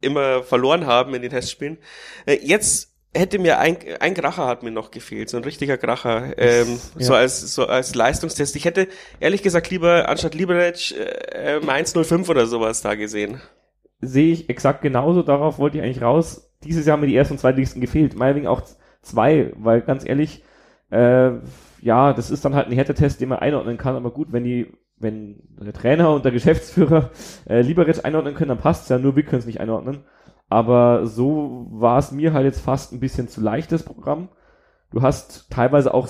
immer 0.02 0.44
verloren 0.44 0.86
haben 0.86 1.14
in 1.14 1.22
den 1.22 1.32
Testspielen. 1.32 1.78
Äh, 2.26 2.40
jetzt 2.44 2.96
hätte 3.14 3.40
mir 3.40 3.60
ein, 3.60 3.78
ein 4.00 4.14
Kracher 4.14 4.46
hat 4.46 4.64
mir 4.64 4.72
noch 4.72 4.92
gefehlt, 4.92 5.30
so 5.30 5.38
ein 5.38 5.44
richtiger 5.44 5.78
Kracher, 5.78 6.38
ähm, 6.38 6.80
ja. 6.98 7.06
so 7.06 7.14
als 7.14 7.40
so 7.54 7.66
als 7.66 7.96
Leistungstest. 7.96 8.56
Ich 8.56 8.66
hätte 8.66 8.88
ehrlich 9.20 9.42
gesagt 9.42 9.70
lieber 9.70 10.10
anstatt 10.10 10.36
Liberec 10.36 10.92
äh, 10.92 11.60
105 11.66 12.30
oder 12.30 12.46
sowas 12.46 12.82
da 12.82 12.96
gesehen. 12.96 13.42
Sehe 14.02 14.34
ich 14.34 14.50
exakt 14.50 14.82
genauso. 14.82 15.24
Darauf 15.24 15.58
wollte 15.58 15.78
ich 15.78 15.84
eigentlich 15.84 16.02
raus 16.02 16.52
dieses 16.66 16.86
Jahr 16.86 16.94
haben 16.94 17.02
mir 17.02 17.08
die 17.08 17.16
ersten 17.16 17.36
und 17.36 17.40
zweitlichsten 17.40 17.82
gefehlt. 17.82 18.16
Meinetwegen 18.16 18.48
auch 18.48 18.62
zwei, 19.02 19.54
weil 19.58 19.82
ganz 19.82 20.06
ehrlich, 20.06 20.44
äh, 20.92 21.32
ja, 21.82 22.14
das 22.14 22.32
ist 22.32 22.44
dann 22.46 22.56
halt 22.56 22.68
ein 22.68 22.74
Härtetest, 22.74 23.22
den 23.22 23.30
man 23.30 23.40
einordnen 23.40 23.78
kann, 23.78 23.96
aber 23.96 24.12
gut, 24.12 24.30
wenn 24.32 24.44
die, 24.44 24.74
wenn 24.98 25.42
der 25.62 25.74
Trainer 25.74 26.14
und 26.14 26.26
der 26.26 26.32
Geschäftsführer 26.32 27.12
äh, 27.48 27.62
Liberec 27.62 28.04
einordnen 28.04 28.34
können, 28.34 28.50
dann 28.50 28.58
passt's 28.58 28.90
ja, 28.90 28.98
nur 28.98 29.16
wir 29.16 29.24
können 29.24 29.40
es 29.40 29.46
nicht 29.46 29.60
einordnen. 29.60 30.04
Aber 30.50 31.06
so 31.08 31.68
war 31.72 31.98
es 31.98 32.12
mir 32.12 32.34
halt 32.34 32.46
jetzt 32.46 32.62
fast 32.62 32.94
ein 32.94 33.00
bisschen 33.00 33.28
zu 33.28 33.42
leicht, 33.42 33.72
das 33.72 33.84
Programm. 33.84 34.30
Du 34.92 35.02
hast 35.02 35.50
teilweise 35.50 35.94
auch 35.94 36.08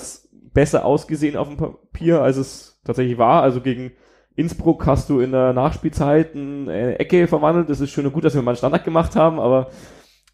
besser 0.52 0.84
ausgesehen 0.84 1.36
auf 1.36 1.48
dem 1.48 1.56
Papier, 1.56 2.22
als 2.22 2.36
es 2.36 2.80
tatsächlich 2.84 3.18
war. 3.18 3.42
Also 3.42 3.60
gegen 3.60 3.92
Innsbruck 4.34 4.86
hast 4.86 5.08
du 5.08 5.20
in 5.20 5.32
der 5.32 5.52
Nachspielzeit 5.54 6.34
eine 6.34 6.98
Ecke 6.98 7.26
verwandelt. 7.26 7.70
Das 7.70 7.80
ist 7.80 7.90
schön 7.90 8.06
und 8.06 8.12
gut, 8.12 8.24
dass 8.24 8.34
wir 8.34 8.42
mal 8.42 8.52
einen 8.52 8.58
Standard 8.58 8.84
gemacht 8.84 9.16
haben, 9.16 9.40
aber 9.40 9.70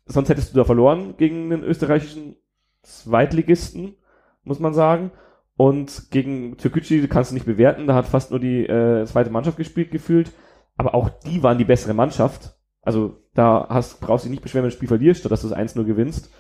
sonst 0.07 0.29
hättest 0.29 0.53
du 0.53 0.59
da 0.59 0.65
verloren 0.65 1.15
gegen 1.17 1.51
den 1.51 1.63
österreichischen 1.63 2.37
Zweitligisten, 2.83 3.97
muss 4.45 4.61
man 4.61 4.75
sagen. 4.75 5.13
Und 5.57 6.11
gegen 6.11 6.57
Türkgücü 6.57 7.07
kannst 7.09 7.31
du 7.31 7.35
nicht 7.35 7.47
bewerten, 7.47 7.87
da 7.87 7.95
hat 7.95 8.07
fast 8.07 8.31
nur 8.31 8.41
die 8.41 8.67
äh, 8.67 9.05
zweite 9.07 9.31
Mannschaft 9.31 9.57
gespielt 9.57 9.91
gefühlt. 9.91 10.33
Aber 10.77 10.95
auch 10.95 11.11
die 11.11 11.43
waren 11.43 11.59
die 11.59 11.65
bessere 11.65 11.95
Mannschaft. 11.95 12.57
Also 12.81 13.19
da 13.35 13.67
hast, 13.69 14.01
brauchst 14.01 14.25
du 14.25 14.29
dich 14.29 14.33
nicht 14.33 14.43
beschweren, 14.43 14.65
wenn 14.65 14.71
du 14.71 14.73
das 14.73 14.79
Spiel 14.79 14.89
verlierst, 14.89 15.21
statt 15.21 15.33
dass 15.33 15.43
du 15.43 15.49
es 15.49 15.55
1-0 15.55 15.85
gewinnst. 15.85 16.33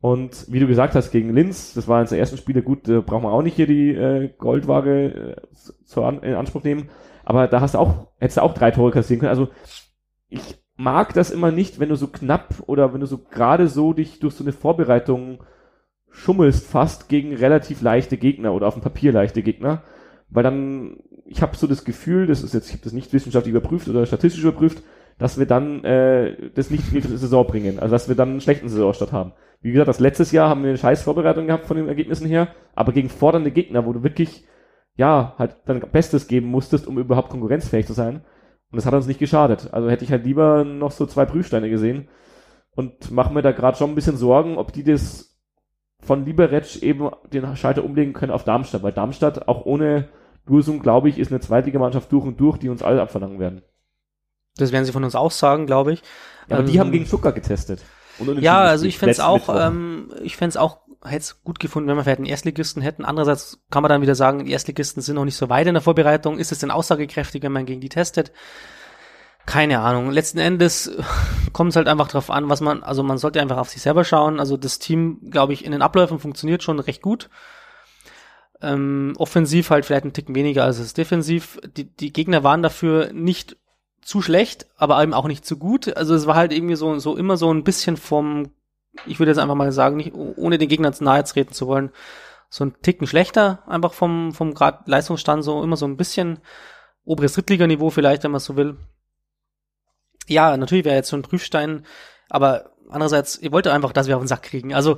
Und 0.00 0.46
wie 0.50 0.60
du 0.60 0.66
gesagt 0.66 0.94
hast, 0.94 1.10
gegen 1.10 1.34
Linz, 1.34 1.74
das 1.74 1.88
war 1.88 1.98
eines 1.98 2.10
der 2.10 2.18
ersten 2.18 2.38
Spiele, 2.38 2.62
gut, 2.62 2.88
da 2.88 3.00
brauchen 3.00 3.24
wir 3.24 3.32
auch 3.32 3.42
nicht 3.42 3.56
hier 3.56 3.66
die 3.66 3.90
äh, 3.94 4.30
Goldwaage 4.38 5.36
äh, 5.36 5.36
zu 5.84 6.04
an, 6.04 6.22
in 6.22 6.34
Anspruch 6.34 6.62
nehmen. 6.62 6.88
Aber 7.24 7.48
da 7.48 7.60
hast 7.60 7.74
du 7.74 7.78
auch, 7.78 8.08
hättest 8.18 8.38
du 8.38 8.42
auch 8.42 8.54
drei 8.54 8.70
Tore 8.70 8.92
kassieren 8.92 9.20
können. 9.20 9.30
Also 9.30 9.48
ich 10.28 10.59
mag 10.80 11.12
das 11.12 11.30
immer 11.30 11.50
nicht, 11.52 11.78
wenn 11.78 11.90
du 11.90 11.94
so 11.94 12.06
knapp 12.06 12.54
oder 12.66 12.94
wenn 12.94 13.00
du 13.00 13.06
so 13.06 13.18
gerade 13.18 13.68
so 13.68 13.92
dich 13.92 14.18
durch 14.18 14.34
so 14.34 14.42
eine 14.42 14.52
Vorbereitung 14.52 15.40
schummelst 16.10 16.66
fast 16.66 17.08
gegen 17.08 17.34
relativ 17.34 17.82
leichte 17.82 18.16
Gegner 18.16 18.54
oder 18.54 18.66
auf 18.66 18.74
dem 18.74 18.82
Papier 18.82 19.12
leichte 19.12 19.42
Gegner, 19.42 19.82
weil 20.30 20.42
dann 20.42 20.96
ich 21.26 21.42
habe 21.42 21.54
so 21.54 21.66
das 21.66 21.84
Gefühl, 21.84 22.26
das 22.26 22.42
ist 22.42 22.54
jetzt 22.54 22.68
ich 22.68 22.72
habe 22.72 22.82
das 22.82 22.94
nicht 22.94 23.12
wissenschaftlich 23.12 23.54
überprüft 23.54 23.88
oder 23.88 24.06
statistisch 24.06 24.42
überprüft, 24.42 24.82
dass 25.18 25.38
wir 25.38 25.44
dann 25.44 25.84
äh, 25.84 26.50
das 26.54 26.70
nicht 26.70 26.90
in 26.94 27.02
die 27.02 27.16
Saison 27.18 27.46
bringen, 27.46 27.78
also 27.78 27.92
dass 27.92 28.08
wir 28.08 28.16
dann 28.16 28.30
einen 28.30 28.40
schlechten 28.40 28.70
Saisonstart 28.70 29.12
haben. 29.12 29.32
Wie 29.60 29.72
gesagt, 29.72 29.88
das 29.88 30.00
letztes 30.00 30.32
Jahr 30.32 30.48
haben 30.48 30.62
wir 30.62 30.70
eine 30.70 30.78
scheiß 30.78 31.02
Vorbereitung 31.02 31.46
gehabt 31.46 31.66
von 31.66 31.76
den 31.76 31.88
Ergebnissen 31.88 32.26
her, 32.26 32.48
aber 32.74 32.92
gegen 32.92 33.10
fordernde 33.10 33.50
Gegner, 33.50 33.84
wo 33.84 33.92
du 33.92 34.02
wirklich 34.02 34.46
ja 34.96 35.34
halt 35.38 35.56
dein 35.66 35.80
Bestes 35.80 36.26
geben 36.26 36.46
musstest, 36.46 36.86
um 36.86 36.98
überhaupt 36.98 37.28
konkurrenzfähig 37.28 37.86
zu 37.86 37.92
sein. 37.92 38.22
Und 38.70 38.76
das 38.76 38.86
hat 38.86 38.94
uns 38.94 39.06
nicht 39.06 39.18
geschadet. 39.18 39.72
Also 39.72 39.90
hätte 39.90 40.04
ich 40.04 40.12
halt 40.12 40.24
lieber 40.24 40.64
noch 40.64 40.92
so 40.92 41.06
zwei 41.06 41.24
Prüfsteine 41.24 41.70
gesehen 41.70 42.08
und 42.74 43.10
mache 43.10 43.32
mir 43.32 43.42
da 43.42 43.52
gerade 43.52 43.76
schon 43.76 43.90
ein 43.90 43.94
bisschen 43.94 44.16
Sorgen, 44.16 44.58
ob 44.58 44.72
die 44.72 44.84
das 44.84 45.36
von 46.00 46.24
Liberec 46.24 46.82
eben 46.82 47.10
den 47.32 47.56
Schalter 47.56 47.84
umlegen 47.84 48.12
können 48.12 48.32
auf 48.32 48.44
Darmstadt, 48.44 48.82
weil 48.82 48.92
Darmstadt 48.92 49.48
auch 49.48 49.66
ohne 49.66 50.08
Dursum, 50.46 50.80
glaube 50.80 51.08
ich, 51.08 51.18
ist 51.18 51.30
eine 51.30 51.40
Zweitligamannschaft 51.40 52.10
durch 52.12 52.24
und 52.24 52.40
durch, 52.40 52.58
die 52.58 52.68
uns 52.68 52.82
alle 52.82 53.02
abverlangen 53.02 53.38
werden. 53.38 53.62
Das 54.56 54.72
werden 54.72 54.84
sie 54.84 54.92
von 54.92 55.04
uns 55.04 55.14
auch 55.14 55.30
sagen, 55.30 55.66
glaube 55.66 55.92
ich. 55.92 56.02
Ja, 56.48 56.56
aber 56.56 56.64
ähm, 56.64 56.70
die 56.70 56.80
haben 56.80 56.92
gegen 56.92 57.06
Stuttgart 57.06 57.34
getestet. 57.34 57.84
ja, 58.38 58.60
also 58.60 58.86
ich 58.86 58.98
fände 58.98 59.12
es 59.12 59.20
auch, 59.20 59.48
ähm, 59.54 60.10
ich 60.22 60.36
fände 60.36 60.50
es 60.50 60.56
auch 60.56 60.80
hätte 61.04 61.18
es 61.18 61.42
gut 61.42 61.60
gefunden, 61.60 61.88
wenn 61.88 61.96
wir 61.96 62.04
vielleicht 62.04 62.18
einen 62.18 62.26
Erstligisten 62.26 62.82
hätten. 62.82 63.04
Andererseits 63.04 63.60
kann 63.70 63.82
man 63.82 63.88
dann 63.88 64.02
wieder 64.02 64.14
sagen, 64.14 64.44
die 64.44 64.52
Erstligisten 64.52 65.02
sind 65.02 65.14
noch 65.14 65.24
nicht 65.24 65.36
so 65.36 65.48
weit 65.48 65.66
in 65.66 65.74
der 65.74 65.82
Vorbereitung. 65.82 66.38
Ist 66.38 66.52
es 66.52 66.58
denn 66.58 66.70
aussagekräftig, 66.70 67.42
wenn 67.42 67.52
man 67.52 67.66
gegen 67.66 67.80
die 67.80 67.88
testet? 67.88 68.32
Keine 69.46 69.80
Ahnung. 69.80 70.10
Letzten 70.10 70.38
Endes 70.38 70.90
kommt 71.52 71.70
es 71.70 71.76
halt 71.76 71.88
einfach 71.88 72.08
drauf 72.08 72.30
an, 72.30 72.48
was 72.48 72.60
man, 72.60 72.82
also 72.82 73.02
man 73.02 73.18
sollte 73.18 73.40
einfach 73.40 73.56
auf 73.56 73.70
sich 73.70 73.82
selber 73.82 74.04
schauen. 74.04 74.38
Also 74.38 74.56
das 74.56 74.78
Team, 74.78 75.30
glaube 75.30 75.54
ich, 75.54 75.64
in 75.64 75.72
den 75.72 75.82
Abläufen 75.82 76.18
funktioniert 76.18 76.62
schon 76.62 76.78
recht 76.78 77.00
gut. 77.00 77.30
Ähm, 78.60 79.14
offensiv 79.16 79.70
halt 79.70 79.86
vielleicht 79.86 80.04
ein 80.04 80.12
Ticken 80.12 80.34
weniger 80.34 80.64
als 80.64 80.78
es 80.78 80.92
defensiv. 80.92 81.58
Die, 81.76 81.84
die 81.84 82.12
Gegner 82.12 82.44
waren 82.44 82.62
dafür 82.62 83.10
nicht 83.14 83.56
zu 84.02 84.20
schlecht, 84.20 84.66
aber 84.76 85.02
eben 85.02 85.14
auch 85.14 85.28
nicht 85.28 85.46
zu 85.46 85.56
gut. 85.56 85.96
Also 85.96 86.14
es 86.14 86.26
war 86.26 86.34
halt 86.34 86.52
irgendwie 86.52 86.76
so, 86.76 86.98
so 86.98 87.16
immer 87.16 87.38
so 87.38 87.52
ein 87.52 87.64
bisschen 87.64 87.96
vom 87.96 88.50
ich 89.06 89.18
würde 89.18 89.30
jetzt 89.30 89.38
einfach 89.38 89.54
mal 89.54 89.72
sagen, 89.72 89.96
nicht, 89.96 90.14
ohne 90.14 90.58
den 90.58 90.68
Gegner 90.68 90.92
zu 90.92 91.04
nahe 91.04 91.24
treten 91.24 91.54
zu 91.54 91.66
wollen, 91.66 91.90
so 92.48 92.64
ein 92.64 92.74
Ticken 92.82 93.06
schlechter, 93.06 93.62
einfach 93.66 93.92
vom, 93.92 94.32
vom 94.32 94.54
Grad 94.54 94.88
Leistungsstand 94.88 95.44
so 95.44 95.62
immer 95.62 95.76
so 95.76 95.86
ein 95.86 95.96
bisschen 95.96 96.40
oberes 97.04 97.34
Drittliganiveau 97.34 97.90
vielleicht, 97.90 98.24
wenn 98.24 98.32
man 98.32 98.40
so 98.40 98.56
will. 98.56 98.76
Ja, 100.26 100.56
natürlich 100.56 100.84
wäre 100.84 100.96
jetzt 100.96 101.08
so 101.08 101.16
ein 101.16 101.22
Prüfstein, 101.22 101.86
aber 102.28 102.72
andererseits, 102.90 103.38
ihr 103.38 103.52
wollt 103.52 103.66
einfach, 103.66 103.92
dass 103.92 104.06
wir 104.08 104.16
auf 104.16 104.22
den 104.22 104.28
Sack 104.28 104.42
kriegen. 104.42 104.74
Also, 104.74 104.96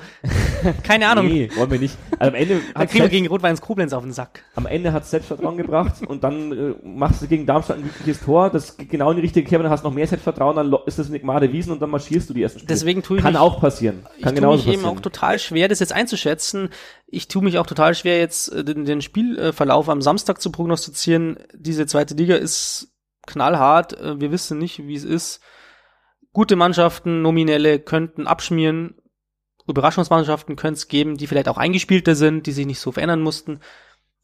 keine 0.83 1.09
Ahnung. 1.09 1.27
Nee, 1.33 1.51
wollen 1.57 1.71
wir 1.71 1.79
nicht. 1.79 1.97
Also 2.19 2.31
am 2.31 2.35
Ende 2.35 2.61
Dann 2.75 2.87
kriegen 2.89 3.05
wir 3.05 3.09
gegen 3.09 3.27
Rot-Weiß 3.29 3.61
Koblenz 3.61 3.93
auf 3.93 4.03
den 4.03 4.13
Sack. 4.13 4.43
am 4.55 4.67
Ende 4.67 4.93
hat 4.93 5.07
Selbstvertrauen 5.07 5.57
gebracht 5.57 6.03
und 6.07 6.25
dann 6.25 6.53
äh, 6.53 6.75
machst 6.83 7.23
du 7.23 7.27
gegen 7.27 7.47
Darmstadt 7.47 7.79
ein 7.79 7.85
wirkliches 7.85 8.21
Tor, 8.21 8.51
das 8.51 8.77
geht 8.77 8.91
genau 8.91 9.11
in 9.11 9.17
die 9.17 9.23
richtige 9.23 9.49
Kerbe, 9.49 9.63
dann 9.63 9.73
hast 9.73 9.85
du 9.85 9.89
noch 9.89 9.95
mehr 9.95 10.07
Selbstvertrauen, 10.07 10.57
dann 10.57 10.75
ist 10.87 10.99
das 10.99 11.09
nicht 11.09 11.25
Made 11.25 11.53
Wiesen 11.53 11.73
und 11.73 11.81
dann 11.81 11.91
marschierst 11.91 12.29
du 12.31 12.35
die 12.35 12.43
ersten 12.43 12.59
Spiele. 12.61 12.69
Deswegen 12.69 13.03
tue 13.03 13.19
ich 13.19 13.23
Kann 13.23 13.33
mich- 13.35 13.41
auch 13.41 13.61
passieren. 13.61 14.07
Ich 14.17 14.23
Kann 14.23 14.35
tue 14.35 14.41
genauso 14.43 14.69
mich 14.69 14.79
eben 14.79 14.87
auch 14.87 15.01
total 15.01 15.39
schwer, 15.39 15.69
das 15.69 15.81
jetzt 15.81 15.93
einzuschätzen. 15.93 16.69
Ich 17.07 17.29
tue 17.29 17.43
mich 17.43 17.59
auch 17.59 17.67
total 17.67 17.95
schwer, 17.95 18.19
jetzt 18.19 18.49
äh, 18.53 18.65
den, 18.65 18.85
den 18.85 19.01
Spielverlauf 19.03 19.89
am 19.89 20.03
Samstag 20.03 20.41
zu 20.41 20.51
prognostizieren. 20.53 21.39
Diese 21.55 21.87
zweite 21.87 22.15
Liga 22.15 22.35
ist 22.37 22.89
knallhart. 23.27 23.99
Äh, 24.01 24.21
Wir 24.21 24.33
wissen 24.33 24.59
nicht, 24.59 24.87
wie 24.87 24.95
es 24.97 25.05
ist. 25.05 25.41
Gute 26.33 26.57
Mannschaften, 26.57 27.23
nominelle, 27.23 27.79
könnten 27.79 28.27
abschmieren. 28.27 28.95
Überraschungsmannschaften 29.67 30.57
könnte 30.57 30.79
es 30.79 30.89
geben, 30.89 31.17
die 31.17 31.27
vielleicht 31.27 31.49
auch 31.49 31.59
eingespielter 31.59 32.15
sind, 32.15 32.47
die 32.47 32.53
sich 32.53 32.67
nicht 32.67 32.81
so 32.81 32.93
verändern 32.93 33.21
mussten. 33.21 33.61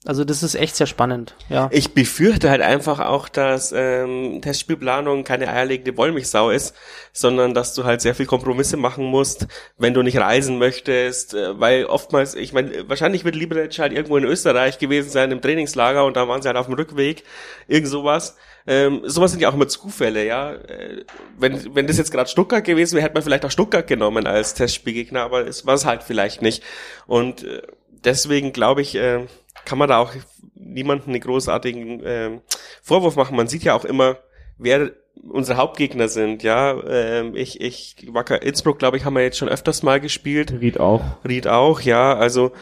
Also 0.05 0.25
das 0.25 0.45
ist 0.45 0.55
echt 0.55 0.77
sehr 0.77 0.87
spannend. 0.87 1.35
Ja. 1.49 1.69
Ich 1.73 1.93
befürchte 1.93 2.51
halt 2.51 2.63
einfach 2.63 3.01
auch, 3.01 3.29
dass 3.29 3.75
ähm, 3.77 4.41
Testspielplanung 4.41 5.25
keine 5.25 5.49
eierlegende 5.49 5.97
Wollmilchsau 5.97 6.51
ist, 6.51 6.77
sondern 7.13 7.53
dass 7.53 7.75
du 7.75 7.85
halt 7.85 8.01
sehr 8.01 8.15
viel 8.15 8.27
Kompromisse 8.27 8.77
machen 8.77 9.05
musst, 9.05 9.49
wenn 9.77 9.95
du 9.95 10.03
nicht 10.03 10.19
reisen 10.19 10.59
möchtest, 10.59 11.35
äh, 11.35 11.59
weil 11.59 11.87
oftmals, 11.87 12.37
ich 12.37 12.53
meine, 12.53 12.89
wahrscheinlich 12.89 13.25
wird 13.25 13.35
Liberec 13.35 13.77
halt 13.81 13.93
irgendwo 13.93 14.17
in 14.17 14.25
Österreich 14.25 14.79
gewesen 14.79 15.11
sein 15.11 15.33
im 15.33 15.43
Trainingslager 15.43 16.05
und 16.05 16.17
da 16.17 16.29
waren 16.29 16.43
sie 16.43 16.49
halt 16.49 16.59
auf 16.59 16.67
dem 16.67 16.77
Rückweg, 16.77 17.25
irgend 17.67 17.89
sowas. 17.89 18.37
Ähm, 18.69 19.01
sowas 19.05 19.31
sind 19.31 19.41
ja 19.41 19.49
auch 19.49 19.55
immer 19.55 19.67
Zufälle, 19.67 20.27
ja. 20.27 20.53
Äh, 20.53 21.05
wenn, 21.39 21.75
wenn 21.75 21.87
das 21.87 21.97
jetzt 21.97 22.13
gerade 22.13 22.29
Stuttgart 22.29 22.63
gewesen 22.63 22.97
wäre, 22.97 23.05
hätte 23.05 23.15
man 23.15 23.23
vielleicht 23.23 23.47
auch 23.47 23.51
Stuttgart 23.51 23.87
genommen 23.87 24.27
als 24.27 24.53
Testspielgegner, 24.53 25.23
aber 25.23 25.47
es 25.47 25.65
war 25.65 25.75
es 25.75 25.87
halt 25.87 26.03
vielleicht 26.03 26.43
nicht. 26.43 26.63
Und 27.07 27.45
äh, 27.45 27.63
deswegen 28.05 28.53
glaube 28.53 28.83
ich, 28.83 28.95
äh, 28.95 29.27
kann 29.65 29.79
man 29.79 29.89
da 29.89 29.97
auch 29.97 30.13
niemanden 30.55 31.13
einen 31.13 31.21
großartigen 31.21 32.03
ähm, 32.05 32.41
Vorwurf 32.83 33.17
machen. 33.17 33.37
Man 33.37 33.49
sieht 33.49 33.65
ja 33.65 33.73
auch 33.73 33.87
immer, 33.87 34.19
wer 34.59 34.91
unsere 35.15 35.57
Hauptgegner 35.57 36.09
sind, 36.09 36.43
ja. 36.43 36.79
Ähm, 36.87 37.35
ich, 37.37 37.63
ich, 37.63 37.97
Wacker 38.09 38.43
Innsbruck, 38.43 38.79
glaube 38.79 38.99
ich, 38.99 39.07
haben 39.07 39.15
wir 39.15 39.23
jetzt 39.23 39.39
schon 39.39 39.49
öfters 39.49 39.83
mal 39.83 39.99
gespielt. 39.99 40.53
Ried 40.61 40.79
auch. 40.79 41.03
Ried 41.27 41.47
auch, 41.49 41.81
ja. 41.81 42.15
Also 42.15 42.53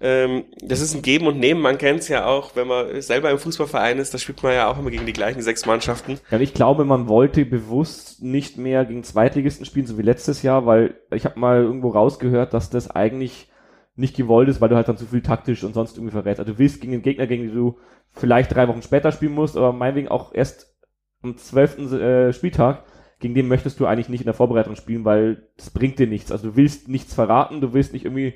ähm, 0.00 0.44
das 0.62 0.80
ist 0.80 0.94
ein 0.94 1.02
Geben 1.02 1.26
und 1.26 1.38
Nehmen. 1.38 1.60
Man 1.60 1.78
kennt 1.78 2.00
es 2.00 2.08
ja 2.08 2.26
auch, 2.26 2.54
wenn 2.54 2.68
man 2.68 3.00
selber 3.02 3.30
im 3.30 3.38
Fußballverein 3.38 3.98
ist, 3.98 4.14
da 4.14 4.18
spielt 4.18 4.42
man 4.42 4.52
ja 4.52 4.70
auch 4.70 4.78
immer 4.78 4.90
gegen 4.90 5.06
die 5.06 5.12
gleichen 5.12 5.42
sechs 5.42 5.66
Mannschaften. 5.66 6.18
Ja, 6.30 6.38
ich 6.38 6.54
glaube, 6.54 6.84
man 6.84 7.08
wollte 7.08 7.44
bewusst 7.44 8.22
nicht 8.22 8.58
mehr 8.58 8.84
gegen 8.84 9.02
Zweitligisten 9.02 9.66
spielen, 9.66 9.86
so 9.86 9.98
wie 9.98 10.02
letztes 10.02 10.42
Jahr, 10.42 10.66
weil 10.66 10.94
ich 11.12 11.24
habe 11.24 11.38
mal 11.40 11.62
irgendwo 11.62 11.90
rausgehört, 11.90 12.54
dass 12.54 12.70
das 12.70 12.90
eigentlich 12.90 13.48
nicht 13.96 14.16
gewollt 14.16 14.48
ist, 14.48 14.60
weil 14.60 14.68
du 14.68 14.76
halt 14.76 14.86
dann 14.86 14.96
zu 14.96 15.06
viel 15.06 15.22
taktisch 15.22 15.64
und 15.64 15.74
sonst 15.74 15.96
irgendwie 15.96 16.12
verrätst. 16.12 16.38
Also 16.38 16.52
du 16.52 16.58
willst 16.58 16.80
gegen 16.80 16.92
einen 16.92 17.02
Gegner, 17.02 17.26
gegen 17.26 17.48
den 17.48 17.54
du 17.54 17.78
vielleicht 18.12 18.54
drei 18.54 18.68
Wochen 18.68 18.82
später 18.82 19.10
spielen 19.10 19.34
musst, 19.34 19.56
aber 19.56 19.72
meinetwegen 19.72 20.08
auch 20.08 20.32
erst 20.32 20.76
am 21.22 21.36
zwölften 21.36 21.92
Äh, 21.92 22.32
Spieltag, 22.32 22.84
gegen 23.18 23.34
den 23.34 23.48
möchtest 23.48 23.80
du 23.80 23.86
eigentlich 23.86 24.08
nicht 24.08 24.20
in 24.20 24.26
der 24.26 24.34
Vorbereitung 24.34 24.76
spielen, 24.76 25.04
weil 25.04 25.48
das 25.56 25.70
bringt 25.70 25.98
dir 25.98 26.06
nichts. 26.06 26.30
Also 26.30 26.50
du 26.50 26.56
willst 26.56 26.88
nichts 26.88 27.12
verraten, 27.12 27.60
du 27.60 27.72
willst 27.72 27.92
nicht 27.92 28.04
irgendwie 28.04 28.34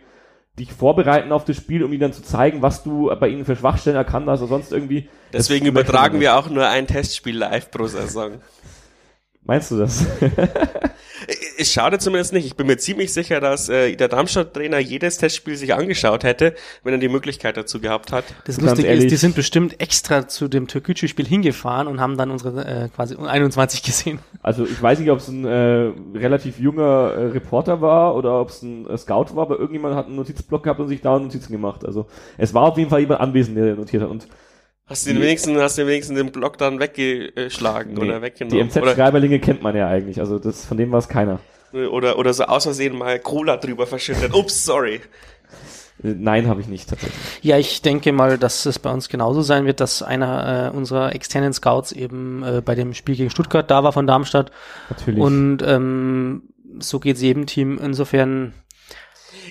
dich 0.59 0.73
vorbereiten 0.73 1.33
auf 1.33 1.45
das 1.45 1.57
Spiel, 1.57 1.83
um 1.83 1.93
ihnen 1.93 2.01
dann 2.01 2.13
zu 2.13 2.23
zeigen, 2.23 2.61
was 2.61 2.83
du 2.83 3.11
bei 3.19 3.29
ihnen 3.29 3.45
für 3.45 3.57
Schwachstellen 3.57 3.97
erkannt 3.97 4.29
hast 4.29 4.41
oder 4.41 4.49
sonst 4.49 4.73
irgendwie. 4.73 5.09
Deswegen 5.33 5.67
übertragen 5.67 6.21
wir 6.21 6.37
auch 6.37 6.51
nur 6.51 6.69
ein 6.69 6.87
Testspiel 6.87 7.39
live 7.39 7.71
pro 7.71 7.87
Saison. 7.87 8.41
Meinst 9.45 9.71
du 9.73 9.79
das? 9.79 10.07
Es 11.59 11.73
schadet 11.73 12.03
zumindest 12.03 12.33
nicht. 12.33 12.47
Ich 12.47 12.57
bin 12.57 12.67
mir 12.67 12.77
ziemlich 12.79 13.13
sicher, 13.13 13.41
dass 13.41 13.69
äh, 13.69 13.95
der 13.95 14.09
Darmstadt-Trainer 14.09 14.79
jedes 14.79 15.19
Testspiel 15.19 15.57
sich 15.57 15.75
angeschaut 15.75 16.25
hätte, 16.25 16.55
wenn 16.83 16.95
er 16.95 16.99
die 16.99 17.09
Möglichkeit 17.09 17.57
dazu 17.57 17.81
gehabt 17.81 18.11
hat. 18.13 18.25
Das 18.45 18.57
Ganz 18.57 18.71
Lustige 18.71 18.89
ehrlich- 18.89 19.05
ist, 19.05 19.11
die 19.13 19.17
sind 19.17 19.37
bestimmt 19.37 19.81
extra 19.81 20.27
zu 20.27 20.49
dem 20.49 20.67
Türkgücü-Spiel 20.67 21.27
hingefahren 21.27 21.87
und 21.87 22.01
haben 22.01 22.17
dann 22.17 22.31
unsere 22.31 22.65
äh, 22.65 22.89
quasi 22.89 23.17
21 23.17 23.83
gesehen. 23.83 24.19
Also 24.43 24.65
ich 24.65 24.81
weiß 24.83 24.99
nicht, 24.99 25.11
ob 25.11 25.19
es 25.19 25.29
ein 25.29 25.45
äh, 25.45 25.93
relativ 26.19 26.59
junger 26.59 27.13
äh, 27.13 27.25
Reporter 27.27 27.81
war 27.81 28.17
oder 28.17 28.41
ob 28.41 28.49
es 28.49 28.63
ein 28.63 28.89
äh, 28.89 28.97
Scout 28.99 29.27
war, 29.35 29.43
aber 29.43 29.59
irgendjemand 29.59 29.95
hat 29.95 30.07
einen 30.07 30.17
Notizblock 30.17 30.65
gehabt 30.65 30.81
und 30.81 30.89
sich 30.89 31.01
da 31.03 31.19
Notizen 31.19 31.53
gemacht. 31.53 31.85
Also 31.85 32.07
es 32.39 32.53
war 32.55 32.63
auf 32.65 32.79
jeden 32.79 32.91
Fall 32.91 33.01
jemand 33.01 33.21
anwesend, 33.21 33.57
der 33.57 33.75
notiert 33.77 34.03
hat. 34.03 34.11
Und 34.11 34.27
Hast 34.87 35.07
du 35.07 35.13
den 35.13 35.23
wenigsten, 35.23 35.57
hast 35.59 35.79
du 35.79 35.83
den 35.83 35.89
wenigsten 35.89 36.15
den 36.15 36.33
Block 36.33 36.59
dann 36.59 36.81
weggeschlagen 36.81 37.95
nee, 37.95 38.01
oder 38.01 38.17
die 38.17 38.23
weggenommen? 38.23 38.69
oder, 38.69 38.83
MZ-Schreiberlinge 38.83 39.39
kennt 39.39 39.63
man 39.63 39.77
ja 39.77 39.89
eigentlich. 39.89 40.21
Also 40.21 40.39
das 40.39 40.65
von 40.67 40.77
denen 40.77 40.93
war 40.93 40.99
es 40.99 41.09
keiner. 41.09 41.41
oder, 41.73 42.19
oder 42.19 42.35
so 42.35 42.45
aus 42.45 42.65
Versehen 42.65 42.97
mal 42.97 43.19
Cola 43.19 43.57
drüber 43.57 43.87
verschüttet. 43.87 44.35
Ups, 44.35 44.65
sorry. 44.65 45.01
Nein, 46.03 46.49
habe 46.49 46.61
ich 46.61 46.67
nicht 46.67 46.89
tatsächlich. 46.89 47.19
Ja, 47.43 47.59
ich 47.59 47.81
denke 47.81 48.13
mal, 48.13 48.37
dass 48.37 48.67
es 48.67 48.79
bei 48.79 48.91
uns 48.91 49.09
genauso 49.09 49.43
sein 49.43 49.67
wird, 49.67 49.79
dass 49.79 50.03
einer 50.03 50.73
äh, 50.73 50.77
unserer 50.77 51.15
externen 51.15 51.53
Scouts 51.53 51.93
eben 51.93 52.43
äh, 52.43 52.61
bei 52.61 52.75
dem 52.75 52.93
Spiel 52.93 53.15
gegen 53.15 53.31
Stuttgart 53.31 53.71
da 53.71 53.85
war 53.85 53.93
von 53.93 54.07
Darmstadt. 54.07 54.51
Natürlich. 54.91 55.21
Und 55.21 55.59
ähm, 55.63 56.43
so 56.81 56.99
geht 56.99 57.17
es 57.17 57.23
jedem 57.23 57.47
Team. 57.47 57.79
Insofern 57.83 58.53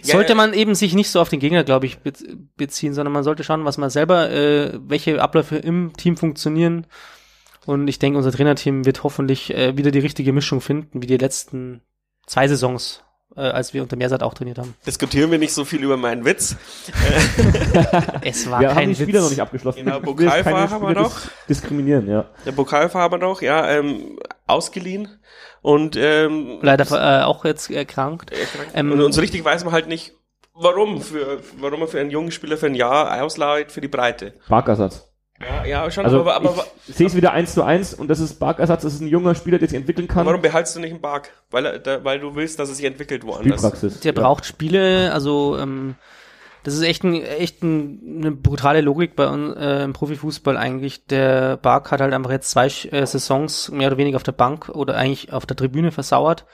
Ja, 0.04 0.14
sollte 0.14 0.30
ja. 0.30 0.36
man 0.36 0.54
eben 0.54 0.76
sich 0.76 0.94
nicht 0.94 1.10
so 1.10 1.20
auf 1.22 1.30
den 1.30 1.40
Gegner, 1.40 1.64
glaube 1.64 1.86
ich, 1.86 2.00
be 2.00 2.12
beziehen, 2.58 2.94
sondern 2.94 3.14
man 3.14 3.24
sollte 3.24 3.44
schauen, 3.44 3.66
was 3.66 3.78
man 3.78 3.90
selber, 3.90 4.30
äh, 4.32 4.74
welche 4.88 5.22
Abläufe 5.22 5.58
im 5.58 5.94
Team 5.98 6.18
funktionieren. 6.18 6.88
Und 7.66 7.88
ich 7.88 8.00
denke, 8.00 8.18
unser 8.18 8.32
Trainerteam 8.32 8.86
wird 8.86 9.04
hoffentlich 9.04 9.54
äh, 9.54 9.78
wieder 9.78 9.92
die 9.92 10.00
richtige 10.00 10.34
Mischung 10.34 10.62
finden, 10.62 11.02
wie 11.02 11.08
die 11.08 11.18
letzten 11.18 11.82
zwei 12.26 12.48
Saisons, 12.48 13.04
äh, 13.36 13.42
als 13.42 13.74
wir 13.74 13.84
unter 13.84 13.96
Meersat 13.98 14.24
auch 14.24 14.34
trainiert 14.34 14.58
haben. 14.58 14.74
Diskutieren 14.86 15.30
wir 15.30 15.38
nicht 15.38 15.54
so 15.54 15.64
viel 15.66 15.84
über 15.84 15.98
meinen 15.98 16.26
Witz. 16.26 16.56
Es 18.24 18.50
war 18.50 18.60
wir 18.62 18.70
haben 18.70 18.76
kein 18.76 18.90
die 18.90 18.96
Spieler 18.96 19.14
Witz. 19.20 19.24
noch 19.24 19.30
nicht 19.30 19.42
abgeschlossen. 19.42 19.86
Genau, 19.86 20.00
Pokalfahrer 20.00 20.70
haben 20.70 20.82
wir 20.84 20.90
Spieler 20.90 21.02
noch. 21.04 21.20
dis- 21.20 21.30
Diskriminieren, 21.50 22.08
ja. 22.10 22.26
Der 22.46 22.52
Pokalfahrer 22.52 23.18
noch, 23.18 23.42
ja, 23.42 23.70
ähm, 23.70 24.18
ausgeliehen 24.48 25.08
und 25.62 25.96
ähm, 25.96 26.60
Leider 26.62 26.86
äh, 26.92 27.24
auch 27.24 27.46
jetzt 27.46 27.70
erkrankt. 27.70 28.32
Ähm, 28.74 28.92
und, 28.92 29.02
und 29.02 29.12
so 29.12 29.22
richtig 29.22 29.44
weiß 29.46 29.64
man 29.64 29.74
halt 29.74 29.88
nicht, 29.88 30.14
warum 30.54 31.02
für 31.02 31.40
warum 31.58 31.82
man 31.82 31.90
für 31.90 32.00
einen 32.00 32.12
jungen 32.12 32.32
Spieler 32.32 32.58
für 32.58 32.68
ein 32.68 32.76
Jahr 32.76 33.24
ausleiht 33.24 33.72
für 33.72 33.82
die 33.82 33.88
Breite. 33.88 34.34
Barkersatz. 34.48 35.08
Ja, 35.42 35.66
ja, 35.66 35.92
schon, 35.92 36.06
Also 36.06 36.22
aber, 36.22 36.36
aber, 36.36 36.66
ich 36.88 36.96
sehe 36.96 37.08
es 37.08 37.16
wieder 37.16 37.32
eins 37.32 37.54
zu 37.54 37.64
eins 37.64 37.94
und 37.96 38.10
das 38.10 38.20
ist 38.20 38.40
Barkersatz, 38.40 38.84
das 38.84 38.94
ist 38.94 39.02
ein 39.02 39.08
junger 39.08 39.34
Spieler, 39.34 39.58
der 39.58 39.70
sich 39.70 39.78
entwickeln 39.78 40.08
kann. 40.08 40.26
warum 40.26 40.42
behaltst 40.42 40.76
du 40.76 40.80
nicht 40.80 40.92
einen 40.92 41.02
Bark? 41.02 41.30
Weil, 41.50 41.80
da, 41.80 42.04
weil 42.04 42.20
du 42.20 42.36
willst, 42.36 42.60
dass 42.60 42.70
er 42.70 42.76
sich 42.76 42.86
entwickelt 42.86 43.26
woanders. 43.26 43.60
Spielpraxis. 43.60 44.00
Der 44.02 44.14
ja. 44.14 44.22
braucht 44.22 44.46
Spiele, 44.46 45.12
also 45.12 45.58
ähm, 45.58 45.96
das 46.64 46.76
ist 46.76 46.82
echt, 46.82 47.04
ein, 47.04 47.22
echt 47.24 47.64
ein, 47.64 48.18
eine 48.20 48.32
brutale 48.32 48.82
Logik 48.82 49.16
bei 49.16 49.28
uns 49.28 49.56
äh, 49.58 49.84
im 49.84 49.94
Profifußball 49.94 50.58
eigentlich. 50.58 51.06
Der 51.08 51.58
Bark 51.58 51.92
hat 51.92 52.02
halt 52.02 52.14
einfach 52.14 52.32
jetzt 52.32 52.52
zwei 52.52 52.68
äh, 52.68 53.06
Saisons 53.06 53.70
mehr 53.72 53.88
oder 53.88 53.98
weniger 53.98 54.18
auf 54.18 54.24
der 54.24 54.32
Bank 54.32 54.70
oder 54.70 54.96
eigentlich 54.96 55.34
auf 55.34 55.46
der 55.46 55.58
Tribüne 55.58 55.92
versauert. 55.92 56.46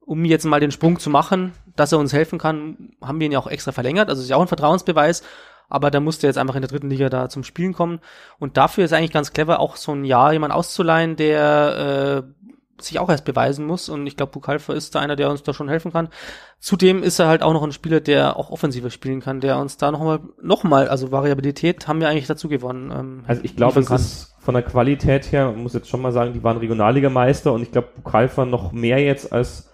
Um 0.00 0.24
jetzt 0.24 0.44
mal 0.44 0.60
den 0.60 0.72
Sprung 0.72 0.98
zu 0.98 1.08
machen, 1.08 1.52
dass 1.76 1.92
er 1.92 1.98
uns 1.98 2.12
helfen 2.12 2.38
kann, 2.38 2.90
haben 3.00 3.20
wir 3.20 3.26
ihn 3.26 3.32
ja 3.32 3.38
auch 3.38 3.46
extra 3.46 3.72
verlängert. 3.72 4.08
Also 4.08 4.22
ist 4.22 4.28
ja 4.28 4.36
auch 4.36 4.42
ein 4.42 4.48
Vertrauensbeweis. 4.48 5.22
Aber 5.68 5.90
da 5.90 5.98
musste 6.00 6.26
jetzt 6.26 6.36
einfach 6.36 6.56
in 6.56 6.60
der 6.60 6.70
dritten 6.70 6.90
Liga 6.90 7.08
da 7.08 7.28
zum 7.28 7.42
Spielen 7.42 7.72
kommen. 7.72 8.00
Und 8.38 8.56
dafür 8.56 8.84
ist 8.84 8.92
eigentlich 8.92 9.12
ganz 9.12 9.32
clever, 9.32 9.60
auch 9.60 9.76
so 9.76 9.92
ein 9.92 10.04
Jahr 10.04 10.32
jemand 10.32 10.52
auszuleihen, 10.52 11.16
der 11.16 12.24
äh, 12.26 12.53
sich 12.80 12.98
auch 12.98 13.08
erst 13.08 13.24
beweisen 13.24 13.66
muss. 13.66 13.88
Und 13.88 14.06
ich 14.06 14.16
glaube, 14.16 14.32
Bukalfa 14.32 14.72
ist 14.72 14.94
da 14.94 15.00
einer, 15.00 15.16
der 15.16 15.30
uns 15.30 15.42
da 15.42 15.52
schon 15.54 15.68
helfen 15.68 15.92
kann. 15.92 16.08
Zudem 16.58 17.02
ist 17.02 17.18
er 17.18 17.28
halt 17.28 17.42
auch 17.42 17.52
noch 17.52 17.62
ein 17.62 17.72
Spieler, 17.72 18.00
der 18.00 18.36
auch 18.36 18.50
offensiver 18.50 18.90
spielen 18.90 19.20
kann, 19.20 19.40
der 19.40 19.58
uns 19.58 19.76
da 19.76 19.90
nochmal, 19.92 20.20
noch 20.42 20.64
mal, 20.64 20.88
also 20.88 21.12
Variabilität 21.12 21.86
haben 21.88 22.00
wir 22.00 22.08
eigentlich 22.08 22.26
dazu 22.26 22.48
gewonnen. 22.48 22.90
Ähm, 22.90 23.24
Also 23.26 23.42
ich 23.44 23.56
glaube, 23.56 23.80
es 23.80 23.86
kann. 23.86 23.96
ist 23.96 24.34
von 24.40 24.54
der 24.54 24.62
Qualität 24.62 25.30
her, 25.32 25.46
man 25.50 25.62
muss 25.62 25.74
jetzt 25.74 25.88
schon 25.88 26.02
mal 26.02 26.12
sagen, 26.12 26.32
die 26.32 26.42
waren 26.42 26.56
Regionalligameister 26.58 27.52
und 27.52 27.62
ich 27.62 27.72
glaube, 27.72 27.88
Bukalfa 27.96 28.44
noch 28.44 28.72
mehr 28.72 28.98
jetzt 28.98 29.32
als 29.32 29.70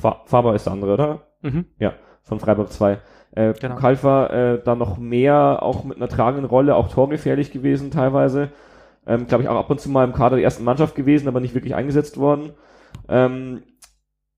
Fa 0.00 0.22
Faber 0.26 0.54
ist 0.54 0.64
der 0.66 0.72
andere, 0.72 0.94
oder? 0.94 1.22
Mhm. 1.42 1.66
Ja, 1.78 1.92
von 2.22 2.40
Freiburg 2.40 2.72
2. 2.72 2.98
Äh, 3.32 3.52
Genau. 3.60 3.74
Bukalfa 3.74 4.26
äh, 4.28 4.62
da 4.64 4.74
noch 4.76 4.96
mehr, 4.96 5.58
auch 5.62 5.84
mit 5.84 5.96
einer 5.98 6.08
tragenden 6.08 6.44
Rolle, 6.46 6.74
auch 6.76 6.88
torgefährlich 6.88 7.50
gewesen 7.52 7.90
teilweise. 7.90 8.50
Ähm, 9.06 9.26
glaube 9.26 9.44
ich 9.44 9.48
auch 9.48 9.56
ab 9.56 9.70
und 9.70 9.80
zu 9.80 9.90
mal 9.90 10.04
im 10.04 10.14
Kader 10.14 10.36
der 10.36 10.44
ersten 10.44 10.64
Mannschaft 10.64 10.94
gewesen, 10.94 11.28
aber 11.28 11.40
nicht 11.40 11.54
wirklich 11.54 11.74
eingesetzt 11.74 12.16
worden. 12.16 12.52
Ähm, 13.08 13.62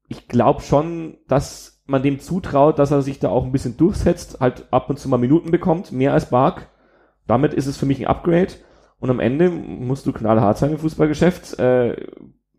ich 0.08 0.28
glaube 0.28 0.62
schon, 0.62 1.18
dass 1.28 1.82
man 1.86 2.02
dem 2.02 2.18
zutraut, 2.18 2.78
dass 2.78 2.90
er 2.90 3.02
sich 3.02 3.18
da 3.18 3.28
auch 3.28 3.44
ein 3.44 3.52
bisschen 3.52 3.76
durchsetzt, 3.76 4.40
halt 4.40 4.66
ab 4.72 4.90
und 4.90 4.98
zu 4.98 5.08
mal 5.08 5.18
Minuten 5.18 5.50
bekommt, 5.50 5.92
mehr 5.92 6.12
als 6.12 6.30
Bark. 6.30 6.68
Damit 7.26 7.54
ist 7.54 7.66
es 7.66 7.76
für 7.76 7.86
mich 7.86 8.00
ein 8.00 8.06
Upgrade. 8.06 8.52
Und 8.98 9.10
am 9.10 9.20
Ende 9.20 9.50
musst 9.50 10.06
du 10.06 10.12
knallhart 10.12 10.58
sein 10.58 10.72
im 10.72 10.78
Fußballgeschäft. 10.78 11.58
Äh, 11.58 12.06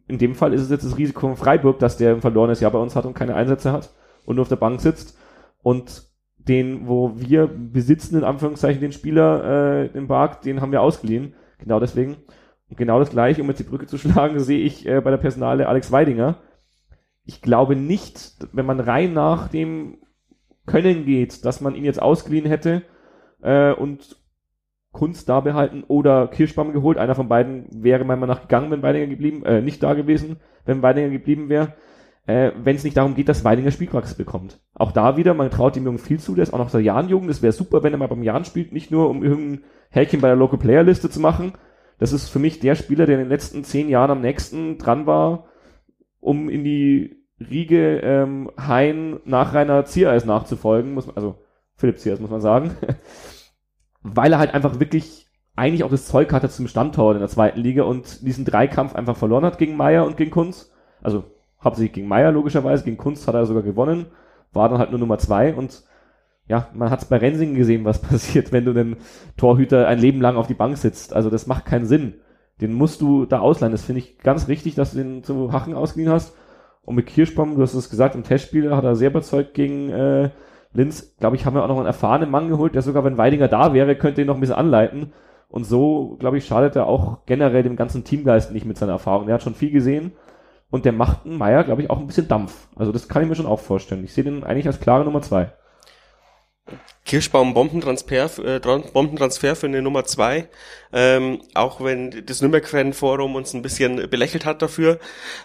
in 0.07 0.17
dem 0.17 0.35
Fall 0.35 0.53
ist 0.53 0.61
es 0.61 0.69
jetzt 0.69 0.85
das 0.85 0.97
Risiko 0.97 1.21
von 1.21 1.35
Freiburg, 1.35 1.79
dass 1.79 1.97
der 1.97 2.13
ein 2.13 2.21
verlorenes 2.21 2.59
Jahr 2.59 2.71
bei 2.71 2.79
uns 2.79 2.95
hat 2.95 3.05
und 3.05 3.13
keine 3.13 3.35
Einsätze 3.35 3.71
hat 3.71 3.91
und 4.25 4.35
nur 4.35 4.43
auf 4.43 4.49
der 4.49 4.55
Bank 4.55 4.79
sitzt. 4.79 5.17
Und 5.61 6.03
den, 6.37 6.87
wo 6.87 7.13
wir 7.15 7.47
besitzen, 7.47 8.17
in 8.17 8.23
Anführungszeichen, 8.23 8.79
den 8.79 8.93
Spieler, 8.93 9.83
äh, 9.83 9.89
den 9.89 10.07
Bark, 10.07 10.41
den 10.41 10.61
haben 10.61 10.71
wir 10.71 10.81
ausgeliehen. 10.81 11.33
Genau 11.59 11.79
deswegen. 11.79 12.17
Und 12.69 12.77
genau 12.77 12.99
das 12.99 13.11
gleiche, 13.11 13.41
um 13.41 13.47
jetzt 13.47 13.59
die 13.59 13.63
Brücke 13.63 13.87
zu 13.87 13.97
schlagen, 13.97 14.39
sehe 14.41 14.59
ich 14.59 14.85
äh, 14.85 15.01
bei 15.01 15.11
der 15.11 15.17
Personale 15.17 15.67
Alex 15.67 15.91
Weidinger. 15.91 16.37
ich 17.25 17.41
glaube 17.41 17.75
nicht, 17.75 18.47
wenn 18.53 18.65
man 18.65 18.79
rein 18.79 19.13
nach 19.13 19.47
dem 19.49 19.97
Können 20.65 21.05
geht, 21.05 21.45
dass 21.45 21.61
man 21.61 21.75
ihn 21.75 21.85
jetzt 21.85 22.01
ausgeliehen 22.01 22.45
hätte 22.45 22.83
äh, 23.41 23.71
und 23.71 24.17
Kunst 24.91 25.29
da 25.29 25.41
behalten 25.41 25.83
oder 25.87 26.27
Kirschbaum 26.27 26.73
geholt. 26.73 26.97
Einer 26.97 27.15
von 27.15 27.29
beiden 27.29 27.67
wäre 27.71 28.03
meiner 28.03 28.21
Meinung 28.21 28.35
nach 28.35 28.41
gegangen, 28.41 28.71
wenn 28.71 28.81
Weidinger 28.81 29.07
geblieben, 29.07 29.45
äh, 29.45 29.61
nicht 29.61 29.83
da 29.83 29.93
gewesen, 29.93 30.37
wenn 30.65 30.81
Weidinger 30.81 31.09
geblieben 31.09 31.49
wäre. 31.49 31.73
Äh, 32.25 32.51
wenn 32.61 32.75
es 32.75 32.83
nicht 32.83 32.97
darum 32.97 33.15
geht, 33.15 33.29
dass 33.29 33.45
Weidinger 33.45 33.71
Spielpraxis 33.71 34.15
bekommt. 34.15 34.59
Auch 34.73 34.91
da 34.91 35.15
wieder, 35.15 35.33
man 35.33 35.49
traut 35.49 35.75
dem 35.75 35.85
Jungen 35.85 35.99
viel 35.99 36.19
zu, 36.19 36.35
der 36.35 36.43
ist 36.43 36.53
auch 36.53 36.57
noch 36.57 36.71
der 36.71 36.81
Jahn-Jugend. 36.81 37.29
Es 37.29 37.41
wäre 37.41 37.53
super, 37.53 37.83
wenn 37.83 37.93
er 37.93 37.99
mal 37.99 38.07
beim 38.07 38.23
Jahn 38.23 38.43
spielt, 38.43 38.73
nicht 38.73 38.91
nur 38.91 39.09
um 39.09 39.23
irgendein 39.23 39.63
Häkchen 39.97 40.21
bei 40.21 40.27
der 40.27 40.37
Local 40.37 40.59
Player 40.59 40.83
Liste 40.83 41.09
zu 41.09 41.19
machen. 41.19 41.53
Das 41.99 42.13
ist 42.13 42.29
für 42.29 42.39
mich 42.39 42.59
der 42.59 42.75
Spieler, 42.75 43.05
der 43.05 43.15
in 43.15 43.23
den 43.23 43.29
letzten 43.29 43.63
zehn 43.63 43.89
Jahren 43.89 44.11
am 44.11 44.21
nächsten 44.21 44.77
dran 44.77 45.05
war, 45.05 45.45
um 46.19 46.49
in 46.49 46.63
die 46.63 47.17
Riege 47.39 47.99
ähm, 47.99 48.51
Hein 48.57 49.19
nach 49.25 49.53
Rainer 49.53 49.85
Ziereis 49.85 50.25
nachzufolgen, 50.25 50.93
muss 50.93 51.07
man, 51.07 51.15
also 51.15 51.35
Philipp 51.75 51.99
Ziereis 51.99 52.19
muss 52.19 52.29
man 52.29 52.41
sagen. 52.41 52.71
weil 54.01 54.31
er 54.31 54.39
halt 54.39 54.53
einfach 54.53 54.79
wirklich 54.79 55.27
eigentlich 55.55 55.83
auch 55.83 55.89
das 55.89 56.07
Zeug 56.07 56.31
hatte 56.31 56.49
zum 56.49 56.67
Stammtor 56.67 57.13
in 57.13 57.19
der 57.19 57.29
zweiten 57.29 57.59
Liga 57.59 57.83
und 57.83 58.25
diesen 58.25 58.45
Dreikampf 58.45 58.95
einfach 58.95 59.17
verloren 59.17 59.43
hat 59.43 59.57
gegen 59.57 59.75
Meier 59.75 60.05
und 60.05 60.17
gegen 60.17 60.31
Kunz. 60.31 60.71
Also 61.01 61.23
hauptsächlich 61.63 61.93
gegen 61.93 62.07
Meier 62.07 62.31
logischerweise, 62.31 62.83
gegen 62.83 62.97
Kunz 62.97 63.27
hat 63.27 63.35
er 63.35 63.45
sogar 63.45 63.63
gewonnen, 63.63 64.05
war 64.53 64.69
dann 64.69 64.77
halt 64.77 64.91
nur 64.91 64.99
Nummer 64.99 65.17
zwei 65.17 65.53
und 65.53 65.83
ja, 66.47 66.69
man 66.73 66.89
hat 66.89 66.99
es 67.01 67.05
bei 67.05 67.17
Rensingen 67.17 67.55
gesehen, 67.55 67.85
was 67.85 68.01
passiert, 68.01 68.51
wenn 68.51 68.65
du 68.65 68.73
den 68.73 68.97
Torhüter 69.35 69.87
ein 69.87 69.99
Leben 69.99 70.21
lang 70.21 70.37
auf 70.37 70.47
die 70.47 70.53
Bank 70.53 70.77
sitzt. 70.77 71.13
Also 71.13 71.29
das 71.29 71.47
macht 71.47 71.65
keinen 71.65 71.85
Sinn. 71.85 72.15
Den 72.61 72.73
musst 72.73 73.01
du 73.01 73.25
da 73.25 73.39
ausleihen. 73.39 73.71
Das 73.71 73.83
finde 73.83 73.99
ich 73.99 74.17
ganz 74.19 74.47
richtig, 74.47 74.75
dass 74.75 74.91
du 74.91 74.97
den 74.97 75.23
zu 75.23 75.51
Hachen 75.51 75.75
ausgeliehen 75.75 76.11
hast. 76.11 76.35
Und 76.83 76.95
mit 76.95 77.07
Kirschbaum, 77.07 77.55
du 77.55 77.61
hast 77.61 77.73
es 77.73 77.89
gesagt, 77.89 78.15
im 78.15 78.23
Testspiel 78.23 78.73
hat 78.75 78.83
er 78.83 78.95
sehr 78.95 79.09
überzeugt 79.09 79.53
gegen 79.53 79.89
äh, 79.89 80.29
Linz, 80.73 81.15
glaube 81.19 81.35
ich, 81.35 81.45
haben 81.45 81.55
wir 81.55 81.63
auch 81.63 81.67
noch 81.67 81.77
einen 81.77 81.85
erfahrenen 81.85 82.31
Mann 82.31 82.49
geholt, 82.49 82.75
der 82.75 82.81
sogar, 82.81 83.03
wenn 83.03 83.17
Weidinger 83.17 83.47
da 83.47 83.73
wäre, 83.73 83.95
könnte 83.95 84.21
ihn 84.21 84.27
noch 84.27 84.35
ein 84.35 84.39
bisschen 84.39 84.55
anleiten. 84.55 85.11
Und 85.49 85.65
so, 85.65 86.15
glaube 86.19 86.37
ich, 86.37 86.45
schadet 86.45 86.75
er 86.75 86.87
auch 86.87 87.25
generell 87.25 87.63
dem 87.63 87.75
ganzen 87.75 88.03
Teamgeist 88.03 88.51
nicht 88.51 88.65
mit 88.65 88.77
seiner 88.77 88.93
Erfahrung. 88.93 89.27
Der 89.27 89.35
hat 89.35 89.43
schon 89.43 89.55
viel 89.55 89.71
gesehen 89.71 90.13
und 90.69 90.85
der 90.85 90.91
macht 90.91 91.25
einen 91.25 91.37
Meier, 91.37 91.63
glaube 91.63 91.81
ich, 91.81 91.89
auch 91.89 91.99
ein 91.99 92.07
bisschen 92.07 92.27
Dampf. 92.27 92.67
Also 92.75 92.91
das 92.91 93.07
kann 93.07 93.21
ich 93.21 93.29
mir 93.29 93.35
schon 93.35 93.45
auch 93.45 93.59
vorstellen. 93.59 94.03
Ich 94.03 94.13
sehe 94.13 94.23
den 94.23 94.43
eigentlich 94.43 94.67
als 94.67 94.79
klare 94.79 95.05
Nummer 95.05 95.21
zwei. 95.21 95.51
Kirschbaum 97.05 97.53
Bombentransfer, 97.53 98.29
äh, 98.43 98.59
Bombentransfer 98.59 99.55
für 99.55 99.67
eine 99.67 99.81
Nummer 99.81 100.03
zwei. 100.05 100.49
Ähm, 100.91 101.41
auch 101.53 101.81
wenn 101.81 102.25
das 102.25 102.41
Nürnberg-Fan-Forum 102.41 103.35
uns 103.35 103.53
ein 103.53 103.61
bisschen 103.61 104.09
belächelt 104.09 104.45
hat 104.45 104.61
dafür. 104.61 104.99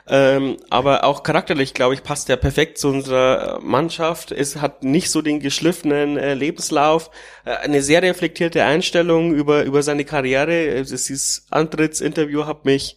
Ähm, 0.08 0.56
aber 0.70 1.04
auch 1.04 1.22
charakterlich, 1.22 1.74
glaube 1.74 1.94
ich, 1.94 2.02
passt 2.02 2.28
er 2.30 2.36
perfekt 2.36 2.78
zu 2.78 2.88
unserer 2.88 3.60
Mannschaft. 3.60 4.32
Es 4.32 4.56
hat 4.56 4.82
nicht 4.82 5.10
so 5.10 5.22
den 5.22 5.40
geschliffenen 5.40 6.16
äh, 6.16 6.34
Lebenslauf. 6.34 7.10
Äh, 7.44 7.56
eine 7.56 7.82
sehr 7.82 8.02
reflektierte 8.02 8.64
Einstellung 8.64 9.32
über, 9.32 9.62
über 9.64 9.82
seine 9.82 10.04
Karriere. 10.04 10.82
Dieses 10.82 11.46
Antrittsinterview 11.50 12.46
hat 12.46 12.64
mich 12.64 12.96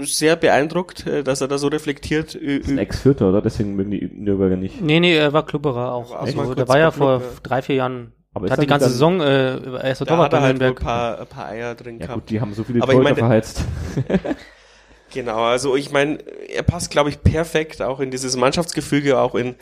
sehr 0.00 0.36
beeindruckt, 0.36 1.06
äh, 1.06 1.22
dass 1.22 1.40
er 1.40 1.48
da 1.48 1.58
so 1.58 1.68
reflektiert. 1.68 2.34
Ist 2.34 2.68
ein 2.68 2.78
Ex-Vierter, 2.78 3.28
oder? 3.28 3.40
Deswegen 3.40 3.76
mögen 3.76 3.90
die 3.90 4.10
Nürnberger 4.12 4.56
nicht. 4.56 4.80
Nee, 4.80 5.00
nee, 5.00 5.16
er 5.16 5.32
war 5.32 5.46
Klubberer 5.46 5.92
auch. 5.92 6.14
Also, 6.14 6.54
der 6.54 6.68
war 6.68 6.78
ja 6.78 6.90
vor 6.90 7.22
drei, 7.42 7.62
vier 7.62 7.76
Jahren 7.76 8.12
aber 8.34 8.50
hat 8.50 8.60
die 8.60 8.66
ganze 8.66 8.90
Saison 8.90 9.20
äh, 9.20 9.86
erster 9.86 10.06
Torwart 10.06 10.32
bei 10.32 10.40
halt 10.40 10.60
ein 10.60 10.74
paar, 10.74 11.20
ein 11.20 11.26
paar 11.28 11.46
Eier 11.46 11.76
drin 11.76 12.00
ja, 12.00 12.06
gehabt. 12.06 12.22
Gut, 12.22 12.30
die 12.30 12.40
haben 12.40 12.52
so 12.52 12.64
viele 12.64 12.82
aber 12.82 12.92
Torhüter 12.92 13.10
ich 13.10 13.16
mein, 13.16 13.28
verheizt. 13.28 13.64
genau, 15.12 15.44
also 15.44 15.76
ich 15.76 15.92
meine, 15.92 16.18
er 16.48 16.64
passt, 16.64 16.90
glaube 16.90 17.10
ich, 17.10 17.22
perfekt 17.22 17.80
auch 17.80 18.00
in 18.00 18.10
dieses 18.10 18.36
Mannschaftsgefüge, 18.36 19.20
auch 19.20 19.36
in 19.36 19.54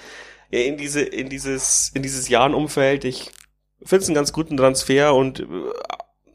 in 0.50 0.78
diese 0.78 1.02
in 1.02 1.28
dieses 1.28 1.90
in 1.94 2.02
dieses 2.02 2.30
Jahrenumfeld. 2.30 3.04
Ich 3.04 3.30
finde 3.84 4.02
es 4.04 4.08
einen 4.08 4.14
ganz 4.14 4.32
guten 4.32 4.56
Transfer 4.56 5.14
und 5.14 5.46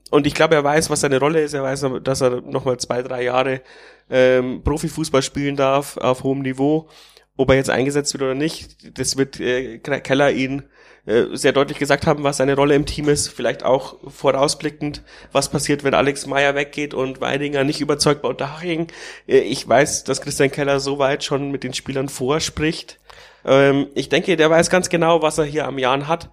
und 0.10 0.26
ich 0.28 0.34
glaube, 0.34 0.56
er 0.56 0.64
weiß, 0.64 0.90
was 0.90 1.02
seine 1.02 1.20
Rolle 1.20 1.42
ist. 1.42 1.54
Er 1.54 1.64
weiß, 1.64 1.86
dass 2.04 2.22
er 2.22 2.42
nochmal 2.42 2.78
zwei, 2.78 3.02
drei 3.02 3.24
Jahre 3.24 3.62
ähm, 4.10 4.64
Profifußball 4.64 5.22
spielen 5.22 5.56
darf 5.56 5.98
auf 5.98 6.24
hohem 6.24 6.42
Niveau. 6.42 6.90
Ob 7.36 7.50
er 7.50 7.56
jetzt 7.56 7.70
eingesetzt 7.70 8.14
wird 8.14 8.24
oder 8.24 8.34
nicht, 8.34 8.98
das 8.98 9.18
wird 9.18 9.40
äh, 9.40 9.78
Keller 9.80 10.32
ihn 10.32 10.64
äh, 11.06 11.26
sehr 11.34 11.52
deutlich 11.52 11.78
gesagt 11.78 12.08
haben, 12.08 12.24
was 12.24 12.38
seine 12.38 12.56
Rolle 12.56 12.76
im 12.76 12.86
Team 12.86 13.10
ist. 13.10 13.28
Vielleicht 13.28 13.64
auch 13.64 13.98
vorausblickend, 14.10 15.04
was 15.32 15.50
passiert, 15.50 15.84
wenn 15.84 15.94
Alex 15.94 16.26
Meyer 16.26 16.56
weggeht 16.56 16.94
und 16.94 17.22
Weidinger 17.22 17.64
nicht 17.64 17.80
überzeugt 17.80 18.22
bei 18.22 18.30
Unterhaching. 18.30 18.88
Äh, 19.28 19.40
ich 19.40 19.68
weiß, 19.68 20.04
dass 20.04 20.22
Christian 20.22 20.52
Keller 20.52 20.80
so 20.80 21.00
weit 21.00 21.24
schon 21.24 21.52
mit 21.52 21.64
den 21.64 21.74
Spielern 21.74 22.10
vorspricht. 22.10 23.00
Ähm, 23.46 23.88
ich 23.94 24.10
denke, 24.10 24.36
der 24.36 24.50
weiß 24.50 24.70
ganz 24.70 24.90
genau, 24.90 25.22
was 25.22 25.38
er 25.38 25.46
hier 25.46 25.68
am 25.68 25.78
Jahren 25.78 26.08
hat. 26.08 26.30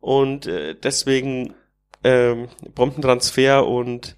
Und 0.00 0.46
äh, 0.46 0.74
deswegen 0.74 1.54
ähm, 2.04 2.48
Bombentransfer 2.74 3.66
und 3.66 4.16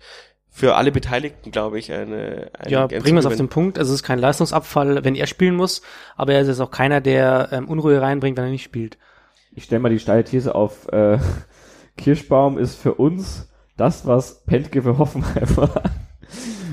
für 0.54 0.74
alle 0.76 0.92
Beteiligten, 0.92 1.50
glaube 1.50 1.78
ich, 1.78 1.90
eine, 1.92 2.50
eine 2.58 2.70
Ja, 2.70 2.86
bringen 2.86 3.14
wir 3.14 3.20
es 3.20 3.26
auf 3.26 3.36
den 3.36 3.48
Punkt. 3.48 3.78
Also 3.78 3.90
es 3.90 4.00
ist 4.00 4.02
kein 4.06 4.18
Leistungsabfall, 4.18 5.02
wenn 5.02 5.14
er 5.14 5.26
spielen 5.26 5.56
muss, 5.56 5.80
aber 6.14 6.34
er 6.34 6.42
ist 6.42 6.48
jetzt 6.48 6.60
auch 6.60 6.70
keiner, 6.70 7.00
der 7.00 7.48
ähm, 7.52 7.68
Unruhe 7.68 8.00
reinbringt, 8.00 8.36
wenn 8.36 8.44
er 8.44 8.50
nicht 8.50 8.62
spielt. 8.62 8.98
Ich 9.54 9.64
stelle 9.64 9.80
mal 9.80 9.88
die 9.88 9.98
steile 9.98 10.24
These 10.24 10.54
auf, 10.54 10.88
äh, 10.92 11.18
Kirschbaum 11.96 12.58
ist 12.58 12.76
für 12.76 12.94
uns 12.94 13.50
das, 13.78 14.06
was 14.06 14.44
Pentke 14.44 14.82
für 14.82 14.98
Hoffenheim 14.98 15.56
war. 15.56 15.82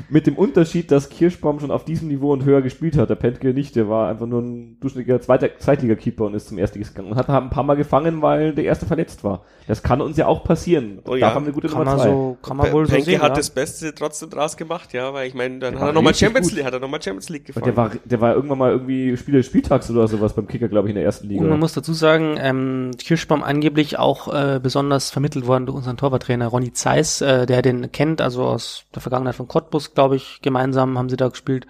Mit 0.09 0.27
dem 0.27 0.37
Unterschied, 0.37 0.91
dass 0.91 1.09
Kirschbaum 1.09 1.59
schon 1.59 1.71
auf 1.71 1.85
diesem 1.85 2.09
Niveau 2.09 2.33
und 2.33 2.43
höher 2.43 2.61
gespielt 2.61 2.97
hat. 2.97 3.09
Der 3.09 3.15
Pentke 3.15 3.53
nicht, 3.53 3.75
der 3.75 3.87
war 3.89 4.09
einfach 4.09 4.25
nur 4.25 4.41
ein 4.41 4.79
durchschnittlicher 4.79 5.21
zweiter 5.21 5.57
Zweitliga-Keeper 5.57 6.25
und 6.25 6.33
ist 6.33 6.47
zum 6.47 6.57
Erstligist 6.57 6.95
gegangen 6.95 7.11
und 7.13 7.17
hat 7.17 7.29
ein 7.29 7.49
paar 7.49 7.63
Mal 7.63 7.75
gefangen, 7.75 8.21
weil 8.21 8.53
der 8.53 8.65
erste 8.65 8.85
verletzt 8.85 9.23
war. 9.23 9.45
Das 9.69 9.83
kann 9.83 10.01
uns 10.01 10.17
ja 10.17 10.25
auch 10.25 10.43
passieren. 10.43 10.97
Oh, 11.05 11.13
ja. 11.13 11.31
haben 11.31 11.45
wir 11.45 11.53
gute 11.53 11.67
kann 11.67 11.85
Nummer 11.85 11.95
zwei. 11.95 12.09
So, 12.09 12.37
kann 12.41 12.57
man 12.57 12.71
wohl 12.71 12.87
Penke 12.87 13.03
so 13.03 13.11
sehen, 13.11 13.21
hat 13.21 13.29
ja. 13.29 13.35
das 13.35 13.51
Beste 13.51 13.93
trotzdem 13.93 14.31
draus 14.31 14.57
gemacht, 14.57 14.93
ja, 14.93 15.13
weil 15.13 15.27
ich 15.27 15.35
meine, 15.35 15.59
dann 15.59 15.73
der 15.73 15.81
hat 15.81 15.89
er 15.89 15.93
nochmal 15.93 16.15
Champions 16.15 16.51
League, 16.53 16.65
hat 16.65 16.73
er 16.73 16.79
nochmal 16.79 16.99
Champions 16.99 17.29
League 17.29 17.45
gefangen. 17.45 17.65
der 17.65 17.77
war, 17.77 17.91
der 18.03 18.19
war 18.19 18.33
irgendwann 18.33 18.57
mal 18.57 18.71
irgendwie 18.71 19.15
Spieler 19.15 19.37
des 19.37 19.45
Spieltags 19.45 19.91
oder 19.91 20.07
sowas 20.07 20.33
beim 20.33 20.47
Kicker, 20.47 20.69
glaube 20.69 20.87
ich, 20.87 20.89
in 20.89 20.95
der 20.95 21.05
ersten 21.05 21.27
Liga. 21.27 21.43
Und 21.43 21.49
man 21.49 21.59
muss 21.59 21.73
dazu 21.73 21.93
sagen, 21.93 22.35
ähm, 22.39 22.89
Kirschbaum 22.97 23.43
angeblich 23.43 23.99
auch 23.99 24.33
äh, 24.33 24.59
besonders 24.59 25.11
vermittelt 25.11 25.45
worden 25.45 25.67
durch 25.67 25.77
unseren 25.77 25.97
Torwarttrainer 25.97 26.47
Ronny 26.47 26.73
Zeiss, 26.73 27.21
äh, 27.21 27.45
der 27.45 27.61
den 27.61 27.91
kennt, 27.91 28.21
also 28.21 28.45
aus 28.45 28.85
der 28.95 29.03
Vergangenheit 29.03 29.35
von 29.35 29.47
Cottbus, 29.47 29.93
glaube 29.93 30.15
ich, 30.15 30.39
gemeinsam 30.41 30.97
haben 30.97 31.09
sie 31.09 31.17
da 31.17 31.27
gespielt. 31.27 31.67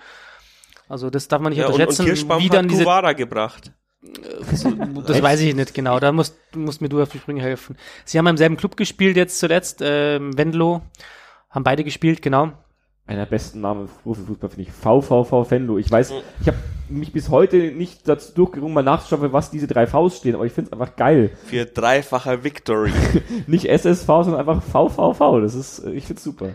Also 0.88 1.10
das 1.10 1.28
darf 1.28 1.42
man 1.42 1.52
nicht 1.52 1.60
ja, 1.60 1.68
unterschätzen. 1.68 2.10
Und, 2.10 2.32
und 2.32 2.40
wie 2.40 2.48
dann 2.48 2.70
diese 2.70 2.86
Kuvara 2.86 3.12
gebracht. 3.12 3.74
Das, 4.02 4.66
das 5.08 5.22
weiß 5.22 5.42
ich 5.42 5.56
nicht 5.56 5.74
genau. 5.74 6.00
Da 6.00 6.12
musst, 6.12 6.36
musst 6.56 6.82
mir 6.82 6.90
du 6.90 7.02
auf 7.02 7.10
die 7.10 7.20
Sprünge 7.20 7.42
helfen. 7.42 7.78
Sie 8.06 8.18
haben 8.18 8.28
im 8.28 8.38
selben 8.38 8.58
Club 8.58 8.78
gespielt 8.78 9.18
jetzt 9.18 9.40
zuletzt, 9.40 9.80
ähm, 9.82 10.38
Venlo. 10.38 10.82
Haben 11.50 11.64
beide 11.64 11.84
gespielt, 11.84 12.22
genau. 12.22 12.52
Einer 13.08 13.26
der 13.26 13.32
besten 13.32 13.62
Namen 13.62 13.82
im 13.82 13.90
Profifußball 14.04 14.52
finde 14.52 14.70
ich 14.70 14.72
VVV 14.72 15.50
Venlo. 15.50 15.80
Ich 15.80 15.90
weiß, 15.90 16.14
ich 16.42 16.48
habe 16.48 16.58
mich 16.90 17.12
bis 17.12 17.30
heute 17.30 17.72
nicht 17.72 18.08
dazu 18.08 18.34
durchgerungen, 18.34 18.74
mal 18.74 18.84
nachzuschauen, 18.84 19.34
was 19.34 19.50
diese 19.50 19.66
drei 19.66 19.88
Vs 19.88 20.18
stehen, 20.18 20.36
aber 20.36 20.46
ich 20.46 20.54
finde 20.54 20.70
es 20.70 20.74
einfach 20.74 20.96
geil. 20.96 21.32
Für 21.46 21.66
dreifache 21.66 22.44
Victory. 22.44 22.94
nicht 23.48 23.66
SSV, 23.66 24.06
sondern 24.06 24.36
einfach 24.36 24.62
VVV. 24.62 25.42
Das 25.42 25.56
ist, 25.56 25.84
ich 25.88 26.06
finde 26.06 26.22
super. 26.22 26.50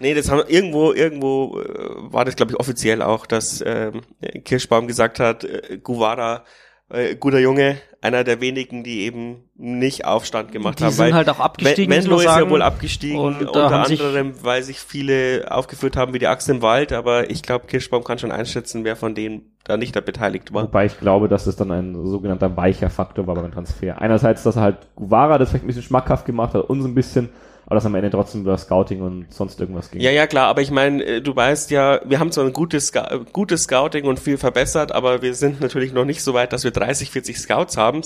Nee, 0.00 0.14
das 0.14 0.30
haben 0.30 0.42
irgendwo, 0.48 0.92
irgendwo 0.92 1.60
äh, 1.60 2.12
war 2.12 2.24
das, 2.24 2.34
glaube 2.34 2.52
ich, 2.52 2.58
offiziell 2.58 3.02
auch, 3.02 3.26
dass 3.26 3.62
ähm, 3.64 4.00
Kirschbaum 4.44 4.86
gesagt 4.86 5.20
hat, 5.20 5.44
äh, 5.44 5.78
Guevara, 5.82 6.44
äh, 6.88 7.14
guter 7.16 7.38
Junge, 7.38 7.76
einer 8.00 8.24
der 8.24 8.40
wenigen, 8.40 8.82
die 8.82 9.02
eben 9.02 9.44
nicht 9.56 10.06
Aufstand 10.06 10.52
gemacht 10.52 10.80
die 10.80 10.84
haben. 10.84 10.90
Die 10.90 10.96
sind 10.96 11.14
halt 11.14 11.28
auch 11.28 11.38
abgestiegen. 11.38 11.88
Menlo 11.90 12.16
ist 12.16 12.24
ja 12.24 12.48
wohl 12.48 12.62
abgestiegen, 12.62 13.18
und, 13.18 13.42
unter 13.42 13.70
anderem, 13.70 14.34
weil 14.42 14.62
sich 14.62 14.80
viele 14.80 15.46
aufgeführt 15.50 15.96
haben 15.96 16.14
wie 16.14 16.18
die 16.18 16.26
Axt 16.26 16.48
im 16.48 16.62
Wald, 16.62 16.92
aber 16.92 17.30
ich 17.30 17.42
glaube, 17.42 17.66
Kirschbaum 17.66 18.02
kann 18.02 18.18
schon 18.18 18.32
einschätzen, 18.32 18.84
wer 18.84 18.96
von 18.96 19.14
denen 19.14 19.52
da 19.64 19.76
nicht 19.76 19.94
da 19.94 20.00
beteiligt 20.00 20.52
war. 20.54 20.64
Wobei 20.64 20.86
ich 20.86 20.98
glaube, 20.98 21.28
dass 21.28 21.46
es 21.46 21.56
dann 21.56 21.70
ein 21.70 22.06
sogenannter 22.06 22.56
weicher 22.56 22.88
Faktor 22.88 23.26
war 23.26 23.34
beim 23.34 23.52
Transfer. 23.52 24.00
Einerseits, 24.00 24.42
dass 24.42 24.56
er 24.56 24.62
halt 24.62 24.88
Guevara 24.96 25.36
das 25.36 25.50
vielleicht 25.50 25.64
ein 25.64 25.68
bisschen 25.68 25.82
schmackhaft 25.82 26.24
gemacht 26.24 26.54
hat, 26.54 26.68
uns 26.70 26.84
ein 26.84 26.94
bisschen, 26.94 27.28
aber 27.70 27.76
dass 27.76 27.86
am 27.86 27.94
Ende 27.94 28.10
trotzdem 28.10 28.40
über 28.40 28.58
Scouting 28.58 29.00
und 29.00 29.32
sonst 29.32 29.60
irgendwas 29.60 29.92
ging. 29.92 30.00
Ja, 30.00 30.10
ja, 30.10 30.26
klar, 30.26 30.48
aber 30.48 30.60
ich 30.60 30.72
meine, 30.72 31.04
äh, 31.04 31.22
du 31.22 31.36
weißt 31.36 31.70
ja, 31.70 32.00
wir 32.04 32.18
haben 32.18 32.32
zwar 32.32 32.44
ein 32.44 32.52
gutes, 32.52 32.92
gutes 33.32 33.62
Scouting 33.62 34.06
und 34.06 34.18
viel 34.18 34.38
verbessert, 34.38 34.90
aber 34.90 35.22
wir 35.22 35.34
sind 35.34 35.60
natürlich 35.60 35.92
noch 35.92 36.04
nicht 36.04 36.20
so 36.24 36.34
weit, 36.34 36.52
dass 36.52 36.64
wir 36.64 36.72
30, 36.72 37.12
40 37.12 37.38
Scouts 37.38 37.76
haben. 37.76 38.02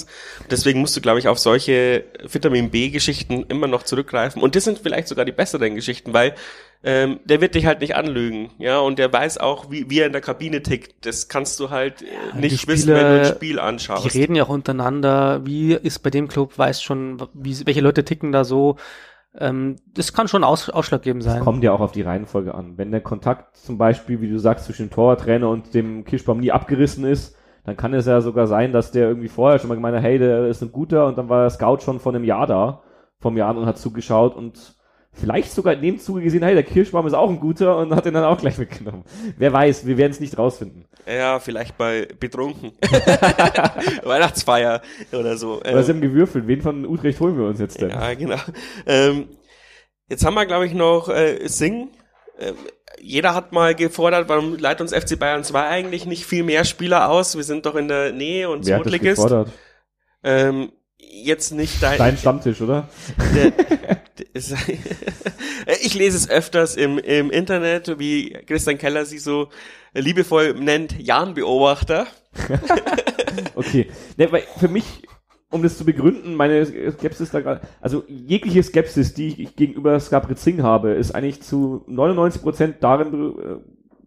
Deswegen 0.51 0.81
musst 0.81 0.95
du, 0.99 1.01
glaube 1.01 1.19
ich, 1.19 1.28
auf 1.28 1.39
solche 1.39 2.05
Vitamin 2.31 2.69
B-Geschichten 2.69 3.47
immer 3.49 3.66
noch 3.66 3.85
zurückgreifen. 3.85 4.43
Und 4.43 4.55
das 4.55 4.65
sind 4.65 4.81
vielleicht 4.81 5.09
sogar 5.09 5.24
die 5.24 5.32
besseren 5.32 5.77
Geschichten, 5.77 6.12
weil 6.12 6.35
ähm, 6.82 7.20
der 7.24 7.41
wird 7.41 7.55
dich 7.55 7.65
halt 7.65 7.81
nicht 7.81 7.97
anlügen, 7.97 8.51
ja, 8.59 8.78
und 8.81 8.99
der 8.99 9.11
weiß 9.11 9.39
auch, 9.39 9.70
wie, 9.70 9.89
wie 9.89 10.01
er 10.01 10.07
in 10.07 10.12
der 10.12 10.20
Kabine 10.20 10.62
tickt. 10.62 11.07
Das 11.07 11.28
kannst 11.28 11.59
du 11.59 11.70
halt 11.70 12.03
äh, 12.03 12.05
ja, 12.05 12.39
nicht 12.39 12.61
Spieler, 12.61 12.77
wissen, 12.77 12.95
wenn 12.95 13.07
du 13.07 13.20
ein 13.20 13.35
Spiel 13.35 13.59
anschaust. 13.59 14.05
Die 14.05 14.19
reden 14.19 14.35
ja 14.35 14.45
auch 14.45 14.51
untereinander, 14.51 15.47
wie 15.47 15.73
ist 15.73 16.01
bei 16.01 16.11
dem 16.11 16.28
Club, 16.28 16.59
weiß 16.59 16.82
schon, 16.82 17.27
wie, 17.32 17.65
welche 17.65 17.81
Leute 17.81 18.05
ticken 18.05 18.31
da 18.32 18.45
so, 18.45 18.77
Ähm, 19.36 19.77
das 19.94 20.12
kann 20.12 20.28
schon 20.28 20.44
aus, 20.44 20.70
ausschlaggebend 20.70 21.24
sein. 21.24 21.39
Es 21.39 21.44
kommt 21.44 21.65
ja 21.65 21.73
auch 21.73 21.81
auf 21.81 21.93
die 21.93 22.02
Reihenfolge 22.02 22.55
an. 22.55 22.78
Wenn 22.78 22.90
der 22.90 23.01
Kontakt 23.01 23.56
zum 23.56 23.78
Beispiel, 23.78 24.20
wie 24.20 24.28
du 24.28 24.39
sagst, 24.39 24.66
zwischen 24.66 24.86
dem 24.86 24.90
Torwarttrainer 24.90 25.48
und 25.48 25.74
dem 25.74 26.05
Kirschbaum 26.05 26.39
nie 26.39 26.52
abgerissen 26.52 27.05
ist, 27.05 27.36
dann 27.65 27.77
kann 27.77 27.94
es 27.94 28.06
ja 28.06 28.20
sogar 28.20 28.47
sein, 28.47 28.73
dass 28.73 28.93
der 28.93 29.09
irgendwie 29.09 29.28
vorher 29.28 29.59
schon 29.59 29.69
mal 29.69 29.74
gemeint 29.74 29.97
hat, 29.97 30.02
hey, 30.02 30.19
der 30.19 30.47
ist 30.47 30.62
ein 30.62 30.70
guter 30.70 31.06
und 31.06 31.19
dann 31.19 31.28
war 31.28 31.40
der 31.40 31.51
Scout 31.51 31.78
schon 31.81 31.98
vor 31.98 32.15
einem 32.15 32.24
Jahr 32.24 32.47
da, 32.47 32.82
vom 33.19 33.36
Jahr 33.36 33.56
und 33.56 33.66
hat 33.66 33.78
zugeschaut 33.78 34.36
und 34.36 34.74
vielleicht 35.15 35.53
sogar 35.53 35.74
in 35.74 35.82
dem 35.82 35.99
Zuge 35.99 36.23
gesehen, 36.23 36.43
hey, 36.43 36.55
der 36.55 36.65
Kirschbaum 36.65 37.07
ist 37.07 37.15
auch 37.15 37.31
ein 37.31 37.41
guter 37.41 37.78
und 37.78 37.95
hat 37.95 38.07
ihn 38.07 38.15
dann 38.15 38.24
auch 38.24 38.39
gleich 38.39 38.59
mitgenommen. 38.59 39.05
Wer 39.36 39.53
weiß, 39.53 39.86
wir 39.86 39.97
werden 39.97 40.12
es 40.12 40.20
nicht 40.20 40.36
rausfinden. 40.36 40.86
Ja, 41.07 41.39
vielleicht 41.39 41.78
bei 41.78 42.09
betrunken. 42.19 42.73
Weihnachtsfeier 44.03 44.82
oder 45.12 45.36
so. 45.36 45.61
Oder 45.61 45.82
sie 45.82 45.93
haben 45.93 46.01
gewürfelt, 46.01 46.47
wen 46.47 46.62
von 46.62 46.86
Utrecht 46.86 47.20
holen 47.20 47.39
wir 47.39 47.47
uns 47.47 47.61
jetzt 47.61 47.81
denn? 47.81 47.91
Ja, 47.91 48.15
genau. 48.15 48.41
Ähm, 48.86 49.28
jetzt 50.09 50.24
haben 50.24 50.35
wir, 50.35 50.47
glaube 50.47 50.66
ich, 50.66 50.74
noch 50.74 51.09
äh, 51.09 51.47
Sing. 51.47 51.91
Ähm, 52.39 52.55
jeder 53.01 53.35
hat 53.35 53.53
mal 53.53 53.74
gefordert, 53.74 54.28
warum 54.28 54.57
leitet 54.57 54.81
uns 54.81 54.95
FC 54.95 55.19
Bayern 55.19 55.45
2 55.45 55.69
eigentlich 55.69 56.07
nicht 56.07 56.24
viel 56.24 56.43
mehr 56.43 56.65
Spieler 56.65 57.11
aus? 57.11 57.36
Wir 57.36 57.45
sind 57.45 57.66
doch 57.66 57.74
in 57.77 57.89
der 57.89 58.12
Nähe 58.12 58.49
und 58.49 58.66
Wer 58.66 58.78
hat 58.78 58.86
das 58.86 58.99
gefordert? 58.99 59.51
Ähm, 60.23 60.73
jetzt 61.10 61.52
nicht 61.52 61.82
dein, 61.82 61.98
Dein 61.98 62.16
Stammtisch, 62.16 62.60
oder? 62.60 62.89
der, 63.35 63.52
ich 65.82 65.94
lese 65.94 66.16
es 66.16 66.28
öfters 66.28 66.76
im, 66.76 66.98
im 66.98 67.31
Internet, 67.31 67.98
wie 67.98 68.31
Christian 68.47 68.78
Keller 68.78 69.05
sich 69.05 69.22
so 69.22 69.48
liebevoll 69.94 70.55
nennt, 70.55 70.98
Jahn-Beobachter. 71.01 72.06
Okay. 73.56 73.90
Ne, 74.16 74.31
weil 74.31 74.43
für 74.59 74.68
mich, 74.68 74.85
um 75.51 75.62
das 75.62 75.76
zu 75.76 75.85
begründen, 75.85 76.35
meine 76.35 76.64
Skepsis 76.64 77.31
da 77.31 77.40
gerade, 77.40 77.60
also 77.81 78.05
jegliche 78.06 78.62
Skepsis, 78.62 79.14
die 79.14 79.43
ich 79.43 79.56
gegenüber 79.56 79.98
Skabritzing 79.98 80.62
habe, 80.62 80.93
ist 80.93 81.14
eigentlich 81.14 81.43
zu 81.43 81.85
99 81.89 82.43
Prozent 82.43 82.76
darin, 82.81 83.12
äh, 83.12 83.56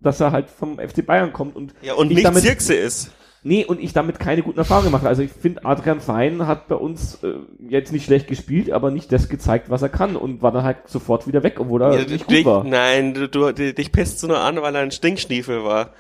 dass 0.01 0.19
er 0.19 0.31
halt 0.31 0.49
vom 0.49 0.79
FC 0.79 1.05
Bayern 1.05 1.33
kommt 1.33 1.55
und 1.55 1.73
Ja, 1.81 1.93
und 1.95 2.09
ich 2.09 2.15
nicht 2.15 2.25
damit, 2.25 2.43
Zirkse 2.43 2.73
ist. 2.73 3.11
Nee, 3.47 3.65
und 3.65 3.79
ich 3.79 3.93
damit 3.93 4.19
keine 4.19 4.43
guten 4.43 4.59
Erfahrungen 4.59 4.91
mache. 4.91 5.07
Also 5.07 5.21
ich 5.21 5.31
finde, 5.31 5.63
Adrian 5.65 6.01
Fein 6.01 6.45
hat 6.45 6.67
bei 6.67 6.75
uns 6.75 7.23
äh, 7.23 7.35
jetzt 7.69 7.91
nicht 7.91 8.05
schlecht 8.05 8.27
gespielt, 8.27 8.71
aber 8.71 8.91
nicht 8.91 9.11
das 9.11 9.29
gezeigt, 9.29 9.69
was 9.69 9.81
er 9.81 9.89
kann 9.89 10.15
und 10.15 10.41
war 10.41 10.51
dann 10.51 10.63
halt 10.63 10.87
sofort 10.87 11.27
wieder 11.27 11.43
weg, 11.43 11.59
obwohl 11.59 11.81
er 11.81 11.93
Ja, 11.93 11.99
nicht 11.99 12.29
dich, 12.29 12.43
gut 12.43 12.45
war. 12.45 12.63
Nein, 12.63 13.13
du, 13.13 13.29
du, 13.29 13.53
dich 13.53 13.91
pisst 13.91 14.21
du 14.21 14.27
nur 14.27 14.39
an, 14.39 14.61
weil 14.61 14.75
er 14.75 14.81
ein 14.81 14.91
Stinkstiefel 14.91 15.63
war. 15.63 15.93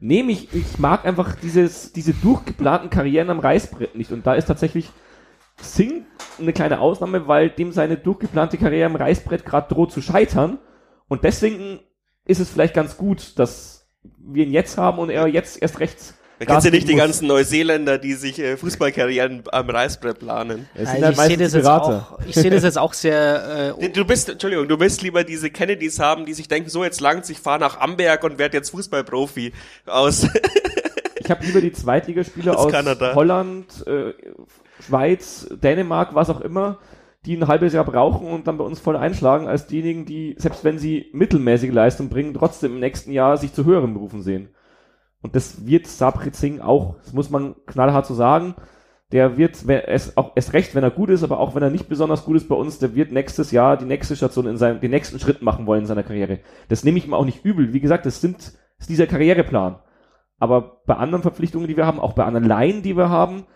Nee, 0.00 0.22
mich, 0.22 0.48
ich 0.54 0.78
mag 0.78 1.04
einfach 1.04 1.36
dieses, 1.36 1.92
diese 1.92 2.14
durchgeplanten 2.14 2.90
Karrieren 2.90 3.30
am 3.30 3.38
Reißbrett 3.38 3.94
nicht. 3.94 4.10
Und 4.10 4.26
da 4.26 4.34
ist 4.34 4.46
tatsächlich 4.46 4.90
Singh 5.60 6.04
eine 6.40 6.52
kleine 6.52 6.80
Ausnahme, 6.80 7.28
weil 7.28 7.50
dem 7.50 7.70
seine 7.70 7.96
durchgeplante 7.96 8.56
Karriere 8.56 8.86
am 8.86 8.96
Reißbrett 8.96 9.44
gerade 9.44 9.72
droht 9.72 9.92
zu 9.92 10.02
scheitern. 10.02 10.58
Und 11.08 11.22
deswegen 11.24 11.80
ist 12.24 12.40
es 12.40 12.50
vielleicht 12.50 12.74
ganz 12.74 12.96
gut, 12.96 13.38
dass 13.38 13.88
wir 14.18 14.44
ihn 14.44 14.52
jetzt 14.52 14.78
haben 14.78 14.98
und 14.98 15.10
er 15.10 15.26
jetzt 15.26 15.60
erst 15.62 15.80
rechts. 15.80 16.18
Da 16.46 16.52
kennst 16.52 16.66
du 16.66 16.70
nicht 16.70 16.88
die 16.88 16.94
ganzen 16.94 17.26
Neuseeländer, 17.28 17.98
die 17.98 18.14
sich 18.14 18.38
äh, 18.38 18.56
Fußballkarrieren 18.56 19.42
am 19.50 19.70
Reißbrett 19.70 20.18
planen. 20.18 20.68
Es 20.74 20.90
sind 20.90 21.04
halt 21.04 21.14
ich 21.16 21.20
sehe 21.20 21.36
das, 21.36 21.52
die 21.52 21.58
jetzt 21.58 21.64
Berater. 21.64 22.08
auch- 22.12 22.18
ich 22.26 22.34
sehe 22.34 22.50
das 22.50 22.62
jetzt 22.62 22.78
auch 22.78 22.92
sehr 22.92 23.74
äh, 23.80 23.88
Du 23.90 24.04
bist, 24.04 24.28
Entschuldigung, 24.28 24.68
du 24.68 24.78
willst 24.80 25.02
lieber 25.02 25.24
diese 25.24 25.50
Kennedys 25.50 25.98
haben, 25.98 26.26
die 26.26 26.34
sich 26.34 26.48
denken, 26.48 26.68
so 26.70 26.84
jetzt 26.84 27.00
langt 27.00 27.28
ich 27.30 27.38
fahre 27.38 27.60
nach 27.60 27.80
Amberg 27.80 28.24
und 28.24 28.38
werde 28.38 28.56
jetzt 28.56 28.70
Fußballprofi 28.70 29.52
aus. 29.86 30.26
Ich 31.16 31.30
habe 31.30 31.42
lieber 31.46 31.62
die 31.62 31.72
Zweitligaspieler 31.72 32.52
Aus 32.58 32.66
aus 32.66 32.72
Kanada. 32.72 33.14
Holland, 33.14 33.86
äh, 33.86 34.12
Schweiz, 34.80 35.48
Dänemark, 35.62 36.14
was 36.14 36.28
auch 36.28 36.42
immer, 36.42 36.78
die 37.24 37.34
ein 37.34 37.48
halbes 37.48 37.72
Jahr 37.72 37.84
brauchen 37.84 38.26
und 38.28 38.46
dann 38.46 38.58
bei 38.58 38.64
uns 38.64 38.78
voll 38.78 38.96
einschlagen, 38.96 39.48
als 39.48 39.66
diejenigen, 39.66 40.04
die, 40.04 40.34
selbst 40.38 40.64
wenn 40.64 40.78
sie 40.78 41.06
mittelmäßige 41.12 41.72
Leistung 41.72 42.10
bringen, 42.10 42.34
trotzdem 42.34 42.74
im 42.74 42.80
nächsten 42.80 43.10
Jahr 43.12 43.38
sich 43.38 43.54
zu 43.54 43.64
höheren 43.64 43.94
Berufen 43.94 44.22
sehen. 44.22 44.50
Und 45.24 45.34
das 45.34 45.66
wird 45.66 45.86
Sabrit 45.86 46.36
Singh 46.36 46.62
auch, 46.62 46.96
das 47.02 47.14
muss 47.14 47.30
man 47.30 47.54
knallhart 47.64 48.04
so 48.04 48.12
sagen. 48.12 48.54
Der 49.10 49.38
wird, 49.38 49.66
es 49.66 50.18
auch 50.18 50.32
erst 50.34 50.52
recht, 50.52 50.74
wenn 50.74 50.84
er 50.84 50.90
gut 50.90 51.08
ist, 51.08 51.22
aber 51.22 51.40
auch 51.40 51.54
wenn 51.54 51.62
er 51.62 51.70
nicht 51.70 51.88
besonders 51.88 52.26
gut 52.26 52.36
ist 52.36 52.46
bei 52.46 52.54
uns, 52.54 52.78
der 52.78 52.94
wird 52.94 53.10
nächstes 53.10 53.50
Jahr 53.50 53.78
die 53.78 53.86
nächste 53.86 54.16
Station 54.16 54.46
in 54.46 54.58
seinem, 54.58 54.80
den 54.80 54.90
nächsten 54.90 55.18
Schritt 55.18 55.40
machen 55.40 55.66
wollen 55.66 55.82
in 55.82 55.86
seiner 55.86 56.02
Karriere. 56.02 56.40
Das 56.68 56.84
nehme 56.84 56.98
ich 56.98 57.06
ihm 57.06 57.14
auch 57.14 57.24
nicht 57.24 57.42
übel. 57.42 57.72
Wie 57.72 57.80
gesagt, 57.80 58.04
das 58.04 58.20
sind, 58.20 58.52
ist 58.78 58.90
dieser 58.90 59.06
Karriereplan. 59.06 59.78
Aber 60.38 60.82
bei 60.84 60.94
anderen 60.94 61.22
Verpflichtungen, 61.22 61.68
die 61.68 61.76
wir 61.76 61.86
haben, 61.86 62.00
auch 62.00 62.12
bei 62.12 62.24
anderen 62.24 62.46
Laien, 62.46 62.82
die 62.82 62.98
wir 62.98 63.08
haben, 63.08 63.46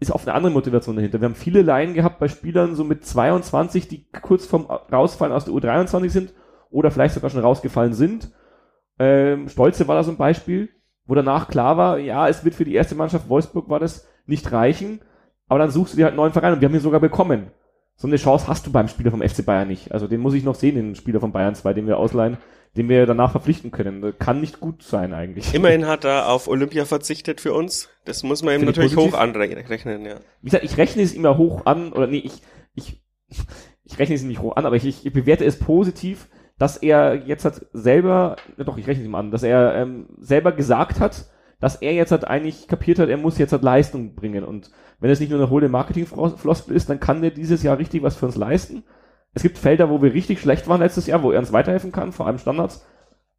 ist 0.00 0.10
oft 0.10 0.28
eine 0.28 0.36
andere 0.36 0.52
Motivation 0.52 0.96
dahinter. 0.96 1.22
Wir 1.22 1.28
haben 1.28 1.34
viele 1.34 1.62
Laien 1.62 1.94
gehabt 1.94 2.18
bei 2.18 2.28
Spielern 2.28 2.74
so 2.74 2.84
mit 2.84 3.06
22, 3.06 3.88
die 3.88 4.10
kurz 4.10 4.44
vorm 4.44 4.66
Rausfallen 4.66 5.32
aus 5.32 5.46
der 5.46 5.54
U23 5.54 6.10
sind 6.10 6.34
oder 6.68 6.90
vielleicht 6.90 7.14
sogar 7.14 7.30
schon 7.30 7.40
rausgefallen 7.40 7.94
sind. 7.94 8.30
Ähm, 8.98 9.48
Stolze 9.48 9.88
war 9.88 9.94
da 9.94 10.02
so 10.02 10.10
ein 10.10 10.18
Beispiel, 10.18 10.68
wo 11.08 11.14
danach 11.14 11.48
klar 11.48 11.76
war, 11.76 11.98
ja, 11.98 12.28
es 12.28 12.44
wird 12.44 12.54
für 12.54 12.66
die 12.66 12.74
erste 12.74 12.94
Mannschaft 12.94 13.28
Wolfsburg 13.28 13.68
war 13.68 13.80
das 13.80 14.06
nicht 14.26 14.52
reichen, 14.52 15.00
aber 15.48 15.58
dann 15.58 15.70
suchst 15.70 15.94
du 15.94 15.96
dir 15.96 16.04
halt 16.04 16.12
einen 16.12 16.18
neuen 16.18 16.32
Verein 16.34 16.52
und 16.52 16.60
wir 16.60 16.68
haben 16.68 16.74
ihn 16.74 16.80
sogar 16.80 17.00
bekommen. 17.00 17.50
So 17.96 18.06
eine 18.06 18.16
Chance 18.16 18.46
hast 18.46 18.66
du 18.66 18.70
beim 18.70 18.86
Spieler 18.86 19.10
vom 19.10 19.22
FC 19.22 19.44
Bayern 19.44 19.66
nicht. 19.66 19.90
Also 19.90 20.06
den 20.06 20.20
muss 20.20 20.34
ich 20.34 20.44
noch 20.44 20.54
sehen, 20.54 20.76
den 20.76 20.94
Spieler 20.94 21.18
von 21.18 21.32
Bayern 21.32 21.54
2, 21.54 21.72
den 21.72 21.86
wir 21.86 21.96
ausleihen, 21.96 22.36
den 22.76 22.88
wir 22.90 23.06
danach 23.06 23.32
verpflichten 23.32 23.70
können. 23.70 24.02
Das 24.02 24.18
kann 24.18 24.40
nicht 24.40 24.60
gut 24.60 24.82
sein 24.82 25.14
eigentlich. 25.14 25.52
Immerhin 25.54 25.86
hat 25.86 26.04
er 26.04 26.28
auf 26.28 26.46
Olympia 26.46 26.84
verzichtet 26.84 27.40
für 27.40 27.54
uns. 27.54 27.88
Das 28.04 28.22
muss 28.22 28.42
man 28.42 28.54
ihm 28.54 28.60
Finde 28.60 28.72
ich 28.72 28.76
natürlich 28.76 28.96
hoch 28.96 29.18
anrechnen, 29.18 30.04
ja. 30.04 30.16
Wie 30.42 30.50
gesagt, 30.50 30.64
ich 30.64 30.76
rechne 30.76 31.02
es 31.02 31.14
immer 31.14 31.38
hoch 31.38 31.64
an, 31.64 31.92
oder 31.92 32.06
nee, 32.06 32.18
ich, 32.18 32.42
ich, 32.74 33.02
ich 33.84 33.98
rechne 33.98 34.14
es 34.14 34.22
ihm 34.22 34.28
nicht 34.28 34.42
hoch 34.42 34.56
an, 34.56 34.66
aber 34.66 34.76
ich, 34.76 35.06
ich 35.06 35.12
bewerte 35.12 35.46
es 35.46 35.58
positiv, 35.58 36.28
dass 36.58 36.76
er 36.76 37.14
jetzt 37.14 37.44
hat 37.44 37.66
selber, 37.72 38.36
doch, 38.56 38.76
ich 38.76 38.86
rechne 38.86 39.02
es 39.02 39.08
ihm 39.08 39.14
an, 39.14 39.30
dass 39.30 39.42
er 39.42 39.74
ähm, 39.74 40.08
selber 40.18 40.52
gesagt 40.52 41.00
hat, 41.00 41.26
dass 41.60 41.76
er 41.76 41.92
jetzt 41.92 42.12
hat 42.12 42.26
eigentlich 42.26 42.68
kapiert 42.68 42.98
hat, 42.98 43.08
er 43.08 43.16
muss 43.16 43.38
jetzt 43.38 43.52
halt 43.52 43.62
Leistung 43.62 44.14
bringen. 44.14 44.44
Und 44.44 44.70
wenn 45.00 45.10
es 45.10 45.20
nicht 45.20 45.30
nur 45.30 45.40
eine 45.40 45.50
hohle 45.50 45.68
Marketing-Floskel 45.68 46.74
ist, 46.74 46.90
dann 46.90 47.00
kann 47.00 47.22
er 47.22 47.30
dieses 47.30 47.62
Jahr 47.62 47.78
richtig 47.78 48.02
was 48.02 48.16
für 48.16 48.26
uns 48.26 48.36
leisten. 48.36 48.84
Es 49.34 49.42
gibt 49.42 49.58
Felder, 49.58 49.90
wo 49.90 50.02
wir 50.02 50.14
richtig 50.14 50.40
schlecht 50.40 50.68
waren 50.68 50.80
letztes 50.80 51.06
Jahr, 51.06 51.22
wo 51.22 51.30
er 51.30 51.38
uns 51.38 51.52
weiterhelfen 51.52 51.92
kann, 51.92 52.12
vor 52.12 52.26
allem 52.26 52.38
Standards. 52.38 52.86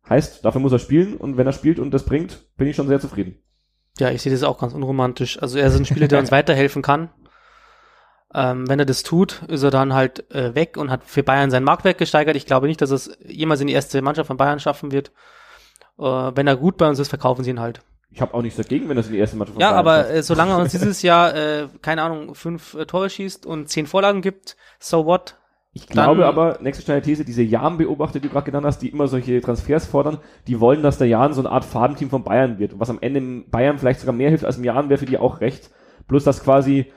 Heißt, 0.08 0.44
dafür 0.44 0.62
muss 0.62 0.72
er 0.72 0.80
spielen 0.80 1.16
und 1.16 1.38
wenn 1.38 1.48
er 1.48 1.54
spielt 1.54 1.80
und 1.80 1.92
das 1.92 2.06
bringt, 2.06 2.56
bin 2.58 2.68
ich 2.68 2.76
schon 2.76 2.88
sehr 2.88 3.00
zufrieden. 3.00 3.38
Ja, 4.00 4.10
ich 4.12 4.22
sehe 4.22 4.32
das 4.32 4.44
auch 4.44 4.60
ganz 4.60 4.74
unromantisch. 4.74 5.42
Also 5.42 5.60
er 5.60 5.68
ist 5.68 5.78
ein 5.78 5.86
Spieler, 5.86 6.08
der 6.08 6.20
uns 6.20 6.32
weiterhelfen 6.32 6.82
kann. 6.82 7.10
Ähm, 8.34 8.70
wenn 8.70 8.78
er 8.80 8.86
das 8.86 9.02
tut, 9.04 9.42
ist 9.48 9.64
er 9.64 9.72
dann 9.72 9.94
halt 9.94 10.30
äh, 10.34 10.54
weg 10.54 10.78
und 10.78 10.92
hat 10.92 11.04
für 11.04 11.24
Bayern 11.24 11.50
seinen 11.50 11.64
Marktwert 11.64 11.98
gesteigert. 11.98 12.36
Ich 12.36 12.46
glaube 12.46 12.68
nicht, 12.68 12.80
dass 12.82 12.92
er 12.92 12.96
es 12.96 13.18
jemals 13.26 13.60
in 13.62 13.68
die 13.68 13.74
erste 13.74 14.02
Mannschaft 14.04 14.28
von 14.28 14.38
Bayern 14.38 14.60
schaffen 14.60 14.92
wird. 14.92 15.12
Äh, 15.98 16.04
wenn 16.04 16.46
er 16.48 16.56
gut 16.56 16.78
bei 16.78 16.88
uns 16.88 17.00
ist, 17.00 17.10
verkaufen 17.10 17.44
sie 17.44 17.50
ihn 17.50 17.60
halt. 17.60 17.82
Ich 18.12 18.22
habe 18.22 18.34
auch 18.34 18.42
nichts 18.42 18.58
dagegen, 18.58 18.88
wenn 18.90 18.98
das 18.98 19.08
in 19.08 19.14
die 19.14 19.20
erste 19.20 19.38
Mannschaft 19.38 19.56
von 19.56 19.62
Ja, 19.62 19.70
Bayern 19.72 19.80
aber 19.80 20.10
äh, 20.10 20.24
solange 20.24 20.52
er 20.52 20.58
uns 20.60 20.72
dieses 20.74 21.02
Jahr, 21.02 21.36
äh, 21.36 21.68
keine 21.82 22.04
Ahnung, 22.04 22.36
fünf 22.36 22.76
äh, 22.76 22.86
Tore 22.86 23.10
schießt 23.10 23.46
und 23.46 23.68
zehn 23.70 23.88
Vorlagen 23.88 24.22
gibt, 24.22 24.56
so 24.80 25.06
what? 25.06 25.36
Ich 25.74 25.88
glaube 25.88 26.22
Dann- 26.22 26.30
aber, 26.30 26.58
nächste 26.62 26.82
steile 26.84 27.02
These, 27.02 27.24
diese 27.26 27.44
Jan-Beobachter, 27.44 28.20
die 28.20 28.28
du 28.28 28.34
gerade 28.34 28.46
genannt 28.46 28.66
hast, 28.66 28.80
die 28.80 28.90
immer 28.90 29.08
solche 29.08 29.40
Transfers 29.42 29.86
fordern, 29.86 30.18
die 30.48 30.60
wollen, 30.60 30.82
dass 30.82 30.98
der 30.98 31.08
Jan 31.08 31.34
so 31.34 31.42
eine 31.42 31.52
Art 31.52 31.64
Fadenteam 31.66 32.10
von 32.10 32.24
Bayern 32.24 32.58
wird. 32.58 32.74
Und 32.74 32.80
was 32.80 32.90
am 32.90 32.98
Ende 33.02 33.44
Bayern 33.50 33.78
vielleicht 33.78 34.00
sogar 34.00 34.16
mehr 34.16 34.30
hilft 34.30 34.46
als 34.46 34.58
im 34.58 34.64
Jan, 34.64 34.90
wäre 34.90 34.98
für 34.98 35.06
die 35.06 35.20
auch 35.20 35.42
recht. 35.42 35.70
Bloß, 36.08 36.24
dass 36.24 36.44
quasi 36.44 36.92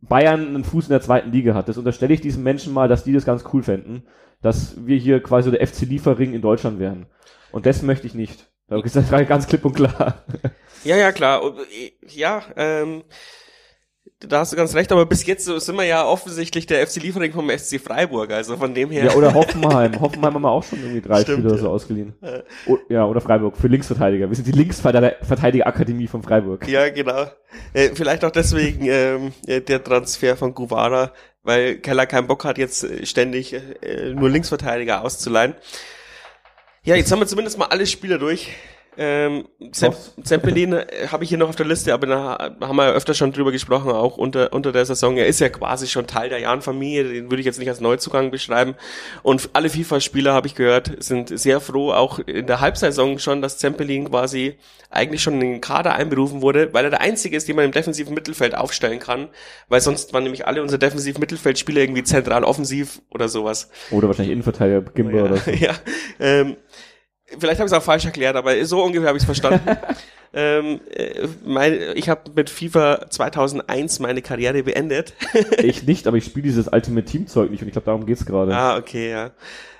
Bayern 0.00 0.48
einen 0.48 0.64
Fuß 0.64 0.84
in 0.86 0.90
der 0.90 1.00
zweiten 1.00 1.32
Liga 1.32 1.54
hat. 1.54 1.68
Das 1.68 1.78
unterstelle 1.78 2.14
ich 2.14 2.20
diesen 2.20 2.42
Menschen 2.42 2.72
mal, 2.72 2.88
dass 2.88 3.04
die 3.04 3.12
das 3.12 3.24
ganz 3.24 3.44
cool 3.52 3.62
fänden. 3.62 4.06
Dass 4.40 4.86
wir 4.86 4.96
hier 4.96 5.20
quasi 5.22 5.50
der 5.50 5.66
FC 5.66 5.80
Liefering 5.82 6.34
in 6.34 6.42
Deutschland 6.42 6.78
wären. 6.78 7.06
Und 7.50 7.66
das 7.66 7.82
möchte 7.82 8.06
ich 8.06 8.14
nicht. 8.14 8.48
Da 8.68 8.80
ist 8.80 8.94
das 8.94 9.10
ganz 9.28 9.46
klipp 9.46 9.64
und 9.64 9.74
klar. 9.74 10.22
Ja, 10.84 10.96
ja, 10.96 11.12
klar. 11.12 11.42
Äh, 11.42 11.92
Ja, 12.06 12.42
ähm, 12.56 13.02
da 14.20 14.40
hast 14.40 14.52
du 14.52 14.56
ganz 14.56 14.74
recht, 14.74 14.90
aber 14.90 15.06
bis 15.06 15.24
jetzt 15.26 15.44
sind 15.44 15.76
wir 15.76 15.84
ja 15.84 16.04
offensichtlich 16.04 16.66
der 16.66 16.84
FC 16.84 16.96
Liefering 16.96 17.32
vom 17.32 17.48
FC 17.48 17.80
Freiburg, 17.80 18.32
also 18.32 18.56
von 18.56 18.74
dem 18.74 18.90
her. 18.90 19.04
Ja, 19.04 19.14
oder 19.14 19.32
Hoffenheim. 19.32 20.00
Hoffenheim 20.00 20.34
haben 20.34 20.42
wir 20.42 20.50
auch 20.50 20.64
schon 20.64 20.80
irgendwie 20.80 21.00
drei 21.00 21.22
Stimmt, 21.22 21.40
Spieler 21.40 21.54
ja. 21.54 21.60
so 21.60 21.68
ausgeliehen. 21.70 22.14
O 22.66 22.78
ja, 22.88 23.04
oder 23.06 23.20
Freiburg, 23.20 23.56
für 23.56 23.68
Linksverteidiger. 23.68 24.28
Wir 24.28 24.34
sind 24.34 24.48
die 24.48 24.52
Linksverteidiger-Akademie 24.52 26.08
von 26.08 26.22
Freiburg. 26.22 26.66
Ja, 26.66 26.88
genau. 26.88 27.26
Äh, 27.72 27.90
vielleicht 27.94 28.24
auch 28.24 28.32
deswegen 28.32 28.86
ähm, 28.86 29.32
äh, 29.46 29.60
der 29.60 29.84
Transfer 29.84 30.36
von 30.36 30.52
Guvara, 30.52 31.12
weil 31.44 31.76
Keller 31.76 32.06
keinen 32.06 32.26
Bock 32.26 32.44
hat, 32.44 32.58
jetzt 32.58 32.82
äh, 32.82 33.06
ständig 33.06 33.52
äh, 33.52 34.14
nur 34.14 34.30
Linksverteidiger 34.30 35.04
auszuleihen. 35.04 35.54
Ja, 36.82 36.96
jetzt 36.96 37.12
haben 37.12 37.20
wir 37.20 37.26
zumindest 37.26 37.56
mal 37.56 37.66
alle 37.66 37.86
Spieler 37.86 38.18
durch. 38.18 38.50
Ähm, 39.00 39.44
Zem 39.70 39.92
Zempelin 40.24 40.72
äh, 40.72 41.06
habe 41.12 41.22
ich 41.22 41.28
hier 41.28 41.38
noch 41.38 41.48
auf 41.48 41.54
der 41.54 41.66
Liste, 41.66 41.94
aber 41.94 42.08
da 42.08 42.56
haben 42.60 42.76
wir 42.76 42.86
ja 42.86 42.92
öfter 42.92 43.14
schon 43.14 43.30
drüber 43.32 43.52
gesprochen, 43.52 43.92
auch 43.92 44.16
unter, 44.16 44.52
unter 44.52 44.72
der 44.72 44.84
Saison. 44.84 45.16
Er 45.16 45.28
ist 45.28 45.38
ja 45.38 45.48
quasi 45.48 45.86
schon 45.86 46.08
Teil 46.08 46.30
der 46.30 46.40
Jahrenfamilie, 46.40 47.04
den 47.04 47.30
würde 47.30 47.38
ich 47.38 47.46
jetzt 47.46 47.60
nicht 47.60 47.68
als 47.68 47.80
Neuzugang 47.80 48.32
beschreiben. 48.32 48.74
Und 49.22 49.50
alle 49.52 49.70
FIFA-Spieler, 49.70 50.34
habe 50.34 50.48
ich 50.48 50.56
gehört, 50.56 50.90
sind 50.98 51.28
sehr 51.38 51.60
froh, 51.60 51.92
auch 51.92 52.18
in 52.18 52.48
der 52.48 52.60
Halbsaison 52.60 53.20
schon, 53.20 53.40
dass 53.40 53.58
Zempelin 53.58 54.10
quasi 54.10 54.58
eigentlich 54.90 55.22
schon 55.22 55.34
in 55.34 55.40
den 55.40 55.60
Kader 55.60 55.94
einberufen 55.94 56.42
wurde, 56.42 56.72
weil 56.72 56.84
er 56.84 56.90
der 56.90 57.00
Einzige 57.00 57.36
ist, 57.36 57.46
den 57.46 57.54
man 57.54 57.66
im 57.66 57.72
defensiven 57.72 58.14
Mittelfeld 58.14 58.56
aufstellen 58.56 58.98
kann, 58.98 59.28
weil 59.68 59.80
sonst 59.80 60.12
waren 60.12 60.24
nämlich 60.24 60.46
alle 60.48 60.60
unsere 60.60 60.80
defensiven 60.80 61.20
Mittelfeldspieler 61.20 61.82
irgendwie 61.82 62.02
zentral 62.02 62.42
offensiv 62.42 63.00
oder 63.10 63.28
sowas. 63.28 63.70
Oder 63.92 64.08
wahrscheinlich 64.08 64.32
Innenverteidiger, 64.32 64.82
Gimba 64.92 65.12
ja, 65.12 65.24
oder 65.24 65.36
so. 65.36 65.50
Ja, 65.58 65.74
ähm, 66.18 66.56
Vielleicht 67.38 67.60
habe 67.60 67.66
ich 67.66 67.72
es 67.72 67.78
auch 67.78 67.82
falsch 67.82 68.04
erklärt, 68.04 68.36
aber 68.36 68.64
so 68.64 68.82
ungefähr 68.82 69.08
habe 69.08 69.18
ich 69.18 69.22
es 69.22 69.26
verstanden. 69.26 69.76
ähm, 70.32 70.80
äh, 70.90 71.28
mein, 71.44 71.78
ich 71.94 72.08
habe 72.08 72.30
mit 72.34 72.48
FIFA 72.48 73.10
2001 73.10 74.00
meine 74.00 74.22
Karriere 74.22 74.62
beendet. 74.62 75.14
ich 75.58 75.82
nicht, 75.84 76.06
aber 76.06 76.16
ich 76.16 76.24
spiele 76.24 76.44
dieses 76.44 76.68
Ultimate 76.68 77.06
Team 77.06 77.26
Zeug 77.26 77.50
nicht 77.50 77.62
und 77.62 77.68
ich 77.68 77.72
glaube, 77.72 77.86
darum 77.86 78.06
geht's 78.06 78.24
gerade. 78.24 78.54
Ah, 78.54 78.76
okay, 78.78 79.10
ja. 79.10 79.30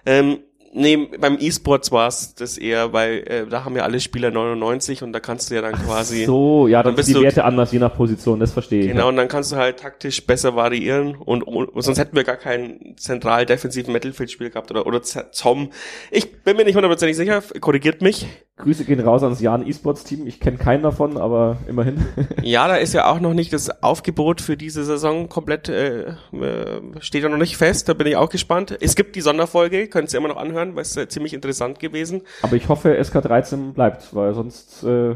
Ähm, 0.05 0.41
Nee, 0.73 1.09
beim 1.19 1.39
E-Sports 1.41 1.91
war 1.93 2.09
es 2.09 2.35
das 2.35 2.59
eher, 2.59 2.93
weil 2.93 3.19
äh, 3.27 3.47
da 3.49 3.65
haben 3.65 3.75
ja 3.77 3.85
alle 3.85 4.01
Spieler 4.01 4.31
99 4.31 5.03
und 5.03 5.13
da 5.13 5.21
kannst 5.21 5.51
du 5.51 5.55
ja 5.55 5.63
dann 5.63 5.73
quasi. 5.73 6.23
Ach 6.23 6.27
so, 6.27 6.69
ja, 6.69 6.83
dann, 6.83 6.91
dann 6.91 6.97
bist 6.97 7.09
die 7.09 7.21
Werte 7.21 7.45
anders 7.45 7.73
je 7.73 7.79
nach 7.79 7.95
Position, 7.95 8.39
das 8.39 8.53
verstehe 8.53 8.83
ich. 8.83 8.89
Genau, 8.89 9.05
ja. 9.05 9.09
und 9.09 9.17
dann 9.17 9.29
kannst 9.29 9.53
du 9.53 9.57
halt 9.57 9.79
taktisch 9.79 10.27
besser 10.27 10.57
variieren 10.57 11.17
und, 11.17 11.43
und, 11.43 11.69
und 11.71 11.83
sonst 11.83 11.99
hätten 11.99 12.17
wir 12.17 12.25
gar 12.25 12.37
keinen 12.37 12.97
zentral 12.99 13.47
defensiven 13.47 13.93
Mittelfeldspiel 13.93 14.51
gehabt 14.51 14.71
oder 14.71 14.87
oder 14.87 15.03
Zom. 15.03 15.71
Ich 16.11 16.43
bin 16.43 16.57
mir 16.57 16.65
nicht 16.65 16.75
hundertprozentig 16.75 17.17
sicher, 17.17 17.43
korrigiert 17.61 18.03
mich. 18.03 18.27
Grüße 18.59 18.85
gehen 18.85 18.99
raus 19.01 19.23
ans 19.23 19.41
Jan 19.41 19.67
E-Sports 19.67 20.03
Team. 20.03 20.27
Ich 20.27 20.41
kenne 20.41 20.59
keinen 20.59 20.83
davon, 20.83 21.17
aber 21.17 21.59
immerhin. 21.69 22.05
ja, 22.43 22.67
da 22.67 22.75
ist 22.75 22.93
ja 22.93 23.09
auch 23.09 23.21
noch 23.21 23.33
nicht 23.33 23.53
das 23.53 23.83
Aufgebot 23.85 24.41
für 24.41 24.57
diese 24.57 24.83
Saison 24.85 25.29
komplett 25.29 25.69
äh, 25.69 26.09
äh, 26.09 26.81
steht 26.99 27.23
ja 27.23 27.29
noch 27.29 27.39
nicht 27.39 27.57
fest. 27.57 27.89
Da 27.89 27.95
bin 27.95 28.09
ich 28.09 28.17
auch 28.17 28.29
gespannt. 28.29 28.77
Es 28.81 28.97
gibt 28.97 29.15
die 29.15 29.21
Sonderfolge, 29.21 29.87
könnt 29.87 30.13
ihr 30.13 30.19
immer 30.19 30.29
noch 30.29 30.37
anhören, 30.37 30.58
weil 30.75 30.83
es 30.83 30.97
äh, 30.97 31.09
ziemlich 31.09 31.35
interessant 31.35 31.79
gewesen. 31.81 32.23
Aber 32.43 32.57
ich 32.57 32.69
hoffe, 32.69 32.99
SK13 32.99 33.73
bleibt, 33.73 34.15
weil 34.15 34.35
sonst 34.35 34.83
äh, 34.85 35.15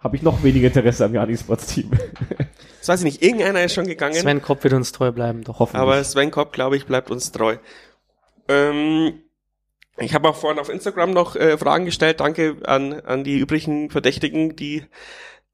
habe 0.00 0.16
ich 0.16 0.22
noch 0.22 0.42
weniger 0.42 0.68
Interesse 0.68 1.04
am 1.04 1.14
Jan 1.14 1.28
E-Sports 1.30 1.66
Team. 1.66 1.90
das 2.78 2.88
weiß 2.88 3.00
ich 3.00 3.04
nicht. 3.04 3.22
Irgendeiner 3.22 3.64
ist 3.64 3.74
schon 3.74 3.86
gegangen. 3.86 4.14
Sven 4.14 4.42
Kopp 4.42 4.62
wird 4.64 4.74
uns 4.74 4.92
treu 4.92 5.10
bleiben, 5.12 5.42
doch 5.44 5.58
hoffentlich. 5.58 5.82
Aber 5.82 6.02
Sven 6.04 6.30
Kopp, 6.30 6.52
glaube 6.52 6.76
ich, 6.76 6.86
bleibt 6.86 7.10
uns 7.10 7.32
treu. 7.32 7.56
Ähm, 8.48 9.20
ich 9.96 10.14
habe 10.14 10.28
auch 10.28 10.36
vorhin 10.36 10.60
auf 10.60 10.68
Instagram 10.68 11.10
noch 11.10 11.34
äh, 11.34 11.58
Fragen 11.58 11.84
gestellt. 11.84 12.20
Danke 12.20 12.56
an, 12.64 13.00
an 13.00 13.24
die 13.24 13.38
übrigen 13.38 13.90
Verdächtigen, 13.90 14.54
die 14.54 14.84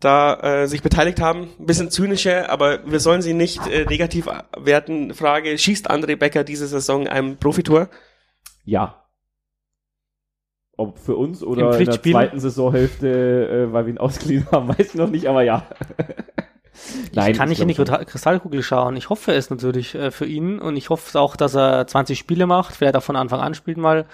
da 0.01 0.63
äh, 0.63 0.69
sich 0.69 0.83
beteiligt 0.83 1.21
haben. 1.21 1.51
Ein 1.59 1.67
bisschen 1.67 1.91
zynische, 1.91 2.51
aber 2.51 2.81
wir 2.85 3.01
sollen 3.01 3.23
sie 3.23 3.33
nicht 3.33 3.67
äh, 3.67 3.87
negativ 3.87 4.29
werten. 4.57 5.15
Frage, 5.15 5.57
schießt 5.57 5.91
André 5.91 6.17
Becker 6.17 6.45
diese 6.45 6.67
Saison 6.67 7.09
ein 7.09 7.39
Profitor? 7.39 7.89
Ja. 8.65 9.05
Ob 10.77 10.99
für 10.99 11.17
uns 11.17 11.43
oder 11.45 11.79
in 11.79 11.85
der 11.87 12.03
zweiten 12.03 12.41
Saisonhälfte, 12.41 13.69
äh, 13.69 13.73
weil 13.73 13.87
wir 13.87 13.93
ihn 13.93 13.99
ausgeliehen 13.99 14.47
haben, 14.51 14.69
weiß 14.69 14.89
ich 14.89 14.95
noch 14.95 15.11
nicht, 15.11 15.27
aber 15.27 15.43
ja. 15.43 15.67
Nein, 17.13 17.31
ich 17.31 17.39
kann 17.39 17.49
nicht 17.49 17.61
in 17.61 17.69
die 17.69 17.75
Kristallkugel 17.75 18.63
schauen. 18.63 18.97
Ich 18.97 19.09
hoffe 19.09 19.33
es 19.33 19.51
natürlich 19.51 19.95
äh, 19.95 20.11
für 20.11 20.27
ihn 20.27 20.59
und 20.59 20.77
ich 20.77 20.91
hoffe 20.91 21.21
auch, 21.21 21.37
dass 21.37 21.55
er 21.55 21.87
20 21.87 22.19
Spiele 22.19 22.47
macht, 22.47 22.75
vielleicht 22.75 22.97
auch 22.97 23.03
von 23.03 23.17
Anfang 23.17 23.41
an 23.41 23.55
spielt 23.55 23.79
mal. 23.79 24.07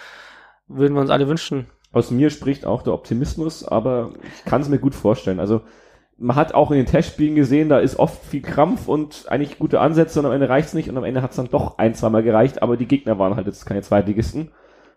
Würden 0.68 0.94
wir 0.94 1.00
uns 1.00 1.10
alle 1.10 1.26
wünschen. 1.26 1.66
Aus 1.92 2.10
mir 2.10 2.30
spricht 2.30 2.66
auch 2.66 2.82
der 2.82 2.92
Optimismus, 2.92 3.64
aber 3.64 4.12
ich 4.22 4.44
kann 4.44 4.60
es 4.60 4.68
mir 4.68 4.78
gut 4.78 4.94
vorstellen. 4.94 5.40
Also 5.40 5.62
man 6.20 6.36
hat 6.36 6.54
auch 6.54 6.70
in 6.70 6.76
den 6.76 6.86
Testspielen 6.86 7.34
gesehen, 7.34 7.70
da 7.70 7.78
ist 7.78 7.98
oft 7.98 8.22
viel 8.24 8.42
Krampf 8.42 8.88
und 8.88 9.24
eigentlich 9.28 9.58
gute 9.58 9.80
Ansätze 9.80 10.20
und 10.20 10.26
am 10.26 10.32
Ende 10.32 10.50
reicht's 10.50 10.74
nicht 10.74 10.90
und 10.90 10.96
am 10.98 11.04
Ende 11.04 11.22
hat's 11.22 11.36
dann 11.36 11.48
doch 11.48 11.78
ein, 11.78 11.94
zweimal 11.94 12.22
gereicht, 12.22 12.62
aber 12.62 12.76
die 12.76 12.86
Gegner 12.86 13.18
waren 13.18 13.36
halt 13.36 13.46
jetzt 13.46 13.64
keine 13.64 13.80
Zweitligisten, 13.80 14.52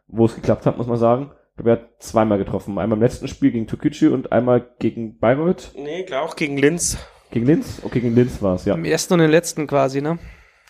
wo 0.07 0.25
es 0.25 0.35
geklappt 0.35 0.65
hat, 0.65 0.77
muss 0.77 0.87
man 0.87 0.97
sagen. 0.97 1.31
Er 1.63 1.73
hat 1.73 1.89
zweimal 1.99 2.39
getroffen. 2.39 2.77
Einmal 2.77 2.97
im 2.97 3.03
letzten 3.03 3.27
Spiel 3.27 3.51
gegen 3.51 3.67
Tokichi 3.67 4.07
und 4.07 4.31
einmal 4.31 4.67
gegen 4.79 5.19
Bayreuth. 5.19 5.71
Nee, 5.75 6.03
klar 6.03 6.23
auch 6.23 6.35
gegen 6.35 6.57
Linz. 6.57 6.97
Gegen 7.31 7.45
Linz? 7.45 7.81
Okay, 7.83 8.01
gegen 8.01 8.15
Linz 8.15 8.41
war 8.41 8.55
es, 8.55 8.65
ja. 8.65 8.73
Im 8.73 8.83
ersten 8.83 9.13
und 9.13 9.19
im 9.21 9.31
letzten 9.31 9.65
quasi, 9.65 10.01
ne? 10.01 10.17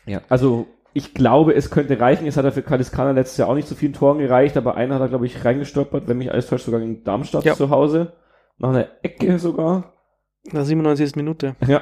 Ja, 0.05 0.21
also 0.29 0.67
ich 0.93 1.15
glaube, 1.15 1.55
es 1.55 1.71
könnte 1.71 1.99
reichen. 1.99 2.27
Es 2.27 2.37
hat 2.37 2.45
er 2.45 2.51
für 2.51 2.61
Kaliskana 2.61 3.11
letztes 3.11 3.37
Jahr 3.37 3.47
auch 3.47 3.55
nicht 3.55 3.67
so 3.67 3.75
vielen 3.75 3.93
Toren 3.93 4.19
gereicht, 4.19 4.55
aber 4.57 4.75
einer 4.75 4.95
hat 4.95 5.01
er, 5.01 5.09
glaube 5.09 5.25
ich, 5.25 5.43
reingestolpert, 5.43 6.07
wenn 6.07 6.17
mich 6.17 6.31
alles 6.31 6.47
täuscht, 6.47 6.65
sogar 6.65 6.81
gegen 6.81 7.03
Darmstadt 7.03 7.45
ja. 7.45 7.55
zu 7.55 7.71
Hause. 7.71 8.13
Nach 8.59 8.69
einer 8.69 8.89
Ecke 9.01 9.39
sogar. 9.39 9.92
Na, 10.51 10.63
97. 10.63 11.15
Minute. 11.15 11.55
Ja. 11.67 11.81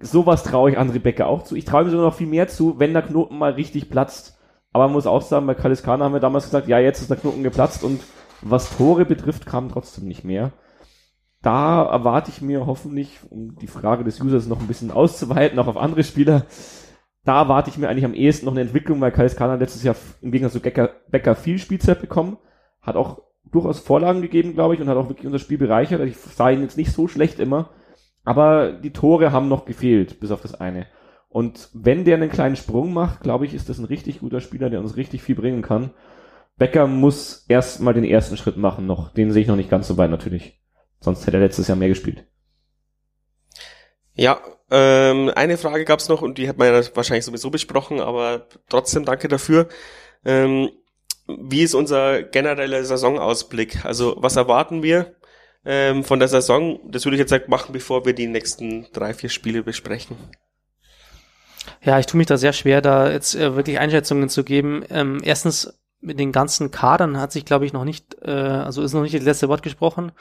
Sowas 0.00 0.42
traue 0.42 0.70
ich 0.70 0.78
André 0.78 0.98
Becker 0.98 1.28
auch 1.28 1.44
zu. 1.44 1.54
Ich 1.54 1.64
traue 1.64 1.84
mir 1.84 1.90
sogar 1.90 2.06
noch 2.06 2.14
viel 2.14 2.26
mehr 2.26 2.48
zu, 2.48 2.78
wenn 2.80 2.92
der 2.92 3.02
Knoten 3.02 3.38
mal 3.38 3.52
richtig 3.52 3.88
platzt. 3.88 4.38
Aber 4.72 4.84
man 4.84 4.94
muss 4.94 5.06
auch 5.06 5.22
sagen, 5.22 5.46
bei 5.46 5.54
Kaliskana 5.54 6.04
haben 6.04 6.12
wir 6.12 6.20
damals 6.20 6.46
gesagt, 6.46 6.66
ja, 6.66 6.78
jetzt 6.78 7.00
ist 7.00 7.10
der 7.10 7.18
Knoten 7.18 7.42
geplatzt 7.42 7.84
und 7.84 8.00
was 8.40 8.76
Tore 8.76 9.04
betrifft, 9.04 9.46
kam 9.46 9.68
trotzdem 9.68 10.08
nicht 10.08 10.24
mehr 10.24 10.52
da 11.42 11.82
erwarte 11.82 12.30
ich 12.30 12.40
mir 12.40 12.66
hoffentlich, 12.66 13.18
um 13.28 13.56
die 13.58 13.66
Frage 13.66 14.04
des 14.04 14.20
Users 14.20 14.46
noch 14.46 14.60
ein 14.60 14.68
bisschen 14.68 14.92
auszuweiten, 14.92 15.58
auch 15.58 15.66
auf 15.66 15.76
andere 15.76 16.04
Spieler, 16.04 16.46
da 17.24 17.42
erwarte 17.42 17.70
ich 17.70 17.78
mir 17.78 17.88
eigentlich 17.88 18.04
am 18.04 18.14
ehesten 18.14 18.46
noch 18.46 18.52
eine 18.52 18.62
Entwicklung, 18.62 19.00
weil 19.00 19.12
Kais 19.12 19.36
Kana 19.36 19.56
letztes 19.56 19.82
Jahr 19.82 19.96
im 20.22 20.30
Gegensatz 20.30 20.54
zu 20.54 20.60
Becker, 20.60 20.90
Becker 21.10 21.34
viel 21.34 21.58
Spielzeit 21.58 22.00
bekommen, 22.00 22.38
hat 22.80 22.96
auch 22.96 23.22
durchaus 23.44 23.80
Vorlagen 23.80 24.22
gegeben, 24.22 24.54
glaube 24.54 24.74
ich, 24.74 24.80
und 24.80 24.88
hat 24.88 24.96
auch 24.96 25.08
wirklich 25.08 25.26
unser 25.26 25.38
Spiel 25.38 25.58
bereichert. 25.58 26.00
Also 26.00 26.10
ich 26.10 26.16
sah 26.16 26.50
ihn 26.50 26.62
jetzt 26.62 26.78
nicht 26.78 26.92
so 26.92 27.06
schlecht 27.06 27.38
immer, 27.38 27.70
aber 28.24 28.72
die 28.72 28.92
Tore 28.92 29.32
haben 29.32 29.48
noch 29.48 29.64
gefehlt, 29.64 30.20
bis 30.20 30.30
auf 30.30 30.42
das 30.42 30.54
eine. 30.54 30.86
Und 31.28 31.70
wenn 31.72 32.04
der 32.04 32.16
einen 32.16 32.30
kleinen 32.30 32.56
Sprung 32.56 32.92
macht, 32.92 33.22
glaube 33.22 33.46
ich, 33.46 33.54
ist 33.54 33.68
das 33.68 33.78
ein 33.78 33.86
richtig 33.86 34.20
guter 34.20 34.40
Spieler, 34.40 34.70
der 34.70 34.80
uns 34.80 34.96
richtig 34.96 35.22
viel 35.22 35.34
bringen 35.34 35.62
kann. 35.62 35.90
Becker 36.58 36.86
muss 36.86 37.46
erst 37.48 37.80
mal 37.80 37.94
den 37.94 38.04
ersten 38.04 38.36
Schritt 38.36 38.58
machen 38.58 38.86
noch. 38.86 39.12
Den 39.14 39.32
sehe 39.32 39.42
ich 39.42 39.48
noch 39.48 39.56
nicht 39.56 39.70
ganz 39.70 39.88
so 39.88 39.96
weit 39.96 40.10
natürlich. 40.10 40.60
Sonst 41.00 41.26
hätte 41.26 41.38
er 41.38 41.42
letztes 41.42 41.68
Jahr 41.68 41.78
mehr 41.78 41.88
gespielt. 41.88 42.26
Ja, 44.14 44.40
ähm, 44.70 45.30
eine 45.34 45.56
Frage 45.56 45.84
gab's 45.84 46.08
noch 46.08 46.20
und 46.20 46.36
die 46.36 46.48
hat 46.48 46.58
man 46.58 46.68
ja 46.68 46.82
wahrscheinlich 46.94 47.24
sowieso 47.24 47.50
besprochen, 47.50 48.00
aber 48.00 48.46
trotzdem 48.68 49.04
danke 49.06 49.28
dafür. 49.28 49.68
Ähm, 50.24 50.70
wie 51.26 51.62
ist 51.62 51.74
unser 51.74 52.22
genereller 52.22 52.84
Saisonausblick? 52.84 53.84
Also 53.84 54.16
was 54.18 54.36
erwarten 54.36 54.82
wir 54.82 55.14
ähm, 55.64 56.04
von 56.04 56.18
der 56.18 56.28
Saison? 56.28 56.80
Das 56.90 57.04
würde 57.04 57.16
ich 57.16 57.30
jetzt 57.30 57.48
machen, 57.48 57.72
bevor 57.72 58.04
wir 58.04 58.12
die 58.12 58.26
nächsten 58.26 58.86
drei, 58.92 59.14
vier 59.14 59.30
Spiele 59.30 59.62
besprechen. 59.62 60.16
Ja, 61.82 61.98
ich 61.98 62.06
tue 62.06 62.18
mich 62.18 62.26
da 62.26 62.36
sehr 62.36 62.52
schwer, 62.52 62.80
da 62.80 63.10
jetzt 63.10 63.34
äh, 63.34 63.54
wirklich 63.56 63.78
Einschätzungen 63.78 64.28
zu 64.28 64.44
geben. 64.44 64.84
Ähm, 64.90 65.20
erstens, 65.24 65.78
mit 66.00 66.18
den 66.18 66.32
ganzen 66.32 66.70
Kadern 66.70 67.18
hat 67.18 67.32
sich, 67.32 67.44
glaube 67.44 67.64
ich, 67.64 67.72
noch 67.72 67.84
nicht, 67.84 68.16
äh, 68.22 68.30
also 68.30 68.82
ist 68.82 68.92
noch 68.92 69.02
nicht 69.02 69.14
das 69.14 69.22
letzte 69.22 69.48
Wort 69.48 69.62
gesprochen. 69.62 70.12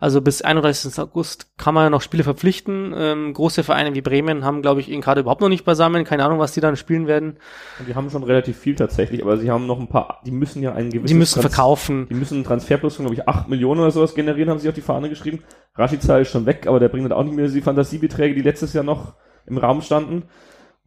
Also 0.00 0.20
bis 0.20 0.42
31. 0.42 0.96
August 1.00 1.48
kann 1.56 1.74
man 1.74 1.84
ja 1.84 1.90
noch 1.90 2.02
Spiele 2.02 2.22
verpflichten. 2.22 2.94
Ähm, 2.96 3.34
große 3.34 3.64
Vereine 3.64 3.94
wie 3.94 4.00
Bremen 4.00 4.44
haben, 4.44 4.62
glaube 4.62 4.80
ich, 4.80 4.88
ihn 4.88 5.00
gerade 5.00 5.22
überhaupt 5.22 5.40
noch 5.40 5.48
nicht 5.48 5.64
beisammen. 5.64 6.04
Keine 6.04 6.24
Ahnung, 6.24 6.38
was 6.38 6.52
die 6.52 6.60
dann 6.60 6.76
spielen 6.76 7.08
werden. 7.08 7.38
Und 7.80 7.88
die 7.88 7.96
haben 7.96 8.08
schon 8.08 8.22
relativ 8.22 8.56
viel 8.56 8.76
tatsächlich, 8.76 9.22
aber 9.22 9.36
sie 9.38 9.50
haben 9.50 9.66
noch 9.66 9.80
ein 9.80 9.88
paar, 9.88 10.22
die 10.24 10.30
müssen 10.30 10.62
ja 10.62 10.72
einen 10.72 10.90
gewissen... 10.90 11.08
Die 11.08 11.14
müssen 11.14 11.40
Trans 11.40 11.52
verkaufen. 11.52 12.06
Die 12.08 12.14
müssen 12.14 12.34
einen 12.34 12.44
Transferplus 12.44 12.94
von, 12.94 13.06
glaube 13.06 13.20
ich, 13.20 13.28
8 13.28 13.48
Millionen 13.48 13.80
oder 13.80 13.90
sowas 13.90 14.14
generieren, 14.14 14.50
haben 14.50 14.60
sie 14.60 14.68
auf 14.68 14.74
die 14.74 14.82
Fahne 14.82 15.08
geschrieben. 15.08 15.42
Rashica 15.74 16.18
ist 16.18 16.30
schon 16.30 16.46
weg, 16.46 16.66
aber 16.68 16.78
der 16.78 16.88
bringt 16.90 17.06
dann 17.06 17.18
auch 17.18 17.24
nicht 17.24 17.34
mehr 17.34 17.48
die 17.48 17.60
Fantasiebeträge, 17.60 18.36
die 18.36 18.42
letztes 18.42 18.74
Jahr 18.74 18.84
noch 18.84 19.14
im 19.46 19.58
Raum 19.58 19.82
standen. 19.82 20.28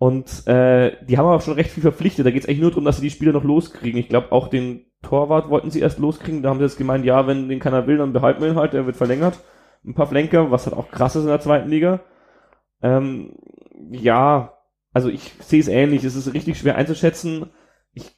Und 0.02 0.48
äh, 0.48 0.98
die 1.06 1.20
haben 1.20 1.28
aber 1.28 1.42
schon 1.42 1.54
recht 1.54 1.70
viel 1.70 1.84
verpflichtet. 1.84 2.26
Da 2.26 2.32
geht 2.32 2.42
es 2.42 2.50
eigentlich 2.50 2.62
nur 2.62 2.72
darum, 2.72 2.86
dass 2.86 2.98
sie 2.98 3.04
die 3.04 3.12
Spieler 3.12 3.34
noch 3.34 3.44
loskriegen. 3.44 4.00
Ich 4.00 4.10
glaube, 4.10 4.32
auch 4.32 4.48
den 4.48 4.88
Torwart 5.04 5.52
wollten 5.52 5.70
sie 5.70 5.80
erst 5.80 6.00
loskriegen. 6.00 6.42
Da 6.42 6.50
haben 6.50 6.58
sie 6.58 6.64
jetzt 6.64 6.80
gemeint, 6.80 7.06
ja, 7.06 7.28
wenn 7.28 7.50
den 7.50 7.60
keiner 7.60 7.86
will, 7.86 8.00
dann 8.00 8.12
behalten 8.12 8.42
wir 8.42 8.50
ihn 8.50 8.56
halt. 8.56 8.74
Der 8.74 8.88
wird 8.88 8.96
verlängert. 8.96 9.38
Ein 9.86 9.94
paar 9.94 10.08
Flenker, 10.08 10.50
was 10.50 10.66
halt 10.66 10.76
auch 10.76 10.90
krass 10.90 11.16
ist 11.16 11.22
in 11.22 11.30
der 11.30 11.40
zweiten 11.40 11.70
Liga. 11.70 12.00
Ähm, 12.82 13.36
ja, 13.92 14.58
also 14.92 15.08
ich 15.08 15.34
sehe 15.40 15.60
es 15.60 15.68
ähnlich. 15.68 16.04
Es 16.04 16.16
ist 16.16 16.34
richtig 16.34 16.58
schwer 16.58 16.78
einzuschätzen. 16.78 17.52
Ich 17.94 18.10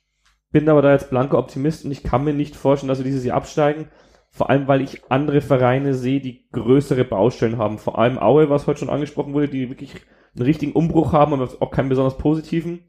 bin 0.51 0.69
aber 0.69 0.81
da 0.81 0.93
jetzt 0.93 1.09
blanker 1.09 1.37
Optimist 1.37 1.83
und 1.83 1.91
ich 1.91 2.01
kann 2.01 2.23
mir 2.23 2.33
nicht 2.33 2.55
vorstellen, 2.55 2.87
dass 2.87 2.99
wir 2.99 3.05
dieses 3.05 3.25
Jahr 3.25 3.35
absteigen. 3.35 3.89
Vor 4.31 4.49
allem, 4.49 4.69
weil 4.69 4.79
ich 4.79 5.01
andere 5.11 5.41
Vereine 5.41 5.95
sehe, 5.95 6.21
die 6.21 6.47
größere 6.53 7.03
Baustellen 7.03 7.57
haben. 7.57 7.77
Vor 7.77 7.99
allem 7.99 8.19
Aue, 8.19 8.49
was 8.49 8.67
heute 8.67 8.79
schon 8.79 8.89
angesprochen 8.89 9.33
wurde, 9.33 9.49
die 9.49 9.67
wirklich 9.67 9.95
einen 10.35 10.45
richtigen 10.45 10.73
Umbruch 10.73 11.13
haben, 11.13 11.33
aber 11.33 11.49
auch 11.59 11.71
keinen 11.71 11.89
besonders 11.89 12.17
positiven 12.17 12.83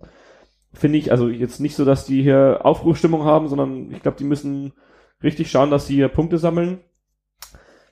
finde 0.74 0.98
ich, 0.98 1.10
also 1.10 1.28
jetzt 1.28 1.60
nicht 1.60 1.76
so, 1.76 1.84
dass 1.84 2.04
die 2.04 2.22
hier 2.22 2.60
Aufbruchstimmung 2.62 3.24
haben, 3.24 3.48
sondern 3.48 3.90
ich 3.92 4.02
glaube, 4.02 4.18
die 4.18 4.24
müssen 4.24 4.72
richtig 5.22 5.50
schauen, 5.50 5.70
dass 5.70 5.86
sie 5.86 5.94
hier 5.94 6.08
Punkte 6.08 6.38
sammeln. 6.38 6.80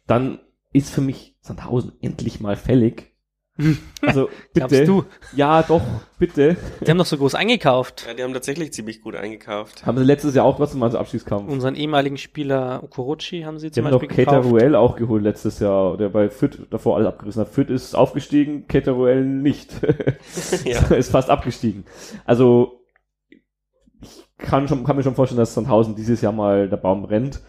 Dann 0.07 0.41
ist 0.73 0.91
für 0.91 1.01
mich 1.01 1.37
Sandhausen 1.41 1.93
endlich 2.01 2.41
mal 2.41 2.57
fällig. 2.57 3.12
Also 4.05 4.29
Glaubst 4.55 4.71
bitte. 4.71 4.85
du? 4.85 5.05
Ja, 5.37 5.63
doch, 5.63 5.81
bitte. 6.19 6.57
Die 6.85 6.91
haben 6.91 6.99
doch 6.99 7.07
so 7.07 7.17
groß 7.17 7.37
eingekauft. 7.37 8.05
Ja, 8.07 8.15
die 8.15 8.23
haben 8.25 8.33
tatsächlich 8.33 8.73
ziemlich 8.73 9.01
gut 9.01 9.15
eingekauft. 9.15 9.87
Haben 9.87 9.97
sie 9.99 10.05
letztes 10.05 10.35
Jahr 10.35 10.45
auch 10.45 10.57
trotzdem 10.57 10.81
mal 10.81 10.91
so 10.91 10.99
Abschiedskampf. 10.99 11.49
Unseren 11.49 11.77
ehemaligen 11.77 12.17
Spieler 12.19 12.81
Okorochi 12.83 13.43
haben 13.43 13.61
sie 13.61 13.69
Die 13.69 13.75
zum 13.75 13.85
haben 13.85 13.93
doch 13.93 14.01
Beispiel 14.01 14.25
gekauft. 14.25 14.49
Ruel 14.49 14.75
auch 14.75 14.97
geholt 14.97 15.23
letztes 15.23 15.61
Jahr, 15.61 15.97
der 15.97 16.09
bei 16.09 16.31
Fürth 16.31 16.59
davor 16.71 16.97
alles 16.97 17.07
abgerissen 17.09 17.43
hat. 17.43 17.49
Fürth 17.49 17.71
ist 17.71 17.95
aufgestiegen, 17.95 18.67
Keita 18.67 18.91
Ruel 18.91 19.25
nicht. 19.25 19.71
ja. 20.65 20.81
ist 20.95 21.13
fast 21.13 21.31
abgestiegen. 21.31 21.85
Also 22.25 22.81
ich 24.01 24.25
kann, 24.39 24.67
schon, 24.67 24.83
kann 24.83 24.97
mir 24.97 25.05
schon 25.05 25.15
vorstellen, 25.15 25.39
dass 25.39 25.55
Sandhausen 25.55 25.95
dieses 25.95 26.21
Jahr 26.21 26.33
mal 26.33 26.69
der 26.69 26.77
Baum 26.77 27.05
rennt. 27.05 27.41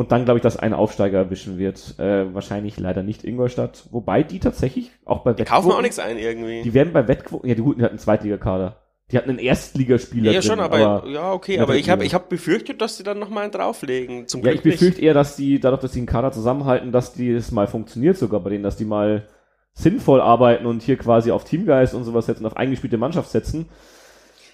Und 0.00 0.12
dann 0.12 0.24
glaube 0.24 0.38
ich, 0.38 0.42
dass 0.42 0.56
ein 0.56 0.72
Aufsteiger 0.72 1.18
erwischen 1.18 1.58
wird. 1.58 1.98
Äh, 1.98 2.32
wahrscheinlich 2.32 2.80
leider 2.80 3.02
nicht 3.02 3.22
Ingolstadt. 3.22 3.84
Wobei 3.90 4.22
die 4.22 4.38
tatsächlich 4.38 4.92
auch 5.04 5.24
bei 5.24 5.34
Die 5.34 5.44
kaufen 5.44 5.70
auch 5.72 5.82
nichts 5.82 5.98
ein 5.98 6.16
irgendwie. 6.16 6.62
Die 6.62 6.72
werden 6.72 6.94
bei 6.94 7.06
Wettquoten, 7.06 7.46
ja 7.46 7.54
die 7.54 7.60
guten, 7.60 7.80
die 7.80 7.84
hatten 7.84 7.92
einen 7.92 7.98
Zweitligakader. 7.98 8.80
Die 9.12 9.18
hatten 9.18 9.28
einen 9.28 9.38
Erstligaspieler 9.38 10.32
ja, 10.32 10.40
drin, 10.40 10.48
schon, 10.48 10.60
aber, 10.60 11.06
ja, 11.06 11.32
okay, 11.34 11.56
Ja, 11.56 11.64
aber 11.64 11.74
ich 11.74 11.90
habe 11.90 12.02
ich 12.06 12.14
hab 12.14 12.30
befürchtet, 12.30 12.80
dass 12.80 12.96
die 12.96 13.02
dann 13.02 13.18
nochmal 13.18 13.42
einen 13.42 13.52
drauflegen. 13.52 14.26
Zum 14.26 14.40
Ja, 14.40 14.52
Glück 14.52 14.64
ich 14.64 14.72
befürchte 14.72 15.02
eher, 15.02 15.12
dass 15.12 15.36
die, 15.36 15.60
dadurch, 15.60 15.82
dass 15.82 15.92
die 15.92 15.98
einen 15.98 16.06
Kader 16.06 16.32
zusammenhalten, 16.32 16.92
dass 16.92 17.12
die 17.12 17.30
es 17.30 17.52
mal 17.52 17.66
funktioniert 17.66 18.16
sogar 18.16 18.40
bei 18.40 18.48
denen, 18.48 18.64
dass 18.64 18.78
die 18.78 18.86
mal 18.86 19.28
sinnvoll 19.74 20.22
arbeiten 20.22 20.64
und 20.64 20.82
hier 20.82 20.96
quasi 20.96 21.30
auf 21.30 21.44
Teamgeist 21.44 21.92
und 21.92 22.04
sowas 22.04 22.24
setzen, 22.24 22.46
auf 22.46 22.56
eingespielte 22.56 22.96
Mannschaft 22.96 23.30
setzen. 23.30 23.68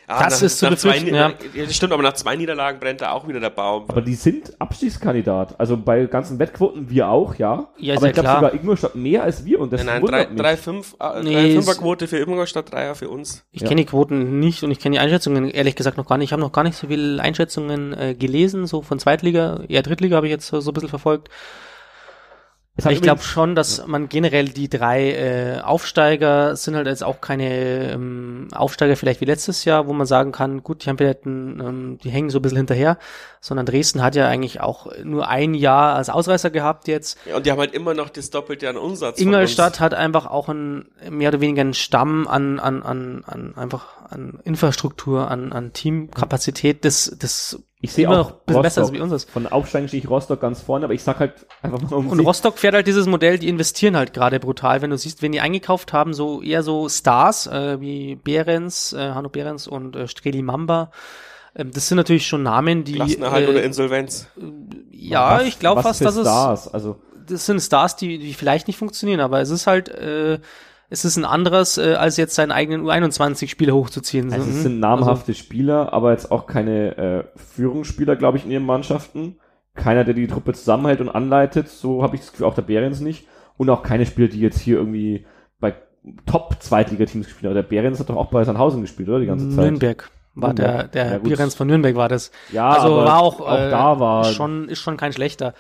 Ah, 0.08 0.24
Das 0.24 0.40
ist 0.40 0.58
zu 0.58 0.66
zwei, 0.66 0.70
befürchten, 0.70 1.14
ja. 1.14 1.28
ja. 1.54 1.64
Das 1.64 1.74
stimmt, 1.74 1.92
aber 1.92 2.02
nach 2.02 2.12
zwei 2.12 2.36
Niederlagen 2.36 2.78
brennt 2.78 3.00
da 3.00 3.10
auch 3.10 3.26
wieder 3.26 3.40
der 3.40 3.50
Baum. 3.50 3.84
Aber 3.88 4.00
die 4.02 4.14
sind 4.14 4.52
Abstiegskandidat. 4.60 5.58
Also 5.58 5.76
bei 5.76 6.04
ganzen 6.06 6.38
Wettquoten 6.38 6.88
wir 6.88 7.08
auch, 7.08 7.34
ja. 7.34 7.68
Ja, 7.78 7.96
aber 7.96 8.06
ich 8.06 8.12
glaube 8.14 8.28
sogar 8.28 8.54
Ingolstadt 8.54 8.94
mehr 8.94 9.24
als 9.24 9.44
wir 9.44 9.58
und 9.60 9.72
das 9.72 9.80
nein, 9.84 9.94
nein, 9.94 10.02
wundert 10.02 10.26
drei, 10.28 10.32
mich. 10.32 10.40
drei, 10.42 10.56
fünf, 10.56 10.96
äh, 11.00 11.22
Nee, 11.22 11.52
Fünferquote 11.54 12.06
für 12.06 12.18
Ingolstadt, 12.18 12.72
Dreier 12.72 12.94
für 12.94 13.08
uns. 13.08 13.44
Ich 13.50 13.62
Ja. 13.62 13.68
kenne 13.68 13.80
die 13.80 13.86
Quoten 13.86 14.38
nicht 14.38 14.62
und 14.62 14.70
ich 14.70 14.78
kenne 14.78 14.94
die 14.94 15.00
Einschätzungen 15.00 15.50
ehrlich 15.50 15.74
gesagt 15.74 15.96
noch 15.96 16.06
gar 16.06 16.18
nicht. 16.18 16.28
Ich 16.28 16.32
habe 16.32 16.42
noch 16.42 16.52
gar 16.52 16.62
nicht 16.64 16.76
so 16.76 16.86
viele 16.86 17.20
Einschätzungen 17.20 17.92
äh, 17.92 18.14
gelesen, 18.14 18.66
so 18.66 18.82
von 18.82 18.98
Zweitliga, 18.98 19.60
eher 19.68 19.82
Drittliga 19.82 20.16
habe 20.16 20.26
ich 20.26 20.30
jetzt 20.32 20.46
so, 20.46 20.60
so 20.60 20.70
ein 20.70 20.74
bisschen 20.74 20.88
verfolgt. 20.88 21.28
Ich 22.78 23.00
glaube 23.00 23.22
schon, 23.22 23.54
dass 23.54 23.86
man 23.86 24.10
generell 24.10 24.50
die 24.50 24.68
drei 24.68 25.12
äh, 25.12 25.60
Aufsteiger 25.60 26.56
sind 26.56 26.76
halt 26.76 26.86
jetzt 26.86 27.02
auch 27.02 27.22
keine 27.22 27.92
ähm, 27.92 28.48
Aufsteiger 28.54 28.96
vielleicht 28.96 29.22
wie 29.22 29.24
letztes 29.24 29.64
Jahr, 29.64 29.86
wo 29.86 29.94
man 29.94 30.06
sagen 30.06 30.30
kann, 30.30 30.62
gut, 30.62 30.84
die 30.84 30.90
haben 30.90 30.98
vielleicht 30.98 31.24
ein, 31.24 31.58
ähm, 31.58 31.98
die 32.02 32.10
hängen 32.10 32.28
so 32.28 32.38
ein 32.38 32.42
bisschen 32.42 32.58
hinterher, 32.58 32.98
sondern 33.40 33.64
Dresden 33.64 34.02
hat 34.02 34.14
ja 34.14 34.28
eigentlich 34.28 34.60
auch 34.60 34.92
nur 35.02 35.26
ein 35.26 35.54
Jahr 35.54 35.94
als 35.96 36.10
Ausreißer 36.10 36.50
gehabt 36.50 36.86
jetzt. 36.86 37.16
Ja, 37.24 37.36
und 37.36 37.46
die 37.46 37.50
haben 37.50 37.58
halt 37.58 37.72
immer 37.72 37.94
noch 37.94 38.10
das 38.10 38.28
Doppelte 38.28 38.68
an 38.68 38.76
Umsatz. 38.76 39.18
von 39.18 39.26
Ingolstadt 39.26 39.80
hat 39.80 39.94
einfach 39.94 40.26
auch 40.26 40.50
ein 40.50 40.86
mehr 41.08 41.30
oder 41.30 41.40
weniger 41.40 41.62
einen 41.62 41.74
Stamm 41.74 42.28
an 42.28 42.60
an 42.60 42.82
an, 42.82 43.24
an 43.26 43.54
einfach 43.56 44.02
an 44.10 44.38
Infrastruktur, 44.44 45.30
an 45.30 45.52
an 45.52 45.72
Teamkapazität, 45.72 46.84
das 46.84 47.16
das 47.18 47.58
ich 47.80 47.92
sehe 47.92 48.06
immer 48.06 48.14
auch 48.20 48.30
noch 48.30 48.30
ein 48.32 48.36
bisschen 48.46 48.62
besser 48.62 48.80
Rostock. 48.80 48.94
als 48.94 48.98
wie 48.98 49.02
unseres. 49.02 49.24
Von 49.24 49.46
Aufsteigen 49.46 49.88
stehe 49.88 50.02
ich 50.02 50.08
Rostock 50.10 50.40
ganz 50.40 50.60
vorne, 50.62 50.84
aber 50.86 50.94
ich 50.94 51.02
sag 51.02 51.20
halt 51.20 51.46
einfach 51.62 51.80
mal 51.82 51.92
um 51.96 52.08
Und 52.08 52.20
Rostock 52.20 52.58
fährt 52.58 52.74
halt 52.74 52.86
dieses 52.86 53.06
Modell, 53.06 53.38
die 53.38 53.48
investieren 53.48 53.96
halt 53.96 54.12
gerade 54.14 54.40
brutal. 54.40 54.82
Wenn 54.82 54.90
du 54.90 54.98
siehst, 54.98 55.22
wenn 55.22 55.32
die 55.32 55.40
eingekauft 55.40 55.92
haben, 55.92 56.14
so 56.14 56.40
eher 56.42 56.62
so 56.62 56.88
Stars 56.88 57.46
äh, 57.46 57.80
wie 57.80 58.16
Behrens, 58.16 58.92
äh, 58.92 59.10
Hanno 59.12 59.28
Behrens 59.28 59.68
und 59.68 59.94
äh, 59.94 60.08
Streli 60.08 60.42
Mamba. 60.42 60.90
Ähm, 61.54 61.70
das 61.72 61.88
sind 61.88 61.96
natürlich 61.96 62.26
schon 62.26 62.42
Namen, 62.42 62.84
die 62.84 62.94
Klassenerhalt 62.94 63.46
äh, 63.46 63.50
oder 63.50 63.62
Insolvenz. 63.62 64.28
ja, 64.90 65.38
Was- 65.38 65.46
ich 65.46 65.58
glaube 65.58 65.82
fast, 65.82 66.04
dass 66.04 66.16
es 66.16 66.26
Stars, 66.26 66.68
also 66.72 66.96
das 67.28 67.44
sind 67.46 67.60
Stars, 67.60 67.96
die, 67.96 68.18
die 68.18 68.34
vielleicht 68.34 68.68
nicht 68.68 68.78
funktionieren, 68.78 69.20
aber 69.20 69.40
es 69.40 69.50
ist 69.50 69.66
halt 69.66 69.88
äh, 69.88 70.38
es 70.88 71.04
ist 71.04 71.16
ein 71.16 71.24
anderes, 71.24 71.78
äh, 71.78 71.94
als 71.94 72.16
jetzt 72.16 72.34
seinen 72.34 72.52
eigenen 72.52 72.82
U21-Spieler 72.82 73.74
hochzuziehen. 73.74 74.32
Also 74.32 74.48
es 74.48 74.62
sind 74.62 74.78
namhafte 74.80 75.34
Spieler, 75.34 75.92
aber 75.92 76.12
jetzt 76.12 76.30
auch 76.30 76.46
keine 76.46 76.96
äh, 76.96 77.24
Führungsspieler, 77.36 78.16
glaube 78.16 78.38
ich, 78.38 78.44
in 78.44 78.50
ihren 78.50 78.66
Mannschaften. 78.66 79.36
Keiner, 79.74 80.04
der 80.04 80.14
die 80.14 80.26
Truppe 80.26 80.54
zusammenhält 80.54 81.00
und 81.00 81.08
anleitet, 81.08 81.68
so 81.68 82.02
habe 82.02 82.14
ich 82.16 82.22
das 82.22 82.30
Gefühl, 82.30 82.46
auch 82.46 82.54
der 82.54 82.62
Behrens 82.62 83.00
nicht. 83.00 83.26
Und 83.56 83.68
auch 83.70 83.82
keine 83.82 84.06
Spieler, 84.06 84.28
die 84.28 84.40
jetzt 84.40 84.60
hier 84.60 84.76
irgendwie 84.76 85.26
bei 85.60 85.74
Top-Zweitliga-Teams 86.26 87.26
gespielt 87.26 87.46
haben. 87.48 87.54
Der 87.54 87.62
Behrens 87.62 87.98
hat 88.00 88.08
doch 88.08 88.16
auch 88.16 88.26
bei 88.30 88.44
Sandhausen 88.44 88.82
gespielt, 88.82 89.08
oder? 89.08 89.20
Die 89.20 89.26
ganze 89.26 89.48
Zeit. 89.50 89.64
Nürnberg 89.64 90.10
war 90.34 90.54
der, 90.54 90.84
der 90.84 91.12
Ja. 91.12 91.18
Behrens 91.18 91.54
von 91.54 91.66
Nürnberg 91.66 91.96
war 91.96 92.08
das. 92.08 92.30
Ja, 92.52 92.68
also 92.68 92.94
aber 92.94 93.04
war 93.06 93.18
auch, 93.20 93.40
auch 93.40 93.58
äh, 93.58 93.70
da 93.70 93.98
war 93.98 94.24
schon 94.24 94.68
ist 94.68 94.80
schon 94.80 94.96
kein 94.96 95.12
schlechter. 95.12 95.54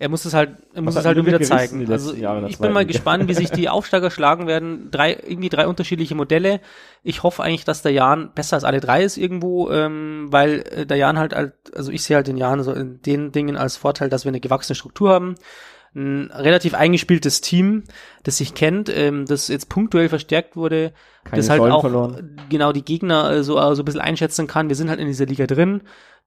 Er 0.00 0.08
muss 0.08 0.24
es 0.24 0.32
halt, 0.32 0.50
er 0.74 0.82
muss 0.82 0.94
es 0.94 1.04
halt 1.04 1.16
nur 1.16 1.26
wieder 1.26 1.40
zeigen. 1.40 1.90
Also 1.90 2.14
Jahre 2.14 2.48
ich 2.48 2.58
bin 2.58 2.72
mal 2.72 2.86
gespannt, 2.86 3.26
wie 3.26 3.34
sich 3.34 3.50
die 3.50 3.68
Aufsteiger 3.68 4.12
schlagen 4.12 4.46
werden. 4.46 4.92
Drei, 4.92 5.14
irgendwie 5.14 5.48
drei 5.48 5.66
unterschiedliche 5.66 6.14
Modelle. 6.14 6.60
Ich 7.02 7.24
hoffe 7.24 7.42
eigentlich, 7.42 7.64
dass 7.64 7.82
der 7.82 7.90
Jan 7.90 8.30
besser 8.32 8.54
als 8.54 8.64
alle 8.64 8.78
drei 8.78 9.02
ist 9.02 9.16
irgendwo, 9.16 9.70
ähm, 9.70 10.28
weil 10.30 10.64
äh, 10.70 10.86
der 10.86 10.98
Jan 10.98 11.18
halt, 11.18 11.34
halt, 11.34 11.52
also 11.74 11.90
ich 11.90 12.04
sehe 12.04 12.16
halt 12.16 12.28
den 12.28 12.36
Jan 12.36 12.62
so 12.62 12.72
in 12.72 13.02
den 13.02 13.32
Dingen 13.32 13.56
als 13.56 13.76
Vorteil, 13.76 14.08
dass 14.08 14.24
wir 14.24 14.30
eine 14.30 14.40
gewachsene 14.40 14.76
Struktur 14.76 15.10
haben. 15.10 15.34
Ein 15.96 16.30
relativ 16.32 16.74
eingespieltes 16.74 17.40
Team, 17.40 17.82
das 18.22 18.36
sich 18.36 18.54
kennt, 18.54 18.88
ähm, 18.94 19.26
das 19.26 19.48
jetzt 19.48 19.68
punktuell 19.68 20.08
verstärkt 20.08 20.54
wurde, 20.54 20.92
Keine 21.24 21.38
das 21.38 21.50
halt 21.50 21.58
Säulen 21.58 21.72
auch 21.72 21.80
verloren. 21.80 22.36
genau 22.48 22.72
die 22.72 22.84
Gegner 22.84 23.32
äh, 23.32 23.42
so, 23.42 23.58
äh, 23.58 23.74
so 23.74 23.82
ein 23.82 23.84
bisschen 23.84 24.02
einschätzen 24.02 24.46
kann. 24.46 24.68
Wir 24.68 24.76
sind 24.76 24.90
halt 24.90 25.00
in 25.00 25.08
dieser 25.08 25.26
Liga 25.26 25.46
drin. 25.46 25.80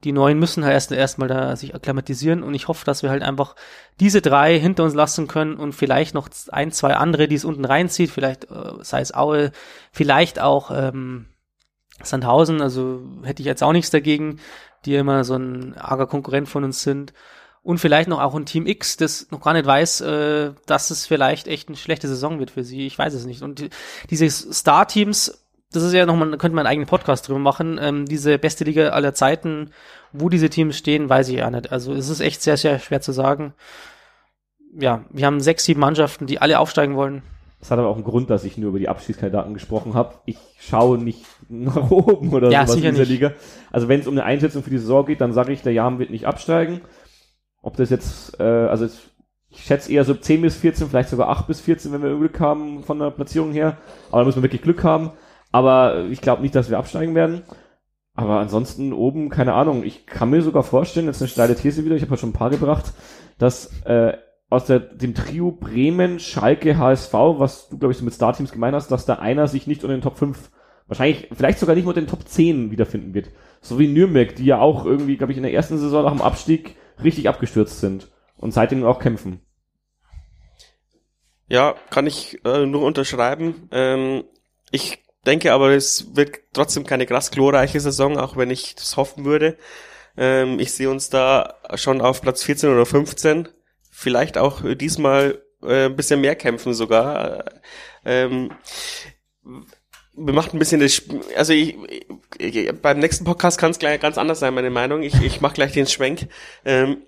Die 0.03 0.11
Neuen 0.11 0.40
müssen 0.40 0.64
halt 0.64 0.73
erst 0.73 0.91
erstmal 0.91 1.28
da 1.28 1.56
sich 1.56 1.76
akklimatisieren 1.76 2.44
und 2.44 2.53
ich 2.53 2.68
hoffe, 2.68 2.86
dass 2.86 3.03
wir 3.03 3.10
halt 3.10 3.23
einfach 3.23 3.56
diese 3.99 4.22
drei 4.22 4.60
hinter 4.60 4.84
uns 4.84 4.94
lassen 4.94 5.28
können 5.28 5.56
und 5.56 5.73
vielleicht 5.73 6.15
noch 6.15 6.30
ein, 6.52 6.72
zwei 6.72 6.95
andere, 6.95 7.28
die 7.28 7.36
es 7.36 7.45
unten 7.45 7.65
reinzieht, 7.65 8.10
vielleicht 8.10 8.45
äh, 8.45 8.73
sei 8.82 9.02
es 9.02 9.14
Aue, 9.14 9.52
vielleicht 9.91 10.40
auch 10.40 10.72
ähm, 10.73 11.28
Sandhausen, 12.03 12.61
also 12.61 13.02
hätte 13.23 13.41
ich 13.41 13.45
jetzt 13.45 13.64
auch 13.64 13.73
nichts 13.73 13.91
dagegen, 13.91 14.40
die 14.86 14.95
immer 14.95 15.23
so 15.23 15.36
ein 15.36 15.78
arger 15.78 16.07
Konkurrent 16.07 16.49
von 16.49 16.64
uns 16.64 16.82
sind. 16.82 17.14
Und 17.64 17.78
vielleicht 17.78 18.10
noch 18.10 18.19
auch 18.19 18.34
ein 18.34 18.48
Team 18.48 18.65
X, 18.65 18.98
das 18.98 19.30
noch 19.30 19.41
gar 19.41 19.53
nicht 19.53 19.68
weiß, 19.68 20.02
äh, 20.02 20.53
dass 20.65 20.90
es 20.90 21.06
vielleicht 21.06 21.48
echt 21.48 21.68
eine 21.68 21.78
schlechte 21.78 22.07
Saison 22.07 22.40
wird 22.40 22.49
für 22.49 22.64
sie. 22.64 22.88
Ich 22.88 22.98
weiß 22.98 23.14
es 23.14 23.26
nicht. 23.26 23.44
Und 23.44 23.60
die, 23.60 23.69
diese 24.10 24.28
Star-Teams, 24.30 25.41
das 25.72 25.84
ist 25.84 25.93
ja 25.93 26.06
nochmal, 26.06 26.31
da 26.31 26.38
könnte 26.38 26.56
man 26.56 26.65
einen 26.65 26.72
eigenen 26.72 26.88
Podcast 26.88 27.27
drüber 27.27 27.39
machen. 27.39 27.80
Ähm, 27.81 28.06
diese 28.06 28.38
beste 28.38 28.64
Liga 28.64 28.89
aller 28.89 29.14
Zeiten, 29.14 29.72
wo 30.11 30.30
diese 30.30 30.49
Teams 30.49 30.77
stehen, 30.77 31.10
weiß 31.10 31.30
ich 31.30 31.38
ja 31.38 31.49
nicht. 31.49 31.72
Also 31.72 31.93
es 31.93 32.10
ist 32.10 32.19
echt 32.19 32.41
sehr, 32.41 32.57
sehr 32.57 32.80
schwer 32.80 33.02
zu 33.02 33.11
sagen. 33.11 33.53
Ja, 34.77 35.06
wir 35.10 35.26
haben 35.26 35.41
sechs, 35.41 35.65
sieben 35.65 35.80
Mannschaften, 35.80 36.27
die 36.27 36.41
alle 36.41 36.60
aufsteigen 36.60 36.95
wollen. 36.95 37.23
Das 37.60 37.69
hat 37.69 37.77
aber 37.77 37.89
auch 37.89 37.95
einen 37.95 38.03
Grund, 38.03 38.30
dass 38.30 38.43
ich 38.43 38.57
nur 38.57 38.69
über 38.69 38.80
die 38.80 38.89
Abschiedskandidaten 38.89 39.53
gesprochen 39.53 39.93
habe. 39.93 40.15
Ich 40.26 40.39
schaue 40.60 40.98
nicht 40.98 41.26
nach 41.49 41.91
oben 41.91 42.34
oder 42.34 42.49
Ja, 42.49 42.65
sowas 42.65 42.77
in 42.77 42.81
dieser 42.81 42.99
nicht. 42.99 43.10
Liga. 43.10 43.34
Also 43.72 43.88
wenn 43.88 43.99
es 43.99 44.07
um 44.07 44.14
eine 44.14 44.23
Einschätzung 44.23 44.64
für 44.64 44.72
die 44.72 44.80
Saison 44.80 45.06
geht, 45.06 45.22
dann 45.22 45.34
sage 45.34 45.53
ich, 45.53 45.61
der 45.61 45.73
Jan 45.73 45.99
wird 45.99 46.10
nicht 46.10 46.26
absteigen. 46.26 46.81
Ob 47.61 47.77
das 47.77 47.91
jetzt, 47.91 48.39
äh, 48.39 48.43
also 48.43 48.85
es, 48.85 48.98
ich 49.49 49.64
schätze 49.64 49.91
eher 49.91 50.03
so 50.03 50.15
10 50.15 50.41
bis 50.41 50.56
14, 50.56 50.89
vielleicht 50.89 51.10
sogar 51.10 51.30
8 51.30 51.45
bis 51.48 51.61
14, 51.61 51.91
wenn 51.91 52.02
wir 52.02 52.18
Glück 52.18 52.39
haben 52.39 52.84
von 52.84 52.98
der 52.98 53.11
Platzierung 53.11 53.52
her. 53.52 53.77
Aber 54.10 54.22
da 54.22 54.26
müssen 54.26 54.38
wir 54.39 54.43
wirklich 54.43 54.64
Glück 54.64 54.84
haben. 54.84 55.11
Aber 55.52 56.06
ich 56.10 56.22
glaube 56.22 56.41
nicht, 56.41 56.56
dass 56.56 56.69
wir 56.69 56.78
absteigen 56.78 57.15
werden. 57.15 57.44
Aber 58.14 58.40
ansonsten 58.40 58.94
oben, 58.94 59.30
keine 59.30 59.53
Ahnung. 59.53 59.84
Ich 59.84 60.06
kann 60.06 60.30
mir 60.30 60.41
sogar 60.41 60.64
vorstellen, 60.64 61.07
jetzt 61.07 61.22
eine 61.22 61.30
steile 61.30 61.56
These 61.56 61.86
wieder, 61.86 61.95
ich 61.95 62.02
habe 62.02 62.11
ja 62.11 62.18
schon 62.18 62.30
ein 62.30 62.34
paar 62.34 62.49
gebracht, 62.49 62.94
dass 63.38 63.72
äh, 63.84 64.18
aus 64.49 64.65
der, 64.65 64.80
dem 64.80 65.15
Trio 65.15 65.52
Bremen, 65.52 66.19
Schalke, 66.19 66.78
HSV, 66.78 67.14
was 67.14 67.69
du, 67.69 67.78
glaube 67.78 67.94
ich, 67.94 67.98
so 67.98 68.06
mit 68.06 68.14
Starteams 68.14 68.52
gemeint 68.52 68.76
hast, 68.76 68.91
dass 68.91 69.06
da 69.06 69.15
einer 69.15 69.48
sich 69.48 69.65
nicht 69.65 69.84
unter 69.84 69.95
den 69.95 70.02
Top 70.02 70.18
5, 70.18 70.52
wahrscheinlich, 70.88 71.30
vielleicht 71.32 71.57
sogar 71.57 71.76
nicht 71.76 71.88
unter 71.88 72.02
den 72.02 72.07
Top 72.07 72.28
10 72.28 72.69
wiederfinden 72.69 73.14
wird. 73.14 73.30
So 73.61 73.80
wie 73.80 73.88
Nürnberg, 73.88 74.36
die 74.36 74.45
ja 74.45 74.60
auch 74.60 74.86
irgendwie, 74.86 75.15
glaube 75.15 75.32
ich, 75.32 75.38
in 75.38 75.44
der 75.44 75.53
ersten 75.53 75.78
Saison 75.78 76.03
nach 76.03 76.11
dem 76.11 76.22
Abstieg 76.22 76.76
richtig 77.02 77.30
abgestürzt 77.30 77.80
sind 77.80 78.11
und 78.38 78.53
seitdem 78.53 78.84
auch 78.84 78.99
kämpfen. 78.99 79.40
Ja, 81.48 81.76
kann 81.90 82.07
ich 82.07 82.44
äh, 82.45 82.65
nur 82.65 82.84
unterschreiben. 82.84 83.69
Ähm, 83.72 84.23
ich 84.72 84.99
denke 85.26 85.53
aber, 85.53 85.69
es 85.72 86.15
wird 86.15 86.39
trotzdem 86.53 86.85
keine 86.85 87.06
krass 87.06 87.31
glorreiche 87.31 87.80
Saison, 87.80 88.18
auch 88.18 88.38
wenn 88.38 88.49
ich 88.49 88.76
das 88.76 88.98
hoffen 88.98 89.26
würde. 89.26 89.57
Ähm, 90.18 90.60
ich 90.60 90.73
sehe 90.73 90.89
uns 90.89 91.10
da 91.10 91.56
schon 91.76 92.02
auf 92.02 92.22
Platz 92.22 92.43
14 92.43 92.69
oder 92.69 92.85
15. 92.85 93.48
Vielleicht 93.89 94.38
auch 94.38 94.61
diesmal 94.76 95.41
äh, 95.64 95.85
ein 95.85 95.95
bisschen 95.95 96.22
mehr 96.22 96.35
kämpfen 96.35 96.73
sogar. 96.73 97.45
Ähm, 98.06 98.52
wir 100.14 100.34
machen 100.34 100.52
ein 100.53 100.60
bisschen 100.60 100.81
das, 100.81 101.02
also 101.35 101.53
ich, 101.53 101.77
ich, 102.38 102.72
beim 102.81 102.99
nächsten 102.99 103.26
Podcast 103.26 103.57
kann 103.57 103.72
es 103.72 103.80
gleich 103.80 103.99
ganz 103.99 104.18
anders 104.18 104.39
sein, 104.39 104.53
meine 104.53 104.69
Meinung. 104.69 105.03
Ich, 105.03 105.22
ich 105.22 105.41
mache 105.41 105.53
gleich 105.53 105.72
den 105.72 105.88
Schwenk. 105.88 106.27
Ähm, 106.65 107.03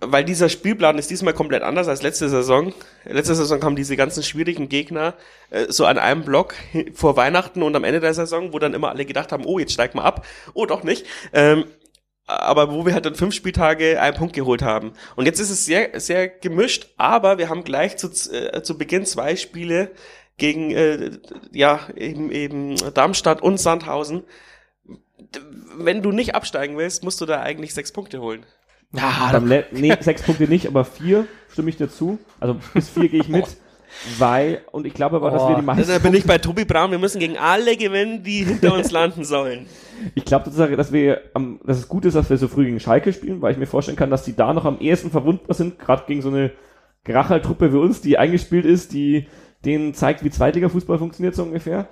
weil 0.00 0.24
dieser 0.24 0.48
Spielplan 0.48 0.98
ist 0.98 1.10
diesmal 1.10 1.34
komplett 1.34 1.62
anders 1.62 1.88
als 1.88 2.02
letzte 2.02 2.28
Saison. 2.28 2.72
Letzte 3.04 3.34
Saison 3.34 3.60
kamen 3.60 3.76
diese 3.76 3.96
ganzen 3.96 4.22
schwierigen 4.22 4.68
Gegner 4.68 5.14
äh, 5.50 5.66
so 5.68 5.84
an 5.84 5.98
einem 5.98 6.24
Block 6.24 6.54
vor 6.94 7.16
Weihnachten 7.16 7.62
und 7.62 7.76
am 7.76 7.84
Ende 7.84 8.00
der 8.00 8.14
Saison, 8.14 8.52
wo 8.52 8.58
dann 8.58 8.74
immer 8.74 8.90
alle 8.90 9.04
gedacht 9.04 9.32
haben, 9.32 9.44
oh, 9.44 9.58
jetzt 9.58 9.72
steigt 9.72 9.94
mal 9.94 10.04
ab. 10.04 10.26
Oh, 10.54 10.66
doch 10.66 10.82
nicht. 10.82 11.06
Ähm, 11.32 11.64
aber 12.26 12.72
wo 12.72 12.86
wir 12.86 12.94
halt 12.94 13.06
dann 13.06 13.14
fünf 13.14 13.34
Spieltage 13.34 14.00
einen 14.00 14.16
Punkt 14.16 14.34
geholt 14.34 14.62
haben. 14.62 14.92
Und 15.16 15.26
jetzt 15.26 15.40
ist 15.40 15.50
es 15.50 15.66
sehr, 15.66 15.98
sehr 16.00 16.28
gemischt, 16.28 16.88
aber 16.96 17.38
wir 17.38 17.48
haben 17.48 17.64
gleich 17.64 17.96
zu, 17.96 18.08
äh, 18.32 18.62
zu 18.62 18.78
Beginn 18.78 19.04
zwei 19.04 19.36
Spiele 19.36 19.90
gegen 20.36 20.70
äh, 20.70 21.10
ja 21.52 21.80
eben 21.96 22.30
eben 22.30 22.76
Darmstadt 22.94 23.42
und 23.42 23.58
Sandhausen. 23.58 24.24
Wenn 25.76 26.02
du 26.02 26.12
nicht 26.12 26.34
absteigen 26.34 26.78
willst, 26.78 27.04
musst 27.04 27.20
du 27.20 27.26
da 27.26 27.42
eigentlich 27.42 27.74
sechs 27.74 27.92
Punkte 27.92 28.20
holen. 28.20 28.46
Ja, 28.92 29.30
Beim 29.32 29.46
Le 29.46 29.66
nee, 29.70 29.94
sechs 30.00 30.22
Punkte 30.22 30.48
nicht, 30.48 30.66
aber 30.66 30.84
vier 30.84 31.26
stimme 31.48 31.70
ich 31.70 31.76
dir 31.76 31.88
zu. 31.88 32.18
Also 32.40 32.56
bis 32.74 32.88
vier 32.88 33.08
gehe 33.08 33.20
ich 33.20 33.28
mit. 33.28 33.46
Weil, 34.18 34.62
und 34.70 34.86
ich 34.86 34.94
glaube 34.94 35.16
aber, 35.16 35.30
dass 35.32 35.48
wir 35.48 35.56
die 35.56 35.62
meisten. 35.62 35.88
Da 35.92 35.98
bin 35.98 36.14
ich 36.14 36.24
bei 36.24 36.38
Tobi 36.38 36.64
Braun, 36.64 36.92
wir 36.92 36.98
müssen 36.98 37.18
gegen 37.18 37.36
alle 37.36 37.76
gewinnen, 37.76 38.22
die 38.22 38.44
hinter 38.44 38.74
uns 38.74 38.90
landen 38.90 39.24
sollen. 39.24 39.66
Ich 40.14 40.24
glaube 40.24 40.46
sozusagen, 40.46 40.78
dass 40.78 40.92
wir, 40.94 41.20
am, 41.34 41.60
dass 41.62 41.76
es 41.76 41.86
gut 41.86 42.06
ist, 42.06 42.14
dass 42.14 42.30
wir 42.30 42.38
so 42.38 42.48
früh 42.48 42.64
gegen 42.64 42.80
Schalke 42.80 43.12
spielen, 43.12 43.42
weil 43.42 43.52
ich 43.52 43.58
mir 43.58 43.66
vorstellen 43.66 43.98
kann, 43.98 44.08
dass 44.08 44.24
die 44.24 44.34
da 44.34 44.54
noch 44.54 44.64
am 44.64 44.78
ehesten 44.80 45.10
verwundbar 45.10 45.54
sind, 45.54 45.78
gerade 45.78 46.04
gegen 46.06 46.22
so 46.22 46.30
eine 46.30 46.52
Grachertruppe 47.04 47.70
wie 47.70 47.76
uns, 47.76 48.00
die 48.00 48.16
eingespielt 48.16 48.64
ist, 48.64 48.94
die 48.94 49.26
denen 49.62 49.92
zeigt, 49.92 50.24
wie 50.24 50.30
Zweitliga-Fußball 50.30 50.96
funktioniert 50.96 51.34
so 51.34 51.42
ungefähr. 51.42 51.86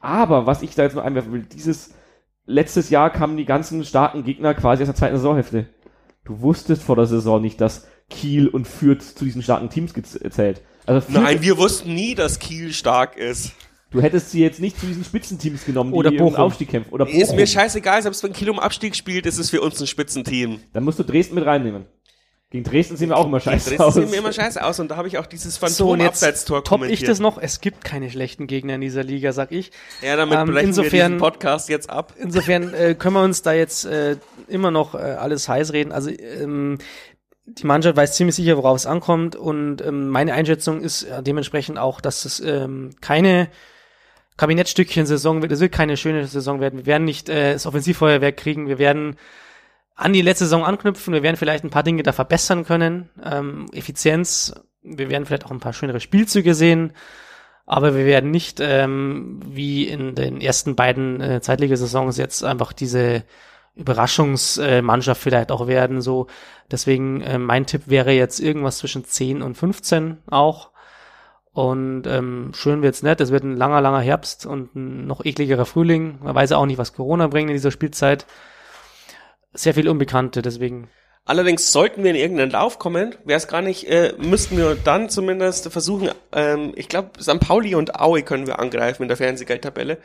Aber 0.00 0.46
was 0.46 0.62
ich 0.62 0.74
da 0.74 0.82
jetzt 0.82 0.96
noch 0.96 1.04
einwerfen 1.04 1.32
will, 1.32 1.42
dieses 1.42 1.94
letztes 2.44 2.90
Jahr 2.90 3.10
kamen 3.10 3.36
die 3.36 3.44
ganzen 3.44 3.84
starken 3.84 4.24
Gegner 4.24 4.52
quasi 4.54 4.82
aus 4.82 4.88
der 4.88 4.96
zweiten 4.96 5.16
Saisonhälfte. 5.16 5.68
Du 6.24 6.40
wusstest 6.40 6.82
vor 6.82 6.96
der 6.96 7.06
Saison 7.06 7.40
nicht, 7.40 7.60
dass 7.60 7.86
Kiel 8.08 8.48
und 8.48 8.68
Fürth 8.68 9.02
zu 9.02 9.24
diesen 9.24 9.42
starken 9.42 9.70
Teams 9.70 9.94
gezählt. 9.94 10.62
Also 10.86 11.06
Nein, 11.10 11.42
wir 11.42 11.58
wussten 11.58 11.94
nie, 11.94 12.14
dass 12.14 12.38
Kiel 12.38 12.72
stark 12.72 13.16
ist. 13.16 13.52
Du 13.90 14.00
hättest 14.00 14.30
sie 14.30 14.40
jetzt 14.40 14.58
nicht 14.58 14.78
zu 14.78 14.86
diesen 14.86 15.04
Spitzenteams 15.04 15.66
genommen, 15.66 15.92
die 15.92 15.98
oder 15.98 16.24
um 16.24 16.34
Aufstieg 16.34 16.70
kämpfen. 16.70 16.92
Oder 16.92 17.04
Bochum. 17.04 17.20
Ist 17.20 17.34
mir 17.36 17.46
scheißegal, 17.46 18.02
selbst 18.02 18.22
wenn 18.22 18.32
Kiel 18.32 18.48
um 18.48 18.58
Abstieg 18.58 18.96
spielt, 18.96 19.26
ist 19.26 19.38
es 19.38 19.50
für 19.50 19.60
uns 19.60 19.80
ein 19.80 19.86
Spitzenteam. 19.86 20.60
Dann 20.72 20.84
musst 20.84 20.98
du 20.98 21.02
Dresden 21.02 21.34
mit 21.34 21.44
reinnehmen. 21.44 21.84
Gegen 22.52 22.64
Dresden 22.64 22.98
sehen 22.98 23.08
wir 23.08 23.16
auch 23.16 23.24
immer 23.24 23.40
scheiße 23.40 23.70
Dresden 23.70 23.82
aus. 23.82 23.94
sehen 23.94 24.12
wir 24.12 24.18
immer 24.18 24.30
scheiße 24.30 24.62
aus 24.62 24.78
und 24.78 24.90
da 24.90 24.96
habe 24.96 25.08
ich 25.08 25.16
auch 25.16 25.24
dieses 25.24 25.56
Phantom-Abseitstor 25.56 26.58
so, 26.58 26.62
kommentiert. 26.62 27.00
ich 27.00 27.06
das 27.06 27.18
noch, 27.18 27.38
es 27.38 27.62
gibt 27.62 27.82
keine 27.82 28.10
schlechten 28.10 28.46
Gegner 28.46 28.74
in 28.74 28.82
dieser 28.82 29.02
Liga, 29.02 29.32
sag 29.32 29.52
ich. 29.52 29.70
Ja, 30.02 30.16
damit 30.16 30.38
ähm, 30.38 30.48
brechen 30.48 30.68
insofern, 30.68 30.92
wir 30.92 31.04
diesen 31.06 31.18
Podcast 31.18 31.70
jetzt 31.70 31.88
ab. 31.88 32.12
Insofern 32.18 32.74
äh, 32.74 32.94
können 32.94 33.14
wir 33.14 33.22
uns 33.22 33.40
da 33.40 33.54
jetzt 33.54 33.86
äh, 33.86 34.18
immer 34.48 34.70
noch 34.70 34.94
äh, 34.94 34.98
alles 34.98 35.48
heiß 35.48 35.72
reden. 35.72 35.92
Also 35.92 36.10
ähm, 36.10 36.76
die 37.46 37.64
Mannschaft 37.64 37.96
weiß 37.96 38.16
ziemlich 38.16 38.36
sicher, 38.36 38.58
worauf 38.58 38.76
es 38.76 38.84
ankommt 38.84 39.34
und 39.34 39.80
ähm, 39.80 40.10
meine 40.10 40.34
Einschätzung 40.34 40.82
ist 40.82 41.04
äh, 41.04 41.22
dementsprechend 41.22 41.78
auch, 41.78 42.02
dass 42.02 42.26
es 42.26 42.38
ähm, 42.38 42.90
keine 43.00 43.48
Kabinettstückchen-Saison 44.36 45.40
wird. 45.40 45.52
Es 45.52 45.60
wird 45.60 45.72
keine 45.72 45.96
schöne 45.96 46.26
Saison 46.26 46.60
werden. 46.60 46.80
Wir 46.80 46.86
werden 46.86 47.04
nicht 47.04 47.30
äh, 47.30 47.54
das 47.54 47.64
Offensivfeuerwerk 47.64 48.36
kriegen. 48.36 48.68
Wir 48.68 48.78
werden 48.78 49.16
an 49.94 50.12
die 50.12 50.22
letzte 50.22 50.44
Saison 50.44 50.64
anknüpfen. 50.64 51.14
Wir 51.14 51.22
werden 51.22 51.36
vielleicht 51.36 51.64
ein 51.64 51.70
paar 51.70 51.82
Dinge 51.82 52.02
da 52.02 52.12
verbessern 52.12 52.64
können. 52.64 53.10
Ähm, 53.22 53.66
Effizienz, 53.72 54.54
wir 54.82 55.10
werden 55.10 55.26
vielleicht 55.26 55.46
auch 55.46 55.50
ein 55.50 55.60
paar 55.60 55.72
schönere 55.72 56.00
Spielzüge 56.00 56.54
sehen. 56.54 56.92
Aber 57.64 57.94
wir 57.94 58.04
werden 58.04 58.30
nicht, 58.30 58.58
ähm, 58.60 59.40
wie 59.46 59.86
in 59.86 60.14
den 60.14 60.40
ersten 60.40 60.74
beiden 60.74 61.20
äh, 61.20 61.40
Zweitligasaisons 61.40 62.16
jetzt 62.16 62.42
einfach 62.42 62.72
diese 62.72 63.24
Überraschungsmannschaft 63.76 65.20
äh, 65.20 65.22
vielleicht 65.22 65.52
auch 65.52 65.66
werden. 65.66 66.00
So, 66.00 66.26
deswegen 66.70 67.20
äh, 67.20 67.38
mein 67.38 67.66
Tipp 67.66 67.82
wäre 67.86 68.12
jetzt 68.12 68.40
irgendwas 68.40 68.78
zwischen 68.78 69.04
10 69.04 69.42
und 69.42 69.56
15 69.56 70.18
auch. 70.28 70.70
Und 71.52 72.06
ähm, 72.06 72.50
schön 72.54 72.82
wird's 72.82 73.02
nicht. 73.02 73.20
Es 73.20 73.30
wird 73.30 73.44
ein 73.44 73.56
langer, 73.56 73.80
langer 73.80 74.00
Herbst 74.00 74.46
und 74.46 74.74
ein 74.74 75.06
noch 75.06 75.24
ekligerer 75.24 75.66
Frühling. 75.66 76.18
Man 76.22 76.34
weiß 76.34 76.52
auch 76.52 76.66
nicht, 76.66 76.78
was 76.78 76.94
Corona 76.94 77.26
bringt 77.26 77.50
in 77.50 77.56
dieser 77.56 77.70
Spielzeit 77.70 78.26
sehr 79.54 79.74
viel 79.74 79.88
Unbekannte, 79.88 80.42
deswegen. 80.42 80.88
Allerdings 81.24 81.70
sollten 81.70 82.02
wir 82.02 82.10
in 82.10 82.16
irgendeinen 82.16 82.50
Lauf 82.50 82.80
kommen, 82.80 83.14
wäre 83.24 83.36
es 83.36 83.46
gar 83.46 83.62
nicht, 83.62 83.88
äh, 83.88 84.12
müssten 84.18 84.56
wir 84.56 84.74
dann 84.74 85.08
zumindest 85.08 85.70
versuchen, 85.70 86.10
ähm, 86.32 86.72
ich 86.74 86.88
glaube, 86.88 87.10
St. 87.22 87.38
Pauli 87.38 87.76
und 87.76 87.94
Aue 88.00 88.22
können 88.22 88.48
wir 88.48 88.58
angreifen 88.58 89.02
in 89.02 89.08
der 89.08 89.16
Fernsehgeldtabelle. 89.16 89.98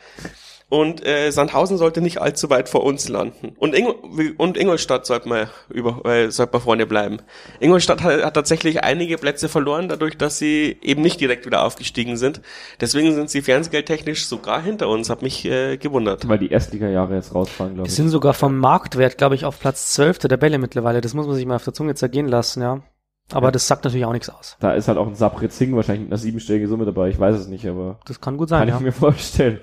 Und 0.70 1.04
äh, 1.06 1.30
Sandhausen 1.30 1.78
sollte 1.78 2.02
nicht 2.02 2.20
allzu 2.20 2.50
weit 2.50 2.68
vor 2.68 2.84
uns 2.84 3.08
landen. 3.08 3.54
Und, 3.56 3.74
Ingol 3.74 3.94
und 4.36 4.58
Ingolstadt 4.58 5.06
sollte 5.06 5.26
man 5.26 5.48
über 5.70 6.04
äh, 6.04 6.30
sollte 6.30 6.52
man 6.52 6.60
vorne 6.60 6.86
bleiben. 6.86 7.18
Ingolstadt 7.58 8.02
hat, 8.02 8.22
hat 8.22 8.34
tatsächlich 8.34 8.84
einige 8.84 9.16
Plätze 9.16 9.48
verloren, 9.48 9.88
dadurch, 9.88 10.18
dass 10.18 10.36
sie 10.36 10.76
eben 10.82 11.00
nicht 11.00 11.22
direkt 11.22 11.46
wieder 11.46 11.64
aufgestiegen 11.64 12.18
sind. 12.18 12.42
Deswegen 12.82 13.14
sind 13.14 13.30
sie 13.30 13.40
fernsehgeldtechnisch 13.40 14.26
sogar 14.26 14.60
hinter 14.60 14.88
uns. 14.90 15.08
Hat 15.08 15.22
mich 15.22 15.46
äh, 15.46 15.78
gewundert. 15.78 16.28
Weil 16.28 16.38
die 16.38 16.50
Erstliga-Jahre 16.50 17.14
jetzt 17.14 17.34
rausfallen, 17.34 17.74
glaube 17.74 17.88
ich. 17.88 17.94
Die 17.94 17.96
sind 17.96 18.10
sogar 18.10 18.34
vom 18.34 18.58
Marktwert, 18.58 19.16
glaube 19.16 19.36
ich, 19.36 19.46
auf 19.46 19.58
Platz 19.58 19.94
12 19.94 20.18
der 20.18 20.30
Tabelle 20.30 20.58
mittlerweile. 20.58 21.00
Das 21.00 21.14
muss 21.14 21.26
man 21.26 21.34
sich 21.34 21.46
mal 21.46 21.56
auf 21.56 21.64
der 21.64 21.72
Zunge 21.72 21.94
zergehen 21.94 22.28
lassen, 22.28 22.60
ja. 22.60 22.82
Aber 23.32 23.48
ja. 23.48 23.52
das 23.52 23.66
sagt 23.66 23.84
natürlich 23.84 24.06
auch 24.06 24.12
nichts 24.12 24.28
aus. 24.28 24.56
Da 24.60 24.72
ist 24.72 24.88
halt 24.88 24.98
auch 24.98 25.06
ein 25.06 25.14
Sapritzing 25.14 25.74
wahrscheinlich 25.76 26.02
mit 26.02 26.12
einer 26.12 26.18
siebenstelligen 26.18 26.68
Summe 26.68 26.84
dabei. 26.84 27.08
Ich 27.08 27.18
weiß 27.18 27.36
es 27.36 27.48
nicht, 27.48 27.66
aber. 27.66 27.98
Das 28.06 28.20
kann 28.20 28.36
gut 28.36 28.48
sein. 28.50 28.60
Kann 28.60 28.68
ja. 28.68 28.76
ich 28.76 28.82
mir 28.82 28.92
vorstellen. 28.92 29.60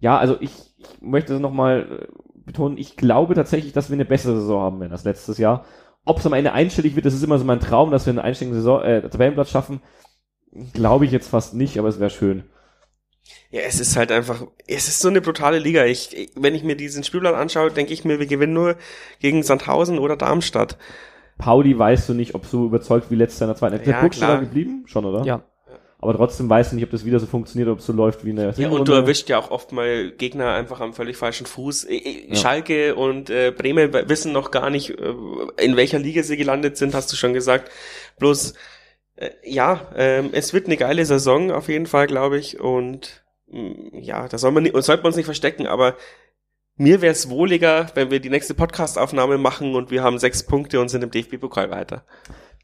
Ja, 0.00 0.18
also 0.18 0.36
ich, 0.40 0.50
ich 0.78 1.00
möchte 1.00 1.38
nochmal 1.38 2.08
äh, 2.08 2.20
betonen, 2.44 2.78
ich 2.78 2.96
glaube 2.96 3.34
tatsächlich, 3.34 3.72
dass 3.72 3.90
wir 3.90 3.94
eine 3.94 4.06
bessere 4.06 4.40
Saison 4.40 4.62
haben 4.62 4.80
werden 4.80 4.92
als 4.92 5.04
letztes 5.04 5.38
Jahr. 5.38 5.64
Ob 6.04 6.18
es 6.18 6.26
am 6.26 6.32
Ende 6.32 6.52
einstellig 6.52 6.96
wird, 6.96 7.06
das 7.06 7.14
ist 7.14 7.22
immer 7.22 7.38
so 7.38 7.44
mein 7.44 7.60
Traum, 7.60 7.90
dass 7.90 8.06
wir 8.06 8.10
einen 8.10 8.18
einstelligen 8.18 8.56
Saison, 8.56 8.82
äh, 8.82 9.08
Tabellenplatz 9.08 9.50
schaffen. 9.50 9.80
Glaube 10.72 11.04
ich 11.04 11.12
jetzt 11.12 11.28
fast 11.28 11.54
nicht, 11.54 11.78
aber 11.78 11.88
es 11.88 12.00
wäre 12.00 12.10
schön. 12.10 12.44
Ja, 13.50 13.60
es 13.60 13.78
ist 13.78 13.96
halt 13.96 14.10
einfach, 14.10 14.46
es 14.66 14.88
ist 14.88 15.00
so 15.00 15.08
eine 15.08 15.20
brutale 15.20 15.58
Liga. 15.58 15.84
Ich, 15.84 16.30
wenn 16.34 16.54
ich 16.54 16.64
mir 16.64 16.76
diesen 16.76 17.04
Spielplan 17.04 17.34
anschaue, 17.34 17.70
denke 17.70 17.92
ich 17.92 18.04
mir, 18.04 18.18
wir 18.18 18.26
gewinnen 18.26 18.54
nur 18.54 18.76
gegen 19.20 19.42
Sandhausen 19.42 19.98
oder 19.98 20.16
Darmstadt. 20.16 20.78
Pauli 21.36 21.78
weißt 21.78 22.08
du 22.08 22.14
nicht, 22.14 22.34
ob 22.34 22.46
so 22.46 22.64
überzeugt 22.64 23.10
wie 23.10 23.16
letzter 23.16 23.44
in 23.44 23.48
der 23.50 23.56
zweiten. 23.56 23.76
Ja, 23.76 24.00
der 24.00 24.08
klar. 24.08 24.40
geblieben? 24.40 24.84
Schon, 24.86 25.04
oder? 25.04 25.24
Ja 25.24 25.44
aber 26.02 26.14
trotzdem 26.16 26.48
weiß 26.48 26.68
ich 26.68 26.72
nicht, 26.72 26.84
ob 26.84 26.90
das 26.90 27.04
wieder 27.04 27.20
so 27.20 27.26
funktioniert, 27.26 27.68
ob 27.68 27.80
es 27.80 27.86
so 27.86 27.92
läuft 27.92 28.24
wie 28.24 28.30
in 28.30 28.36
der 28.36 28.54
Ja, 28.56 28.70
und 28.70 28.88
du 28.88 28.92
erwischt 28.92 29.28
ja 29.28 29.38
auch 29.38 29.50
oft 29.50 29.70
mal 29.72 30.10
Gegner 30.12 30.54
einfach 30.54 30.80
am 30.80 30.94
völlig 30.94 31.18
falschen 31.18 31.46
Fuß. 31.46 31.88
Ja. 31.90 32.34
Schalke 32.36 32.94
und 32.94 33.28
äh, 33.28 33.50
Bremen 33.50 33.92
wissen 33.92 34.32
noch 34.32 34.50
gar 34.50 34.70
nicht, 34.70 34.98
äh, 34.98 35.14
in 35.58 35.76
welcher 35.76 35.98
Liga 35.98 36.22
sie 36.22 36.38
gelandet 36.38 36.78
sind, 36.78 36.94
hast 36.94 37.12
du 37.12 37.16
schon 37.16 37.34
gesagt. 37.34 37.70
Bloß, 38.18 38.54
äh, 39.16 39.30
ja, 39.44 39.88
äh, 39.94 40.22
es 40.32 40.54
wird 40.54 40.66
eine 40.66 40.78
geile 40.78 41.04
Saison 41.04 41.50
auf 41.50 41.68
jeden 41.68 41.86
Fall, 41.86 42.06
glaube 42.06 42.38
ich. 42.38 42.58
Und 42.58 43.22
mh, 43.48 43.60
mm, 43.60 43.98
ja, 44.00 44.26
da 44.26 44.38
soll 44.38 44.52
man 44.52 44.62
nicht, 44.62 44.74
sollte 44.82 45.02
man 45.02 45.08
uns 45.08 45.16
nicht 45.16 45.26
verstecken, 45.26 45.66
aber 45.66 45.96
mir 46.76 47.02
wäre 47.02 47.12
es 47.12 47.28
wohliger, 47.28 47.90
wenn 47.92 48.10
wir 48.10 48.20
die 48.20 48.30
nächste 48.30 48.54
Podcast-Aufnahme 48.54 49.36
machen 49.36 49.74
und 49.74 49.90
wir 49.90 50.02
haben 50.02 50.18
sechs 50.18 50.46
Punkte 50.46 50.80
und 50.80 50.88
sind 50.88 51.04
im 51.04 51.10
DFB-Pokal 51.10 51.70
weiter 51.70 52.06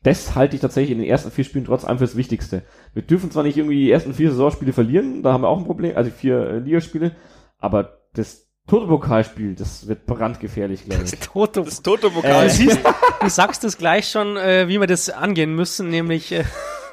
das 0.07 0.37
halte 0.37 0.55
ich 0.55 0.63
tatsächlich 0.63 0.93
in 0.93 0.99
den 0.99 1.09
ersten 1.09 1.33
vier 1.33 1.43
Spielen 1.43 1.65
trotz 1.65 1.85
allem 1.85 1.99
fürs 1.99 2.17
Wichtigste. 2.17 2.63
Wir 2.95 3.03
dürfen 3.03 3.33
zwar 3.33 3.43
nicht 3.43 3.57
irgendwie 3.57 3.81
die 3.81 3.91
ersten 3.91 4.15
vier 4.15 4.31
Saisonspiele 4.31 4.73
verlieren, 4.73 5.25
da 5.25 5.33
haben 5.33 5.43
wir 5.43 5.49
auch 5.49 5.59
ein 5.59 5.65
Problem, 5.65 5.97
also 5.97 6.13
vier 6.13 6.39
äh, 6.39 6.59
Ligaspiele, 6.59 7.11
aber 7.59 7.99
das 8.15 8.47
Toto-Pokalspiel, 8.69 9.57
das 9.57 9.89
wird 9.89 10.07
brandgefährlich, 10.07 10.85
glaube 10.85 11.03
ich. 11.05 11.11
Das 11.11 11.21
Toto, 11.21 11.65
das. 11.65 11.81
Äh, 11.81 12.45
du, 12.45 12.51
siehst, 12.51 12.81
du 13.21 13.29
sagst 13.29 13.65
es 13.65 13.79
gleich 13.79 14.09
schon, 14.09 14.37
äh, 14.37 14.69
wie 14.69 14.79
wir 14.79 14.87
das 14.87 15.11
angehen 15.11 15.57
müssen, 15.57 15.89
nämlich 15.89 16.31
äh, 16.31 16.45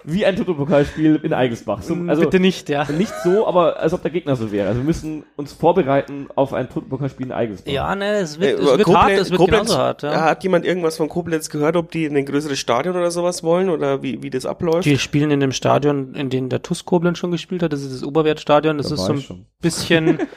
wie 0.06 0.26
ein 0.26 0.36
Toto-Pokalspiel 0.36 1.20
in 1.24 1.34
Eigensbach. 1.34 1.82
So, 1.82 1.96
mm, 1.96 2.10
also 2.10 2.24
Bitte 2.24 2.40
nicht, 2.40 2.70
ja. 2.70 2.86
Nicht 2.92 3.14
so, 3.24 3.48
aber 3.48 3.80
als 3.80 3.94
ob 3.94 4.02
der 4.02 4.12
Gegner 4.12 4.36
so 4.36 4.52
wäre. 4.52 4.68
Also 4.68 4.82
wir 4.82 4.86
müssen 4.86 5.24
uns 5.36 5.54
vorbereiten 5.54 6.28
auf 6.36 6.54
ein 6.54 6.70
Toto-Pokalspiel 6.70 7.28
in 7.28 7.32
Eigensbach. 7.32 7.72
Ja, 7.72 7.96
ne, 7.96 8.16
es 8.16 8.40
wird, 8.40 8.60
es 8.60 8.66
wird 8.66 8.84
Koblenz, 8.84 8.98
hart, 8.98 9.12
es 9.12 9.32
wird 9.32 9.40
Koblenz, 9.40 9.68
genauso 9.68 9.82
hart. 9.82 10.04
Ja. 10.04 10.22
Hat 10.22 10.44
jemand 10.44 10.66
irgendwas 10.66 10.98
von 10.98 11.10
Koblenz 11.10 11.50
gehört, 11.50 11.76
ob 11.76 11.92
die 11.92 12.06
in 12.06 12.18
ein 12.18 12.26
größeres 12.26 12.60
Stadion 12.60 12.96
oder 12.96 13.12
sowas 13.12 13.44
wollen 13.44 13.70
oder 13.70 14.04
wie, 14.04 14.22
wie 14.22 14.30
das 14.30 14.46
abläuft? 14.46 14.86
Die 14.86 14.98
spielen 14.98 15.32
in 15.32 15.40
dem 15.40 15.52
Stadion, 15.52 16.16
in 16.16 16.30
dem 16.30 16.50
der 16.50 16.62
TUS 16.62 16.86
Koblenz 16.86 17.18
schon 17.18 17.32
gespielt 17.32 17.64
hat. 17.64 17.74
Das 17.74 17.82
ist 17.82 17.94
das 17.94 18.04
Oberwertstadion. 18.04 18.78
Das 18.78 18.90
da 18.90 18.96
ist 18.96 19.06
so 19.06 19.14
ein 19.34 19.46
bisschen... 19.62 20.20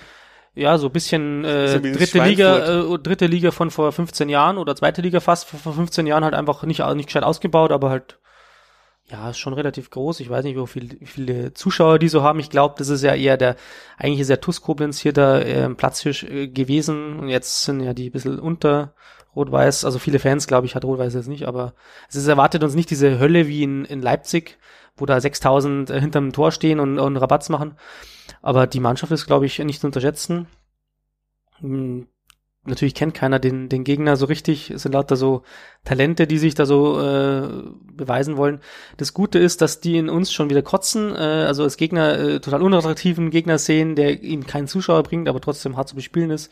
ja, 0.55 0.78
so 0.78 0.86
ein 0.86 0.93
bisschen 0.93 1.44
äh, 1.44 1.80
dritte 1.80 2.24
Liga, 2.24 2.94
äh, 2.94 2.98
dritte 2.98 3.26
Liga 3.26 3.51
von 3.51 3.70
vor 3.70 3.93
15 3.93 4.30
Jahren 4.30 4.56
oder 4.56 4.74
zweite 4.74 5.02
Liga 5.02 5.20
fast 5.20 5.47
vor 5.48 5.74
15 5.74 6.06
Jahren 6.06 6.24
halt 6.24 6.34
einfach 6.34 6.62
nicht, 6.62 6.82
nicht 6.94 7.06
gescheit 7.06 7.24
ausgebaut, 7.24 7.72
aber 7.72 7.90
halt 7.90 8.18
ja, 9.08 9.30
ist 9.30 9.38
schon 9.38 9.52
relativ 9.52 9.90
groß. 9.90 10.20
Ich 10.20 10.28
weiß 10.28 10.44
nicht, 10.44 10.56
wie, 10.56 10.66
viel, 10.66 11.00
wie 11.00 11.06
viele 11.06 11.52
Zuschauer 11.54 11.98
die 11.98 12.08
so 12.08 12.22
haben. 12.22 12.40
Ich 12.40 12.50
glaube, 12.50 12.74
das 12.78 12.88
ist 12.88 13.02
ja 13.02 13.14
eher 13.14 13.36
der, 13.36 13.56
eigentlich 13.96 14.20
ist 14.20 14.30
der 14.30 14.40
TuS 14.40 14.62
Koblenz 14.62 14.98
hier 14.98 15.12
der 15.12 15.46
äh, 15.46 15.74
Platzhirsch 15.74 16.24
äh, 16.24 16.48
gewesen 16.48 17.20
und 17.20 17.28
jetzt 17.28 17.62
sind 17.62 17.80
ja 17.80 17.94
die 17.94 18.08
ein 18.08 18.12
bisschen 18.12 18.40
unter 18.40 18.94
Rot-Weiß. 19.36 19.84
Also 19.84 19.98
viele 20.00 20.18
Fans, 20.18 20.48
glaube 20.48 20.66
ich, 20.66 20.74
hat 20.74 20.84
Rot-Weiß 20.84 21.14
jetzt 21.14 21.28
nicht, 21.28 21.46
aber 21.46 21.74
es 22.08 22.16
ist, 22.16 22.26
erwartet 22.26 22.64
uns 22.64 22.74
nicht 22.74 22.90
diese 22.90 23.18
Hölle 23.20 23.46
wie 23.46 23.62
in, 23.62 23.84
in 23.84 24.02
Leipzig, 24.02 24.58
wo 24.96 25.06
da 25.06 25.20
6000 25.20 25.90
äh, 25.90 26.00
hinterm 26.00 26.32
Tor 26.32 26.50
stehen 26.50 26.80
und, 26.80 26.98
und 26.98 27.16
Rabatz 27.16 27.48
machen. 27.48 27.76
Aber 28.42 28.66
die 28.66 28.80
Mannschaft 28.80 29.12
ist, 29.12 29.26
glaube 29.26 29.46
ich, 29.46 29.58
nicht 29.60 29.80
zu 29.80 29.86
unterschätzen. 29.86 30.48
Hm, 31.60 32.08
natürlich 32.66 32.94
kennt 32.94 33.14
keiner 33.14 33.38
den, 33.38 33.68
den 33.68 33.84
Gegner 33.84 34.16
so 34.16 34.26
richtig. 34.26 34.70
Es 34.70 34.82
sind 34.82 34.93
lauter 34.93 35.16
so 35.16 35.43
Talente, 35.84 36.26
die 36.26 36.38
sich 36.38 36.55
da 36.55 36.66
so 36.66 37.01
äh, 37.01 37.48
beweisen 37.93 38.36
wollen. 38.36 38.60
Das 38.97 39.14
Gute 39.14 39.38
ist, 39.38 39.62
dass 39.62 39.80
die 39.80 39.97
in 39.97 40.09
uns 40.09 40.32
schon 40.32 40.51
wieder 40.51 40.62
kotzen, 40.62 41.14
äh, 41.14 41.18
also 41.18 41.62
als 41.62 41.76
Gegner 41.76 42.18
äh, 42.18 42.40
total 42.40 42.62
unattraktiven 42.62 43.30
Gegner 43.30 43.59
sehen, 43.59 43.94
der 43.97 44.22
ihnen 44.22 44.47
keinen 44.47 44.68
Zuschauer 44.68 45.02
bringt, 45.02 45.28
aber 45.28 45.40
trotzdem 45.40 45.76
hart 45.76 45.88
zu 45.88 45.94
bespielen 45.94 46.30
ist. 46.30 46.51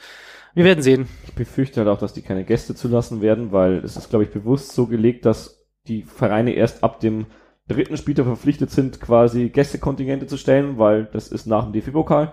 Wir 0.54 0.64
werden 0.64 0.82
sehen. 0.82 1.08
Ich 1.26 1.34
befürchte 1.34 1.80
halt 1.80 1.88
auch, 1.88 1.98
dass 1.98 2.12
die 2.12 2.22
keine 2.22 2.44
Gäste 2.44 2.74
zulassen 2.74 3.20
werden, 3.20 3.50
weil 3.50 3.78
es 3.78 3.96
ist, 3.96 4.10
glaube 4.10 4.24
ich, 4.24 4.30
bewusst 4.30 4.72
so 4.72 4.86
gelegt, 4.86 5.26
dass 5.26 5.64
die 5.88 6.02
Vereine 6.02 6.52
erst 6.52 6.84
ab 6.84 7.00
dem 7.00 7.26
dritten 7.68 7.96
Spieltag 7.96 8.26
verpflichtet 8.26 8.70
sind, 8.70 9.00
quasi 9.00 9.48
Gästekontingente 9.48 10.26
zu 10.26 10.36
stellen, 10.36 10.78
weil 10.78 11.06
das 11.12 11.28
ist 11.28 11.46
nach 11.46 11.64
dem 11.64 11.72
DFB-Pokal. 11.72 12.32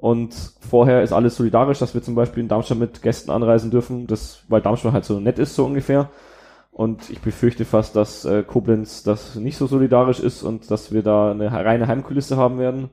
Und 0.00 0.34
vorher 0.60 1.02
ist 1.02 1.12
alles 1.12 1.36
solidarisch, 1.36 1.78
dass 1.78 1.94
wir 1.94 2.02
zum 2.02 2.14
Beispiel 2.14 2.42
in 2.42 2.48
Darmstadt 2.48 2.78
mit 2.78 3.02
Gästen 3.02 3.30
anreisen 3.30 3.70
dürfen, 3.70 4.06
das, 4.06 4.44
weil 4.48 4.62
Darmstadt 4.62 4.94
halt 4.94 5.04
so 5.04 5.20
nett 5.20 5.38
ist, 5.38 5.54
so 5.54 5.66
ungefähr. 5.66 6.08
Und 6.72 7.10
ich 7.10 7.20
befürchte 7.20 7.66
fast, 7.66 7.96
dass 7.96 8.24
äh, 8.24 8.42
Koblenz 8.42 9.02
das 9.02 9.34
nicht 9.34 9.58
so 9.58 9.66
solidarisch 9.66 10.20
ist 10.20 10.42
und 10.42 10.70
dass 10.70 10.92
wir 10.92 11.02
da 11.02 11.32
eine 11.32 11.52
reine 11.52 11.86
Heimkulisse 11.86 12.38
haben 12.38 12.58
werden. 12.58 12.88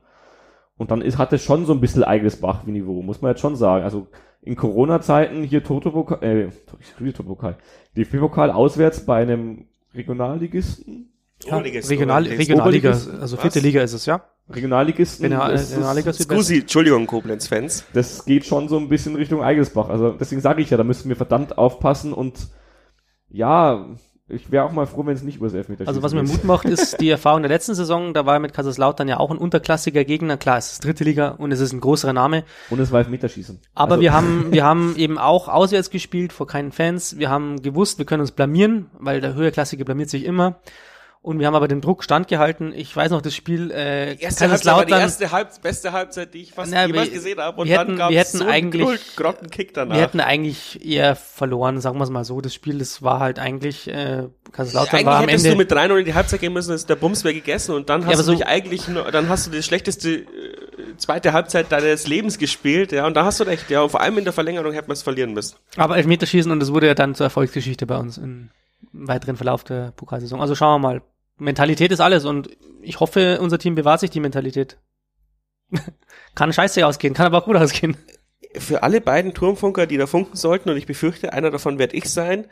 Und 0.76 0.90
dann 0.90 1.00
ist, 1.00 1.16
hat 1.16 1.32
es 1.32 1.42
schon 1.42 1.64
so 1.64 1.72
ein 1.72 1.80
bisschen 1.80 2.04
eigenes 2.04 2.40
Bach-Niveau, 2.40 3.02
muss 3.02 3.22
man 3.22 3.30
jetzt 3.30 3.40
schon 3.40 3.56
sagen. 3.56 3.84
Also 3.84 4.08
in 4.42 4.54
Corona-Zeiten 4.54 5.42
hier 5.42 5.64
Toto-Pokal, 5.64 6.22
äh, 6.22 6.48
Toto-Pokal, 6.98 7.56
DFB-Pokal 7.96 8.50
auswärts 8.50 9.06
bei 9.06 9.22
einem 9.22 9.66
Regionalligisten. 9.94 11.10
Ja, 11.44 11.54
Oberligist, 11.54 11.90
Regional, 11.90 12.22
Oberligist. 12.24 12.50
Regionalliga, 12.50 12.90
also 12.90 13.36
vierte 13.38 13.56
Was? 13.56 13.64
Liga 13.64 13.82
ist 13.82 13.94
es, 13.94 14.04
ja. 14.04 14.22
Regionalligisten. 14.50 15.24
Regional, 15.26 15.52
das 15.52 15.62
ist- 15.64 15.70
Regionalliga. 15.72 16.12
Scusi, 16.12 16.60
Entschuldigung, 16.60 17.06
Koblenz-Fans. 17.06 17.84
das 17.92 18.24
geht 18.24 18.46
schon 18.46 18.68
so 18.68 18.78
ein 18.78 18.88
bisschen 18.88 19.14
Richtung 19.16 19.42
Eigelsbach. 19.42 19.88
Also 19.88 20.12
deswegen 20.12 20.40
sage 20.40 20.62
ich 20.62 20.70
ja, 20.70 20.76
da 20.76 20.84
müssen 20.84 21.08
wir 21.08 21.16
verdammt 21.16 21.58
aufpassen 21.58 22.12
und 22.12 22.48
ja, 23.30 23.86
ich 24.30 24.50
wäre 24.50 24.64
auch 24.64 24.72
mal 24.72 24.86
froh, 24.86 25.06
wenn 25.06 25.14
es 25.14 25.22
nicht 25.22 25.36
übers 25.38 25.54
Elfmeterschießen 25.54 25.88
Also 25.88 26.02
was 26.02 26.12
mir. 26.12 26.22
Mut 26.22 26.44
macht, 26.44 26.66
ist 26.66 27.00
die 27.00 27.08
Erfahrung 27.10 27.40
der 27.42 27.48
letzten 27.48 27.74
Saison. 27.74 28.12
Da 28.12 28.26
war 28.26 28.38
mit 28.38 28.52
Kaiserslautern 28.52 29.08
ja 29.08 29.18
auch 29.18 29.30
ein 29.30 29.38
unterklassiger 29.38 30.04
Gegner. 30.04 30.36
Klar, 30.36 30.58
es 30.58 30.72
ist 30.72 30.84
dritte 30.84 31.02
Liga 31.04 31.28
und 31.30 31.50
es 31.50 31.60
ist 31.60 31.72
ein 31.72 31.80
größerer 31.80 32.12
Name. 32.12 32.44
Und 32.68 32.78
es 32.78 32.92
war 32.92 32.98
Elfmeterschießen. 33.00 33.58
Aber 33.74 33.92
Also, 33.92 34.02
wir 34.02 34.12
haben, 34.12 34.48
wir 34.52 34.64
haben 34.64 34.96
eben 34.96 35.16
auch 35.18 35.48
auswärts 35.48 35.88
gespielt 35.88 36.34
vor 36.34 36.46
keinen 36.46 36.72
Fans. 36.72 37.18
Wir 37.18 37.30
haben 37.30 37.62
gewusst, 37.62 37.96
wir 37.98 38.04
können 38.04 38.20
uns 38.20 38.32
blamieren, 38.32 38.90
weil 38.98 39.22
der 39.22 39.32
Höherklassige 39.34 39.84
blamiert 39.86 40.10
sich 40.10 40.24
immer. 40.26 40.56
Und 41.20 41.40
wir 41.40 41.46
haben 41.48 41.54
aber 41.56 41.68
den 41.68 41.80
Druck 41.80 42.04
standgehalten. 42.04 42.72
Ich 42.72 42.94
weiß 42.94 43.10
noch, 43.10 43.20
das 43.20 43.34
Spiel 43.34 43.70
äh, 43.70 44.14
Die 44.16 44.22
erste 44.22 44.48
Halbzeit 44.48 44.72
war 44.74 44.84
die 44.86 44.92
erste 44.92 45.30
Halb 45.32 45.60
beste 45.60 45.92
Halbzeit, 45.92 46.32
die 46.32 46.42
ich 46.42 46.52
fast 46.52 46.70
Na, 46.72 46.86
jemals 46.86 47.08
wir- 47.08 47.14
gesehen 47.14 47.38
habe. 47.40 47.60
Und 47.60 47.68
wir 47.68 47.76
dann 47.76 47.86
hätten- 47.88 47.98
gab 47.98 48.10
wir 48.10 48.20
es 48.20 48.28
hätten 48.28 48.38
so 48.38 48.44
einen 48.44 48.52
eigentlich- 48.52 49.16
Grottenkick 49.16 49.74
danach. 49.74 49.96
Wir 49.96 50.02
hätten 50.02 50.20
eigentlich 50.20 50.84
eher 50.86 51.16
verloren, 51.16 51.80
sagen 51.80 51.98
wir 51.98 52.04
es 52.04 52.10
mal 52.10 52.24
so. 52.24 52.40
Das 52.40 52.54
Spiel, 52.54 52.78
das 52.78 53.02
war 53.02 53.18
halt 53.20 53.38
eigentlich, 53.38 53.88
äh, 53.88 54.28
Kaiserslautern 54.52 54.94
eigentlich 54.94 55.06
war 55.06 55.16
am 55.18 55.28
hättest 55.28 55.44
Ende. 55.44 55.50
du 55.56 55.58
mit 55.58 55.72
3-0 55.72 55.98
in 55.98 56.04
die 56.04 56.14
Halbzeit 56.14 56.40
gehen 56.40 56.52
müssen, 56.52 56.72
ist 56.72 56.88
der 56.88 56.96
Bums 56.96 57.24
wäre 57.24 57.34
gegessen 57.34 57.74
und 57.74 57.90
dann 57.90 58.02
hast 58.06 58.14
aber 58.14 58.16
du 58.18 58.22
so- 58.22 58.32
dich 58.32 58.46
eigentlich 58.46 58.88
nur, 58.88 59.10
dann 59.10 59.28
hast 59.28 59.46
du 59.46 59.50
die 59.50 59.62
schlechteste 59.62 60.10
äh, 60.14 60.24
zweite 60.96 61.32
Halbzeit 61.32 61.70
deines 61.72 62.06
Lebens 62.06 62.38
gespielt, 62.38 62.92
ja, 62.92 63.06
und 63.06 63.14
da 63.14 63.24
hast 63.24 63.40
du 63.40 63.44
recht, 63.44 63.68
ja, 63.70 63.82
und 63.82 63.90
vor 63.90 64.00
allem 64.00 64.16
in 64.18 64.24
der 64.24 64.32
Verlängerung 64.32 64.72
hätte 64.72 64.86
man 64.88 64.94
es 64.94 65.02
verlieren 65.02 65.32
müssen. 65.34 65.56
Aber 65.76 65.96
Elfmeterschießen 65.96 66.50
und 66.52 66.60
das 66.60 66.72
wurde 66.72 66.86
ja 66.86 66.94
dann 66.94 67.14
zur 67.16 67.24
Erfolgsgeschichte 67.24 67.86
bei 67.86 67.96
uns 67.98 68.16
im 68.18 68.50
weiteren 68.92 69.36
Verlauf 69.36 69.64
der 69.64 69.92
Pokalsaison. 69.92 70.40
Also 70.40 70.54
schauen 70.54 70.80
wir 70.80 70.88
mal. 70.88 71.02
Mentalität 71.36 71.92
ist 71.92 72.00
alles 72.00 72.24
und 72.24 72.50
ich 72.82 73.00
hoffe, 73.00 73.38
unser 73.40 73.58
Team 73.58 73.74
bewahrt 73.74 74.00
sich 74.00 74.10
die 74.10 74.20
Mentalität. 74.20 74.78
kann 76.34 76.52
scheiße 76.52 76.84
ausgehen, 76.86 77.14
kann 77.14 77.26
aber 77.26 77.38
auch 77.38 77.44
gut 77.44 77.56
ausgehen. 77.56 77.96
Für 78.56 78.82
alle 78.82 79.00
beiden 79.00 79.34
Turmfunker, 79.34 79.86
die 79.86 79.96
da 79.98 80.06
funken 80.06 80.36
sollten, 80.36 80.70
und 80.70 80.76
ich 80.76 80.86
befürchte, 80.86 81.32
einer 81.32 81.50
davon 81.50 81.78
werde 81.78 81.96
ich 81.96 82.10
sein, 82.10 82.46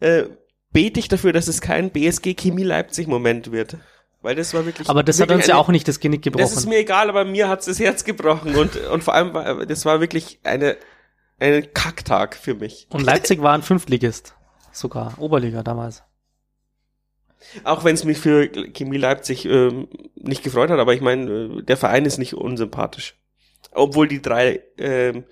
äh, 0.00 0.24
bete 0.72 1.00
ich 1.00 1.08
dafür, 1.08 1.32
dass 1.32 1.48
es 1.48 1.60
kein 1.60 1.90
BSG 1.90 2.34
Chemie 2.34 2.64
Leipzig 2.64 3.06
Moment 3.06 3.50
wird. 3.50 3.76
Weil 4.20 4.34
das 4.34 4.52
war 4.52 4.66
wirklich. 4.66 4.88
Aber 4.90 5.02
das 5.02 5.16
hat 5.20 5.28
wirklich 5.28 5.36
uns 5.38 5.46
ja 5.46 5.54
eine- 5.54 5.60
auch 5.62 5.68
nicht 5.68 5.88
das 5.88 6.00
Genick 6.00 6.22
gebrochen. 6.22 6.42
Das 6.42 6.52
ist 6.56 6.66
mir 6.66 6.78
egal, 6.78 7.08
aber 7.08 7.24
mir 7.24 7.48
hat's 7.48 7.66
das 7.66 7.78
Herz 7.78 8.04
gebrochen 8.04 8.54
und, 8.56 8.76
und 8.76 9.02
vor 9.04 9.14
allem, 9.14 9.32
war, 9.32 9.64
das 9.64 9.84
war 9.84 10.00
wirklich 10.00 10.40
eine, 10.42 10.76
ein 11.38 11.72
Kacktag 11.72 12.36
für 12.36 12.54
mich. 12.54 12.88
und 12.90 13.02
Leipzig 13.02 13.40
war 13.42 13.54
ein 13.54 13.62
Fünftligist. 13.62 14.34
Sogar. 14.78 15.14
Oberliga 15.18 15.62
damals. 15.62 16.02
Auch 17.64 17.84
wenn 17.84 17.94
es 17.94 18.04
mich 18.04 18.18
für 18.18 18.48
Chemie 18.72 18.96
Leipzig 18.96 19.44
ähm, 19.44 19.88
nicht 20.16 20.42
gefreut 20.42 20.70
hat, 20.70 20.78
aber 20.78 20.94
ich 20.94 21.00
meine, 21.00 21.30
äh, 21.30 21.62
der 21.62 21.76
Verein 21.76 22.04
ist 22.04 22.18
nicht 22.18 22.34
unsympathisch. 22.34 23.16
Obwohl 23.72 24.08
die 24.08 24.22
drei 24.22 24.60
ähm, 24.76 25.24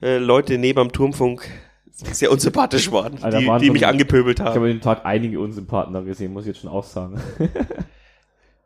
äh, 0.00 0.18
Leute 0.18 0.58
neben 0.58 0.78
am 0.78 0.92
Turmfunk 0.92 1.48
sehr 1.90 2.30
unsympathisch 2.32 2.90
waren, 2.92 3.22
Alter, 3.22 3.38
die, 3.38 3.46
waren 3.46 3.62
die 3.62 3.70
mich 3.70 3.86
angepöbelt 3.86 4.40
Ich 4.40 4.44
haben. 4.44 4.54
habe 4.54 4.66
an 4.66 4.72
dem 4.72 4.80
Tag 4.80 5.04
einige 5.04 5.38
Unsympathen 5.40 5.94
da 5.94 6.00
gesehen, 6.00 6.32
muss 6.32 6.44
ich 6.44 6.48
jetzt 6.48 6.60
schon 6.60 6.70
auch 6.70 6.84
sagen. 6.84 7.20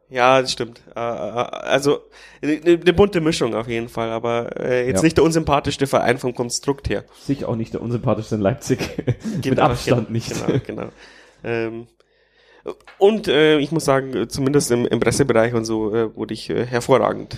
Ja, 0.09 0.41
das 0.41 0.53
stimmt. 0.53 0.81
Äh, 0.95 1.01
äh, 1.01 1.03
also 1.03 2.01
eine 2.43 2.61
ne 2.61 2.93
bunte 2.93 3.21
Mischung 3.21 3.55
auf 3.55 3.67
jeden 3.69 3.89
Fall, 3.89 4.11
aber 4.11 4.59
äh, 4.61 4.87
jetzt 4.87 4.99
Ja. 4.99 5.03
nicht 5.03 5.17
der 5.17 5.25
unsympathischste 5.25 5.87
Verein 5.87 6.19
vom 6.19 6.35
Konstrukt 6.35 6.89
her. 6.89 7.05
Sicher 7.21 7.49
auch 7.49 7.57
nicht 7.57 7.75
der 7.75 7.83
unsympathischste 7.83 8.37
in 8.37 8.41
Leipzig. 8.41 8.79
Mit 9.07 9.43
Genau, 9.43 9.63
Abstand 9.63 10.07
genau, 10.07 10.13
nicht. 10.13 10.67
Genau, 10.67 10.91
genau. 11.43 11.87
Und 12.99 13.29
ich 13.29 13.71
muss 13.71 13.85
sagen, 13.85 14.29
zumindest 14.29 14.71
im, 14.73 14.87
im 14.87 14.99
Pressebereich 14.99 15.55
und 15.55 15.65
so 15.65 15.93
wurde 16.17 16.35
ich 16.35 16.49
hervorragend 16.49 17.37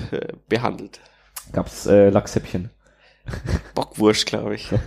behandelt. 0.48 1.00
Gab's 1.52 1.86
äh, 1.86 2.08
Lachshäppchen. 2.10 2.70
Bockwurst, 3.74 4.26
glaube 4.26 4.54
ich. 4.54 4.70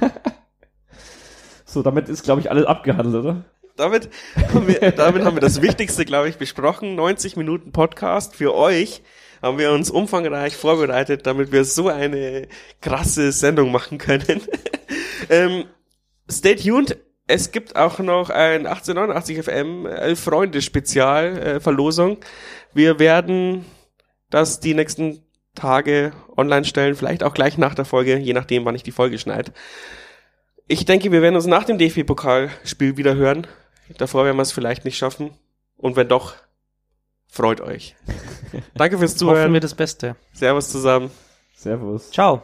So, 1.65 1.81
damit 1.83 2.09
ist, 2.09 2.23
glaube 2.23 2.41
ich, 2.41 2.51
alles 2.51 2.65
abgehandelt, 2.65 3.15
oder? 3.23 3.45
Damit 3.75 4.09
haben 4.53 4.67
wir, 4.67 4.91
damit 4.91 5.23
haben 5.23 5.35
wir 5.35 5.41
das 5.41 5.61
Wichtigste, 5.61 6.05
glaube 6.05 6.29
ich, 6.29 6.37
besprochen. 6.37 6.95
90 6.95 7.35
Minuten 7.37 7.71
Podcast 7.71 8.35
für 8.35 8.53
euch 8.53 9.01
haben 9.41 9.57
wir 9.57 9.71
uns 9.71 9.89
umfangreich 9.89 10.55
vorbereitet, 10.55 11.25
damit 11.25 11.51
wir 11.51 11.65
so 11.65 11.87
eine 11.87 12.47
krasse 12.79 13.31
Sendung 13.31 13.71
machen 13.71 13.97
können. 13.97 14.41
ähm, 15.29 15.65
stay 16.29 16.55
tuned. 16.55 16.97
Es 17.27 17.51
gibt 17.51 17.75
auch 17.75 17.99
noch 17.99 18.29
ein 18.29 18.67
1889 18.67 19.43
FM 19.43 19.85
Elf 19.85 20.19
Freunde 20.19 20.61
Spezial 20.61 21.37
äh, 21.37 21.59
Verlosung. 21.59 22.17
Wir 22.73 22.99
werden 22.99 23.65
das 24.29 24.59
die 24.59 24.73
nächsten 24.73 25.23
Tage 25.55 26.13
online 26.37 26.65
stellen, 26.65 26.95
vielleicht 26.95 27.23
auch 27.23 27.33
gleich 27.33 27.57
nach 27.57 27.75
der 27.75 27.85
Folge, 27.85 28.17
je 28.17 28.33
nachdem, 28.33 28.65
wann 28.65 28.75
ich 28.75 28.83
die 28.83 28.91
Folge 28.91 29.17
schneide. 29.17 29.51
Ich 30.67 30.85
denke, 30.85 31.11
wir 31.11 31.21
werden 31.21 31.35
uns 31.35 31.45
nach 31.45 31.63
dem 31.63 31.77
DFB-Pokalspiel 31.77 32.97
wieder 32.97 33.15
hören. 33.15 33.47
Davor 33.97 34.25
werden 34.25 34.37
wir 34.37 34.43
es 34.43 34.51
vielleicht 34.51 34.85
nicht 34.85 34.97
schaffen. 34.97 35.31
Und 35.77 35.95
wenn 35.95 36.07
doch, 36.07 36.35
freut 37.27 37.61
euch. 37.61 37.95
Danke 38.75 38.97
fürs 38.97 39.11
Hoffen 39.13 39.19
Zuhören. 39.19 39.53
wir 39.53 39.59
das 39.59 39.73
Beste. 39.75 40.15
Servus 40.33 40.71
zusammen. 40.71 41.11
Servus. 41.55 42.11
Ciao. 42.11 42.41